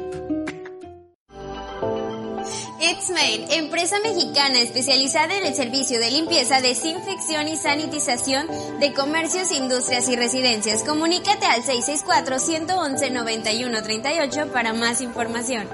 Made, 3.09 3.57
empresa 3.57 3.99
mexicana 3.99 4.61
especializada 4.61 5.37
en 5.37 5.45
el 5.45 5.55
servicio 5.55 5.99
de 5.99 6.09
limpieza, 6.09 6.61
desinfección 6.61 7.49
y 7.49 7.57
sanitización 7.57 8.47
de 8.79 8.93
comercios, 8.93 9.51
industrias 9.51 10.07
y 10.07 10.15
residencias. 10.15 10.83
Comunícate 10.83 11.45
al 11.45 11.61
664-111-9138 11.63 14.51
para 14.51 14.71
más 14.71 15.01
información. 15.01 15.67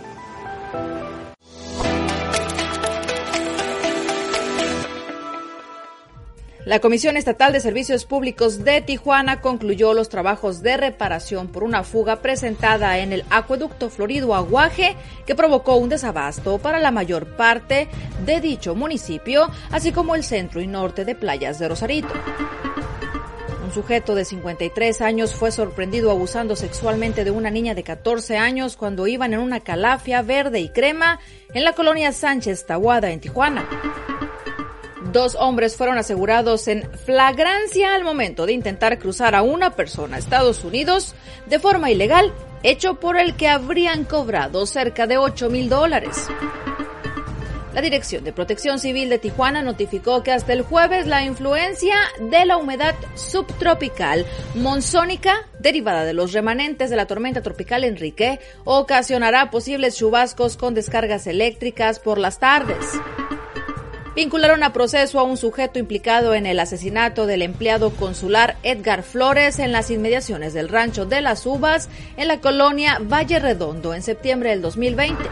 La 6.65 6.79
Comisión 6.79 7.17
Estatal 7.17 7.51
de 7.51 7.59
Servicios 7.59 8.05
Públicos 8.05 8.63
de 8.63 8.79
Tijuana 8.79 9.41
concluyó 9.41 9.93
los 9.93 10.07
trabajos 10.07 10.61
de 10.61 10.77
reparación 10.77 11.49
por 11.49 11.65
una 11.65 11.83
fuga 11.83 12.21
presentada 12.21 12.99
en 12.99 13.11
el 13.11 13.25
acueducto 13.29 13.89
Florido 13.89 14.33
Aguaje 14.33 14.95
que 15.25 15.35
provocó 15.35 15.75
un 15.75 15.89
desabasto 15.89 16.59
para 16.59 16.79
la 16.79 16.91
mayor 16.91 17.35
parte 17.35 17.89
de 18.25 18.39
dicho 18.39 18.75
municipio, 18.75 19.49
así 19.71 19.91
como 19.91 20.15
el 20.15 20.23
centro 20.23 20.61
y 20.61 20.67
norte 20.67 21.03
de 21.03 21.15
playas 21.15 21.59
de 21.59 21.67
Rosarito. 21.67 22.13
Un 23.65 23.73
sujeto 23.73 24.15
de 24.15 24.23
53 24.23 25.01
años 25.01 25.35
fue 25.35 25.51
sorprendido 25.51 26.11
abusando 26.11 26.55
sexualmente 26.55 27.25
de 27.25 27.31
una 27.31 27.49
niña 27.49 27.75
de 27.75 27.83
14 27.83 28.37
años 28.37 28.77
cuando 28.77 29.05
iban 29.07 29.33
en 29.33 29.41
una 29.41 29.59
calafia 29.59 30.21
verde 30.21 30.61
y 30.61 30.69
crema 30.69 31.19
en 31.53 31.65
la 31.65 31.73
colonia 31.73 32.13
Sánchez 32.13 32.65
Tahuada 32.65 33.11
en 33.11 33.19
Tijuana. 33.19 33.67
Dos 35.13 35.35
hombres 35.39 35.75
fueron 35.77 35.99
asegurados 35.99 36.67
en 36.67 36.89
flagrancia 37.05 37.93
al 37.93 38.03
momento 38.03 38.47
de 38.47 38.53
intentar 38.53 38.97
cruzar 38.97 39.35
a 39.35 39.43
una 39.43 39.75
persona 39.75 40.15
a 40.15 40.19
Estados 40.19 40.63
Unidos 40.63 41.13
de 41.45 41.59
forma 41.59 41.91
ilegal, 41.91 42.33
hecho 42.63 42.95
por 42.95 43.19
el 43.19 43.35
que 43.35 43.47
habrían 43.47 44.05
cobrado 44.05 44.65
cerca 44.65 45.05
de 45.05 45.19
8 45.19 45.51
mil 45.51 45.69
dólares. 45.69 46.29
La 47.75 47.81
Dirección 47.81 48.23
de 48.23 48.33
Protección 48.33 48.79
Civil 48.79 49.09
de 49.09 49.19
Tijuana 49.19 49.61
notificó 49.61 50.23
que 50.23 50.31
hasta 50.31 50.53
el 50.53 50.63
jueves 50.63 51.05
la 51.05 51.23
influencia 51.23 51.95
de 52.19 52.45
la 52.45 52.57
humedad 52.57 52.95
subtropical 53.13 54.25
monzónica 54.55 55.47
derivada 55.59 56.05
de 56.05 56.13
los 56.13 56.33
remanentes 56.33 56.89
de 56.89 56.95
la 56.95 57.05
tormenta 57.05 57.43
tropical 57.43 57.83
Enrique 57.83 58.39
ocasionará 58.63 59.51
posibles 59.51 59.95
chubascos 59.95 60.57
con 60.57 60.73
descargas 60.73 61.27
eléctricas 61.27 61.99
por 61.99 62.17
las 62.17 62.39
tardes 62.39 62.83
vincularon 64.15 64.63
a 64.63 64.73
proceso 64.73 65.19
a 65.19 65.23
un 65.23 65.37
sujeto 65.37 65.79
implicado 65.79 66.33
en 66.33 66.45
el 66.45 66.59
asesinato 66.59 67.25
del 67.25 67.41
empleado 67.41 67.91
consular 67.91 68.57
Edgar 68.63 69.03
Flores 69.03 69.59
en 69.59 69.71
las 69.71 69.89
inmediaciones 69.89 70.53
del 70.53 70.69
rancho 70.69 71.05
de 71.05 71.21
las 71.21 71.45
Uvas 71.45 71.89
en 72.17 72.27
la 72.27 72.39
colonia 72.39 72.99
Valle 73.01 73.39
Redondo 73.39 73.93
en 73.93 74.03
septiembre 74.03 74.51
del 74.51 74.61
2020. 74.61 75.23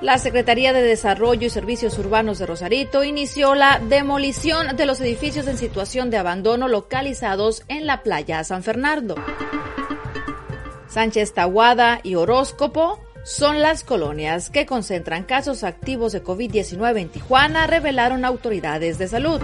La 0.00 0.16
Secretaría 0.16 0.72
de 0.72 0.82
Desarrollo 0.82 1.46
y 1.46 1.50
Servicios 1.50 1.98
Urbanos 1.98 2.38
de 2.38 2.46
Rosarito 2.46 3.04
inició 3.04 3.54
la 3.54 3.80
demolición 3.86 4.74
de 4.74 4.86
los 4.86 4.98
edificios 5.00 5.46
en 5.46 5.58
situación 5.58 6.08
de 6.08 6.16
abandono 6.16 6.68
localizados 6.68 7.64
en 7.68 7.86
la 7.86 8.02
playa 8.02 8.42
San 8.44 8.62
Fernando. 8.62 9.14
Sánchez 10.88 11.34
Tahuada 11.34 12.00
y 12.02 12.14
Horóscopo 12.14 12.98
son 13.24 13.60
las 13.60 13.84
colonias 13.84 14.50
que 14.50 14.66
concentran 14.66 15.24
casos 15.24 15.64
activos 15.64 16.12
de 16.12 16.22
COVID-19 16.22 17.00
en 17.00 17.08
Tijuana, 17.08 17.66
revelaron 17.66 18.24
autoridades 18.24 18.98
de 18.98 19.08
salud. 19.08 19.40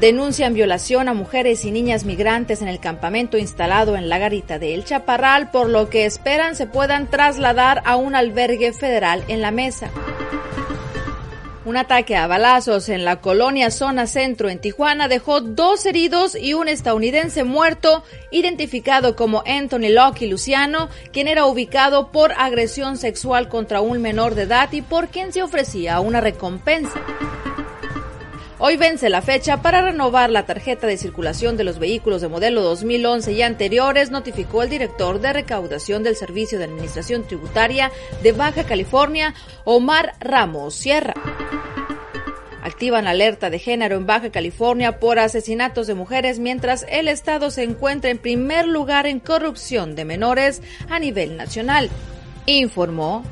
Denuncian 0.00 0.54
violación 0.54 1.08
a 1.08 1.14
mujeres 1.14 1.64
y 1.64 1.70
niñas 1.70 2.04
migrantes 2.04 2.60
en 2.62 2.68
el 2.68 2.80
campamento 2.80 3.38
instalado 3.38 3.96
en 3.96 4.08
la 4.08 4.18
garita 4.18 4.58
de 4.58 4.74
El 4.74 4.84
Chaparral, 4.84 5.50
por 5.50 5.68
lo 5.68 5.88
que 5.88 6.04
esperan 6.04 6.56
se 6.56 6.66
puedan 6.66 7.08
trasladar 7.08 7.80
a 7.84 7.96
un 7.96 8.14
albergue 8.14 8.72
federal 8.72 9.24
en 9.28 9.40
la 9.40 9.52
mesa. 9.52 9.90
Un 11.64 11.78
ataque 11.78 12.14
a 12.14 12.26
balazos 12.26 12.90
en 12.90 13.06
la 13.06 13.22
colonia 13.22 13.70
Zona 13.70 14.06
Centro 14.06 14.50
en 14.50 14.58
Tijuana 14.58 15.08
dejó 15.08 15.40
dos 15.40 15.86
heridos 15.86 16.34
y 16.34 16.52
un 16.52 16.68
estadounidense 16.68 17.42
muerto, 17.42 18.04
identificado 18.30 19.16
como 19.16 19.42
Anthony 19.46 19.88
Locke 19.88 20.26
Luciano, 20.28 20.90
quien 21.10 21.26
era 21.26 21.46
ubicado 21.46 22.12
por 22.12 22.32
agresión 22.32 22.98
sexual 22.98 23.48
contra 23.48 23.80
un 23.80 24.02
menor 24.02 24.34
de 24.34 24.42
edad 24.42 24.70
y 24.72 24.82
por 24.82 25.08
quien 25.08 25.32
se 25.32 25.42
ofrecía 25.42 26.00
una 26.00 26.20
recompensa. 26.20 27.00
Hoy 28.66 28.78
vence 28.78 29.10
la 29.10 29.20
fecha 29.20 29.60
para 29.60 29.82
renovar 29.82 30.30
la 30.30 30.46
tarjeta 30.46 30.86
de 30.86 30.96
circulación 30.96 31.58
de 31.58 31.64
los 31.64 31.78
vehículos 31.78 32.22
de 32.22 32.28
modelo 32.28 32.62
2011 32.62 33.32
y 33.32 33.42
anteriores, 33.42 34.10
notificó 34.10 34.62
el 34.62 34.70
director 34.70 35.20
de 35.20 35.34
recaudación 35.34 36.02
del 36.02 36.16
Servicio 36.16 36.56
de 36.56 36.64
Administración 36.64 37.24
Tributaria 37.24 37.92
de 38.22 38.32
Baja 38.32 38.64
California, 38.64 39.34
Omar 39.64 40.14
Ramos 40.18 40.76
Sierra. 40.76 41.12
Activan 42.62 43.06
alerta 43.06 43.50
de 43.50 43.58
género 43.58 43.96
en 43.96 44.06
Baja 44.06 44.30
California 44.30 44.98
por 44.98 45.18
asesinatos 45.18 45.86
de 45.86 45.92
mujeres 45.92 46.38
mientras 46.38 46.86
el 46.88 47.08
Estado 47.08 47.50
se 47.50 47.64
encuentra 47.64 48.08
en 48.08 48.16
primer 48.16 48.66
lugar 48.66 49.06
en 49.06 49.20
corrupción 49.20 49.94
de 49.94 50.06
menores 50.06 50.62
a 50.88 50.98
nivel 50.98 51.36
nacional, 51.36 51.90
informó 52.46 53.24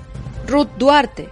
Ruth 0.47 0.69
Duarte. 0.77 1.31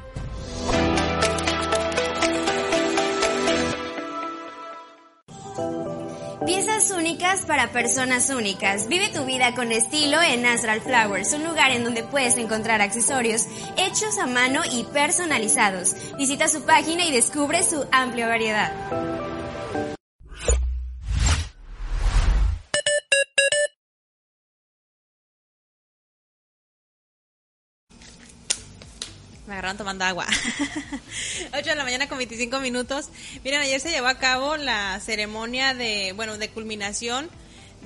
Únicas 6.88 7.42
para 7.42 7.72
personas 7.72 8.30
únicas. 8.30 8.88
Vive 8.88 9.10
tu 9.10 9.26
vida 9.26 9.54
con 9.54 9.70
estilo 9.70 10.16
en 10.22 10.40
Natural 10.40 10.80
Flowers, 10.80 11.34
un 11.34 11.44
lugar 11.44 11.72
en 11.72 11.84
donde 11.84 12.02
puedes 12.02 12.38
encontrar 12.38 12.80
accesorios 12.80 13.46
hechos 13.76 14.16
a 14.18 14.26
mano 14.26 14.62
y 14.72 14.84
personalizados. 14.84 15.94
Visita 16.16 16.48
su 16.48 16.62
página 16.62 17.04
y 17.04 17.12
descubre 17.12 17.62
su 17.64 17.84
amplia 17.92 18.28
variedad. 18.28 18.72
Me 29.50 29.54
agarraron 29.54 29.78
tomando 29.78 30.04
agua. 30.04 30.28
8 31.52 31.70
de 31.70 31.74
la 31.74 31.82
mañana 31.82 32.08
con 32.08 32.18
25 32.18 32.60
minutos. 32.60 33.08
Miren, 33.42 33.60
ayer 33.60 33.80
se 33.80 33.90
llevó 33.90 34.06
a 34.06 34.16
cabo 34.16 34.56
la 34.56 35.00
ceremonia 35.00 35.74
de, 35.74 36.12
bueno, 36.14 36.38
de 36.38 36.50
culminación 36.50 37.28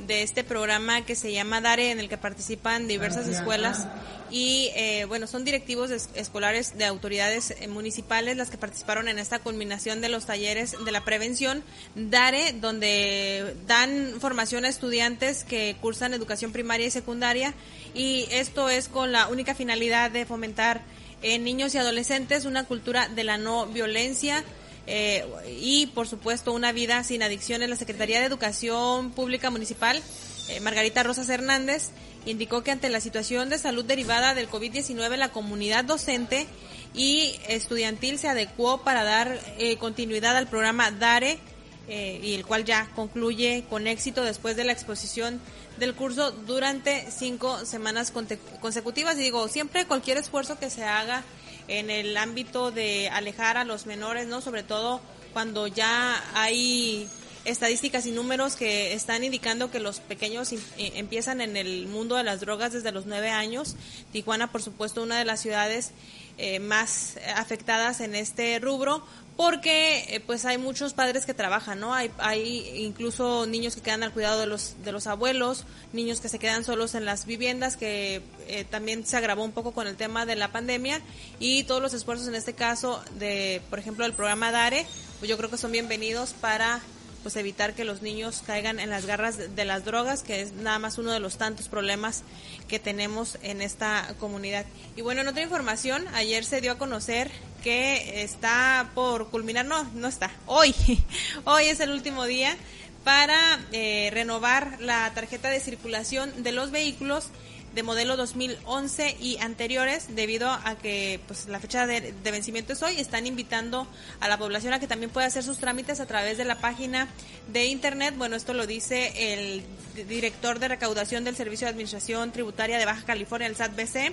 de 0.07 0.23
este 0.23 0.45
programa 0.45 1.07
que 1.07 1.16
se 1.16 1.32
llama 1.32 1.62
DARE, 1.62 1.91
en 1.91 2.01
el 2.01 2.11
que 2.11 2.19
participan 2.19 2.86
diversas 2.86 3.28
escuelas 3.28 3.86
y, 4.31 4.73
eh, 4.74 5.07
bueno, 5.09 5.27
son 5.27 5.47
directivos 5.47 5.91
escolares 5.91 6.77
de 6.77 6.85
autoridades 6.85 7.55
eh, 7.59 7.66
municipales 7.69 8.36
las 8.36 8.51
que 8.51 8.59
participaron 8.59 9.09
en 9.09 9.19
esta 9.19 9.39
culminación 9.39 10.03
de 10.03 10.11
los 10.11 10.27
talleres 10.27 10.77
de 10.85 10.93
la 10.93 11.03
prevención 11.03 11.65
DARE, 11.95 12.53
donde 12.61 13.57
dan 13.66 14.16
formación 14.20 14.66
a 14.66 14.69
estudiantes 14.69 15.45
que 15.45 15.77
cursan 15.81 16.12
educación 16.12 16.53
primaria 16.53 16.89
y 16.89 16.91
secundaria 16.91 17.55
y 17.95 18.27
esto 18.32 18.69
es 18.69 18.89
con 18.89 19.12
la 19.12 19.28
única 19.28 19.55
finalidad 19.55 20.11
de 20.11 20.27
fomentar 20.27 20.82
en 21.24 21.42
niños 21.42 21.74
y 21.74 21.78
adolescentes 21.78 22.44
una 22.44 22.64
cultura 22.64 23.09
de 23.09 23.24
la 23.24 23.38
no 23.38 23.66
violencia 23.66 24.44
eh, 24.86 25.24
y, 25.59 25.86
por 25.86 26.06
supuesto, 26.06 26.52
una 26.52 26.70
vida 26.70 27.02
sin 27.02 27.22
adicciones. 27.22 27.70
La 27.70 27.76
Secretaría 27.76 28.20
de 28.20 28.26
Educación 28.26 29.10
Pública 29.10 29.48
Municipal, 29.48 30.02
eh, 30.51 30.60
Margarita 30.60 31.02
Rosas 31.02 31.30
Hernández, 31.30 31.92
indicó 32.26 32.62
que 32.62 32.72
ante 32.72 32.90
la 32.90 33.01
situación 33.01 33.48
de 33.48 33.56
salud 33.56 33.86
derivada 33.86 34.34
del 34.34 34.51
COVID-19, 34.51 35.16
la 35.16 35.32
comunidad 35.32 35.86
docente 35.86 36.46
y 36.92 37.34
estudiantil 37.48 38.18
se 38.18 38.28
adecuó 38.28 38.82
para 38.82 39.02
dar 39.02 39.40
eh, 39.59 39.78
continuidad 39.78 40.36
al 40.36 40.46
programa 40.46 40.90
DARE, 40.90 41.38
y 41.86 42.32
el 42.32 42.46
cual 42.46 42.64
ya 42.64 42.90
concluye 42.94 43.66
con 43.68 43.86
éxito 43.86 44.24
después 44.24 44.56
de 44.56 44.64
la 44.64 44.72
exposición 44.72 45.38
del 45.78 45.94
curso 45.94 46.30
durante 46.30 47.10
cinco 47.10 47.64
semanas 47.64 48.12
consecutivas. 48.60 49.16
Y 49.16 49.22
digo, 49.22 49.48
siempre 49.48 49.86
cualquier 49.86 50.18
esfuerzo 50.18 50.59
que 50.59 50.70
se 50.70 50.84
haga 50.84 51.24
en 51.68 51.90
el 51.90 52.16
ámbito 52.16 52.70
de 52.70 53.09
alejar 53.09 53.56
a 53.56 53.64
los 53.64 53.86
menores, 53.86 54.26
¿no? 54.26 54.40
Sobre 54.40 54.62
todo 54.62 55.01
cuando 55.32 55.66
ya 55.66 56.22
hay 56.34 57.09
estadísticas 57.45 58.07
y 58.07 58.12
números 58.12 58.57
que 58.57 58.93
están 58.95 59.25
indicando 59.25 59.71
que 59.71 59.81
los 59.81 60.01
pequeños 60.01 60.53
eh, 60.53 60.59
empiezan 60.79 61.41
en 61.41 61.57
el 61.57 61.87
mundo 61.87 62.16
de 62.16 62.25
las 62.25 62.41
drogas 62.41 62.73
desde 62.73 62.93
los 62.93 63.07
nueve 63.07 63.31
años. 63.31 63.77
Tijuana, 64.12 64.51
por 64.51 64.62
supuesto, 64.62 65.03
una 65.03 65.19
de 65.19 65.25
las 65.25 65.41
ciudades 65.41 65.93
eh, 66.37 66.59
más 66.59 67.16
afectadas 67.37 68.01
en 68.01 68.16
este 68.16 68.59
rubro, 68.59 69.05
porque 69.37 70.05
eh, 70.09 70.21
pues 70.21 70.45
hay 70.45 70.59
muchos 70.59 70.93
padres 70.93 71.27
que 71.27 71.35
trabajan, 71.35 71.81
¿no? 71.81 71.95
Hay, 71.95 72.11
hay 72.19 72.85
incluso 72.85 73.47
niños 73.47 73.75
que 73.75 73.83
quedan 73.83 74.03
al 74.03 74.12
cuidado 74.12 74.41
de 74.41 74.47
los 74.47 74.75
de 74.85 74.93
los 74.93 75.07
abuelos, 75.07 75.65
niños 75.93 76.21
que 76.21 76.29
se 76.29 76.39
quedan 76.39 76.65
solos 76.65 76.95
en 76.95 77.05
las 77.05 77.27
viviendas, 77.27 77.77
que 77.77 78.23
eh, 78.49 78.65
también 78.65 79.07
se 79.07 79.16
agravó 79.16 79.45
un 79.45 79.53
poco 79.53 79.73
con 79.73 79.87
el 79.87 79.97
tema 79.97 80.27
de 80.27 80.37
la 80.37 80.53
pandemia 80.53 81.01
y 81.39 81.65
todos 81.65 81.83
los 81.83 81.95
esfuerzos 81.95 82.29
en 82.29 82.35
este 82.35 82.55
caso 82.55 83.03
de, 83.19 83.61
por 83.71 83.79
ejemplo, 83.79 84.05
el 84.05 84.12
programa 84.12 84.51
Dare, 84.53 84.87
pues 85.19 85.29
yo 85.29 85.37
creo 85.37 85.51
que 85.51 85.57
son 85.57 85.73
bienvenidos 85.73 86.33
para 86.33 86.81
pues 87.24 87.36
evitar 87.36 87.72
que 87.72 87.84
los 87.84 88.02
niños 88.02 88.42
caigan 88.46 88.78
en 88.78 88.90
las 88.90 89.06
garras 89.06 89.56
de, 89.56 89.64
las 89.64 89.86
drogas, 89.86 90.22
que 90.22 90.42
es 90.42 90.52
nada 90.52 90.78
más 90.78 90.98
uno 90.98 91.10
de 91.10 91.20
los 91.20 91.38
tantos 91.38 91.68
problemas 91.68 92.22
que 92.68 92.78
tenemos 92.78 93.38
en 93.42 93.62
esta 93.62 94.14
comunidad. 94.20 94.66
Y 94.94 95.01
bueno, 95.01 95.22
en 95.22 95.28
otra 95.28 95.42
información, 95.42 96.06
ayer 96.12 96.44
se 96.44 96.60
dio 96.60 96.72
a 96.72 96.78
conocer 96.78 97.30
que 97.62 98.22
está 98.22 98.90
por 98.94 99.30
culminar, 99.30 99.64
no, 99.64 99.84
no 99.94 100.06
está, 100.06 100.30
hoy, 100.44 100.74
hoy 101.44 101.64
es 101.64 101.80
el 101.80 101.92
último 101.92 102.26
día 102.26 102.59
para 103.05 103.59
eh, 103.72 104.10
renovar 104.12 104.76
la 104.80 105.10
tarjeta 105.14 105.48
de 105.48 105.60
circulación 105.60 106.42
de 106.42 106.52
los 106.52 106.70
vehículos 106.72 107.28
de 107.74 107.82
modelo 107.82 108.16
2011 108.16 109.16
y 109.20 109.38
anteriores, 109.38 110.14
debido 110.14 110.51
a 110.51 110.76
que 110.76 111.20
pues 111.26 111.46
la 111.46 111.59
fecha 111.59 111.86
de, 111.86 112.14
vencimiento 112.22 112.72
es 112.72 112.82
hoy, 112.82 112.96
están 112.98 113.26
invitando 113.26 113.86
a 114.20 114.28
la 114.28 114.38
población 114.38 114.72
a 114.72 114.80
que 114.80 114.86
también 114.86 115.10
pueda 115.10 115.26
hacer 115.26 115.42
sus 115.42 115.59
trámites 115.59 116.01
a 116.01 116.06
través 116.06 116.38
de 116.38 116.44
la 116.44 116.60
página 116.60 117.09
de 117.52 117.66
internet. 117.66 118.14
Bueno, 118.16 118.36
esto 118.36 118.55
lo 118.55 118.66
dice 118.66 119.32
el 119.32 119.64
director 120.06 120.59
de 120.59 120.68
recaudación 120.68 121.24
del 121.24 121.36
Servicio 121.36 121.66
de 121.66 121.70
Administración 121.70 122.32
Tributaria 122.32 122.78
de 122.78 122.84
Baja 122.84 123.05
California, 123.05 123.48
el 123.48 123.56
SAT-BC 123.56 124.12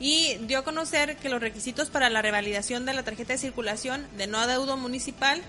y 0.00 0.36
dio 0.46 0.60
a 0.60 0.64
conocer 0.64 1.16
que 1.16 1.28
los 1.28 1.40
requisitos 1.40 1.90
para 1.90 2.08
la 2.08 2.22
revalidación 2.22 2.86
de 2.86 2.94
la 2.94 3.02
tarjeta 3.02 3.32
de 3.32 3.38
circulación 3.38 4.06
de 4.16 4.26
no 4.26 4.38
adeudo 4.38 4.76
municipal 4.76 5.42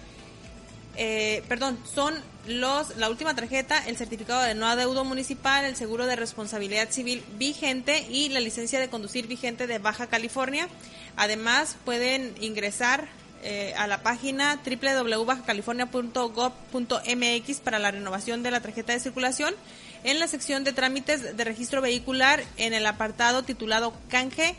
eh, 1.01 1.43
perdón, 1.47 1.79
son 1.95 2.13
los 2.45 2.97
la 2.97 3.09
última 3.09 3.33
tarjeta, 3.33 3.81
el 3.87 3.95
certificado 3.95 4.41
de 4.41 4.53
no 4.53 4.67
adeudo 4.67 5.05
municipal, 5.05 5.63
el 5.63 5.77
seguro 5.77 6.05
de 6.05 6.17
responsabilidad 6.17 6.89
civil 6.89 7.23
vigente 7.37 8.05
y 8.09 8.27
la 8.27 8.41
licencia 8.41 8.81
de 8.81 8.89
conducir 8.89 9.25
vigente 9.25 9.65
de 9.65 9.77
Baja 9.77 10.07
California. 10.07 10.67
Además, 11.15 11.77
pueden 11.85 12.35
ingresar 12.41 13.07
eh, 13.43 13.73
a 13.77 13.87
la 13.87 14.03
página 14.03 14.59
www.bajacalifornia.gov.mx 14.65 17.59
para 17.61 17.79
la 17.79 17.91
renovación 17.91 18.43
de 18.43 18.51
la 18.51 18.59
tarjeta 18.59 18.91
de 18.91 18.99
circulación 18.99 19.55
en 20.03 20.19
la 20.19 20.27
sección 20.27 20.65
de 20.65 20.73
trámites 20.73 21.37
de 21.37 21.43
registro 21.45 21.81
vehicular 21.81 22.43
en 22.57 22.73
el 22.73 22.85
apartado 22.85 23.43
titulado 23.43 23.93
canje, 24.09 24.57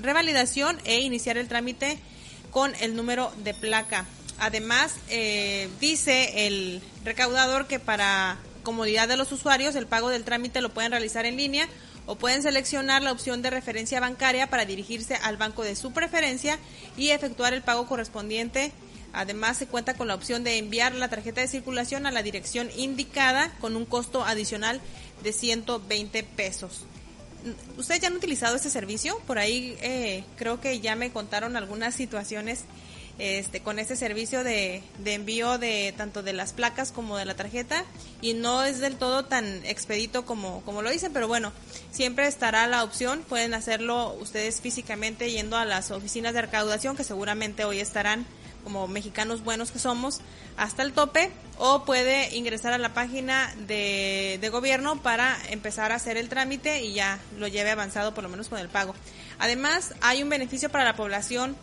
revalidación 0.00 0.78
e 0.84 1.00
iniciar 1.00 1.38
el 1.38 1.48
trámite 1.48 1.98
con 2.52 2.72
el 2.76 2.94
número 2.94 3.32
de 3.42 3.52
placa. 3.52 4.06
Además, 4.40 4.94
eh, 5.10 5.68
dice 5.80 6.46
el 6.46 6.80
recaudador 7.04 7.66
que 7.66 7.78
para 7.78 8.38
comodidad 8.62 9.06
de 9.06 9.18
los 9.18 9.30
usuarios 9.32 9.74
el 9.74 9.86
pago 9.86 10.08
del 10.08 10.24
trámite 10.24 10.62
lo 10.62 10.70
pueden 10.70 10.92
realizar 10.92 11.26
en 11.26 11.36
línea 11.36 11.68
o 12.06 12.16
pueden 12.16 12.42
seleccionar 12.42 13.02
la 13.02 13.12
opción 13.12 13.42
de 13.42 13.50
referencia 13.50 14.00
bancaria 14.00 14.48
para 14.48 14.64
dirigirse 14.64 15.14
al 15.16 15.36
banco 15.36 15.62
de 15.62 15.76
su 15.76 15.92
preferencia 15.92 16.58
y 16.96 17.10
efectuar 17.10 17.52
el 17.52 17.62
pago 17.62 17.86
correspondiente. 17.86 18.72
Además, 19.12 19.58
se 19.58 19.66
cuenta 19.66 19.94
con 19.94 20.08
la 20.08 20.14
opción 20.14 20.42
de 20.42 20.56
enviar 20.56 20.94
la 20.94 21.08
tarjeta 21.08 21.42
de 21.42 21.48
circulación 21.48 22.06
a 22.06 22.10
la 22.10 22.22
dirección 22.22 22.70
indicada 22.76 23.52
con 23.60 23.76
un 23.76 23.84
costo 23.84 24.24
adicional 24.24 24.80
de 25.22 25.32
120 25.32 26.22
pesos. 26.22 26.86
¿Ustedes 27.76 28.00
ya 28.00 28.08
han 28.08 28.16
utilizado 28.16 28.56
este 28.56 28.70
servicio? 28.70 29.18
Por 29.26 29.38
ahí 29.38 29.76
eh, 29.82 30.24
creo 30.36 30.60
que 30.60 30.80
ya 30.80 30.96
me 30.96 31.10
contaron 31.10 31.56
algunas 31.56 31.94
situaciones 31.94 32.64
este, 33.20 33.60
con 33.60 33.78
ese 33.78 33.96
servicio 33.96 34.42
de, 34.42 34.82
de, 34.98 35.12
envío 35.12 35.58
de 35.58 35.92
tanto 35.94 36.22
de 36.22 36.32
las 36.32 36.54
placas 36.54 36.90
como 36.90 37.18
de 37.18 37.26
la 37.26 37.34
tarjeta 37.34 37.84
y 38.22 38.32
no 38.32 38.64
es 38.64 38.80
del 38.80 38.96
todo 38.96 39.26
tan 39.26 39.44
expedito 39.66 40.24
como, 40.24 40.62
como 40.62 40.80
lo 40.80 40.88
dicen, 40.88 41.12
pero 41.12 41.28
bueno, 41.28 41.52
siempre 41.90 42.26
estará 42.26 42.66
la 42.66 42.82
opción, 42.82 43.22
pueden 43.28 43.52
hacerlo 43.52 44.14
ustedes 44.14 44.62
físicamente 44.62 45.30
yendo 45.30 45.58
a 45.58 45.66
las 45.66 45.90
oficinas 45.90 46.32
de 46.32 46.40
recaudación 46.40 46.96
que 46.96 47.04
seguramente 47.04 47.66
hoy 47.66 47.80
estarán 47.80 48.24
como 48.64 48.88
mexicanos 48.88 49.44
buenos 49.44 49.70
que 49.70 49.78
somos 49.78 50.20
hasta 50.56 50.82
el 50.82 50.94
tope 50.94 51.30
o 51.58 51.84
puede 51.84 52.34
ingresar 52.34 52.72
a 52.72 52.78
la 52.78 52.94
página 52.94 53.54
de, 53.66 54.38
de 54.40 54.48
gobierno 54.48 55.02
para 55.02 55.36
empezar 55.50 55.92
a 55.92 55.96
hacer 55.96 56.16
el 56.16 56.30
trámite 56.30 56.82
y 56.82 56.94
ya 56.94 57.18
lo 57.38 57.48
lleve 57.48 57.70
avanzado 57.70 58.14
por 58.14 58.24
lo 58.24 58.30
menos 58.30 58.48
con 58.48 58.58
el 58.58 58.70
pago. 58.70 58.94
Además, 59.38 59.94
hay 60.00 60.22
un 60.22 60.30
beneficio 60.30 60.70
para 60.70 60.84
la 60.84 60.96
población 60.96 61.54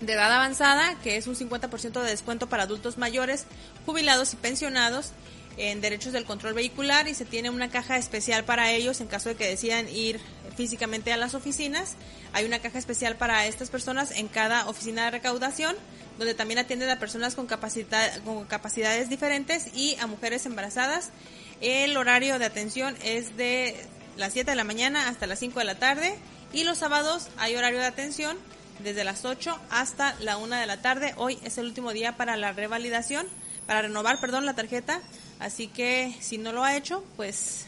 de 0.00 0.12
edad 0.12 0.32
avanzada, 0.32 0.98
que 1.02 1.16
es 1.16 1.26
un 1.26 1.36
50% 1.36 2.02
de 2.02 2.10
descuento 2.10 2.48
para 2.48 2.64
adultos 2.64 2.98
mayores, 2.98 3.46
jubilados 3.84 4.32
y 4.34 4.36
pensionados 4.36 5.12
en 5.56 5.80
derechos 5.80 6.12
del 6.12 6.24
control 6.24 6.54
vehicular 6.54 7.08
y 7.08 7.14
se 7.14 7.24
tiene 7.24 7.50
una 7.50 7.70
caja 7.70 7.96
especial 7.96 8.44
para 8.44 8.72
ellos 8.72 9.00
en 9.00 9.06
caso 9.06 9.30
de 9.30 9.36
que 9.36 9.48
decidan 9.48 9.88
ir 9.88 10.20
físicamente 10.56 11.12
a 11.12 11.16
las 11.16 11.34
oficinas. 11.34 11.96
Hay 12.32 12.44
una 12.44 12.58
caja 12.58 12.78
especial 12.78 13.16
para 13.16 13.46
estas 13.46 13.70
personas 13.70 14.10
en 14.10 14.28
cada 14.28 14.68
oficina 14.68 15.06
de 15.06 15.12
recaudación, 15.12 15.74
donde 16.18 16.34
también 16.34 16.58
atienden 16.58 16.90
a 16.90 16.98
personas 16.98 17.34
con, 17.34 17.46
capacidad, 17.46 18.22
con 18.22 18.44
capacidades 18.44 19.08
diferentes 19.08 19.74
y 19.74 19.96
a 20.00 20.06
mujeres 20.06 20.44
embarazadas. 20.46 21.10
El 21.60 21.96
horario 21.96 22.38
de 22.38 22.44
atención 22.44 22.96
es 23.02 23.36
de 23.36 23.76
las 24.16 24.34
7 24.34 24.50
de 24.50 24.56
la 24.56 24.64
mañana 24.64 25.08
hasta 25.08 25.26
las 25.26 25.38
5 25.38 25.58
de 25.58 25.64
la 25.64 25.78
tarde 25.78 26.14
y 26.52 26.64
los 26.64 26.78
sábados 26.78 27.28
hay 27.38 27.56
horario 27.56 27.80
de 27.80 27.86
atención 27.86 28.36
desde 28.80 29.04
las 29.04 29.24
8 29.24 29.58
hasta 29.70 30.14
la 30.20 30.36
1 30.36 30.56
de 30.56 30.66
la 30.66 30.82
tarde. 30.82 31.14
Hoy 31.16 31.38
es 31.42 31.58
el 31.58 31.66
último 31.66 31.92
día 31.92 32.16
para 32.16 32.36
la 32.36 32.52
revalidación, 32.52 33.26
para 33.66 33.82
renovar, 33.82 34.20
perdón, 34.20 34.46
la 34.46 34.54
tarjeta. 34.54 35.00
Así 35.38 35.68
que 35.68 36.14
si 36.20 36.38
no 36.38 36.52
lo 36.52 36.64
ha 36.64 36.76
hecho, 36.76 37.04
pues 37.16 37.66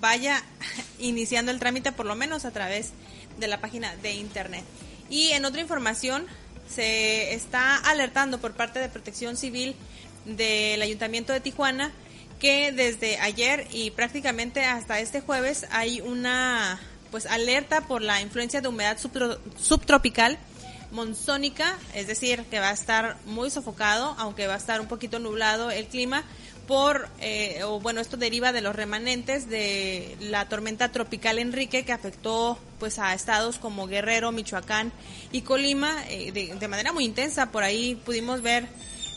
vaya 0.00 0.42
iniciando 0.98 1.50
el 1.50 1.58
trámite 1.58 1.92
por 1.92 2.06
lo 2.06 2.14
menos 2.14 2.44
a 2.44 2.50
través 2.50 2.92
de 3.38 3.48
la 3.48 3.60
página 3.60 3.96
de 3.96 4.12
internet. 4.12 4.64
Y 5.08 5.30
en 5.32 5.44
otra 5.44 5.60
información, 5.60 6.26
se 6.68 7.34
está 7.34 7.76
alertando 7.76 8.40
por 8.40 8.54
parte 8.54 8.78
de 8.78 8.88
Protección 8.88 9.36
Civil 9.36 9.74
del 10.24 10.80
Ayuntamiento 10.80 11.32
de 11.32 11.40
Tijuana 11.40 11.92
que 12.38 12.72
desde 12.72 13.18
ayer 13.18 13.66
y 13.70 13.90
prácticamente 13.90 14.64
hasta 14.64 15.00
este 15.00 15.20
jueves 15.20 15.66
hay 15.70 16.00
una 16.00 16.80
pues 17.12 17.26
alerta 17.26 17.82
por 17.82 18.02
la 18.02 18.20
influencia 18.20 18.60
de 18.60 18.66
humedad 18.66 18.98
subtropical 19.56 20.38
monzónica, 20.90 21.78
es 21.94 22.06
decir, 22.06 22.42
que 22.50 22.58
va 22.58 22.70
a 22.70 22.72
estar 22.72 23.16
muy 23.26 23.50
sofocado, 23.50 24.16
aunque 24.18 24.46
va 24.46 24.54
a 24.54 24.58
estar 24.58 24.80
un 24.80 24.88
poquito 24.88 25.20
nublado 25.20 25.70
el 25.70 25.86
clima 25.86 26.24
por, 26.66 27.08
eh, 27.20 27.62
o 27.64 27.80
bueno, 27.80 28.00
esto 28.00 28.16
deriva 28.16 28.52
de 28.52 28.60
los 28.60 28.74
remanentes 28.74 29.48
de 29.48 30.16
la 30.20 30.48
tormenta 30.48 30.90
tropical 30.90 31.38
Enrique 31.38 31.84
que 31.84 31.92
afectó 31.92 32.58
pues 32.78 32.98
a 32.98 33.14
estados 33.14 33.58
como 33.58 33.86
Guerrero, 33.86 34.32
Michoacán 34.32 34.92
y 35.32 35.42
Colima 35.42 36.04
eh, 36.08 36.32
de, 36.32 36.54
de 36.54 36.68
manera 36.68 36.92
muy 36.92 37.04
intensa. 37.04 37.50
Por 37.50 37.62
ahí 37.62 37.94
pudimos 37.94 38.42
ver 38.42 38.68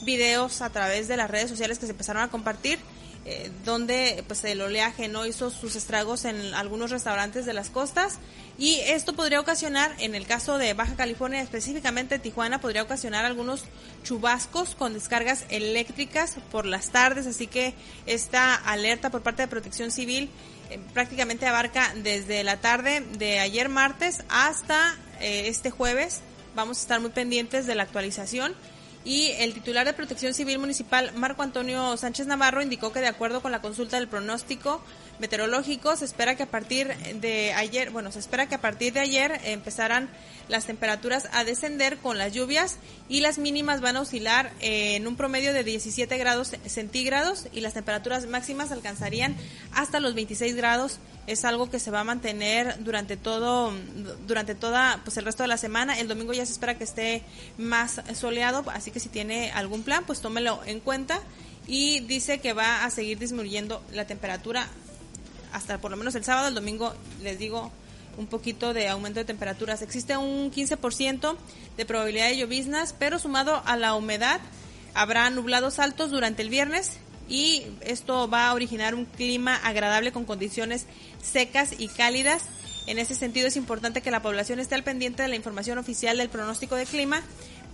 videos 0.04 0.62
a 0.62 0.70
través 0.70 1.08
de 1.08 1.18
las 1.18 1.30
redes 1.30 1.50
sociales 1.50 1.80
que 1.80 1.86
se 1.86 1.92
empezaron 1.92 2.24
a 2.24 2.30
compartir 2.30 2.80
eh, 3.28 3.50
donde 3.64 4.24
pues 4.28 4.44
el 4.44 4.62
oleaje 4.62 5.08
no 5.08 5.26
hizo 5.26 5.50
sus 5.50 5.76
estragos 5.76 6.26
en 6.26 6.54
algunos 6.54 6.92
restaurantes 6.92 7.48
de 7.48 7.54
las 7.54 7.72
costas. 7.72 8.20
Y 8.60 8.76
esto 8.82 9.14
podría 9.14 9.40
ocasionar, 9.40 9.96
en 9.98 10.14
el 10.14 10.28
caso 10.28 10.60
de 10.60 10.76
Baja 10.76 10.96
California, 10.96 11.42
específicamente 11.42 12.20
Tijuana, 12.20 12.62
podría 12.62 12.84
ocasionar 12.84 13.26
algunos 13.26 13.64
chubascos 14.04 14.76
con 14.76 14.94
descargas 14.94 15.46
eléctricas 15.50 16.36
por 16.52 16.68
las 16.68 16.92
tardes, 16.92 17.26
así 17.26 17.48
que 17.48 17.74
esta 18.06 18.54
alerta 18.54 19.10
por 19.10 19.24
parte 19.24 19.42
de 19.42 19.48
Protección 19.48 19.90
Civil 19.90 20.30
eh, 20.70 20.80
prácticamente 20.94 21.48
abarca 21.48 21.94
desde 21.96 22.44
la 22.44 22.62
tarde 22.62 23.02
de 23.18 23.40
ayer 23.40 23.70
martes 23.70 24.24
hasta 24.30 24.96
eh, 25.20 25.48
este 25.48 25.72
jueves. 25.72 26.22
Vamos 26.56 26.78
a 26.78 26.82
estar 26.82 27.00
muy 27.02 27.10
pendientes 27.10 27.66
de 27.66 27.74
la 27.74 27.84
actualización 27.84 28.54
y 29.06 29.28
el 29.38 29.54
titular 29.54 29.86
de 29.86 29.94
Protección 29.94 30.34
Civil 30.34 30.58
Municipal, 30.58 31.12
Marco 31.16 31.44
Antonio 31.44 31.96
Sánchez 31.96 32.26
Navarro, 32.26 32.64
indicó 32.64 32.92
que 32.92 33.00
de 33.02 33.08
acuerdo 33.08 33.42
con 33.42 33.52
la 33.52 33.62
consulta 33.62 33.98
del 33.98 34.08
pronóstico 34.08 34.82
meteorológico, 35.20 35.96
se 35.96 36.06
espera 36.06 36.36
que 36.36 36.44
a 36.44 36.50
partir 36.50 36.96
de 37.22 37.54
ayer, 37.54 37.92
bueno, 37.92 38.12
se 38.12 38.20
espera 38.20 38.48
que 38.48 38.56
a 38.56 38.62
partir 38.62 38.94
de 38.94 39.00
ayer 39.00 39.40
empezaran 39.44 40.10
las 40.48 40.66
temperaturas 40.66 41.28
a 41.34 41.44
descender 41.44 41.98
con 41.98 42.18
las 42.18 42.34
lluvias 42.34 42.78
y 43.10 43.22
las 43.22 43.38
mínimas 43.38 43.82
van 43.82 43.98
a 43.98 44.02
oscilar 44.02 44.52
en 44.60 45.08
un 45.08 45.16
promedio 45.16 45.54
de 45.54 45.64
17 45.64 46.18
grados 46.18 46.52
centígrados 46.66 47.48
y 47.52 47.62
las 47.62 47.74
temperaturas 47.74 48.28
máximas 48.28 48.72
alcanzarían 48.72 49.36
hasta 49.74 50.00
los 50.00 50.14
26 50.16 50.56
grados. 50.56 51.00
Es 51.28 51.44
algo 51.44 51.70
que 51.72 51.80
se 51.80 51.90
va 51.90 52.02
a 52.02 52.04
mantener 52.04 52.84
durante 52.84 53.18
todo, 53.18 53.74
durante 54.28 54.54
toda, 54.54 55.02
pues 55.04 55.18
el 55.18 55.26
resto 55.26 55.44
de 55.44 55.48
la 55.48 55.58
semana. 55.58 56.00
El 56.00 56.08
domingo 56.08 56.34
ya 56.34 56.46
se 56.46 56.52
espera 56.52 56.78
que 56.78 56.84
esté 56.84 57.24
más 57.58 58.02
soleado, 58.14 58.64
así 58.68 58.92
que 58.92 59.00
si 59.00 59.10
tiene 59.10 59.52
algún 59.52 59.82
plan, 59.82 60.04
pues 60.06 60.22
tómelo 60.22 60.62
en 60.66 60.80
cuenta. 60.80 61.20
Y 61.68 62.02
dice 62.02 62.40
que 62.40 62.54
va 62.54 62.86
a 62.86 62.92
seguir 62.92 63.18
disminuyendo 63.18 63.84
la 63.92 64.06
temperatura 64.06 64.68
hasta 65.56 65.78
por 65.78 65.90
lo 65.90 65.98
menos 65.98 66.14
el 66.16 66.26
sábado, 66.26 66.50
el 66.50 66.54
domingo, 66.54 66.94
les 67.24 67.40
digo, 67.40 67.72
un 68.18 68.28
poquito 68.28 68.74
de 68.74 68.90
aumento 68.90 69.22
de 69.22 69.26
temperaturas. 69.26 69.82
Existe 69.82 70.18
un 70.18 70.52
15% 70.52 71.38
de 71.78 71.86
probabilidad 71.86 72.28
de 72.28 72.38
lloviznas, 72.38 72.94
pero 72.94 73.20
sumado 73.20 73.62
a 73.66 73.78
la 73.78 73.96
humedad, 73.96 74.42
habrá 74.94 75.30
nublados 75.30 75.80
altos 75.80 76.12
durante 76.12 76.42
el 76.42 76.50
viernes 76.50 76.98
y 77.30 77.64
esto 77.82 78.30
va 78.30 78.48
a 78.48 78.54
originar 78.54 78.96
un 78.96 79.06
clima 79.06 79.56
agradable 79.56 80.12
con 80.12 80.26
condiciones 80.26 80.88
secas 81.24 81.72
y 81.78 81.88
cálidas. 81.88 82.44
En 82.86 83.00
ese 83.00 83.16
sentido 83.16 83.48
es 83.48 83.56
importante 83.56 84.02
que 84.02 84.12
la 84.12 84.22
población 84.22 84.60
esté 84.60 84.76
al 84.76 84.84
pendiente 84.84 85.24
de 85.24 85.30
la 85.30 85.36
información 85.38 85.78
oficial 85.78 86.18
del 86.18 86.30
pronóstico 86.30 86.76
de 86.76 86.86
clima 86.86 87.22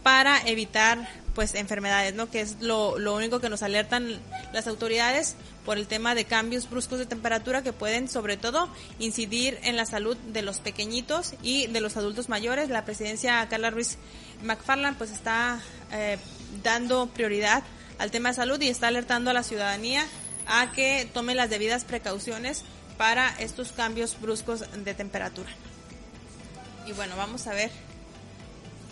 para 0.04 0.40
evitar 0.48 1.10
pues 1.34 1.56
enfermedades, 1.56 2.14
¿no? 2.14 2.30
Que 2.30 2.42
es 2.42 2.58
lo, 2.60 3.00
lo 3.00 3.16
único 3.16 3.40
que 3.40 3.50
nos 3.50 3.64
alertan 3.64 4.20
las 4.54 4.68
autoridades 4.68 5.36
por 5.66 5.78
el 5.78 5.88
tema 5.88 6.16
de 6.16 6.26
cambios 6.26 6.70
bruscos 6.70 7.00
de 7.00 7.06
temperatura 7.06 7.62
que 7.62 7.74
pueden 7.74 8.10
sobre 8.10 8.38
todo 8.38 8.70
incidir 9.00 9.60
en 9.64 9.78
la 9.78 9.86
salud 9.86 10.18
de 10.18 10.42
los 10.42 10.60
pequeñitos 10.60 11.34
y 11.42 11.68
de 11.68 11.82
los 11.82 11.98
adultos 11.98 12.30
mayores. 12.30 12.70
La 12.70 12.86
presidencia 12.86 13.48
Carla 13.50 13.70
Ruiz 13.70 13.98
McFarland 14.44 14.98
pues 14.98 15.12
está 15.12 15.62
eh, 15.92 16.18
dando 16.64 17.08
prioridad 17.08 17.64
al 18.00 18.12
tema 18.12 18.30
de 18.30 18.36
salud 18.36 18.60
y 18.62 18.70
está 18.70 18.88
alertando 18.88 19.30
a 19.30 19.34
la 19.34 19.44
ciudadanía 19.44 20.06
a 20.48 20.72
que 20.72 21.08
tome 21.14 21.36
las 21.36 21.50
debidas 21.50 21.86
precauciones 21.86 22.64
para 22.98 23.30
estos 23.40 23.72
cambios 23.72 24.20
bruscos 24.20 24.66
de 24.84 24.94
temperatura. 24.94 25.50
Y 26.88 26.94
bueno, 26.94 27.16
vamos 27.16 27.48
a 27.48 27.54
ver 27.54 27.72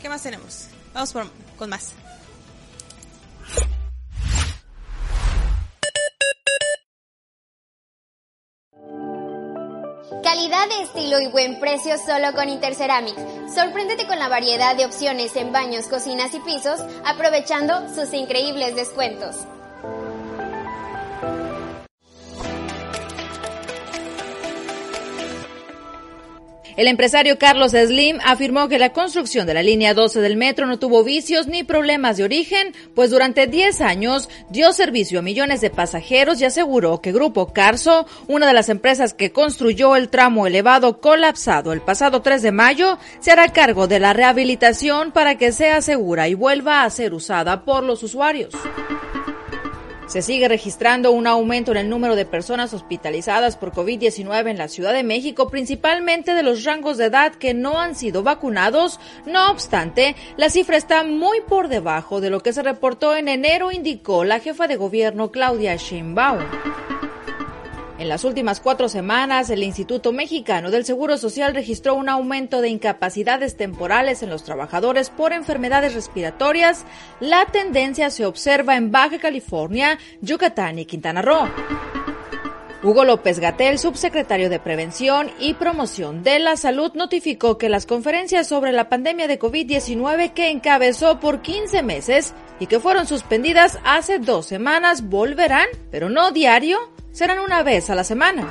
qué 0.02 0.10
más 0.10 0.24
tenemos. 0.24 0.68
Vamos 0.94 1.12
por, 1.12 1.30
con 1.58 1.70
más. 1.70 1.94
Calidad, 10.30 10.68
estilo 10.80 11.20
y 11.20 11.26
buen 11.26 11.60
precio 11.60 11.98
solo 11.98 12.34
con 12.36 12.50
Interceramics. 12.50 13.20
Sorpréndete 13.52 14.06
con 14.06 14.20
la 14.20 14.30
variedad 14.30 14.76
de 14.76 14.86
opciones 14.86 15.36
en 15.36 15.52
baños, 15.52 15.88
cocinas 15.88 16.36
y 16.36 16.40
pisos, 16.40 16.82
aprovechando 17.04 17.74
sus 17.96 18.14
increíbles 18.14 18.76
descuentos. 18.76 19.38
El 26.78 26.88
empresario 26.88 27.38
Carlos 27.38 27.72
Slim 27.72 28.20
afirmó 28.24 28.68
que 28.68 28.80
la 28.80 28.94
construcción 28.94 29.48
de 29.48 29.54
la 29.54 29.64
línea 29.64 29.94
12 29.94 30.22
del 30.22 30.38
metro 30.38 30.66
no 30.66 30.80
tuvo 30.80 31.04
vicios 31.04 31.48
ni 31.48 31.64
problemas 31.64 32.18
de 32.18 32.24
origen, 32.24 32.74
pues 32.96 33.10
durante 33.10 33.48
10 33.48 33.82
años 33.82 34.30
dio 34.50 34.72
servicio 34.74 35.20
a 35.20 35.22
millones 35.22 35.62
de 35.62 35.70
pasajeros 35.70 36.42
y 36.42 36.46
aseguró 36.46 37.02
que 37.02 37.12
Grupo 37.12 37.54
Carso, 37.54 38.06
una 38.28 38.48
de 38.48 38.54
las 38.54 38.70
empresas 38.70 39.14
que 39.14 39.32
construyó 39.32 39.96
el 39.96 40.10
tramo 40.10 40.48
elevado 40.48 41.00
colapsado 41.02 41.74
el 41.74 41.82
pasado 41.82 42.22
3 42.22 42.42
de 42.42 42.52
mayo, 42.52 42.98
se 43.20 43.32
hará 43.32 43.50
cargo 43.50 43.88
de 43.88 44.00
la 44.00 44.14
rehabilitación 44.14 45.12
para 45.12 45.36
que 45.38 45.52
sea 45.52 45.82
segura 45.82 46.28
y 46.28 46.34
vuelva 46.34 46.84
a 46.84 46.90
ser 46.90 47.14
usada 47.14 47.66
por 47.66 47.84
los 47.84 48.04
usuarios. 48.04 48.54
Se 50.10 50.24
sigue 50.24 50.48
registrando 50.48 51.12
un 51.12 51.28
aumento 51.28 51.70
en 51.70 51.78
el 51.78 51.88
número 51.88 52.16
de 52.16 52.26
personas 52.26 52.74
hospitalizadas 52.74 53.58
por 53.58 53.72
COVID-19 53.72 54.50
en 54.50 54.58
la 54.58 54.68
Ciudad 54.68 54.92
de 54.92 55.04
México, 55.04 55.50
principalmente 55.50 56.34
de 56.34 56.42
los 56.42 56.64
rangos 56.64 56.98
de 56.98 57.06
edad 57.06 57.36
que 57.36 57.54
no 57.54 57.80
han 57.80 57.94
sido 57.94 58.24
vacunados. 58.24 59.00
No 59.28 59.52
obstante, 59.52 60.16
la 60.36 60.50
cifra 60.50 60.78
está 60.78 61.04
muy 61.04 61.42
por 61.42 61.68
debajo 61.68 62.22
de 62.22 62.32
lo 62.32 62.40
que 62.40 62.54
se 62.54 62.64
reportó 62.64 63.16
en 63.16 63.28
enero, 63.28 63.72
indicó 63.72 64.24
la 64.24 64.40
jefa 64.40 64.66
de 64.66 64.78
gobierno 64.78 65.30
Claudia 65.30 65.76
Sheinbaum. 65.76 66.40
En 68.00 68.08
las 68.08 68.24
últimas 68.24 68.62
cuatro 68.62 68.88
semanas, 68.88 69.50
el 69.50 69.62
Instituto 69.62 70.14
Mexicano 70.14 70.72
del 70.72 70.86
Seguro 70.86 71.18
Social 71.18 71.54
registró 71.54 71.96
un 71.96 72.08
aumento 72.08 72.62
de 72.62 72.70
incapacidades 72.70 73.58
temporales 73.58 74.24
en 74.24 74.30
los 74.30 74.44
trabajadores 74.44 75.10
por 75.10 75.34
enfermedades 75.34 75.96
respiratorias. 75.96 76.86
La 77.20 77.46
tendencia 77.48 78.10
se 78.10 78.26
observa 78.26 78.78
en 78.78 78.90
Baja 78.90 79.20
California, 79.20 80.00
Yucatán 80.22 80.80
y 80.80 80.86
Quintana 80.86 81.22
Roo. 81.22 81.50
Hugo 82.82 83.04
López 83.04 83.40
Gatel, 83.40 83.78
subsecretario 83.78 84.50
de 84.50 84.60
Prevención 84.60 85.30
y 85.38 85.56
Promoción 85.56 86.24
de 86.24 86.40
la 86.40 86.56
Salud, 86.56 86.94
notificó 86.94 87.58
que 87.58 87.68
las 87.68 87.86
conferencias 87.86 88.48
sobre 88.48 88.72
la 88.72 88.88
pandemia 88.88 89.28
de 89.28 89.38
COVID-19 89.38 90.32
que 90.32 90.52
encabezó 90.52 91.20
por 91.20 91.42
15 91.42 91.84
meses 91.84 92.34
y 92.62 92.68
que 92.68 92.80
fueron 92.80 93.08
suspendidas 93.08 93.78
hace 93.84 94.20
dos 94.20 94.46
semanas 94.46 95.10
volverán, 95.10 95.68
pero 95.92 96.10
no 96.10 96.32
diario, 96.32 96.80
serán 97.20 97.40
una 97.40 97.64
vez 97.64 97.90
a 97.90 97.96
la 97.96 98.06
semana. 98.06 98.50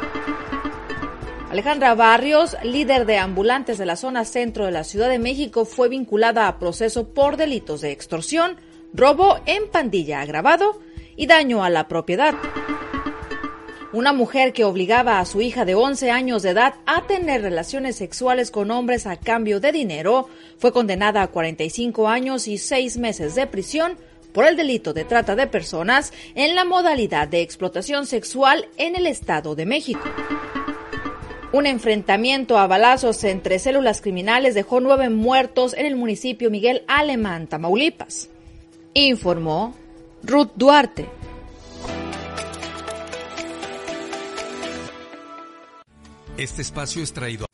Alejandra 1.50 1.94
Barrios, 1.94 2.54
líder 2.62 3.06
de 3.06 3.16
ambulantes 3.16 3.78
de 3.78 3.86
la 3.86 3.96
zona 3.96 4.26
centro 4.26 4.66
de 4.66 4.72
la 4.72 4.84
Ciudad 4.84 5.08
de 5.08 5.18
México, 5.18 5.64
fue 5.64 5.88
vinculada 5.88 6.46
a 6.46 6.58
proceso 6.58 7.08
por 7.14 7.38
delitos 7.38 7.80
de 7.80 7.92
extorsión, 7.92 8.58
robo 8.92 9.38
en 9.46 9.70
pandilla 9.70 10.20
agravado 10.20 10.82
y 11.16 11.26
daño 11.26 11.64
a 11.64 11.70
la 11.70 11.88
propiedad. 11.88 12.34
Una 13.94 14.12
mujer 14.12 14.52
que 14.52 14.64
obligaba 14.64 15.18
a 15.18 15.24
su 15.24 15.40
hija 15.40 15.64
de 15.64 15.74
11 15.74 16.10
años 16.10 16.42
de 16.42 16.50
edad 16.50 16.74
a 16.84 17.06
tener 17.06 17.40
relaciones 17.40 17.96
sexuales 17.96 18.50
con 18.50 18.70
hombres 18.70 19.06
a 19.06 19.16
cambio 19.16 19.60
de 19.60 19.72
dinero 19.72 20.28
fue 20.58 20.74
condenada 20.74 21.22
a 21.22 21.28
45 21.28 22.06
años 22.06 22.46
y 22.46 22.58
6 22.58 22.98
meses 22.98 23.34
de 23.34 23.46
prisión 23.46 23.96
por 24.32 24.46
el 24.46 24.56
delito 24.56 24.92
de 24.92 25.04
trata 25.04 25.36
de 25.36 25.46
personas 25.46 26.12
en 26.34 26.54
la 26.54 26.64
modalidad 26.64 27.28
de 27.28 27.40
explotación 27.40 28.06
sexual 28.06 28.68
en 28.76 28.96
el 28.96 29.06
Estado 29.06 29.54
de 29.54 29.66
México. 29.66 30.02
Un 31.50 31.64
enfrentamiento 31.64 32.58
a 32.58 32.66
balazos 32.66 33.24
entre 33.24 33.58
células 33.58 34.02
criminales 34.02 34.54
dejó 34.54 34.80
nueve 34.80 35.08
muertos 35.08 35.74
en 35.74 35.86
el 35.86 35.96
municipio 35.96 36.50
Miguel 36.50 36.84
Alemán, 36.88 37.46
Tamaulipas. 37.46 38.28
Informó 38.92 39.74
Ruth 40.22 40.50
Duarte. 40.56 41.08
Este 46.36 46.62
espacio 46.62 47.02
es 47.02 47.12
traído 47.12 47.46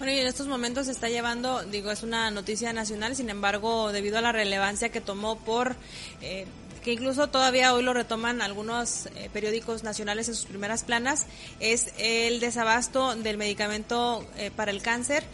Bueno, 0.00 0.14
y 0.14 0.18
en 0.18 0.26
estos 0.26 0.46
momentos 0.46 0.86
se 0.86 0.92
está 0.92 1.10
llevando, 1.10 1.62
digo, 1.64 1.90
es 1.90 2.02
una 2.02 2.30
noticia 2.30 2.72
nacional, 2.72 3.16
sin 3.16 3.28
embargo, 3.28 3.92
debido 3.92 4.16
a 4.16 4.22
la 4.22 4.32
relevancia 4.32 4.88
que 4.88 5.02
tomó 5.02 5.38
por, 5.38 5.76
eh, 6.22 6.46
que 6.82 6.92
incluso 6.92 7.28
todavía 7.28 7.74
hoy 7.74 7.82
lo 7.82 7.94
retoman 7.94 8.42
algunos 8.42 9.06
eh, 9.06 9.28
periódicos 9.32 9.82
nacionales 9.82 10.28
en 10.28 10.34
sus 10.34 10.46
primeras 10.46 10.84
planas, 10.84 11.26
es 11.60 11.92
el 11.98 12.40
desabasto 12.40 13.14
del 13.16 13.36
medicamento 13.36 14.24
eh, 14.36 14.50
para 14.54 14.70
el 14.70 14.82
cáncer 14.82 15.24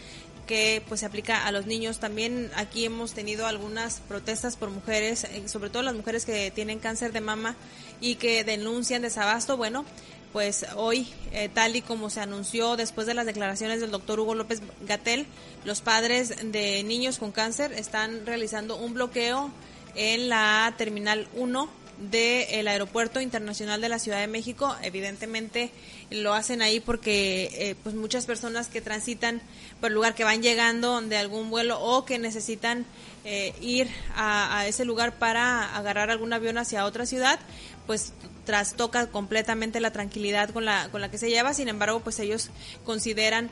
que 0.46 0.82
pues 0.88 1.00
se 1.00 1.06
aplica 1.06 1.44
a 1.46 1.52
los 1.52 1.66
niños. 1.66 1.98
También 1.98 2.50
aquí 2.54 2.84
hemos 2.84 3.12
tenido 3.12 3.46
algunas 3.46 4.00
protestas 4.00 4.56
por 4.56 4.70
mujeres, 4.70 5.26
sobre 5.46 5.70
todo 5.70 5.82
las 5.82 5.94
mujeres 5.94 6.24
que 6.24 6.52
tienen 6.52 6.78
cáncer 6.78 7.12
de 7.12 7.20
mama 7.20 7.56
y 8.00 8.14
que 8.14 8.44
denuncian 8.44 9.02
desabasto. 9.02 9.56
Bueno, 9.56 9.84
pues 10.32 10.66
hoy, 10.76 11.08
eh, 11.32 11.48
tal 11.52 11.76
y 11.76 11.82
como 11.82 12.10
se 12.10 12.20
anunció 12.20 12.76
después 12.76 13.06
de 13.06 13.14
las 13.14 13.26
declaraciones 13.26 13.80
del 13.80 13.90
doctor 13.90 14.20
Hugo 14.20 14.34
López 14.34 14.60
Gatel, 14.82 15.26
los 15.64 15.80
padres 15.80 16.34
de 16.52 16.82
niños 16.84 17.18
con 17.18 17.32
cáncer 17.32 17.72
están 17.72 18.26
realizando 18.26 18.76
un 18.76 18.94
bloqueo 18.94 19.50
en 19.96 20.28
la 20.28 20.72
Terminal 20.76 21.28
1 21.34 21.68
del 21.98 22.68
Aeropuerto 22.68 23.20
Internacional 23.20 23.80
de 23.80 23.88
la 23.88 23.98
Ciudad 23.98 24.20
de 24.20 24.26
México. 24.26 24.76
Evidentemente 24.82 25.70
lo 26.10 26.34
hacen 26.34 26.62
ahí 26.62 26.80
porque 26.80 27.48
eh, 27.52 27.74
pues 27.82 27.94
muchas 27.94 28.26
personas 28.26 28.68
que 28.68 28.80
transitan 28.80 29.40
por 29.80 29.88
el 29.88 29.94
lugar, 29.94 30.14
que 30.14 30.24
van 30.24 30.42
llegando 30.42 31.00
de 31.00 31.16
algún 31.16 31.50
vuelo 31.50 31.80
o 31.80 32.04
que 32.04 32.18
necesitan 32.18 32.84
eh, 33.24 33.54
ir 33.60 33.88
a, 34.14 34.66
ese 34.66 34.84
lugar 34.84 35.18
para 35.18 35.74
agarrar 35.76 36.10
algún 36.10 36.32
avión 36.32 36.58
hacia 36.58 36.84
otra 36.84 37.06
ciudad, 37.06 37.40
pues 37.86 38.12
trastoca 38.44 39.08
completamente 39.08 39.80
la 39.80 39.90
tranquilidad 39.90 40.50
con 40.50 40.64
la, 40.64 40.88
con 40.90 41.00
la 41.00 41.10
que 41.10 41.18
se 41.18 41.30
lleva. 41.30 41.54
Sin 41.54 41.68
embargo, 41.68 42.00
pues 42.00 42.18
ellos 42.20 42.50
consideran 42.84 43.50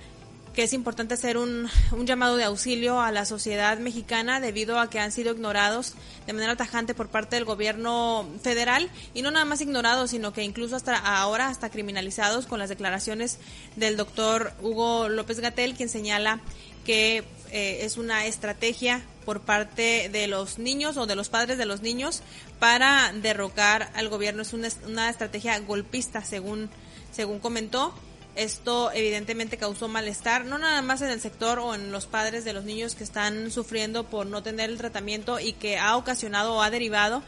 que 0.54 0.62
es 0.62 0.72
importante 0.72 1.14
hacer 1.14 1.36
un, 1.36 1.68
un, 1.92 2.06
llamado 2.06 2.36
de 2.36 2.44
auxilio 2.44 3.00
a 3.00 3.10
la 3.10 3.24
sociedad 3.24 3.76
mexicana 3.78 4.40
debido 4.40 4.78
a 4.78 4.88
que 4.88 5.00
han 5.00 5.10
sido 5.10 5.32
ignorados 5.32 5.94
de 6.26 6.32
manera 6.32 6.56
tajante 6.56 6.94
por 6.94 7.08
parte 7.08 7.36
del 7.36 7.44
gobierno 7.44 8.28
federal 8.40 8.88
y 9.14 9.22
no 9.22 9.32
nada 9.32 9.44
más 9.44 9.60
ignorados, 9.60 10.10
sino 10.10 10.32
que 10.32 10.44
incluso 10.44 10.76
hasta 10.76 10.96
ahora 10.96 11.48
hasta 11.48 11.70
criminalizados 11.70 12.46
con 12.46 12.60
las 12.60 12.68
declaraciones 12.68 13.38
del 13.74 13.96
doctor 13.96 14.52
Hugo 14.62 15.08
López 15.08 15.40
Gatel, 15.40 15.74
quien 15.74 15.88
señala 15.88 16.40
que 16.84 17.24
eh, 17.50 17.80
es 17.82 17.96
una 17.96 18.26
estrategia 18.26 19.02
por 19.24 19.40
parte 19.40 20.08
de 20.08 20.28
los 20.28 20.58
niños 20.58 20.96
o 20.96 21.06
de 21.06 21.16
los 21.16 21.30
padres 21.30 21.58
de 21.58 21.66
los 21.66 21.82
niños 21.82 22.22
para 22.58 23.12
derrocar 23.12 23.90
al 23.94 24.08
gobierno. 24.08 24.42
Es 24.42 24.52
una, 24.52 24.68
una 24.86 25.08
estrategia 25.08 25.58
golpista, 25.60 26.24
según, 26.24 26.70
según 27.12 27.40
comentó. 27.40 27.94
Esto 28.36 28.90
evidentemente 28.92 29.56
causó 29.56 29.86
malestar, 29.86 30.44
no 30.44 30.58
nada 30.58 30.82
más 30.82 31.00
en 31.02 31.10
el 31.10 31.20
sector 31.20 31.60
o 31.60 31.74
en 31.74 31.92
los 31.92 32.06
padres 32.06 32.44
de 32.44 32.52
los 32.52 32.64
niños 32.64 32.96
que 32.96 33.04
están 33.04 33.52
sufriendo 33.52 34.04
por 34.04 34.26
no 34.26 34.42
tener 34.42 34.70
el 34.70 34.78
tratamiento 34.78 35.38
y 35.38 35.52
que 35.52 35.78
ha 35.78 35.96
ocasionado 35.96 36.54
o 36.54 36.62
ha 36.62 36.70
derivado 36.70 37.22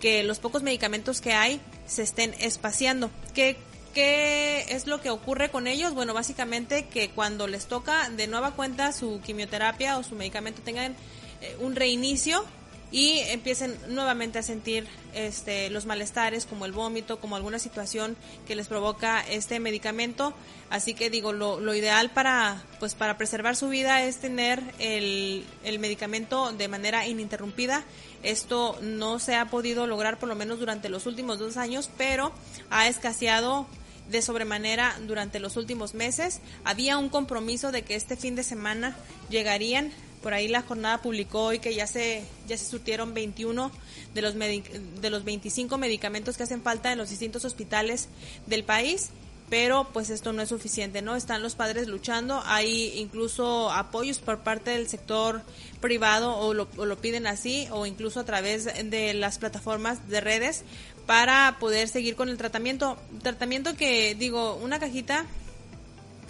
que 0.00 0.22
los 0.22 0.38
pocos 0.38 0.62
medicamentos 0.62 1.20
que 1.20 1.32
hay 1.32 1.60
se 1.86 2.02
estén 2.02 2.34
espaciando. 2.40 3.10
¿Qué, 3.34 3.56
¿Qué 3.94 4.66
es 4.68 4.86
lo 4.86 5.00
que 5.00 5.10
ocurre 5.10 5.50
con 5.50 5.66
ellos? 5.66 5.94
Bueno, 5.94 6.14
básicamente 6.14 6.86
que 6.86 7.10
cuando 7.10 7.46
les 7.46 7.66
toca 7.66 8.10
de 8.10 8.26
nueva 8.26 8.52
cuenta 8.52 8.92
su 8.92 9.20
quimioterapia 9.24 9.98
o 9.98 10.02
su 10.02 10.14
medicamento 10.14 10.62
tengan 10.62 10.94
eh, 11.40 11.56
un 11.60 11.74
reinicio, 11.74 12.44
y 12.92 13.18
empiecen 13.28 13.76
nuevamente 13.88 14.38
a 14.38 14.42
sentir 14.42 14.86
este, 15.14 15.70
los 15.70 15.86
malestares 15.86 16.46
como 16.46 16.66
el 16.66 16.72
vómito, 16.72 17.20
como 17.20 17.36
alguna 17.36 17.58
situación 17.58 18.16
que 18.46 18.56
les 18.56 18.68
provoca 18.68 19.20
este 19.20 19.60
medicamento. 19.60 20.34
Así 20.70 20.94
que 20.94 21.10
digo, 21.10 21.32
lo, 21.32 21.60
lo 21.60 21.74
ideal 21.74 22.10
para, 22.10 22.64
pues, 22.78 22.94
para 22.94 23.16
preservar 23.16 23.56
su 23.56 23.68
vida 23.68 24.02
es 24.02 24.18
tener 24.18 24.62
el, 24.78 25.44
el 25.64 25.78
medicamento 25.78 26.52
de 26.52 26.68
manera 26.68 27.06
ininterrumpida. 27.06 27.84
Esto 28.22 28.78
no 28.82 29.18
se 29.18 29.36
ha 29.36 29.46
podido 29.46 29.86
lograr 29.86 30.18
por 30.18 30.28
lo 30.28 30.34
menos 30.34 30.58
durante 30.58 30.88
los 30.88 31.06
últimos 31.06 31.38
dos 31.38 31.56
años, 31.56 31.90
pero 31.96 32.32
ha 32.70 32.88
escaseado 32.88 33.66
de 34.10 34.22
sobremanera 34.22 34.96
durante 35.06 35.38
los 35.38 35.56
últimos 35.56 35.94
meses. 35.94 36.40
Había 36.64 36.98
un 36.98 37.08
compromiso 37.08 37.70
de 37.70 37.82
que 37.82 37.94
este 37.94 38.16
fin 38.16 38.34
de 38.34 38.42
semana 38.42 38.96
llegarían 39.28 39.92
por 40.22 40.34
ahí 40.34 40.48
la 40.48 40.62
jornada 40.62 41.00
publicó 41.02 41.44
hoy 41.44 41.58
que 41.58 41.74
ya 41.74 41.86
se 41.86 42.24
ya 42.46 42.56
se 42.56 42.66
surtieron 42.66 43.14
21 43.14 43.70
de 44.14 44.22
los 44.22 44.34
de 44.34 45.10
los 45.10 45.24
25 45.24 45.78
medicamentos 45.78 46.36
que 46.36 46.42
hacen 46.42 46.62
falta 46.62 46.92
en 46.92 46.98
los 46.98 47.10
distintos 47.10 47.44
hospitales 47.44 48.08
del 48.46 48.64
país 48.64 49.10
pero 49.50 49.88
pues 49.92 50.10
esto 50.10 50.32
no 50.32 50.42
es 50.42 50.48
suficiente, 50.48 51.02
¿no? 51.02 51.16
Están 51.16 51.42
los 51.42 51.56
padres 51.56 51.88
luchando, 51.88 52.40
hay 52.46 52.96
incluso 52.96 53.72
apoyos 53.72 54.20
por 54.20 54.38
parte 54.38 54.70
del 54.70 54.88
sector 54.88 55.42
privado 55.80 56.36
o 56.36 56.54
lo, 56.54 56.68
o 56.76 56.86
lo, 56.86 56.96
piden 56.98 57.26
así 57.26 57.66
o 57.72 57.84
incluso 57.84 58.20
a 58.20 58.24
través 58.24 58.66
de 58.66 59.12
las 59.12 59.38
plataformas 59.38 60.08
de 60.08 60.20
redes 60.20 60.62
para 61.04 61.56
poder 61.58 61.88
seguir 61.88 62.14
con 62.14 62.28
el 62.28 62.38
tratamiento. 62.38 62.96
Tratamiento 63.24 63.76
que 63.76 64.14
digo, 64.14 64.54
una 64.54 64.78
cajita 64.78 65.26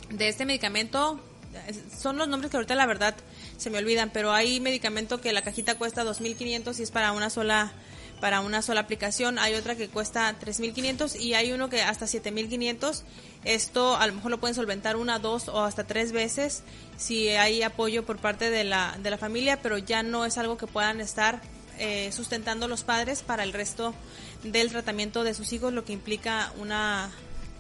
de 0.09 0.29
este 0.29 0.47
medicamento 0.47 1.21
son 1.97 2.17
los 2.17 2.27
nombres 2.27 2.51
que 2.51 2.57
ahorita 2.57 2.75
la 2.75 2.87
verdad 2.87 3.15
se 3.61 3.71
me 3.71 3.79
olvidan, 3.79 4.11
pero 4.11 4.33
hay 4.33 4.59
medicamento 4.59 5.21
que 5.21 5.33
la 5.33 5.43
cajita 5.43 5.77
cuesta 5.77 6.05
2.500 6.05 6.79
y 6.79 6.83
es 6.83 6.91
para 6.91 7.13
una 7.13 7.31
sola 7.31 7.73
para 8.21 8.41
una 8.41 8.61
sola 8.61 8.81
aplicación, 8.81 9.39
hay 9.39 9.55
otra 9.55 9.77
que 9.77 9.89
cuesta 9.89 10.39
3.500 10.39 11.19
y 11.19 11.33
hay 11.33 11.53
uno 11.53 11.71
que 11.71 11.81
hasta 11.81 12.05
7.500. 12.05 13.03
Esto 13.45 13.97
a 13.97 14.07
lo 14.07 14.13
mejor 14.13 14.31
lo 14.31 14.39
pueden 14.39 14.55
solventar 14.55 14.97
una, 14.97 15.19
dos 15.19 15.49
o 15.49 15.65
hasta 15.65 15.85
tres 15.85 16.13
veces 16.13 16.63
si 16.99 17.31
hay 17.31 17.63
apoyo 17.63 18.05
por 18.05 18.19
parte 18.19 18.51
de 18.51 18.65
la, 18.65 18.99
de 19.03 19.11
la 19.11 19.17
familia, 19.17 19.63
pero 19.63 19.79
ya 19.79 20.03
no 20.03 20.27
es 20.27 20.37
algo 20.37 20.59
que 20.59 20.67
puedan 20.67 21.01
estar 21.01 21.41
eh, 21.79 22.13
sustentando 22.13 22.69
los 22.69 22.85
padres 22.85 23.23
para 23.23 23.43
el 23.43 23.55
resto 23.55 23.95
del 24.43 24.69
tratamiento 24.69 25.25
de 25.25 25.33
sus 25.33 25.55
hijos, 25.55 25.73
lo 25.73 25.87
que 25.87 25.95
implica 25.95 26.53
una 26.59 27.11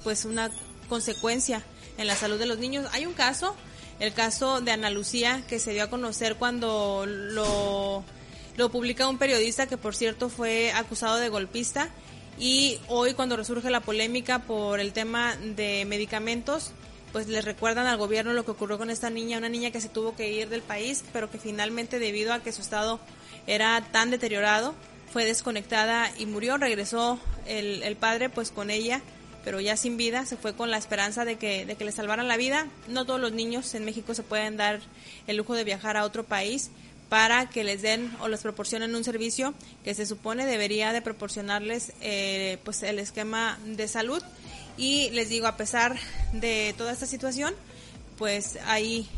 pues 0.04 0.26
una 0.26 0.50
consecuencia 0.90 1.62
en 1.96 2.06
la 2.06 2.16
salud 2.16 2.38
de 2.38 2.46
los 2.46 2.58
niños. 2.58 2.86
Hay 2.92 3.06
un 3.06 3.14
caso 3.14 3.56
el 4.00 4.14
caso 4.14 4.60
de 4.60 4.72
Ana 4.72 4.90
Lucía, 4.90 5.44
que 5.46 5.58
se 5.58 5.72
dio 5.72 5.84
a 5.84 5.90
conocer 5.90 6.36
cuando 6.36 7.04
lo, 7.06 8.02
lo 8.56 8.70
publica 8.70 9.08
un 9.08 9.18
periodista 9.18 9.66
que, 9.66 9.76
por 9.76 9.94
cierto, 9.94 10.30
fue 10.30 10.72
acusado 10.72 11.16
de 11.16 11.28
golpista. 11.28 11.90
Y 12.38 12.78
hoy, 12.88 13.12
cuando 13.12 13.36
resurge 13.36 13.70
la 13.70 13.80
polémica 13.80 14.40
por 14.40 14.80
el 14.80 14.94
tema 14.94 15.36
de 15.36 15.84
medicamentos, 15.84 16.72
pues 17.12 17.28
les 17.28 17.44
recuerdan 17.44 17.86
al 17.86 17.98
gobierno 17.98 18.32
lo 18.32 18.46
que 18.46 18.52
ocurrió 18.52 18.78
con 18.78 18.88
esta 18.88 19.10
niña, 19.10 19.36
una 19.36 19.50
niña 19.50 19.70
que 19.70 19.82
se 19.82 19.90
tuvo 19.90 20.16
que 20.16 20.32
ir 20.32 20.48
del 20.48 20.62
país, 20.62 21.04
pero 21.12 21.30
que 21.30 21.38
finalmente, 21.38 21.98
debido 21.98 22.32
a 22.32 22.40
que 22.40 22.52
su 22.52 22.62
estado 22.62 23.00
era 23.46 23.82
tan 23.92 24.10
deteriorado, 24.10 24.74
fue 25.12 25.26
desconectada 25.26 26.10
y 26.16 26.24
murió. 26.24 26.56
Regresó 26.56 27.20
el, 27.46 27.82
el 27.82 27.96
padre, 27.96 28.30
pues 28.30 28.50
con 28.50 28.70
ella 28.70 29.02
pero 29.44 29.60
ya 29.60 29.76
sin 29.76 29.96
vida, 29.96 30.26
se 30.26 30.36
fue 30.36 30.54
con 30.54 30.70
la 30.70 30.76
esperanza 30.78 31.24
de 31.24 31.36
que, 31.36 31.66
de 31.66 31.76
que 31.76 31.84
le 31.84 31.92
salvaran 31.92 32.28
la 32.28 32.36
vida. 32.36 32.66
No 32.88 33.06
todos 33.06 33.20
los 33.20 33.32
niños 33.32 33.74
en 33.74 33.84
México 33.84 34.14
se 34.14 34.22
pueden 34.22 34.56
dar 34.56 34.80
el 35.26 35.36
lujo 35.36 35.54
de 35.54 35.64
viajar 35.64 35.96
a 35.96 36.04
otro 36.04 36.24
país 36.24 36.70
para 37.10 37.50
que 37.50 37.64
les 37.64 37.82
den 37.82 38.10
o 38.20 38.28
les 38.28 38.40
proporcionen 38.40 38.94
un 38.94 39.04
servicio 39.04 39.52
que 39.84 39.94
se 39.94 40.06
supone 40.06 40.46
debería 40.46 40.92
de 40.92 41.02
proporcionarles 41.02 41.92
eh, 42.00 42.58
pues 42.64 42.82
el 42.84 43.00
esquema 43.00 43.58
de 43.66 43.88
salud 43.88 44.22
y 44.78 45.10
les 45.10 45.28
digo 45.28 45.48
a 45.48 45.56
pesar 45.56 45.96
de 46.32 46.72
toda 46.78 46.92
esta 46.92 47.06
situación 47.06 47.52
pues 48.16 48.58
hay 48.64 49.08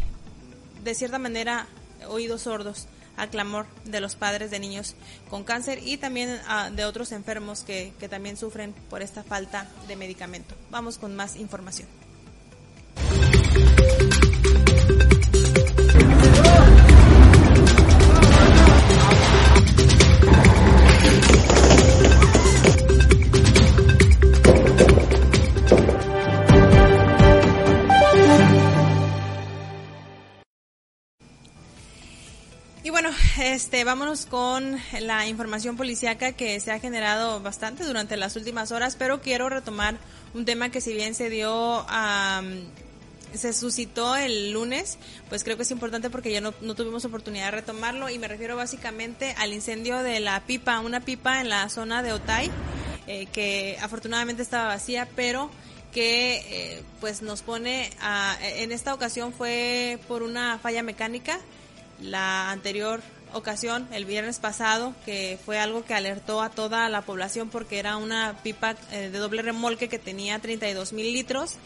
de 0.82 0.94
cierta 0.94 1.19
manera 1.19 1.66
oídos 2.09 2.43
sordos 2.43 2.86
al 3.17 3.31
clamor 3.31 3.67
de 3.85 4.01
los 4.01 4.15
padres 4.15 4.51
de 4.51 4.59
niños 4.59 4.95
con 5.29 5.45
cáncer 5.45 5.81
y 5.83 5.97
también 5.97 6.41
ah, 6.47 6.71
de 6.71 6.85
otros 6.85 7.13
enfermos 7.13 7.63
que, 7.63 7.93
que 7.99 8.09
también 8.09 8.37
sufren 8.37 8.75
por 8.89 9.03
esta 9.03 9.23
falta 9.23 9.69
de 9.89 9.97
medicamento. 9.97 10.55
Vamos 10.71 10.99
con 10.99 11.15
más 11.15 11.37
información. 11.37 11.89
Este, 33.39 33.85
vámonos 33.85 34.27
con 34.27 34.77
la 35.01 35.27
información 35.27 35.77
policíaca 35.77 36.33
que 36.33 36.59
se 36.61 36.73
ha 36.73 36.79
generado 36.79 37.41
bastante 37.41 37.85
durante 37.85 38.17
las 38.17 38.37
últimas 38.37 38.73
horas, 38.73 38.97
pero 38.99 39.21
quiero 39.21 39.49
retomar 39.49 39.97
un 40.35 40.45
tema 40.45 40.71
que 40.71 40.81
si 40.81 40.95
bien 40.95 41.15
se 41.15 41.31
dio 41.31 41.87
se 43.35 43.53
suscitó 43.53 44.17
el 44.17 44.53
lunes, 44.53 44.99
pues 45.29 45.43
creo 45.43 45.57
que 45.57 45.63
es 45.63 45.71
importante 45.71 46.11
porque 46.11 46.31
ya 46.33 46.41
no, 46.41 46.53
tuvimos 46.53 47.05
oportunidad 47.05 47.47
de 47.47 47.51
retomarlo 47.53 48.11
y 48.11 48.19
me 48.19 48.29
refiero 48.29 48.57
básicamente 48.57 49.35
al 49.39 49.53
incendio 49.53 50.03
de 50.03 50.21
la 50.21 50.41
pipa, 50.45 50.81
una 50.81 51.01
pipa 51.01 51.41
en 51.41 51.49
la 51.49 51.69
zona 51.69 52.03
de 52.03 52.13
Otay, 52.13 52.51
eh, 53.07 53.27
que 53.33 53.79
afortunadamente 53.81 54.43
estaba 54.43 54.67
vacía, 54.67 55.09
pero 55.17 55.51
que 55.93 56.37
eh, 56.49 56.83
pues 57.01 57.23
nos 57.23 57.43
pone 57.43 57.91
a, 58.01 58.37
en 58.41 58.73
esta 58.73 58.95
ocasión 58.95 59.33
fue 59.33 59.99
por 60.09 60.23
una 60.23 60.59
falla 60.59 60.83
mecánica 60.83 61.39
la 62.03 62.51
anterior 62.51 63.01
ocasión, 63.33 63.89
el 63.93 64.05
viernes 64.05 64.39
pasado, 64.39 64.95
que 65.05 65.39
fue 65.45 65.59
algo 65.59 65.85
que 65.85 65.95
alertó 65.95 66.43
a 66.43 66.51
toda 66.51 66.89
la 66.89 67.03
población 67.03 67.49
porque 67.49 67.79
era 67.79 67.97
una 67.97 68.37
pipa 68.43 68.77
eh, 68.91 69.09
de 69.11 69.19
doble 69.19 69.43
remolque 69.43 69.89
que 69.89 69.99
tenía 69.99 70.39
32 70.39 70.93
mil 70.93 71.12
litros. 71.12 71.57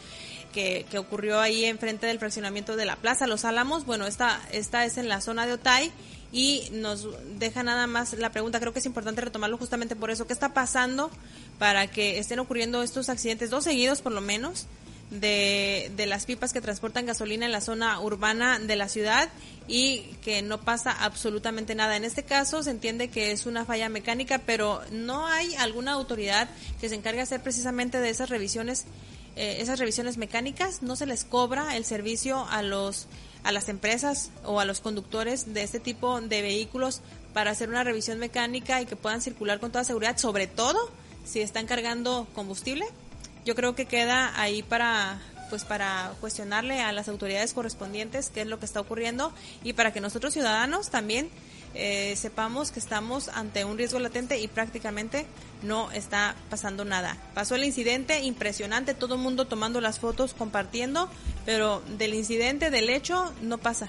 Que, 0.53 0.87
que, 0.89 0.97
ocurrió 0.97 1.39
ahí 1.39 1.65
enfrente 1.65 2.07
del 2.07 2.17
fraccionamiento 2.17 2.77
de 2.77 2.85
la 2.85 2.95
Plaza 2.95 3.27
Los 3.27 3.45
Álamos. 3.45 3.85
Bueno, 3.85 4.07
esta, 4.07 4.41
esta 4.51 4.85
es 4.85 4.97
en 4.97 5.07
la 5.07 5.21
zona 5.21 5.45
de 5.45 5.53
Otay 5.53 5.91
y 6.31 6.69
nos 6.71 7.07
deja 7.37 7.63
nada 7.63 7.87
más 7.87 8.13
la 8.13 8.31
pregunta, 8.31 8.59
creo 8.59 8.73
que 8.73 8.79
es 8.79 8.85
importante 8.85 9.21
retomarlo 9.21 9.57
justamente 9.57 9.95
por 9.95 10.11
eso, 10.11 10.27
¿qué 10.27 10.33
está 10.33 10.53
pasando 10.53 11.09
para 11.57 11.87
que 11.87 12.19
estén 12.19 12.39
ocurriendo 12.39 12.83
estos 12.83 13.09
accidentes, 13.09 13.49
dos 13.49 13.63
seguidos 13.63 14.01
por 14.01 14.11
lo 14.11 14.21
menos, 14.21 14.67
de, 15.09 15.91
de 15.95 16.05
las 16.05 16.25
pipas 16.25 16.51
que 16.51 16.61
transportan 16.61 17.05
gasolina 17.05 17.45
en 17.45 17.51
la 17.51 17.61
zona 17.61 17.99
urbana 17.99 18.59
de 18.59 18.75
la 18.75 18.89
ciudad 18.89 19.29
y 19.67 20.01
que 20.21 20.41
no 20.41 20.61
pasa 20.61 20.91
absolutamente 20.91 21.75
nada. 21.75 21.95
En 21.95 22.03
este 22.03 22.23
caso 22.23 22.63
se 22.63 22.71
entiende 22.71 23.09
que 23.09 23.31
es 23.31 23.45
una 23.45 23.65
falla 23.65 23.89
mecánica, 23.89 24.39
pero 24.39 24.81
no 24.91 25.27
hay 25.27 25.55
alguna 25.55 25.93
autoridad 25.93 26.49
que 26.79 26.89
se 26.89 26.95
encargue 26.95 27.17
de 27.17 27.23
hacer 27.23 27.41
precisamente 27.41 27.99
de 27.99 28.09
esas 28.09 28.29
revisiones, 28.29 28.85
eh, 29.35 29.57
esas 29.59 29.79
revisiones 29.79 30.17
mecánicas. 30.17 30.81
No 30.81 30.95
se 30.95 31.05
les 31.05 31.23
cobra 31.23 31.75
el 31.77 31.85
servicio 31.85 32.45
a 32.49 32.61
los 32.61 33.07
a 33.43 33.51
las 33.53 33.69
empresas 33.69 34.31
o 34.43 34.59
a 34.59 34.65
los 34.65 34.81
conductores 34.81 35.53
de 35.53 35.63
este 35.63 35.79
tipo 35.79 36.19
de 36.19 36.41
vehículos 36.41 37.01
para 37.33 37.51
hacer 37.51 37.69
una 37.69 37.83
revisión 37.83 38.19
mecánica 38.19 38.81
y 38.81 38.85
que 38.85 38.97
puedan 38.97 39.21
circular 39.21 39.61
con 39.61 39.71
toda 39.71 39.85
seguridad, 39.85 40.17
sobre 40.17 40.47
todo 40.47 40.77
si 41.23 41.39
están 41.39 41.65
cargando 41.65 42.27
combustible 42.33 42.85
yo 43.47 43.55
creo 43.55 43.75
que 43.75 43.85
queda 43.85 44.33
ahí 44.39 44.61
para 44.61 45.19
pues 45.49 45.63
para 45.63 46.11
cuestionarle 46.19 46.81
a 46.81 46.91
las 46.91 47.07
autoridades 47.07 47.53
correspondientes 47.53 48.29
qué 48.29 48.41
es 48.41 48.47
lo 48.47 48.59
que 48.59 48.65
está 48.65 48.81
ocurriendo 48.81 49.31
y 49.63 49.71
para 49.71 49.93
que 49.93 50.01
nosotros 50.01 50.33
ciudadanos 50.33 50.89
también 50.89 51.29
eh, 51.73 52.13
sepamos 52.17 52.71
que 52.71 52.81
estamos 52.81 53.29
ante 53.29 53.63
un 53.63 53.77
riesgo 53.77 53.99
latente 53.99 54.37
y 54.41 54.49
prácticamente 54.49 55.25
no 55.63 55.89
está 55.93 56.35
pasando 56.49 56.83
nada. 56.83 57.15
Pasó 57.33 57.55
el 57.55 57.63
incidente 57.63 58.19
impresionante, 58.19 58.93
todo 58.93 59.15
el 59.15 59.21
mundo 59.21 59.47
tomando 59.47 59.79
las 59.79 59.99
fotos, 59.99 60.33
compartiendo, 60.33 61.09
pero 61.45 61.81
del 61.97 62.15
incidente, 62.15 62.69
del 62.69 62.89
hecho, 62.89 63.31
no 63.41 63.59
pasa. 63.59 63.87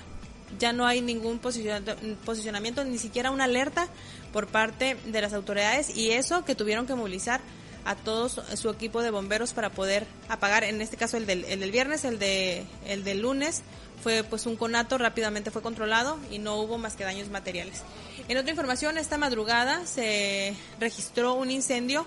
Ya 0.60 0.72
no 0.72 0.86
hay 0.86 1.00
ningún 1.00 1.40
posicionamiento, 1.40 2.84
ni 2.84 2.98
siquiera 2.98 3.32
una 3.32 3.44
alerta 3.44 3.88
por 4.32 4.46
parte 4.46 4.96
de 5.06 5.20
las 5.20 5.32
autoridades 5.32 5.96
y 5.96 6.12
eso 6.12 6.44
que 6.44 6.54
tuvieron 6.54 6.86
que 6.86 6.94
movilizar 6.94 7.40
a 7.88 7.96
todo 7.96 8.28
su 8.28 8.68
equipo 8.68 9.00
de 9.00 9.10
bomberos 9.10 9.54
para 9.54 9.70
poder 9.70 10.06
apagar, 10.28 10.62
en 10.62 10.82
este 10.82 10.98
caso 10.98 11.16
el 11.16 11.24
del, 11.24 11.44
el 11.44 11.60
del 11.60 11.70
viernes, 11.70 12.04
el, 12.04 12.18
de, 12.18 12.66
el 12.86 13.02
del 13.02 13.20
lunes, 13.20 13.62
fue 14.02 14.24
pues 14.24 14.44
un 14.44 14.56
conato, 14.56 14.98
rápidamente 14.98 15.50
fue 15.50 15.62
controlado 15.62 16.18
y 16.30 16.38
no 16.38 16.56
hubo 16.56 16.76
más 16.76 16.96
que 16.96 17.04
daños 17.04 17.30
materiales. 17.30 17.82
En 18.28 18.36
otra 18.36 18.50
información, 18.50 18.98
esta 18.98 19.16
madrugada 19.16 19.86
se 19.86 20.54
registró 20.78 21.32
un 21.32 21.50
incendio 21.50 22.06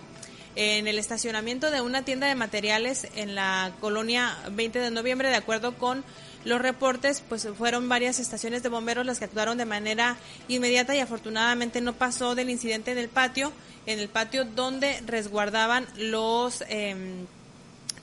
en 0.55 0.87
el 0.87 0.99
estacionamiento 0.99 1.71
de 1.71 1.81
una 1.81 2.03
tienda 2.03 2.27
de 2.27 2.35
materiales 2.35 3.07
en 3.15 3.33
la 3.33 3.73
colonia 3.79 4.37
20 4.51 4.77
de 4.77 4.91
noviembre, 4.91 5.29
de 5.29 5.35
acuerdo 5.35 5.75
con 5.79 6.03
los 6.45 6.61
reportes, 6.61 7.23
pues 7.27 7.47
fueron 7.57 7.89
varias 7.89 8.19
estaciones 8.19 8.61
de 8.61 8.69
bomberos 8.69 9.05
las 9.05 9.17
que 9.17 9.25
actuaron 9.25 9.57
de 9.57 9.65
manera 9.65 10.17
inmediata 10.47 10.95
y 10.95 10.99
afortunadamente 10.99 11.81
no 11.81 11.93
pasó 11.93 12.35
del 12.35 12.51
incidente 12.51 12.91
en 12.91 12.99
el 12.99 13.09
patio, 13.09 13.51
en 13.85 13.99
el 13.99 14.09
patio 14.09 14.45
donde 14.45 15.01
resguardaban 15.05 15.87
los 15.97 16.63
em, 16.67 17.25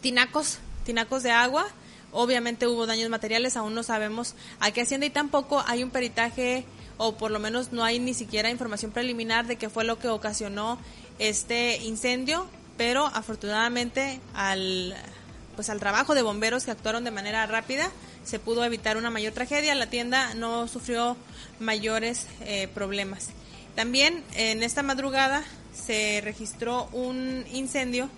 tinacos, 0.00 0.58
tinacos 0.84 1.22
de 1.22 1.30
agua. 1.30 1.66
Obviamente 2.12 2.66
hubo 2.66 2.86
daños 2.86 3.10
materiales, 3.10 3.56
aún 3.56 3.74
no 3.74 3.82
sabemos 3.82 4.34
a 4.60 4.70
qué 4.70 4.82
hacienda 4.82 5.06
y 5.06 5.10
tampoco 5.10 5.62
hay 5.66 5.82
un 5.82 5.90
peritaje 5.90 6.64
o 6.96 7.16
por 7.16 7.30
lo 7.30 7.38
menos 7.38 7.72
no 7.72 7.84
hay 7.84 7.98
ni 7.98 8.14
siquiera 8.14 8.50
información 8.50 8.90
preliminar 8.90 9.46
de 9.46 9.56
qué 9.56 9.68
fue 9.68 9.84
lo 9.84 9.98
que 9.98 10.08
ocasionó 10.08 10.78
este 11.18 11.76
incendio, 11.78 12.46
pero 12.76 13.06
afortunadamente 13.06 14.20
al 14.34 14.96
pues 15.54 15.70
al 15.70 15.80
trabajo 15.80 16.14
de 16.14 16.22
bomberos 16.22 16.64
que 16.64 16.70
actuaron 16.70 17.02
de 17.02 17.10
manera 17.10 17.44
rápida 17.46 17.90
se 18.22 18.38
pudo 18.38 18.64
evitar 18.64 18.96
una 18.96 19.10
mayor 19.10 19.32
tragedia. 19.32 19.74
La 19.74 19.90
tienda 19.90 20.34
no 20.34 20.68
sufrió 20.68 21.16
mayores 21.58 22.28
eh, 22.42 22.68
problemas. 22.72 23.30
También 23.74 24.22
en 24.34 24.62
esta 24.62 24.84
madrugada 24.84 25.42
se 25.84 26.20
registró 26.22 26.88
un 26.92 27.44
incendio 27.52 28.08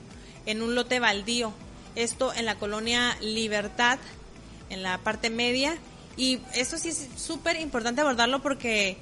en 0.46 0.62
un 0.62 0.74
lote 0.74 1.00
baldío. 1.00 1.52
Esto 1.94 2.32
en 2.34 2.46
la 2.46 2.56
colonia 2.56 3.16
Libertad, 3.20 3.98
en 4.70 4.82
la 4.82 4.98
parte 4.98 5.30
media. 5.30 5.76
Y 6.16 6.40
esto 6.54 6.78
sí 6.78 6.88
es 6.88 7.08
súper 7.16 7.60
importante 7.60 8.00
abordarlo 8.00 8.42
porque 8.42 8.96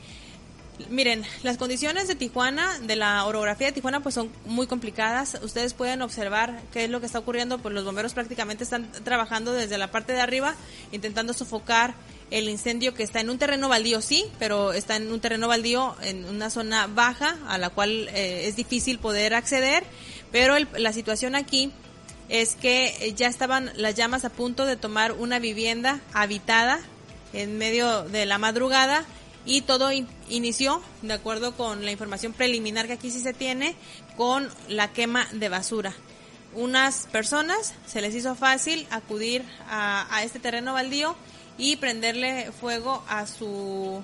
Miren, 0.90 1.24
las 1.42 1.58
condiciones 1.58 2.06
de 2.06 2.14
Tijuana, 2.14 2.78
de 2.78 2.94
la 2.94 3.24
orografía 3.24 3.66
de 3.66 3.72
Tijuana, 3.72 4.00
pues 4.00 4.14
son 4.14 4.30
muy 4.46 4.68
complicadas. 4.68 5.36
Ustedes 5.42 5.74
pueden 5.74 6.02
observar 6.02 6.60
qué 6.72 6.84
es 6.84 6.90
lo 6.90 7.00
que 7.00 7.06
está 7.06 7.18
ocurriendo, 7.18 7.58
pues 7.58 7.74
los 7.74 7.84
bomberos 7.84 8.14
prácticamente 8.14 8.62
están 8.62 8.90
trabajando 9.02 9.52
desde 9.52 9.76
la 9.76 9.90
parte 9.90 10.12
de 10.12 10.20
arriba, 10.20 10.54
intentando 10.92 11.32
sofocar 11.32 11.94
el 12.30 12.48
incendio 12.48 12.94
que 12.94 13.02
está 13.02 13.20
en 13.20 13.30
un 13.30 13.38
terreno 13.38 13.68
baldío, 13.68 14.00
sí, 14.00 14.24
pero 14.38 14.72
está 14.72 14.96
en 14.96 15.10
un 15.10 15.20
terreno 15.20 15.48
baldío, 15.48 15.96
en 16.02 16.24
una 16.24 16.50
zona 16.50 16.86
baja, 16.86 17.38
a 17.48 17.58
la 17.58 17.70
cual 17.70 18.08
eh, 18.12 18.46
es 18.46 18.56
difícil 18.56 18.98
poder 18.98 19.34
acceder. 19.34 19.84
Pero 20.30 20.54
la 20.76 20.92
situación 20.92 21.34
aquí 21.34 21.72
es 22.28 22.54
que 22.54 23.14
ya 23.16 23.28
estaban 23.28 23.70
las 23.76 23.94
llamas 23.94 24.24
a 24.24 24.30
punto 24.30 24.66
de 24.66 24.76
tomar 24.76 25.12
una 25.12 25.38
vivienda 25.38 26.00
habitada 26.12 26.80
en 27.32 27.58
medio 27.58 28.02
de 28.04 28.26
la 28.26 28.38
madrugada 28.38 29.04
y 29.44 29.62
todo 29.62 29.90
inició, 30.28 30.82
de 31.00 31.14
acuerdo 31.14 31.56
con 31.56 31.84
la 31.84 31.90
información 31.90 32.34
preliminar 32.34 32.86
que 32.86 32.92
aquí 32.94 33.10
sí 33.10 33.20
se 33.20 33.32
tiene, 33.32 33.76
con 34.16 34.48
la 34.68 34.92
quema 34.92 35.26
de 35.32 35.48
basura. 35.48 35.94
Unas 36.54 37.06
personas 37.06 37.74
se 37.86 38.00
les 38.00 38.14
hizo 38.14 38.34
fácil 38.34 38.86
acudir 38.90 39.44
a, 39.68 40.22
este 40.22 40.38
terreno 40.38 40.74
baldío 40.74 41.16
y 41.58 41.76
prenderle 41.76 42.50
fuego 42.52 43.04
a 43.08 43.26
su 43.26 44.02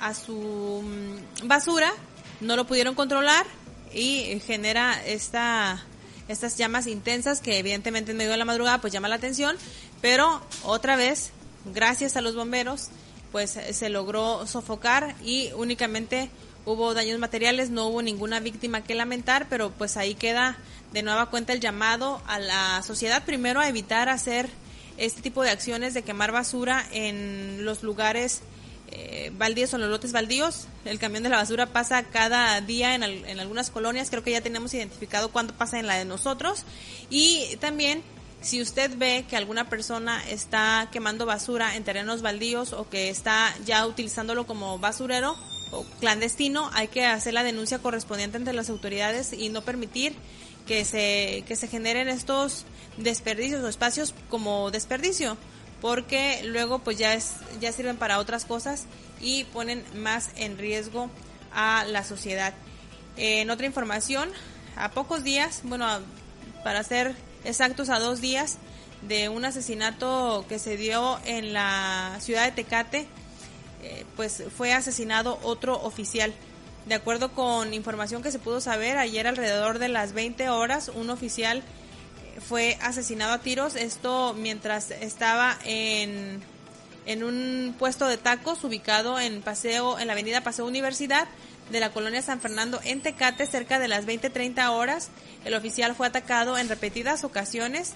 a 0.00 0.12
su 0.12 0.82
mm, 0.84 1.48
basura, 1.48 1.90
no 2.40 2.56
lo 2.56 2.66
pudieron 2.66 2.94
controlar 2.94 3.46
y 3.94 4.40
genera 4.40 5.00
esta 5.06 5.82
estas 6.28 6.58
llamas 6.58 6.86
intensas 6.86 7.40
que 7.40 7.58
evidentemente 7.58 8.10
en 8.10 8.16
medio 8.16 8.32
de 8.32 8.36
la 8.36 8.44
madrugada 8.44 8.80
pues 8.80 8.92
llama 8.92 9.08
la 9.08 9.14
atención, 9.14 9.56
pero 10.02 10.42
otra 10.64 10.96
vez, 10.96 11.30
gracias 11.72 12.16
a 12.16 12.20
los 12.20 12.34
bomberos, 12.34 12.88
pues 13.32 13.58
se 13.70 13.88
logró 13.88 14.46
sofocar 14.46 15.14
y 15.22 15.52
únicamente 15.52 16.28
hubo 16.64 16.94
daños 16.94 17.20
materiales, 17.20 17.70
no 17.70 17.86
hubo 17.86 18.02
ninguna 18.02 18.40
víctima 18.40 18.82
que 18.82 18.96
lamentar, 18.96 19.46
pero 19.48 19.70
pues 19.70 19.96
ahí 19.96 20.14
queda 20.14 20.58
de 20.92 21.02
nueva 21.02 21.30
cuenta 21.30 21.52
el 21.52 21.60
llamado 21.60 22.20
a 22.26 22.40
la 22.40 22.82
sociedad 22.82 23.24
primero 23.24 23.60
a 23.60 23.68
evitar 23.68 24.08
hacer 24.08 24.48
este 24.96 25.22
tipo 25.22 25.42
de 25.42 25.50
acciones 25.50 25.94
de 25.94 26.02
quemar 26.02 26.32
basura 26.32 26.86
en 26.92 27.64
los 27.64 27.82
lugares 27.82 28.42
eh, 28.88 29.32
baldíos 29.36 29.74
o 29.74 29.78
los 29.78 29.90
lotes 29.90 30.12
baldíos. 30.12 30.68
El 30.84 30.98
camión 30.98 31.22
de 31.22 31.28
la 31.28 31.38
basura 31.38 31.66
pasa 31.66 32.04
cada 32.04 32.60
día 32.60 32.94
en, 32.94 33.02
en 33.02 33.40
algunas 33.40 33.70
colonias, 33.70 34.10
creo 34.10 34.22
que 34.22 34.30
ya 34.30 34.40
tenemos 34.40 34.72
identificado 34.74 35.30
cuándo 35.30 35.54
pasa 35.54 35.78
en 35.78 35.86
la 35.86 35.96
de 35.96 36.04
nosotros. 36.04 36.64
Y 37.10 37.56
también 37.60 38.02
si 38.40 38.62
usted 38.62 38.96
ve 38.96 39.24
que 39.28 39.36
alguna 39.36 39.68
persona 39.68 40.22
está 40.28 40.88
quemando 40.92 41.26
basura 41.26 41.74
en 41.74 41.84
terrenos 41.84 42.22
baldíos 42.22 42.72
o 42.72 42.88
que 42.88 43.10
está 43.10 43.52
ya 43.64 43.86
utilizándolo 43.86 44.46
como 44.46 44.78
basurero 44.78 45.36
o 45.72 45.84
clandestino, 45.98 46.70
hay 46.72 46.88
que 46.88 47.04
hacer 47.04 47.34
la 47.34 47.42
denuncia 47.42 47.80
correspondiente 47.80 48.36
ante 48.36 48.52
las 48.52 48.70
autoridades 48.70 49.32
y 49.32 49.48
no 49.48 49.62
permitir 49.62 50.14
que 50.66 50.84
se, 50.84 51.44
que 51.46 51.56
se 51.56 51.68
generen 51.68 52.08
estos 52.08 52.64
desperdicios 52.96 53.62
o 53.62 53.68
espacios 53.68 54.14
como 54.28 54.70
desperdicio, 54.70 55.36
porque 55.80 56.42
luego 56.44 56.80
pues 56.80 56.98
ya, 56.98 57.14
es, 57.14 57.34
ya 57.60 57.72
sirven 57.72 57.96
para 57.96 58.18
otras 58.18 58.44
cosas 58.44 58.86
y 59.20 59.44
ponen 59.44 59.84
más 59.94 60.30
en 60.36 60.58
riesgo 60.58 61.10
a 61.52 61.84
la 61.84 62.04
sociedad. 62.04 62.54
En 63.16 63.50
otra 63.50 63.66
información, 63.66 64.28
a 64.76 64.90
pocos 64.90 65.24
días, 65.24 65.60
bueno, 65.64 65.86
para 66.64 66.80
hacer 66.80 67.14
exactos 67.44 67.88
a 67.88 67.98
dos 67.98 68.20
días 68.20 68.58
de 69.02 69.28
un 69.28 69.44
asesinato 69.44 70.44
que 70.48 70.58
se 70.58 70.76
dio 70.76 71.18
en 71.24 71.52
la 71.52 72.18
ciudad 72.20 72.44
de 72.44 72.52
Tecate, 72.52 73.06
eh, 73.82 74.04
pues 74.16 74.42
fue 74.56 74.72
asesinado 74.72 75.38
otro 75.42 75.80
oficial. 75.82 76.34
De 76.86 76.94
acuerdo 76.94 77.32
con 77.32 77.74
información 77.74 78.22
que 78.22 78.30
se 78.30 78.38
pudo 78.38 78.60
saber, 78.60 78.96
ayer 78.96 79.26
alrededor 79.26 79.80
de 79.80 79.88
las 79.88 80.12
20 80.12 80.48
horas, 80.50 80.88
un 80.94 81.10
oficial 81.10 81.58
eh, 81.58 82.40
fue 82.40 82.78
asesinado 82.80 83.32
a 83.32 83.40
tiros, 83.40 83.74
esto 83.74 84.34
mientras 84.38 84.92
estaba 84.92 85.58
en, 85.64 86.40
en 87.04 87.24
un 87.24 87.74
puesto 87.76 88.06
de 88.06 88.18
tacos 88.18 88.62
ubicado 88.62 89.18
en 89.18 89.42
paseo 89.42 89.98
en 89.98 90.06
la 90.06 90.12
avenida 90.12 90.42
Paseo 90.42 90.64
Universidad 90.64 91.26
de 91.72 91.80
la 91.80 91.90
colonia 91.90 92.22
San 92.22 92.40
Fernando 92.40 92.78
en 92.84 93.00
Tecate 93.00 93.46
cerca 93.46 93.80
de 93.80 93.88
las 93.88 94.06
20:30 94.06 94.70
horas. 94.70 95.10
El 95.44 95.54
oficial 95.54 95.96
fue 95.96 96.06
atacado 96.06 96.56
en 96.56 96.68
repetidas 96.68 97.24
ocasiones 97.24 97.94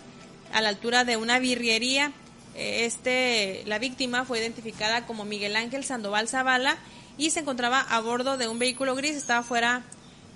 a 0.53 0.61
la 0.61 0.69
altura 0.69 1.05
de 1.05 1.17
una 1.17 1.39
birriería. 1.39 2.11
Eh, 2.57 2.87
este, 2.87 3.62
la 3.67 3.79
víctima 3.79 4.25
fue 4.25 4.41
identificada 4.41 5.07
como 5.07 5.25
Miguel 5.25 5.55
Ángel 5.55 5.85
Sandoval 5.85 6.27
Zavala 6.27 6.77
y 7.20 7.28
se 7.30 7.40
encontraba 7.40 7.80
a 7.80 8.01
bordo 8.01 8.38
de 8.38 8.48
un 8.48 8.59
vehículo 8.59 8.94
gris. 8.94 9.14
Estaba 9.14 9.42
fuera, 9.42 9.82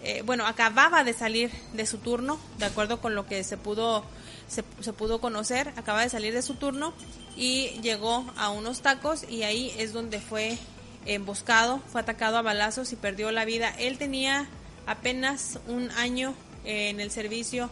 eh, 0.03 0.23
bueno, 0.27 0.47
acababa 0.47 1.03
de 1.03 1.15
salir 1.15 1.51
de 1.73 1.87
su 1.87 1.97
turno, 1.97 2.39
de 2.59 2.67
acuerdo 2.67 3.01
con 3.01 3.15
lo 3.15 3.27
que 3.27 3.43
se 3.43 3.57
pudo 3.57 4.05
se, 4.49 4.63
se 4.81 4.93
pudo 4.93 5.19
conocer. 5.19 5.73
Acaba 5.77 6.03
de 6.03 6.11
salir 6.11 6.35
de 6.35 6.43
su 6.43 6.57
turno 6.57 6.93
y 7.39 7.81
llegó 7.81 8.31
a 8.37 8.51
unos 8.51 8.83
tacos 8.83 9.25
y 9.27 9.45
ahí 9.45 9.73
es 9.79 9.95
donde 9.95 10.21
fue 10.21 10.59
emboscado, 11.07 11.81
fue 11.91 12.03
atacado 12.03 12.37
a 12.37 12.43
balazos 12.43 12.93
y 12.93 12.97
perdió 12.97 13.33
la 13.33 13.47
vida. 13.47 13.75
Él 13.79 13.97
tenía 13.97 14.47
apenas 14.87 15.59
un 15.67 15.91
año 15.93 16.35
en 16.67 17.01
el 17.01 17.11
servicio 17.11 17.71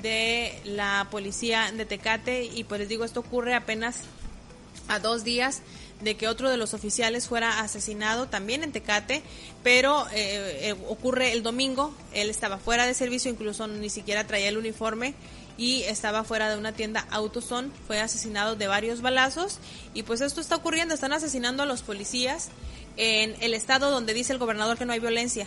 de 0.00 0.58
la 0.64 1.08
policía 1.10 1.70
de 1.72 1.84
Tecate 1.84 2.44
y 2.44 2.64
pues 2.64 2.80
les 2.80 2.88
digo, 2.88 3.04
esto 3.04 3.20
ocurre 3.20 3.54
apenas 3.54 4.00
a 4.88 4.98
dos 4.98 5.24
días 5.24 5.60
de 6.00 6.16
que 6.16 6.28
otro 6.28 6.50
de 6.50 6.56
los 6.56 6.74
oficiales 6.74 7.26
fuera 7.26 7.60
asesinado 7.60 8.26
también 8.26 8.62
en 8.62 8.72
Tecate, 8.72 9.22
pero 9.62 10.06
eh, 10.12 10.68
eh, 10.68 10.74
ocurre 10.88 11.32
el 11.32 11.42
domingo, 11.42 11.94
él 12.12 12.28
estaba 12.28 12.58
fuera 12.58 12.86
de 12.86 12.94
servicio, 12.94 13.30
incluso 13.30 13.66
ni 13.66 13.88
siquiera 13.88 14.26
traía 14.26 14.48
el 14.48 14.58
uniforme 14.58 15.14
y 15.58 15.82
estaba 15.84 16.24
fuera 16.24 16.50
de 16.50 16.58
una 16.58 16.72
tienda 16.72 17.06
Autoson, 17.10 17.72
fue 17.86 18.00
asesinado 18.00 18.56
de 18.56 18.66
varios 18.66 19.00
balazos 19.00 19.58
y 19.94 20.02
pues 20.02 20.20
esto 20.20 20.40
está 20.40 20.56
ocurriendo, 20.56 20.94
están 20.94 21.12
asesinando 21.12 21.62
a 21.62 21.66
los 21.66 21.82
policías 21.82 22.50
en 22.96 23.34
el 23.40 23.54
estado 23.54 23.90
donde 23.90 24.14
dice 24.14 24.32
el 24.32 24.38
gobernador 24.38 24.76
que 24.76 24.84
no 24.84 24.92
hay 24.92 25.00
violencia. 25.00 25.46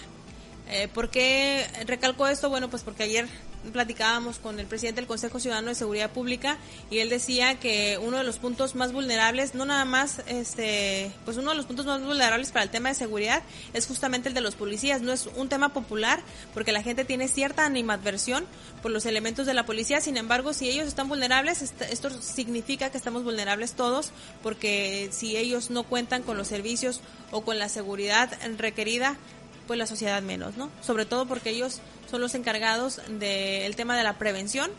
Eh, 0.72 0.88
¿Por 0.88 1.10
qué 1.10 1.66
recalco 1.88 2.28
esto? 2.28 2.50
Bueno, 2.50 2.70
pues 2.70 2.84
porque 2.84 3.04
ayer 3.04 3.28
platicábamos 3.74 4.38
con 4.38 4.60
el 4.60 4.68
presidente 4.68 5.02
del 5.02 5.08
Consejo 5.08 5.40
Ciudadano 5.40 5.70
de 5.70 5.76
Seguridad 5.76 6.12
Pública 6.12 6.58
y 6.90 7.00
él 7.00 7.10
decía 7.10 7.60
que 7.60 8.00
uno 8.02 8.18
de 8.18 8.24
los 8.24 8.38
puntos 8.38 8.76
más 8.76 8.94
vulnerables, 8.94 9.54
no 9.56 9.66
nada 9.66 9.84
más, 9.84 10.22
este, 10.28 11.12
pues 11.26 11.38
uno 11.38 11.52
de 11.52 11.58
los 11.58 11.66
puntos 11.66 11.86
más 11.86 12.02
vulnerables 12.02 12.52
para 12.52 12.64
el 12.64 12.70
tema 12.70 12.90
de 12.90 12.96
seguridad 12.96 13.42
es 13.74 13.88
justamente 13.88 14.30
el 14.30 14.36
de 14.36 14.42
los 14.42 14.56
policías. 14.56 15.02
No 15.02 15.12
es 15.12 15.28
un 15.36 15.50
tema 15.50 15.70
popular 15.70 16.22
porque 16.54 16.72
la 16.72 16.84
gente 16.84 17.04
tiene 17.04 17.28
cierta 17.28 17.66
animadversión 17.66 18.46
por 18.82 18.92
los 18.92 19.06
elementos 19.06 19.46
de 19.46 19.56
la 19.56 19.66
policía. 19.66 20.02
Sin 20.02 20.18
embargo, 20.18 20.54
si 20.54 20.70
ellos 20.70 20.88
están 20.88 21.10
vulnerables, 21.10 21.74
esto 21.90 22.10
significa 22.22 22.92
que 22.92 22.98
estamos 22.98 23.24
vulnerables 23.24 23.74
todos 23.74 24.12
porque 24.44 25.10
si 25.12 25.36
ellos 25.36 25.70
no 25.70 25.84
cuentan 25.84 26.22
con 26.22 26.38
los 26.38 26.48
servicios 26.48 27.02
o 27.32 27.42
con 27.42 27.60
la 27.60 27.70
seguridad 27.70 28.32
requerida, 28.58 29.18
pues 29.70 29.78
la 29.78 29.86
sociedad 29.86 30.20
menos, 30.24 30.58
¿no? 30.58 30.72
Sobre 30.82 31.06
todo 31.06 31.28
porque 31.28 31.52
ellos 31.52 31.80
son 32.10 32.22
los 32.22 32.34
encargados 32.34 33.00
del 33.20 33.76
tema 33.76 33.96
de 33.96 34.04
la 34.04 34.18
prevención 34.18 34.72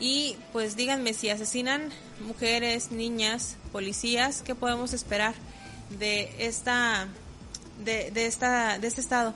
y 0.00 0.38
pues 0.54 0.74
díganme 0.74 1.12
si 1.12 1.28
asesinan 1.28 1.90
mujeres, 2.18 2.92
niñas, 2.92 3.58
policías, 3.72 4.40
¿qué 4.40 4.54
podemos 4.54 4.94
esperar 4.94 5.34
de 5.98 6.32
esta 6.38 7.08
de, 7.84 8.10
de 8.10 8.24
esta 8.24 8.78
de 8.78 8.86
este 8.86 9.02
estado? 9.02 9.34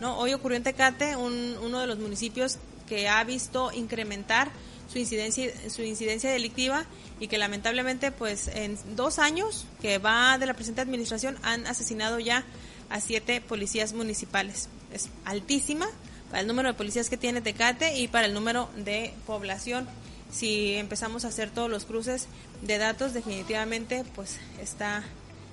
¿No? 0.00 0.16
Hoy 0.16 0.32
ocurrió 0.32 0.58
en 0.58 0.62
Tecate, 0.62 1.16
un, 1.16 1.56
uno 1.60 1.80
de 1.80 1.88
los 1.88 1.98
municipios 1.98 2.58
que 2.88 3.08
ha 3.08 3.24
visto 3.24 3.72
incrementar 3.72 4.52
su 4.92 5.00
incidencia, 5.00 5.50
su 5.70 5.82
incidencia 5.82 6.30
delictiva 6.30 6.84
y 7.18 7.26
que 7.26 7.36
lamentablemente 7.36 8.12
pues 8.12 8.46
en 8.46 8.78
dos 8.94 9.18
años 9.18 9.66
que 9.82 9.98
va 9.98 10.38
de 10.38 10.46
la 10.46 10.54
presente 10.54 10.82
administración 10.82 11.36
han 11.42 11.66
asesinado 11.66 12.20
ya 12.20 12.44
a 12.90 13.00
siete 13.00 13.40
policías 13.40 13.92
municipales. 13.92 14.68
Es 14.92 15.08
altísima 15.24 15.86
para 16.30 16.40
el 16.40 16.46
número 16.46 16.68
de 16.68 16.74
policías 16.74 17.08
que 17.08 17.16
tiene 17.16 17.40
Tecate 17.40 17.98
y 17.98 18.08
para 18.08 18.26
el 18.26 18.34
número 18.34 18.68
de 18.76 19.12
población. 19.26 19.88
Si 20.30 20.74
empezamos 20.74 21.24
a 21.24 21.28
hacer 21.28 21.50
todos 21.50 21.70
los 21.70 21.84
cruces 21.84 22.26
de 22.62 22.78
datos, 22.78 23.14
definitivamente 23.14 24.04
pues 24.14 24.38
está 24.60 25.04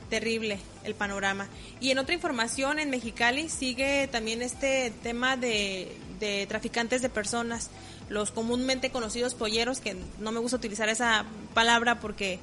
terrible 0.09 0.59
el 0.83 0.95
panorama. 0.95 1.47
Y 1.79 1.91
en 1.91 1.99
otra 1.99 2.13
información, 2.13 2.79
en 2.79 2.89
Mexicali 2.89 3.49
sigue 3.49 4.07
también 4.11 4.41
este 4.41 4.91
tema 5.01 5.37
de, 5.37 5.95
de 6.19 6.45
traficantes 6.47 7.01
de 7.01 7.09
personas, 7.09 7.69
los 8.09 8.31
comúnmente 8.31 8.91
conocidos 8.91 9.33
polleros, 9.33 9.79
que 9.79 9.95
no 10.19 10.31
me 10.31 10.39
gusta 10.39 10.57
utilizar 10.57 10.89
esa 10.89 11.25
palabra 11.53 11.99
porque 11.99 12.39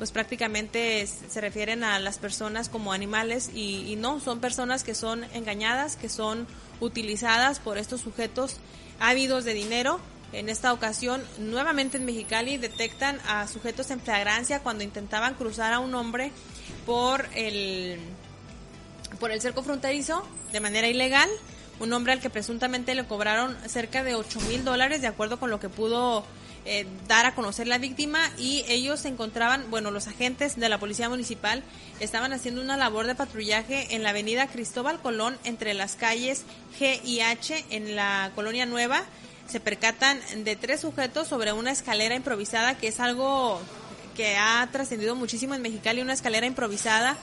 pues 0.00 0.12
prácticamente 0.12 1.06
se 1.06 1.40
refieren 1.42 1.84
a 1.84 1.98
las 1.98 2.16
personas 2.16 2.70
como 2.70 2.94
animales 2.94 3.50
y, 3.54 3.84
y, 3.86 3.96
no, 3.96 4.18
son 4.18 4.40
personas 4.40 4.82
que 4.82 4.94
son 4.94 5.24
engañadas, 5.34 5.96
que 5.96 6.08
son 6.08 6.46
utilizadas 6.80 7.58
por 7.58 7.76
estos 7.76 8.00
sujetos 8.00 8.56
ávidos 8.98 9.44
de 9.44 9.52
dinero. 9.52 10.00
En 10.32 10.48
esta 10.48 10.72
ocasión, 10.72 11.22
nuevamente 11.38 11.98
en 11.98 12.06
Mexicali, 12.06 12.56
detectan 12.56 13.20
a 13.28 13.46
sujetos 13.46 13.90
en 13.90 14.00
flagrancia 14.00 14.60
cuando 14.60 14.84
intentaban 14.84 15.34
cruzar 15.34 15.74
a 15.74 15.80
un 15.80 15.94
hombre 15.94 16.32
por 16.86 17.26
el, 17.34 17.98
por 19.18 19.32
el 19.32 19.42
cerco 19.42 19.62
fronterizo 19.62 20.26
de 20.50 20.60
manera 20.60 20.88
ilegal. 20.88 21.28
Un 21.78 21.92
hombre 21.92 22.14
al 22.14 22.20
que 22.20 22.30
presuntamente 22.30 22.94
le 22.94 23.04
cobraron 23.04 23.54
cerca 23.68 24.02
de 24.02 24.14
8 24.14 24.40
mil 24.48 24.64
dólares, 24.64 25.02
de 25.02 25.08
acuerdo 25.08 25.38
con 25.38 25.50
lo 25.50 25.60
que 25.60 25.68
pudo 25.68 26.24
eh, 26.66 26.86
dar 27.08 27.26
a 27.26 27.34
conocer 27.34 27.66
la 27.66 27.78
víctima 27.78 28.20
y 28.36 28.64
ellos 28.68 29.00
se 29.00 29.08
encontraban, 29.08 29.70
bueno, 29.70 29.90
los 29.90 30.08
agentes 30.08 30.56
de 30.56 30.68
la 30.68 30.78
policía 30.78 31.08
municipal 31.08 31.62
estaban 32.00 32.32
haciendo 32.32 32.60
una 32.60 32.76
labor 32.76 33.06
de 33.06 33.14
patrullaje 33.14 33.94
en 33.94 34.02
la 34.02 34.10
avenida 34.10 34.46
Cristóbal 34.46 35.00
Colón 35.00 35.38
entre 35.44 35.74
las 35.74 35.96
calles 35.96 36.44
G 36.78 37.00
y 37.04 37.20
H 37.20 37.64
en 37.70 37.96
la 37.96 38.32
colonia 38.34 38.66
nueva. 38.66 39.04
Se 39.48 39.58
percatan 39.58 40.20
de 40.44 40.54
tres 40.54 40.80
sujetos 40.80 41.28
sobre 41.28 41.52
una 41.52 41.70
escalera 41.70 42.14
improvisada 42.14 42.76
que 42.76 42.88
es 42.88 43.00
algo 43.00 43.60
que 44.14 44.36
ha 44.36 44.68
trascendido 44.70 45.16
muchísimo 45.16 45.54
en 45.54 45.62
Mexicali, 45.62 46.02
una 46.02 46.12
escalera 46.12 46.46
improvisada 46.46 47.16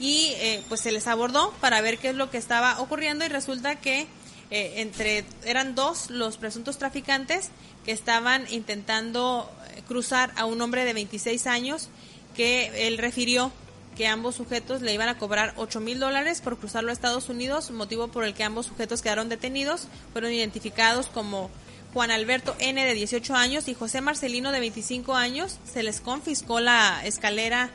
y 0.00 0.32
eh, 0.38 0.62
pues 0.68 0.80
se 0.80 0.90
les 0.90 1.06
abordó 1.06 1.52
para 1.60 1.80
ver 1.80 1.98
qué 1.98 2.08
es 2.08 2.16
lo 2.16 2.30
que 2.30 2.38
estaba 2.38 2.80
ocurriendo 2.80 3.24
y 3.24 3.28
resulta 3.28 3.76
que 3.76 4.08
eh, 4.50 4.74
entre 4.76 5.24
eran 5.44 5.74
dos 5.74 6.10
los 6.10 6.36
presuntos 6.36 6.78
traficantes 6.78 7.50
que 7.84 7.92
estaban 7.92 8.44
intentando 8.50 9.50
cruzar 9.86 10.32
a 10.36 10.44
un 10.44 10.60
hombre 10.60 10.84
de 10.84 10.92
26 10.92 11.46
años 11.46 11.88
que 12.36 12.86
él 12.86 12.98
refirió 12.98 13.52
que 13.96 14.06
ambos 14.06 14.36
sujetos 14.36 14.82
le 14.82 14.94
iban 14.94 15.08
a 15.08 15.18
cobrar 15.18 15.52
8 15.56 15.80
mil 15.80 15.98
dólares 15.98 16.40
por 16.40 16.58
cruzarlo 16.58 16.90
a 16.90 16.92
Estados 16.92 17.28
Unidos, 17.28 17.70
motivo 17.70 18.08
por 18.08 18.24
el 18.24 18.34
que 18.34 18.44
ambos 18.44 18.66
sujetos 18.66 19.02
quedaron 19.02 19.28
detenidos, 19.28 19.88
fueron 20.12 20.32
identificados 20.32 21.06
como 21.06 21.50
Juan 21.92 22.10
Alberto 22.10 22.54
N 22.60 22.82
de 22.82 22.94
18 22.94 23.34
años 23.34 23.68
y 23.68 23.74
José 23.74 24.00
Marcelino 24.00 24.52
de 24.52 24.60
25 24.60 25.16
años. 25.16 25.58
Se 25.70 25.82
les 25.82 26.00
confiscó 26.00 26.60
la 26.60 27.04
escalera 27.04 27.70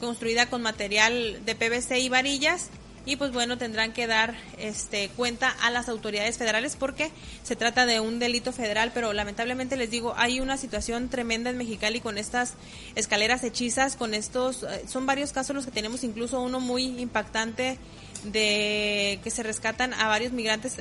construida 0.00 0.50
con 0.50 0.60
material 0.60 1.44
de 1.44 1.54
PVC 1.54 2.00
y 2.00 2.08
varillas 2.08 2.70
y 3.10 3.16
pues 3.16 3.32
bueno 3.32 3.58
tendrán 3.58 3.92
que 3.92 4.06
dar 4.06 4.36
este 4.56 5.08
cuenta 5.08 5.50
a 5.62 5.72
las 5.72 5.88
autoridades 5.88 6.38
federales 6.38 6.76
porque 6.76 7.10
se 7.42 7.56
trata 7.56 7.84
de 7.84 7.98
un 7.98 8.20
delito 8.20 8.52
federal 8.52 8.92
pero 8.94 9.12
lamentablemente 9.12 9.76
les 9.76 9.90
digo 9.90 10.14
hay 10.16 10.38
una 10.38 10.56
situación 10.56 11.08
tremenda 11.08 11.50
en 11.50 11.56
Mexicali 11.56 12.00
con 12.00 12.18
estas 12.18 12.54
escaleras 12.94 13.42
hechizas 13.42 13.96
con 13.96 14.14
estos 14.14 14.64
son 14.86 15.06
varios 15.06 15.32
casos 15.32 15.56
los 15.56 15.64
que 15.64 15.72
tenemos 15.72 16.04
incluso 16.04 16.40
uno 16.40 16.60
muy 16.60 17.00
impactante 17.00 17.78
de 18.22 19.18
que 19.24 19.30
se 19.32 19.42
rescatan 19.42 19.92
a 19.92 20.06
varios 20.06 20.32
migrantes 20.32 20.76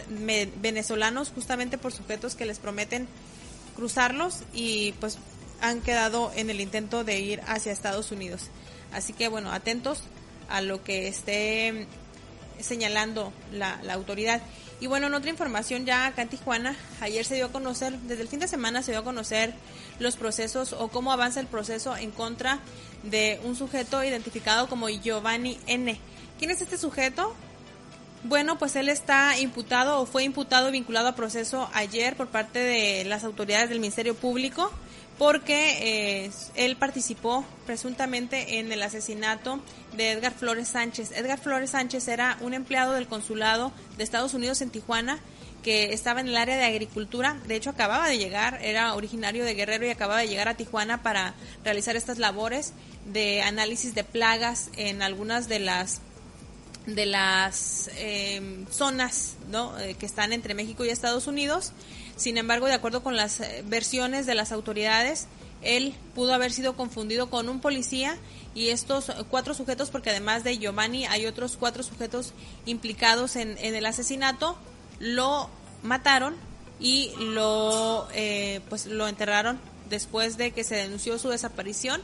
venezolanos 0.61 1.31
justamente 1.33 1.79
por 1.79 1.93
sujetos 1.93 2.35
que 2.35 2.45
les 2.45 2.59
prometen 2.59 3.07
cruzarlos 3.75 4.43
y 4.53 4.91
pues 4.99 5.17
han 5.61 5.81
quedado 5.81 6.31
en 6.35 6.51
el 6.51 6.61
intento 6.61 7.03
de 7.03 7.19
ir 7.21 7.41
hacia 7.47 7.71
Estados 7.71 8.11
Unidos. 8.11 8.49
Así 8.93 9.13
que 9.13 9.27
bueno, 9.29 9.51
atentos 9.51 10.03
a 10.49 10.61
lo 10.61 10.83
que 10.83 11.07
esté 11.07 11.87
señalando 12.61 13.33
la, 13.51 13.79
autoridad. 13.93 14.41
Y 14.79 14.87
bueno, 14.87 15.07
en 15.07 15.13
otra 15.13 15.29
información 15.29 15.85
ya 15.85 16.05
acá 16.05 16.21
en 16.21 16.29
Tijuana, 16.29 16.75
ayer 17.01 17.25
se 17.25 17.35
dio 17.35 17.47
a 17.47 17.51
conocer, 17.51 17.97
desde 17.99 18.21
el 18.21 18.27
fin 18.27 18.39
de 18.39 18.47
semana 18.47 18.81
se 18.81 18.91
dio 18.91 19.01
a 19.01 19.03
conocer 19.03 19.53
los 19.99 20.15
procesos 20.15 20.73
o 20.73 20.87
cómo 20.87 21.11
avanza 21.11 21.39
el 21.39 21.47
proceso 21.47 21.97
en 21.97 22.11
contra 22.11 22.59
de 23.03 23.39
un 23.43 23.55
sujeto 23.55 24.03
identificado 24.03 24.67
como 24.69 24.87
Giovanni 24.89 25.59
N. 25.67 25.99
¿Quién 26.37 26.51
es 26.51 26.61
este 26.61 26.77
sujeto? 26.77 27.35
Bueno, 28.23 28.57
pues 28.57 28.75
él 28.75 28.89
está 28.89 29.37
imputado 29.39 30.01
o 30.01 30.05
fue 30.05 30.23
imputado 30.23 30.71
vinculado 30.71 31.07
a 31.07 31.15
proceso 31.15 31.69
ayer 31.73 32.15
por 32.15 32.27
parte 32.27 32.59
de 32.59 33.05
las 33.05 33.23
autoridades 33.23 33.69
del 33.69 33.79
Ministerio 33.79 34.13
Público 34.15 34.71
porque 35.19 36.25
eh, 36.25 36.31
él 36.55 36.77
participó 36.77 37.45
presuntamente 37.65 38.59
en 38.59 38.71
el 38.71 38.81
asesinato 38.81 39.59
de 39.95 40.11
Edgar 40.11 40.33
Flores 40.33 40.69
Sánchez. 40.69 41.11
Edgar 41.11 41.39
Flores 41.39 41.71
Sánchez 41.71 42.07
era 42.07 42.37
un 42.41 42.53
empleado 42.53 42.93
del 42.93 43.07
consulado 43.07 43.71
de 43.97 44.03
Estados 44.03 44.33
Unidos 44.33 44.61
en 44.61 44.69
Tijuana 44.69 45.19
que 45.63 45.93
estaba 45.93 46.21
en 46.21 46.27
el 46.29 46.37
área 46.37 46.55
de 46.57 46.63
agricultura, 46.63 47.37
de 47.45 47.55
hecho 47.55 47.69
acababa 47.69 48.07
de 48.07 48.17
llegar, 48.17 48.59
era 48.61 48.93
originario 48.95 49.43
de 49.43 49.55
Guerrero 49.55 49.85
y 49.85 49.89
acababa 49.89 50.21
de 50.21 50.27
llegar 50.27 50.47
a 50.47 50.55
Tijuana 50.55 51.03
para 51.03 51.33
realizar 51.65 51.95
estas 51.95 52.17
labores 52.17 52.73
de 53.11 53.41
análisis 53.41 53.93
de 53.93 54.03
plagas 54.03 54.69
en 54.77 55.01
algunas 55.01 55.49
de 55.49 55.59
las 55.59 56.01
de 56.85 57.05
las 57.05 57.89
eh, 57.97 58.65
zonas 58.71 59.35
¿no? 59.51 59.77
Eh, 59.79 59.95
que 59.99 60.05
están 60.05 60.33
entre 60.33 60.53
México 60.53 60.85
y 60.85 60.89
Estados 60.89 61.27
Unidos. 61.27 61.71
Sin 62.15 62.37
embargo, 62.37 62.65
de 62.65 62.73
acuerdo 62.73 63.03
con 63.03 63.15
las 63.15 63.41
eh, 63.41 63.63
versiones 63.65 64.25
de 64.25 64.33
las 64.33 64.51
autoridades, 64.51 65.27
él 65.61 65.93
pudo 66.15 66.33
haber 66.33 66.51
sido 66.51 66.75
confundido 66.75 67.29
con 67.29 67.49
un 67.49 67.59
policía 67.59 68.17
y 68.55 68.69
estos 68.69 69.11
cuatro 69.29 69.53
sujetos, 69.53 69.89
porque 69.89 70.09
además 70.09 70.43
de 70.43 70.57
Giovanni 70.57 71.05
hay 71.05 71.25
otros 71.25 71.57
cuatro 71.57 71.83
sujetos 71.83 72.33
implicados 72.65 73.35
en, 73.35 73.57
en 73.59 73.75
el 73.75 73.85
asesinato, 73.85 74.57
lo 74.99 75.49
mataron 75.83 76.35
y 76.79 77.11
lo, 77.19 78.07
eh, 78.13 78.61
pues 78.69 78.85
lo 78.85 79.07
enterraron 79.07 79.59
después 79.89 80.37
de 80.37 80.51
que 80.51 80.63
se 80.63 80.75
denunció 80.75 81.17
su 81.17 81.29
desaparición 81.29 82.01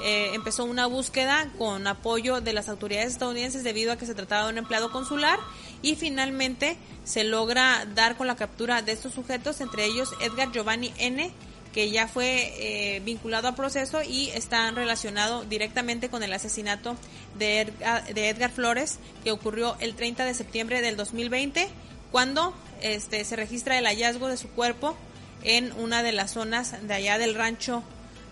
eh, 0.00 0.34
empezó 0.34 0.64
una 0.64 0.86
búsqueda 0.86 1.50
con 1.58 1.86
apoyo 1.88 2.40
de 2.40 2.52
las 2.52 2.68
autoridades 2.68 3.12
estadounidenses 3.12 3.64
debido 3.64 3.90
a 3.90 3.96
que 3.96 4.06
se 4.06 4.14
trataba 4.14 4.44
de 4.44 4.52
un 4.52 4.58
empleado 4.58 4.92
consular 4.92 5.40
y 5.82 5.96
finalmente 5.96 6.76
se 7.02 7.24
logra 7.24 7.84
dar 7.96 8.16
con 8.16 8.28
la 8.28 8.36
captura 8.36 8.80
de 8.82 8.92
estos 8.92 9.14
sujetos, 9.14 9.60
entre 9.60 9.86
ellos 9.86 10.10
Edgar 10.20 10.52
Giovanni 10.52 10.92
N., 10.98 11.32
que 11.78 11.92
ya 11.92 12.08
fue 12.08 12.54
eh, 12.56 13.00
vinculado 13.04 13.46
a 13.46 13.54
proceso 13.54 14.02
y 14.02 14.30
está 14.30 14.68
relacionado 14.72 15.44
directamente 15.44 16.08
con 16.08 16.24
el 16.24 16.32
asesinato 16.32 16.96
de 17.38 17.72
Edgar, 18.16 18.50
Flores, 18.50 18.98
que 19.22 19.30
ocurrió 19.30 19.76
el 19.78 19.94
30 19.94 20.24
de 20.24 20.34
septiembre 20.34 20.80
del 20.80 20.96
2020, 20.96 21.68
cuando 22.10 22.52
este, 22.80 23.24
se 23.24 23.36
registra 23.36 23.78
el 23.78 23.86
hallazgo 23.86 24.26
de 24.26 24.36
su 24.36 24.48
cuerpo 24.48 24.96
en 25.44 25.70
una 25.74 26.02
de 26.02 26.10
las 26.10 26.32
zonas 26.32 26.74
de 26.82 26.94
allá 26.94 27.16
del 27.16 27.36
rancho 27.36 27.84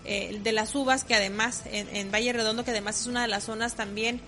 eh, 0.03 0.41
de 0.43 0.51
las 0.51 0.75
uvas, 0.75 1.05
que 1.05 1.15
además 1.15 1.63
en, 1.71 2.11
Valle 2.11 2.33
Redondo, 2.33 2.65
que 2.65 2.71
además 2.71 2.99
es 2.99 3.07
una 3.07 3.21
de 3.21 3.29
las 3.29 3.45
zonas 3.45 3.75
también 3.75 4.19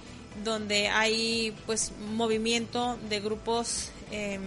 donde 0.46 0.88
hay 0.88 1.54
pues 1.66 1.92
movimiento 2.14 2.98
de 3.10 3.20
grupos 3.20 3.92
em, 4.12 4.42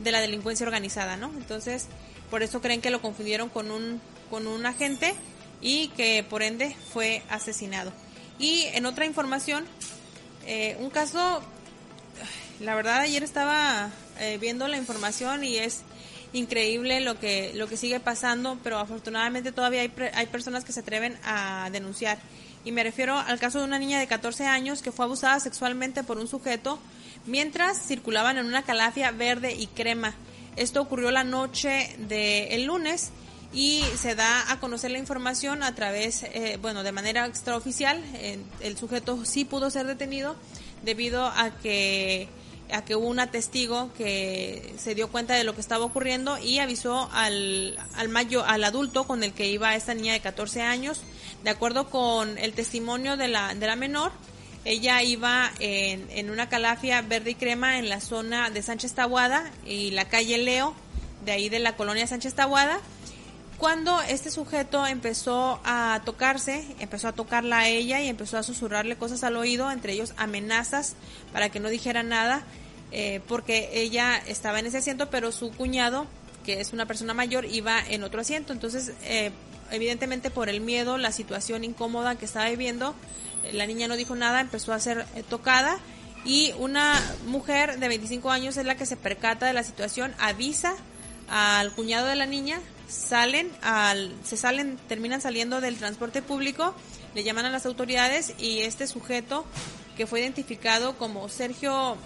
de 0.00 0.10
la 0.10 0.20
delincuencia 0.20 0.66
organizada, 0.66 1.16
¿no? 1.16 1.30
Entonces, 1.36 1.86
por 2.30 2.42
eso 2.42 2.60
creen 2.60 2.80
que 2.80 2.90
lo 2.90 3.00
confundieron 3.00 3.48
con 3.48 3.70
un, 3.70 4.00
con 4.30 4.46
un 4.46 4.66
agente 4.66 5.14
y 5.60 5.88
que 5.88 6.24
por 6.28 6.42
ende 6.42 6.76
fue 6.92 7.22
asesinado. 7.28 7.92
Y 8.38 8.64
en 8.72 8.86
otra 8.86 9.04
información, 9.06 9.64
eh, 10.46 10.76
un 10.80 10.90
caso, 10.90 11.42
la 12.60 12.74
verdad 12.74 13.00
ayer 13.00 13.22
estaba 13.22 13.90
eh, 14.20 14.38
viendo 14.40 14.68
la 14.68 14.76
información 14.76 15.44
y 15.44 15.56
es 15.56 15.82
increíble 16.32 17.00
lo 17.00 17.18
que, 17.18 17.52
lo 17.54 17.66
que 17.68 17.76
sigue 17.76 18.00
pasando, 18.00 18.58
pero 18.62 18.78
afortunadamente 18.78 19.50
todavía 19.50 19.80
hay, 19.80 19.92
hay 20.14 20.26
personas 20.26 20.64
que 20.64 20.72
se 20.72 20.80
atreven 20.80 21.18
a 21.24 21.68
denunciar. 21.72 22.18
Y 22.64 22.72
me 22.72 22.84
refiero 22.84 23.18
al 23.18 23.38
caso 23.38 23.58
de 23.58 23.64
una 23.64 23.78
niña 23.78 23.98
de 23.98 24.06
14 24.06 24.46
años 24.46 24.82
que 24.82 24.92
fue 24.92 25.04
abusada 25.04 25.40
sexualmente 25.40 26.04
por 26.04 26.18
un 26.18 26.28
sujeto 26.28 26.78
mientras 27.26 27.80
circulaban 27.86 28.38
en 28.38 28.46
una 28.46 28.62
calafia 28.62 29.10
verde 29.10 29.54
y 29.54 29.66
crema. 29.68 30.14
Esto 30.58 30.80
ocurrió 30.80 31.10
la 31.10 31.24
noche 31.24 31.94
del 31.98 32.64
lunes 32.64 33.10
y 33.52 33.82
se 33.96 34.14
da 34.14 34.50
a 34.50 34.60
conocer 34.60 34.90
la 34.90 34.98
información 34.98 35.62
a 35.62 35.74
través, 35.74 36.24
eh, 36.24 36.58
bueno, 36.60 36.82
de 36.82 36.92
manera 36.92 37.26
extraoficial. 37.26 38.02
el 38.60 38.76
sujeto 38.76 39.24
sí 39.24 39.44
pudo 39.44 39.70
ser 39.70 39.86
detenido 39.86 40.36
debido 40.82 41.26
a 41.26 41.50
que 41.62 42.28
a 42.72 42.84
que 42.84 42.94
hubo 42.96 43.06
una 43.06 43.30
testigo 43.30 43.90
que 43.96 44.74
se 44.78 44.94
dio 44.94 45.08
cuenta 45.08 45.34
de 45.34 45.44
lo 45.44 45.54
que 45.54 45.60
estaba 45.60 45.84
ocurriendo 45.84 46.38
y 46.38 46.58
avisó 46.58 47.08
al, 47.12 47.78
al, 47.94 48.08
mayo, 48.08 48.44
al 48.44 48.64
adulto 48.64 49.04
con 49.04 49.22
el 49.22 49.32
que 49.32 49.48
iba 49.48 49.74
esta 49.74 49.94
niña 49.94 50.12
de 50.12 50.20
14 50.20 50.62
años. 50.62 51.00
De 51.44 51.50
acuerdo 51.50 51.88
con 51.88 52.36
el 52.38 52.52
testimonio 52.52 53.16
de 53.16 53.28
la, 53.28 53.54
de 53.54 53.66
la 53.66 53.76
menor, 53.76 54.12
ella 54.64 55.02
iba 55.02 55.50
en, 55.60 56.06
en 56.10 56.30
una 56.30 56.48
calafia 56.48 57.02
verde 57.02 57.30
y 57.30 57.34
crema 57.34 57.78
en 57.78 57.88
la 57.88 58.00
zona 58.00 58.50
de 58.50 58.62
Sánchez 58.62 58.94
Tabuada 58.94 59.50
y 59.64 59.90
la 59.92 60.06
calle 60.06 60.38
Leo, 60.38 60.74
de 61.24 61.32
ahí 61.32 61.48
de 61.48 61.58
la 61.58 61.76
colonia 61.76 62.06
Sánchez 62.06 62.34
Tabuada 62.34 62.80
cuando 63.58 64.00
este 64.02 64.30
sujeto 64.30 64.86
empezó 64.86 65.60
a 65.64 66.00
tocarse, 66.04 66.64
empezó 66.78 67.08
a 67.08 67.12
tocarla 67.12 67.58
a 67.58 67.68
ella 67.68 68.00
y 68.00 68.08
empezó 68.08 68.38
a 68.38 68.44
susurrarle 68.44 68.96
cosas 68.96 69.24
al 69.24 69.36
oído, 69.36 69.68
entre 69.72 69.94
ellos 69.94 70.14
amenazas 70.16 70.94
para 71.32 71.48
que 71.50 71.58
no 71.58 71.68
dijera 71.68 72.04
nada, 72.04 72.44
eh, 72.92 73.20
porque 73.26 73.70
ella 73.72 74.16
estaba 74.16 74.60
en 74.60 74.66
ese 74.66 74.78
asiento, 74.78 75.10
pero 75.10 75.32
su 75.32 75.50
cuñado, 75.50 76.06
que 76.44 76.60
es 76.60 76.72
una 76.72 76.86
persona 76.86 77.14
mayor, 77.14 77.46
iba 77.46 77.80
en 77.80 78.04
otro 78.04 78.20
asiento. 78.20 78.52
Entonces, 78.52 78.92
eh, 79.02 79.32
evidentemente 79.70 80.30
por 80.30 80.48
el 80.48 80.60
miedo, 80.60 80.98
la 80.98 81.12
situación 81.12 81.64
incómoda 81.64 82.16
que 82.16 82.24
estaba 82.24 82.48
viviendo, 82.48 82.94
eh, 83.44 83.52
la 83.52 83.66
niña 83.66 83.88
no 83.88 83.96
dijo 83.96 84.16
nada, 84.16 84.40
empezó 84.40 84.72
a 84.72 84.80
ser 84.80 85.06
tocada 85.28 85.78
y 86.24 86.52
una 86.58 87.00
mujer 87.26 87.78
de 87.78 87.88
25 87.88 88.30
años 88.30 88.56
es 88.56 88.66
la 88.66 88.76
que 88.76 88.86
se 88.86 88.96
percata 88.96 89.46
de 89.46 89.52
la 89.52 89.62
situación, 89.62 90.14
avisa 90.18 90.74
al 91.28 91.72
cuñado 91.72 92.06
de 92.06 92.16
la 92.16 92.26
niña, 92.26 92.60
salen 92.88 93.50
al, 93.62 94.14
se 94.24 94.36
salen, 94.36 94.78
terminan 94.88 95.20
saliendo 95.20 95.60
del 95.60 95.76
transporte 95.76 96.22
público, 96.22 96.74
le 97.14 97.22
llaman 97.22 97.46
a 97.46 97.50
las 97.50 97.66
autoridades 97.66 98.34
y 98.38 98.60
este 98.60 98.86
sujeto 98.86 99.44
que 99.96 100.06
fue 100.06 100.20
identificado 100.20 100.96
como 100.96 101.28
Sergio 101.28 101.96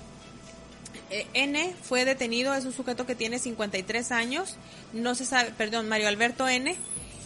eh, 1.11 1.27
N 1.35 1.75
fue 1.83 2.05
detenido, 2.05 2.55
es 2.55 2.65
un 2.65 2.73
sujeto 2.73 3.07
que 3.07 3.15
tiene 3.15 3.39
53 3.39 4.13
años, 4.13 4.57
no 4.93 5.15
se 5.15 5.25
sabe, 5.25 5.51
perdón, 5.57 5.89
Mario 5.89 6.09
Alberto 6.09 6.49
N 6.49 6.77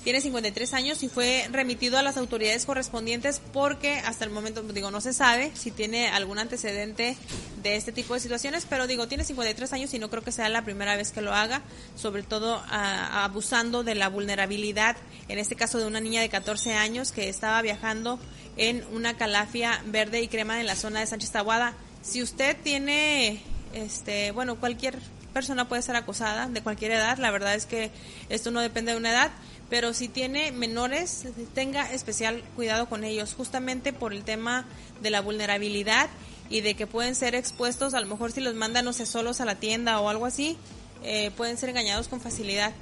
tiene 0.07 0.21
53 0.21 0.73
años 0.75 1.03
y 1.03 1.09
fue 1.09 1.49
remitido 1.51 1.99
a 1.99 2.03
las 2.05 2.17
autoridades 2.17 2.65
correspondientes 2.65 3.41
porque 3.53 3.99
hasta 3.99 4.25
el 4.25 4.31
momento, 4.31 4.63
digo, 4.63 4.93
no 4.93 5.01
se 5.01 5.13
sabe 5.13 5.51
si 5.55 5.73
tiene 5.73 6.07
algún 6.11 6.39
antecedente 6.39 7.17
de 7.61 7.75
este 7.75 7.91
tipo 7.91 8.15
de 8.15 8.21
situaciones, 8.21 8.69
pero 8.71 8.87
digo, 8.87 9.09
tiene 9.09 9.25
53 9.25 9.73
años 9.73 9.93
y 9.95 9.99
no 9.99 10.09
creo 10.09 10.23
que 10.23 10.31
sea 10.31 10.49
la 10.49 10.63
primera 10.63 10.95
vez 10.95 11.11
que 11.11 11.23
lo 11.23 11.35
haga, 11.35 11.63
sobre 11.97 12.23
todo 12.23 12.63
abusando 12.71 13.83
de 13.83 13.97
la 13.97 14.09
vulnerabilidad, 14.09 14.97
en 15.27 15.41
este 15.41 15.57
caso 15.57 15.81
de 15.81 15.87
una 15.87 15.99
niña 15.99 16.21
de 16.21 16.29
14 16.29 16.75
años 16.75 17.11
que 17.11 17.29
estaba 17.29 17.61
viajando 17.61 18.21
en 18.57 18.85
una 18.93 19.17
calafia 19.17 19.83
verde 19.87 20.23
y 20.23 20.29
crema 20.29 20.61
en 20.61 20.67
la 20.67 20.77
zona 20.77 21.01
de 21.01 21.09
Sánchez 21.09 21.33
Tahuada. 21.33 21.75
Si 22.03 22.23
usted 22.23 22.57
tiene, 22.63 23.43
este, 23.75 24.31
bueno, 24.31 24.55
cualquier 24.61 25.01
persona 25.33 25.69
puede 25.69 25.83
ser 25.83 25.97
acosada 25.97 26.47
de 26.47 26.63
cualquier 26.63 26.93
edad, 26.93 27.19
la 27.19 27.31
verdad 27.31 27.57
es 27.57 27.67
que 27.67 27.91
esto 28.31 28.51
no 28.51 28.61
depende 28.61 28.93
de 28.93 28.99
una 28.99 29.11
edad, 29.11 29.33
pero 29.69 29.93
si 29.95 30.09
tiene 30.09 30.53
menores, 30.53 31.25
tenga 31.55 31.91
especial 31.93 32.43
cuidado 32.55 32.89
con 32.89 33.05
ellos, 33.05 33.35
justamente 33.35 33.93
por 33.93 34.13
el 34.13 34.25
tema 34.25 34.67
de 35.03 35.11
la 35.11 35.21
vulnerabilidad 35.21 36.09
y 36.49 36.61
de 36.61 36.75
que 36.75 36.87
pueden 36.87 37.15
ser 37.15 37.35
expuestos, 37.35 37.95
a 37.95 38.01
lo 38.01 38.07
mejor 38.07 38.31
si 38.31 38.41
los 38.41 38.55
mandan, 38.55 38.85
no 38.85 38.93
sé, 38.93 39.07
solos 39.07 39.41
a 39.41 39.45
la 39.45 39.57
tienda 39.57 40.01
o 40.01 40.09
algo 40.09 40.27
así, 40.27 40.57
eh, 41.03 41.31
pueden 41.37 41.59
ser 41.59 41.71
engañados 41.71 42.09
con 42.09 42.21
facilidad. 42.21 42.73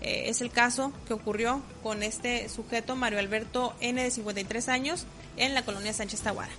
Eh, 0.00 0.24
es 0.28 0.40
el 0.40 0.50
caso 0.50 0.92
que 1.06 1.12
ocurrió 1.12 1.62
con 1.82 2.02
este 2.02 2.48
sujeto, 2.48 2.96
Mario 2.96 3.18
Alberto 3.18 3.74
N, 3.80 4.02
de 4.02 4.10
53 4.10 4.68
años, 4.68 5.04
en 5.36 5.52
la 5.54 5.64
colonia 5.64 5.92
Sánchez 5.92 6.20
Tahuara. 6.20 6.52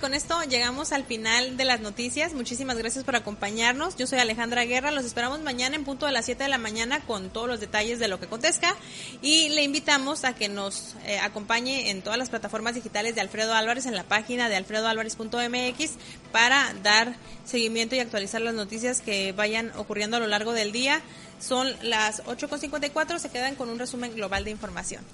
Con 0.00 0.14
esto 0.14 0.42
llegamos 0.44 0.92
al 0.92 1.04
final 1.04 1.56
de 1.56 1.64
las 1.64 1.80
noticias. 1.80 2.32
Muchísimas 2.32 2.76
gracias 2.78 3.04
por 3.04 3.16
acompañarnos. 3.16 3.96
Yo 3.96 4.06
soy 4.06 4.18
Alejandra 4.18 4.64
Guerra. 4.64 4.90
Los 4.90 5.04
esperamos 5.04 5.40
mañana 5.40 5.76
en 5.76 5.84
punto 5.84 6.06
de 6.06 6.12
las 6.12 6.24
7 6.24 6.42
de 6.42 6.48
la 6.48 6.58
mañana 6.58 7.00
con 7.00 7.30
todos 7.30 7.46
los 7.46 7.60
detalles 7.60 7.98
de 7.98 8.08
lo 8.08 8.18
que 8.18 8.26
acontezca. 8.26 8.74
Y 9.20 9.50
le 9.50 9.62
invitamos 9.62 10.24
a 10.24 10.34
que 10.34 10.48
nos 10.48 10.96
eh, 11.04 11.18
acompañe 11.18 11.90
en 11.90 12.02
todas 12.02 12.18
las 12.18 12.30
plataformas 12.30 12.74
digitales 12.74 13.14
de 13.14 13.20
Alfredo 13.20 13.54
Álvarez, 13.54 13.86
en 13.86 13.94
la 13.94 14.04
página 14.04 14.48
de 14.48 14.56
alfredoalvarez.mx, 14.56 15.90
para 16.32 16.74
dar 16.82 17.14
seguimiento 17.44 17.94
y 17.94 18.00
actualizar 18.00 18.40
las 18.40 18.54
noticias 18.54 19.02
que 19.02 19.32
vayan 19.32 19.70
ocurriendo 19.76 20.16
a 20.16 20.20
lo 20.20 20.26
largo 20.26 20.52
del 20.52 20.72
día. 20.72 21.02
Son 21.38 21.68
las 21.82 22.24
8.54. 22.24 23.18
Se 23.18 23.28
quedan 23.28 23.54
con 23.54 23.68
un 23.68 23.78
resumen 23.78 24.14
global 24.14 24.44
de 24.44 24.50
información. 24.50 25.04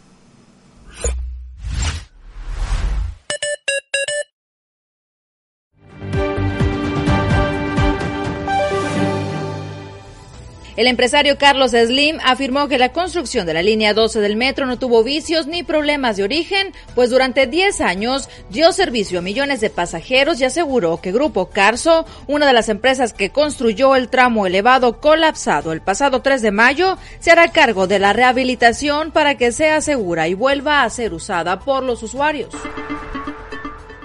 El 10.77 10.89
empresario 10.89 11.39
Carlos 11.39 11.71
Slim 11.71 12.19
afirmó 12.23 12.69
que 12.69 12.77
la 12.77 12.93
construcción 12.93 13.47
de 13.47 13.55
la 13.55 13.63
línea 13.63 13.95
12 13.95 14.21
del 14.21 14.37
metro 14.37 14.67
no 14.67 14.79
tuvo 14.79 15.03
vicios 15.03 15.47
ni 15.47 15.63
problemas 15.63 16.19
de 16.19 16.25
origen, 16.25 16.75
pues 16.95 17.09
durante 17.09 17.47
10 17.47 17.81
años 17.81 18.29
dio 18.51 18.71
servicio 18.73 19.21
a 19.21 19.23
millones 19.23 19.63
de 19.63 19.71
pasajeros 19.71 20.39
y 20.39 20.45
aseguró 20.45 21.01
que 21.01 21.13
Grupo 21.13 21.47
Carso, 21.47 22.05
una 22.27 22.47
de 22.47 22.53
las 22.53 22.69
empresas 22.69 23.15
que 23.15 23.31
construyó 23.31 23.97
el 23.97 24.11
tramo 24.11 24.47
elevado 24.47 25.01
colapsado 25.01 25.73
el 25.73 25.81
pasado 25.81 26.21
3 26.21 26.43
de 26.43 26.51
mayo, 26.51 26.99
se 27.21 27.31
hará 27.31 27.49
cargo 27.49 27.87
de 27.87 27.99
la 27.99 28.13
rehabilitación 28.13 29.13
para 29.13 29.37
que 29.37 29.53
sea 29.53 29.81
segura 29.81 30.29
y 30.29 30.35
vuelva 30.35 30.83
a 30.83 30.91
ser 30.91 31.15
usada 31.15 31.59
por 31.59 31.83
los 31.85 32.03
usuarios. 32.03 32.51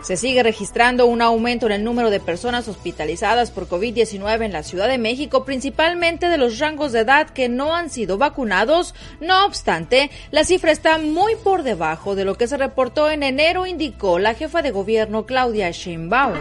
Se 0.01 0.17
sigue 0.17 0.41
registrando 0.41 1.05
un 1.05 1.21
aumento 1.21 1.67
en 1.67 1.73
el 1.73 1.83
número 1.83 2.09
de 2.09 2.19
personas 2.19 2.67
hospitalizadas 2.67 3.51
por 3.51 3.69
COVID-19 3.69 4.45
en 4.45 4.51
la 4.51 4.63
Ciudad 4.63 4.87
de 4.87 4.97
México, 4.97 5.45
principalmente 5.45 6.27
de 6.27 6.39
los 6.39 6.57
rangos 6.57 6.91
de 6.91 7.01
edad 7.01 7.29
que 7.29 7.49
no 7.49 7.75
han 7.75 7.91
sido 7.91 8.17
vacunados. 8.17 8.95
No 9.19 9.45
obstante, 9.45 10.09
la 10.31 10.43
cifra 10.43 10.71
está 10.71 10.97
muy 10.97 11.35
por 11.35 11.61
debajo 11.61 12.15
de 12.15 12.25
lo 12.25 12.35
que 12.35 12.47
se 12.47 12.57
reportó 12.57 13.11
en 13.11 13.21
enero, 13.21 13.67
indicó 13.67 14.17
la 14.17 14.33
jefa 14.33 14.63
de 14.63 14.71
gobierno 14.71 15.27
Claudia 15.27 15.69
Sheinbaum. 15.69 16.39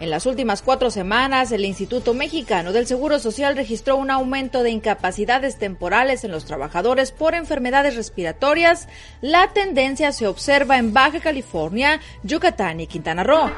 En 0.00 0.10
las 0.10 0.26
últimas 0.26 0.62
cuatro 0.62 0.92
semanas, 0.92 1.50
el 1.50 1.64
Instituto 1.64 2.14
Mexicano 2.14 2.72
del 2.72 2.86
Seguro 2.86 3.18
Social 3.18 3.56
registró 3.56 3.96
un 3.96 4.12
aumento 4.12 4.62
de 4.62 4.70
incapacidades 4.70 5.58
temporales 5.58 6.22
en 6.22 6.30
los 6.30 6.44
trabajadores 6.44 7.10
por 7.10 7.34
enfermedades 7.34 7.96
respiratorias. 7.96 8.86
La 9.22 9.48
tendencia 9.52 10.12
se 10.12 10.28
observa 10.28 10.78
en 10.78 10.92
Baja 10.92 11.18
California, 11.18 12.00
Yucatán 12.22 12.78
y 12.78 12.86
Quintana 12.86 13.24
Roo. 13.24 13.50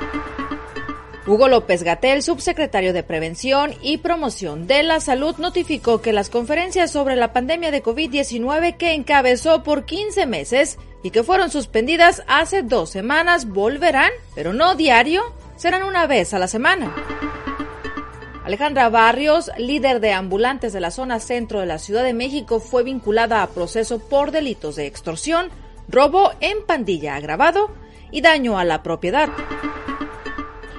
Hugo 1.26 1.48
López 1.48 1.82
Gatel, 1.82 2.22
subsecretario 2.22 2.94
de 2.94 3.02
Prevención 3.02 3.74
y 3.82 3.98
Promoción 3.98 4.66
de 4.66 4.82
la 4.82 5.00
Salud, 5.00 5.36
notificó 5.36 6.00
que 6.00 6.14
las 6.14 6.30
conferencias 6.30 6.90
sobre 6.90 7.16
la 7.16 7.34
pandemia 7.34 7.70
de 7.70 7.82
COVID-19 7.82 8.78
que 8.78 8.94
encabezó 8.94 9.62
por 9.62 9.84
15 9.84 10.24
meses 10.24 10.78
y 11.02 11.10
que 11.10 11.22
fueron 11.22 11.50
suspendidas 11.50 12.22
hace 12.26 12.62
dos 12.62 12.88
semanas 12.88 13.46
volverán, 13.46 14.10
pero 14.34 14.54
no 14.54 14.74
diario, 14.74 15.34
serán 15.60 15.82
una 15.82 16.06
vez 16.06 16.32
a 16.32 16.38
la 16.38 16.48
semana. 16.48 16.90
Alejandra 18.46 18.88
Barrios, 18.88 19.50
líder 19.58 20.00
de 20.00 20.14
ambulantes 20.14 20.72
de 20.72 20.80
la 20.80 20.90
zona 20.90 21.20
centro 21.20 21.60
de 21.60 21.66
la 21.66 21.78
Ciudad 21.78 22.02
de 22.02 22.14
México, 22.14 22.60
fue 22.60 22.82
vinculada 22.82 23.42
a 23.42 23.50
proceso 23.50 23.98
por 23.98 24.30
delitos 24.30 24.76
de 24.76 24.86
extorsión, 24.86 25.50
robo 25.86 26.32
en 26.40 26.64
pandilla 26.64 27.14
agravado 27.14 27.70
y 28.10 28.22
daño 28.22 28.58
a 28.58 28.64
la 28.64 28.82
propiedad. 28.82 29.28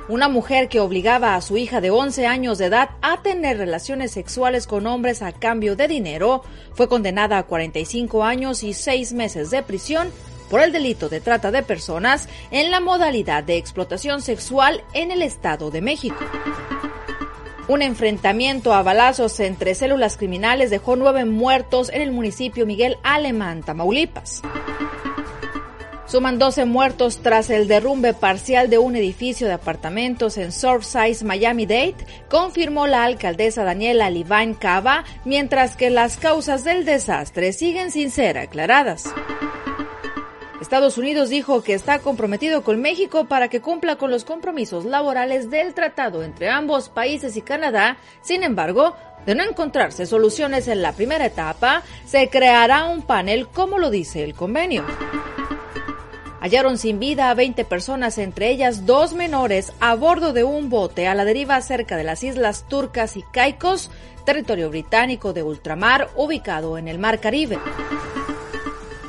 Una 0.09 0.27
mujer 0.29 0.67
que 0.67 0.79
obligaba 0.79 1.35
a 1.35 1.41
su 1.41 1.57
hija 1.57 1.79
de 1.79 1.91
11 1.91 2.25
años 2.25 2.57
de 2.57 2.65
edad 2.65 2.89
a 3.03 3.21
tener 3.21 3.59
relaciones 3.59 4.09
sexuales 4.09 4.65
con 4.65 4.87
hombres 4.87 5.21
a 5.21 5.31
cambio 5.31 5.75
de 5.75 5.87
dinero 5.87 6.41
fue 6.73 6.89
condenada 6.89 7.37
a 7.37 7.43
45 7.43 8.23
años 8.23 8.63
y 8.63 8.73
6 8.73 9.13
meses 9.13 9.51
de 9.51 9.61
prisión 9.61 10.09
por 10.51 10.61
el 10.61 10.73
delito 10.73 11.07
de 11.07 11.21
trata 11.21 11.49
de 11.49 11.63
personas 11.63 12.27
en 12.51 12.71
la 12.71 12.81
modalidad 12.81 13.41
de 13.41 13.55
explotación 13.55 14.21
sexual 14.21 14.83
en 14.93 15.09
el 15.09 15.21
Estado 15.21 15.71
de 15.71 15.81
México. 15.81 16.19
Un 17.69 17.81
enfrentamiento 17.81 18.73
a 18.73 18.83
balazos 18.83 19.39
entre 19.39 19.75
células 19.75 20.17
criminales 20.17 20.69
dejó 20.69 20.97
nueve 20.97 21.23
muertos 21.23 21.89
en 21.89 22.01
el 22.01 22.11
municipio 22.11 22.65
Miguel 22.65 22.97
Alemán, 23.01 23.63
Tamaulipas. 23.63 24.41
Suman 26.05 26.37
12 26.37 26.65
muertos 26.65 27.19
tras 27.19 27.49
el 27.49 27.69
derrumbe 27.69 28.13
parcial 28.13 28.69
de 28.69 28.77
un 28.77 28.97
edificio 28.97 29.47
de 29.47 29.53
apartamentos 29.53 30.37
en 30.37 30.51
Surfside, 30.51 31.23
Miami-Dade, 31.23 31.95
confirmó 32.29 32.87
la 32.87 33.05
alcaldesa 33.05 33.63
Daniela 33.63 34.09
Livine 34.09 34.57
Cava, 34.59 35.05
mientras 35.23 35.77
que 35.77 35.89
las 35.89 36.17
causas 36.17 36.65
del 36.65 36.83
desastre 36.83 37.53
siguen 37.53 37.91
sin 37.91 38.11
ser 38.11 38.37
aclaradas. 38.37 39.05
Estados 40.61 40.99
Unidos 40.99 41.29
dijo 41.29 41.63
que 41.63 41.73
está 41.73 41.99
comprometido 41.99 42.63
con 42.63 42.79
México 42.81 43.25
para 43.25 43.47
que 43.47 43.61
cumpla 43.61 43.95
con 43.95 44.11
los 44.11 44.23
compromisos 44.23 44.85
laborales 44.85 45.49
del 45.49 45.73
tratado 45.73 46.21
entre 46.21 46.49
ambos 46.49 46.87
países 46.87 47.35
y 47.35 47.41
Canadá. 47.41 47.97
Sin 48.21 48.43
embargo, 48.43 48.95
de 49.25 49.33
no 49.33 49.43
encontrarse 49.43 50.05
soluciones 50.05 50.67
en 50.67 50.83
la 50.83 50.93
primera 50.93 51.25
etapa, 51.25 51.81
se 52.05 52.29
creará 52.29 52.85
un 52.85 53.01
panel 53.01 53.47
como 53.47 53.79
lo 53.79 53.89
dice 53.89 54.23
el 54.23 54.35
convenio. 54.35 54.85
Hallaron 56.41 56.77
sin 56.77 56.99
vida 56.99 57.31
a 57.31 57.33
20 57.33 57.65
personas, 57.65 58.19
entre 58.19 58.49
ellas 58.49 58.85
dos 58.85 59.13
menores, 59.13 59.73
a 59.79 59.95
bordo 59.95 60.31
de 60.31 60.43
un 60.43 60.69
bote 60.69 61.07
a 61.07 61.15
la 61.15 61.25
deriva 61.25 61.59
cerca 61.61 61.97
de 61.97 62.03
las 62.03 62.23
islas 62.23 62.67
Turcas 62.67 63.17
y 63.17 63.23
Caicos, 63.23 63.89
territorio 64.25 64.69
británico 64.69 65.33
de 65.33 65.41
ultramar 65.41 66.09
ubicado 66.15 66.77
en 66.77 66.87
el 66.87 66.99
Mar 66.99 67.19
Caribe. 67.19 67.57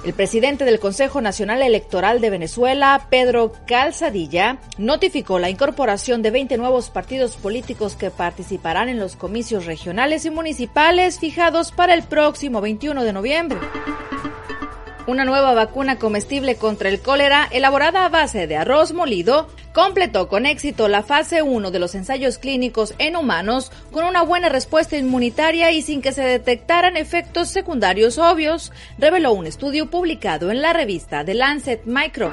El 0.04 0.14
presidente 0.14 0.64
del 0.64 0.80
Consejo 0.80 1.20
Nacional 1.20 1.62
Electoral 1.62 2.20
de 2.20 2.30
Venezuela, 2.30 3.06
Pedro 3.08 3.52
Calzadilla, 3.68 4.58
notificó 4.76 5.38
la 5.38 5.48
incorporación 5.48 6.22
de 6.22 6.32
20 6.32 6.56
nuevos 6.56 6.90
partidos 6.90 7.36
políticos 7.36 7.94
que 7.94 8.10
participarán 8.10 8.88
en 8.88 8.98
los 8.98 9.14
comicios 9.14 9.64
regionales 9.64 10.24
y 10.24 10.30
municipales 10.30 11.20
fijados 11.20 11.70
para 11.70 11.94
el 11.94 12.02
próximo 12.02 12.60
21 12.60 13.04
de 13.04 13.12
noviembre. 13.12 13.60
Una 15.04 15.24
nueva 15.24 15.52
vacuna 15.52 15.98
comestible 15.98 16.54
contra 16.54 16.88
el 16.88 17.00
cólera, 17.00 17.48
elaborada 17.50 18.04
a 18.04 18.08
base 18.08 18.46
de 18.46 18.56
arroz 18.56 18.92
molido, 18.92 19.48
completó 19.72 20.28
con 20.28 20.46
éxito 20.46 20.86
la 20.86 21.02
fase 21.02 21.42
1 21.42 21.72
de 21.72 21.78
los 21.80 21.96
ensayos 21.96 22.38
clínicos 22.38 22.94
en 22.98 23.16
humanos 23.16 23.72
con 23.90 24.04
una 24.04 24.22
buena 24.22 24.48
respuesta 24.48 24.96
inmunitaria 24.96 25.72
y 25.72 25.82
sin 25.82 26.02
que 26.02 26.12
se 26.12 26.22
detectaran 26.22 26.96
efectos 26.96 27.48
secundarios 27.48 28.16
obvios, 28.18 28.70
reveló 28.96 29.32
un 29.32 29.46
estudio 29.46 29.90
publicado 29.90 30.52
en 30.52 30.62
la 30.62 30.72
revista 30.72 31.24
The 31.24 31.34
Lancet 31.34 31.84
Micro. 31.84 32.32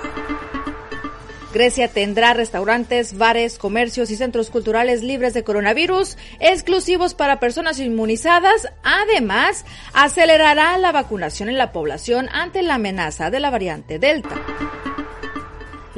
Grecia 1.53 1.87
tendrá 1.87 2.33
restaurantes, 2.33 3.17
bares, 3.17 3.57
comercios 3.57 4.11
y 4.11 4.15
centros 4.15 4.49
culturales 4.49 5.01
libres 5.01 5.33
de 5.33 5.43
coronavirus, 5.43 6.17
exclusivos 6.39 7.15
para 7.15 7.39
personas 7.39 7.79
inmunizadas. 7.79 8.67
Además, 8.83 9.65
acelerará 9.93 10.77
la 10.77 10.91
vacunación 10.91 11.49
en 11.49 11.57
la 11.57 11.71
población 11.71 12.29
ante 12.31 12.61
la 12.61 12.75
amenaza 12.75 13.31
de 13.31 13.39
la 13.39 13.49
variante 13.49 13.97
Delta. 13.97 14.35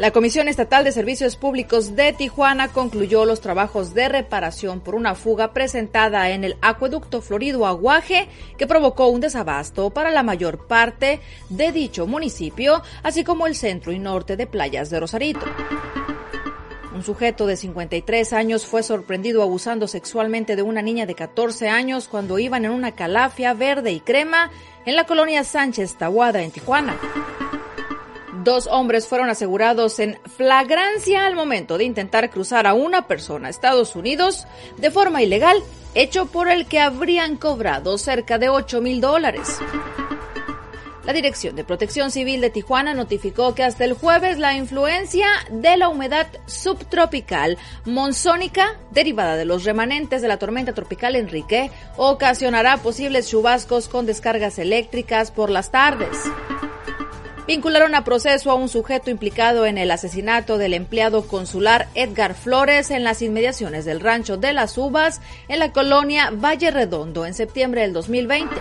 La 0.01 0.09
Comisión 0.09 0.47
Estatal 0.47 0.83
de 0.83 0.91
Servicios 0.91 1.35
Públicos 1.35 1.95
de 1.95 2.11
Tijuana 2.11 2.69
concluyó 2.69 3.23
los 3.23 3.39
trabajos 3.39 3.93
de 3.93 4.09
reparación 4.09 4.79
por 4.79 4.95
una 4.95 5.13
fuga 5.13 5.53
presentada 5.53 6.31
en 6.31 6.43
el 6.43 6.57
acueducto 6.59 7.21
Florido 7.21 7.67
Aguaje 7.67 8.27
que 8.57 8.65
provocó 8.65 9.09
un 9.09 9.21
desabasto 9.21 9.91
para 9.91 10.09
la 10.09 10.23
mayor 10.23 10.65
parte 10.65 11.19
de 11.49 11.71
dicho 11.71 12.07
municipio, 12.07 12.81
así 13.03 13.23
como 13.23 13.45
el 13.45 13.53
centro 13.53 13.91
y 13.91 13.99
norte 13.99 14.37
de 14.37 14.47
playas 14.47 14.89
de 14.89 15.01
Rosarito. 15.01 15.45
Un 16.95 17.03
sujeto 17.03 17.45
de 17.45 17.55
53 17.55 18.33
años 18.33 18.65
fue 18.65 18.81
sorprendido 18.81 19.43
abusando 19.43 19.87
sexualmente 19.87 20.55
de 20.55 20.63
una 20.63 20.81
niña 20.81 21.05
de 21.05 21.13
14 21.13 21.69
años 21.69 22.07
cuando 22.07 22.39
iban 22.39 22.65
en 22.65 22.71
una 22.71 22.93
calafia 22.93 23.53
verde 23.53 23.91
y 23.91 23.99
crema 23.99 24.49
en 24.83 24.95
la 24.95 25.05
colonia 25.05 25.43
Sánchez 25.43 25.95
Tahuada 25.99 26.41
en 26.41 26.49
Tijuana. 26.49 26.97
Dos 28.43 28.65
hombres 28.65 29.07
fueron 29.07 29.29
asegurados 29.29 29.99
en 29.99 30.17
flagrancia 30.35 31.27
al 31.27 31.35
momento 31.35 31.77
de 31.77 31.83
intentar 31.83 32.31
cruzar 32.31 32.65
a 32.65 32.73
una 32.73 33.05
persona 33.07 33.47
a 33.47 33.51
Estados 33.51 33.95
Unidos 33.95 34.47
de 34.77 34.89
forma 34.89 35.21
ilegal, 35.21 35.61
hecho 35.93 36.25
por 36.25 36.49
el 36.49 36.65
que 36.65 36.79
habrían 36.79 37.37
cobrado 37.37 37.99
cerca 37.99 38.39
de 38.39 38.49
8 38.49 38.81
mil 38.81 38.99
dólares. 38.99 39.59
La 41.03 41.13
Dirección 41.13 41.55
de 41.55 41.63
Protección 41.63 42.09
Civil 42.09 42.41
de 42.41 42.49
Tijuana 42.49 42.95
notificó 42.95 43.53
que 43.53 43.63
hasta 43.63 43.85
el 43.85 43.93
jueves 43.93 44.39
la 44.39 44.55
influencia 44.55 45.27
de 45.51 45.77
la 45.77 45.89
humedad 45.89 46.27
subtropical 46.47 47.59
monzónica, 47.85 48.79
derivada 48.89 49.35
de 49.35 49.45
los 49.45 49.65
remanentes 49.65 50.23
de 50.23 50.27
la 50.27 50.37
tormenta 50.37 50.73
tropical 50.73 51.15
Enrique, 51.15 51.69
ocasionará 51.95 52.77
posibles 52.77 53.29
chubascos 53.29 53.87
con 53.87 54.07
descargas 54.07 54.57
eléctricas 54.57 55.29
por 55.29 55.51
las 55.51 55.69
tardes 55.69 56.17
vincularon 57.47 57.95
a 57.95 58.03
proceso 58.03 58.51
a 58.51 58.55
un 58.55 58.69
sujeto 58.69 59.09
implicado 59.09 59.65
en 59.65 59.77
el 59.77 59.91
asesinato 59.91 60.57
del 60.57 60.73
empleado 60.73 61.27
consular 61.27 61.87
Edgar 61.95 62.35
Flores 62.35 62.91
en 62.91 63.03
las 63.03 63.21
inmediaciones 63.21 63.85
del 63.85 63.99
rancho 63.99 64.37
de 64.37 64.53
las 64.53 64.77
Uvas 64.77 65.21
en 65.47 65.59
la 65.59 65.71
colonia 65.71 66.31
Valle 66.31 66.71
Redondo 66.71 67.25
en 67.25 67.33
septiembre 67.33 67.81
del 67.81 67.93
2020. 67.93 68.55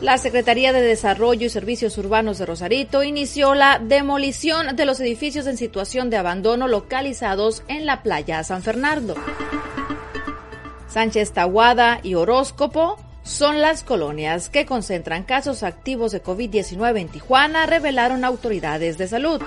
La 0.00 0.18
Secretaría 0.18 0.72
de 0.72 0.82
Desarrollo 0.82 1.46
y 1.46 1.50
Servicios 1.50 1.96
Urbanos 1.96 2.38
de 2.38 2.46
Rosarito 2.46 3.02
inició 3.02 3.54
la 3.54 3.78
demolición 3.78 4.76
de 4.76 4.84
los 4.84 5.00
edificios 5.00 5.46
en 5.46 5.56
situación 5.56 6.10
de 6.10 6.18
abandono 6.18 6.68
localizados 6.68 7.62
en 7.66 7.86
la 7.86 8.02
playa 8.02 8.44
San 8.44 8.62
Fernando. 8.62 9.14
Sánchez 10.88 11.32
Tahuada 11.32 12.00
y 12.02 12.14
Horóscopo 12.14 12.98
son 13.26 13.60
las 13.60 13.82
colonias 13.82 14.48
que 14.48 14.66
concentran 14.66 15.24
casos 15.24 15.64
activos 15.64 16.12
de 16.12 16.22
COVID-19 16.22 17.00
en 17.00 17.08
Tijuana, 17.08 17.66
revelaron 17.66 18.24
autoridades 18.24 18.98
de 18.98 19.08
salud. 19.08 19.42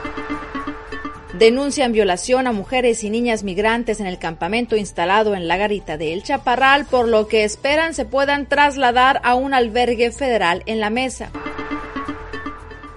Denuncian 1.38 1.93
violación 1.93 2.47
a 2.47 2.51
mujeres 2.51 3.06
y 3.06 3.10
niñas 3.10 3.43
migrantes 3.43 4.01
en 4.01 4.07
el 4.07 4.19
campamento 4.19 4.76
instalado 4.76 5.34
en 5.34 5.47
la 5.47 5.56
garita 5.56 5.97
de 5.97 6.11
El 6.11 6.23
Chaparral, 6.23 6.85
por 6.85 7.07
lo 7.07 7.30
que 7.30 7.45
esperan 7.45 7.93
se 7.93 8.03
puedan 8.03 8.47
trasladar 8.47 9.22
a 9.23 9.35
un 9.35 9.53
albergue 9.53 10.11
federal 10.11 10.61
en 10.65 10.81
la 10.81 10.89
mesa. 10.89 11.31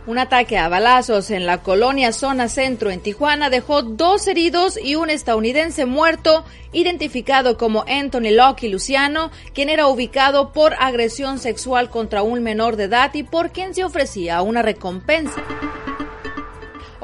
Un 0.05 0.19
ataque 0.19 0.59
a 0.59 0.69
balazos 0.69 1.31
en 1.31 1.47
la 1.47 1.62
colonia 1.62 2.12
Zona 2.12 2.49
Centro 2.49 2.91
en 2.91 3.01
Tijuana 3.01 3.51
dejó 3.51 3.83
dos 3.83 4.27
heridos 4.27 4.77
y 4.77 4.97
un 4.97 5.11
estadounidense 5.11 5.87
muerto, 5.87 6.45
identificado 6.73 7.57
como 7.57 7.85
Anthony 7.87 8.33
Locke 8.33 8.69
Luciano, 8.69 9.31
quien 9.55 9.69
era 9.69 9.87
ubicado 9.87 10.53
por 10.53 10.74
agresión 10.81 11.39
sexual 11.39 11.89
contra 11.89 12.24
un 12.24 12.43
menor 12.43 12.74
de 12.74 12.85
edad 12.85 13.15
y 13.15 13.23
por 13.23 13.53
quien 13.53 13.77
se 13.77 13.85
ofrecía 13.85 14.43
una 14.43 14.62
recompensa. 14.62 15.41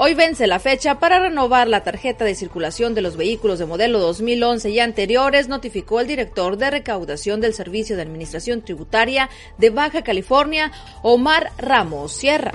Hoy 0.00 0.14
vence 0.14 0.46
la 0.46 0.60
fecha 0.60 1.00
para 1.00 1.18
renovar 1.18 1.66
la 1.66 1.82
tarjeta 1.82 2.24
de 2.24 2.36
circulación 2.36 2.94
de 2.94 3.02
los 3.02 3.16
vehículos 3.16 3.58
de 3.58 3.66
modelo 3.66 3.98
2011 3.98 4.70
y 4.70 4.78
anteriores, 4.78 5.48
notificó 5.48 5.98
el 5.98 6.06
director 6.06 6.56
de 6.56 6.70
recaudación 6.70 7.40
del 7.40 7.52
Servicio 7.52 7.96
de 7.96 8.02
Administración 8.02 8.62
Tributaria 8.62 9.28
de 9.56 9.70
Baja 9.70 10.02
California, 10.02 10.70
Omar 11.02 11.50
Ramos 11.58 12.12
Sierra. 12.12 12.52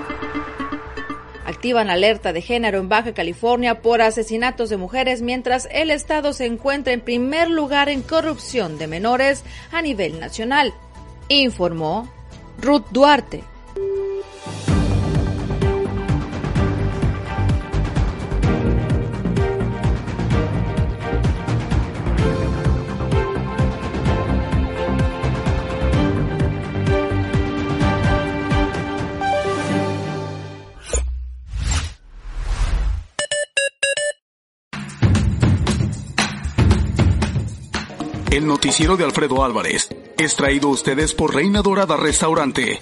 Activan 1.45 1.89
alerta 1.89 2.31
de 2.31 2.41
género 2.41 2.77
en 2.77 2.87
Baja 2.87 3.13
California 3.13 3.81
por 3.81 4.01
asesinatos 4.01 4.69
de 4.69 4.77
mujeres 4.77 5.21
mientras 5.21 5.67
el 5.69 5.91
Estado 5.91 6.31
se 6.31 6.45
encuentra 6.45 6.93
en 6.93 7.01
primer 7.01 7.49
lugar 7.49 7.89
en 7.89 8.03
corrupción 8.03 8.77
de 8.77 8.87
menores 8.87 9.43
a 9.73 9.81
nivel 9.81 10.17
nacional, 10.17 10.73
informó 11.27 12.09
Ruth 12.61 12.85
Duarte. 12.91 13.43
El 38.33 38.47
noticiero 38.47 38.97
de 38.97 39.03
Alfredo 39.03 39.43
Álvarez 39.43 39.89
es 40.17 40.35
traído 40.35 40.69
a 40.69 40.71
ustedes 40.71 41.13
por 41.13 41.35
Reina 41.35 41.61
Dorada 41.61 41.97
Restaurante. 41.97 42.81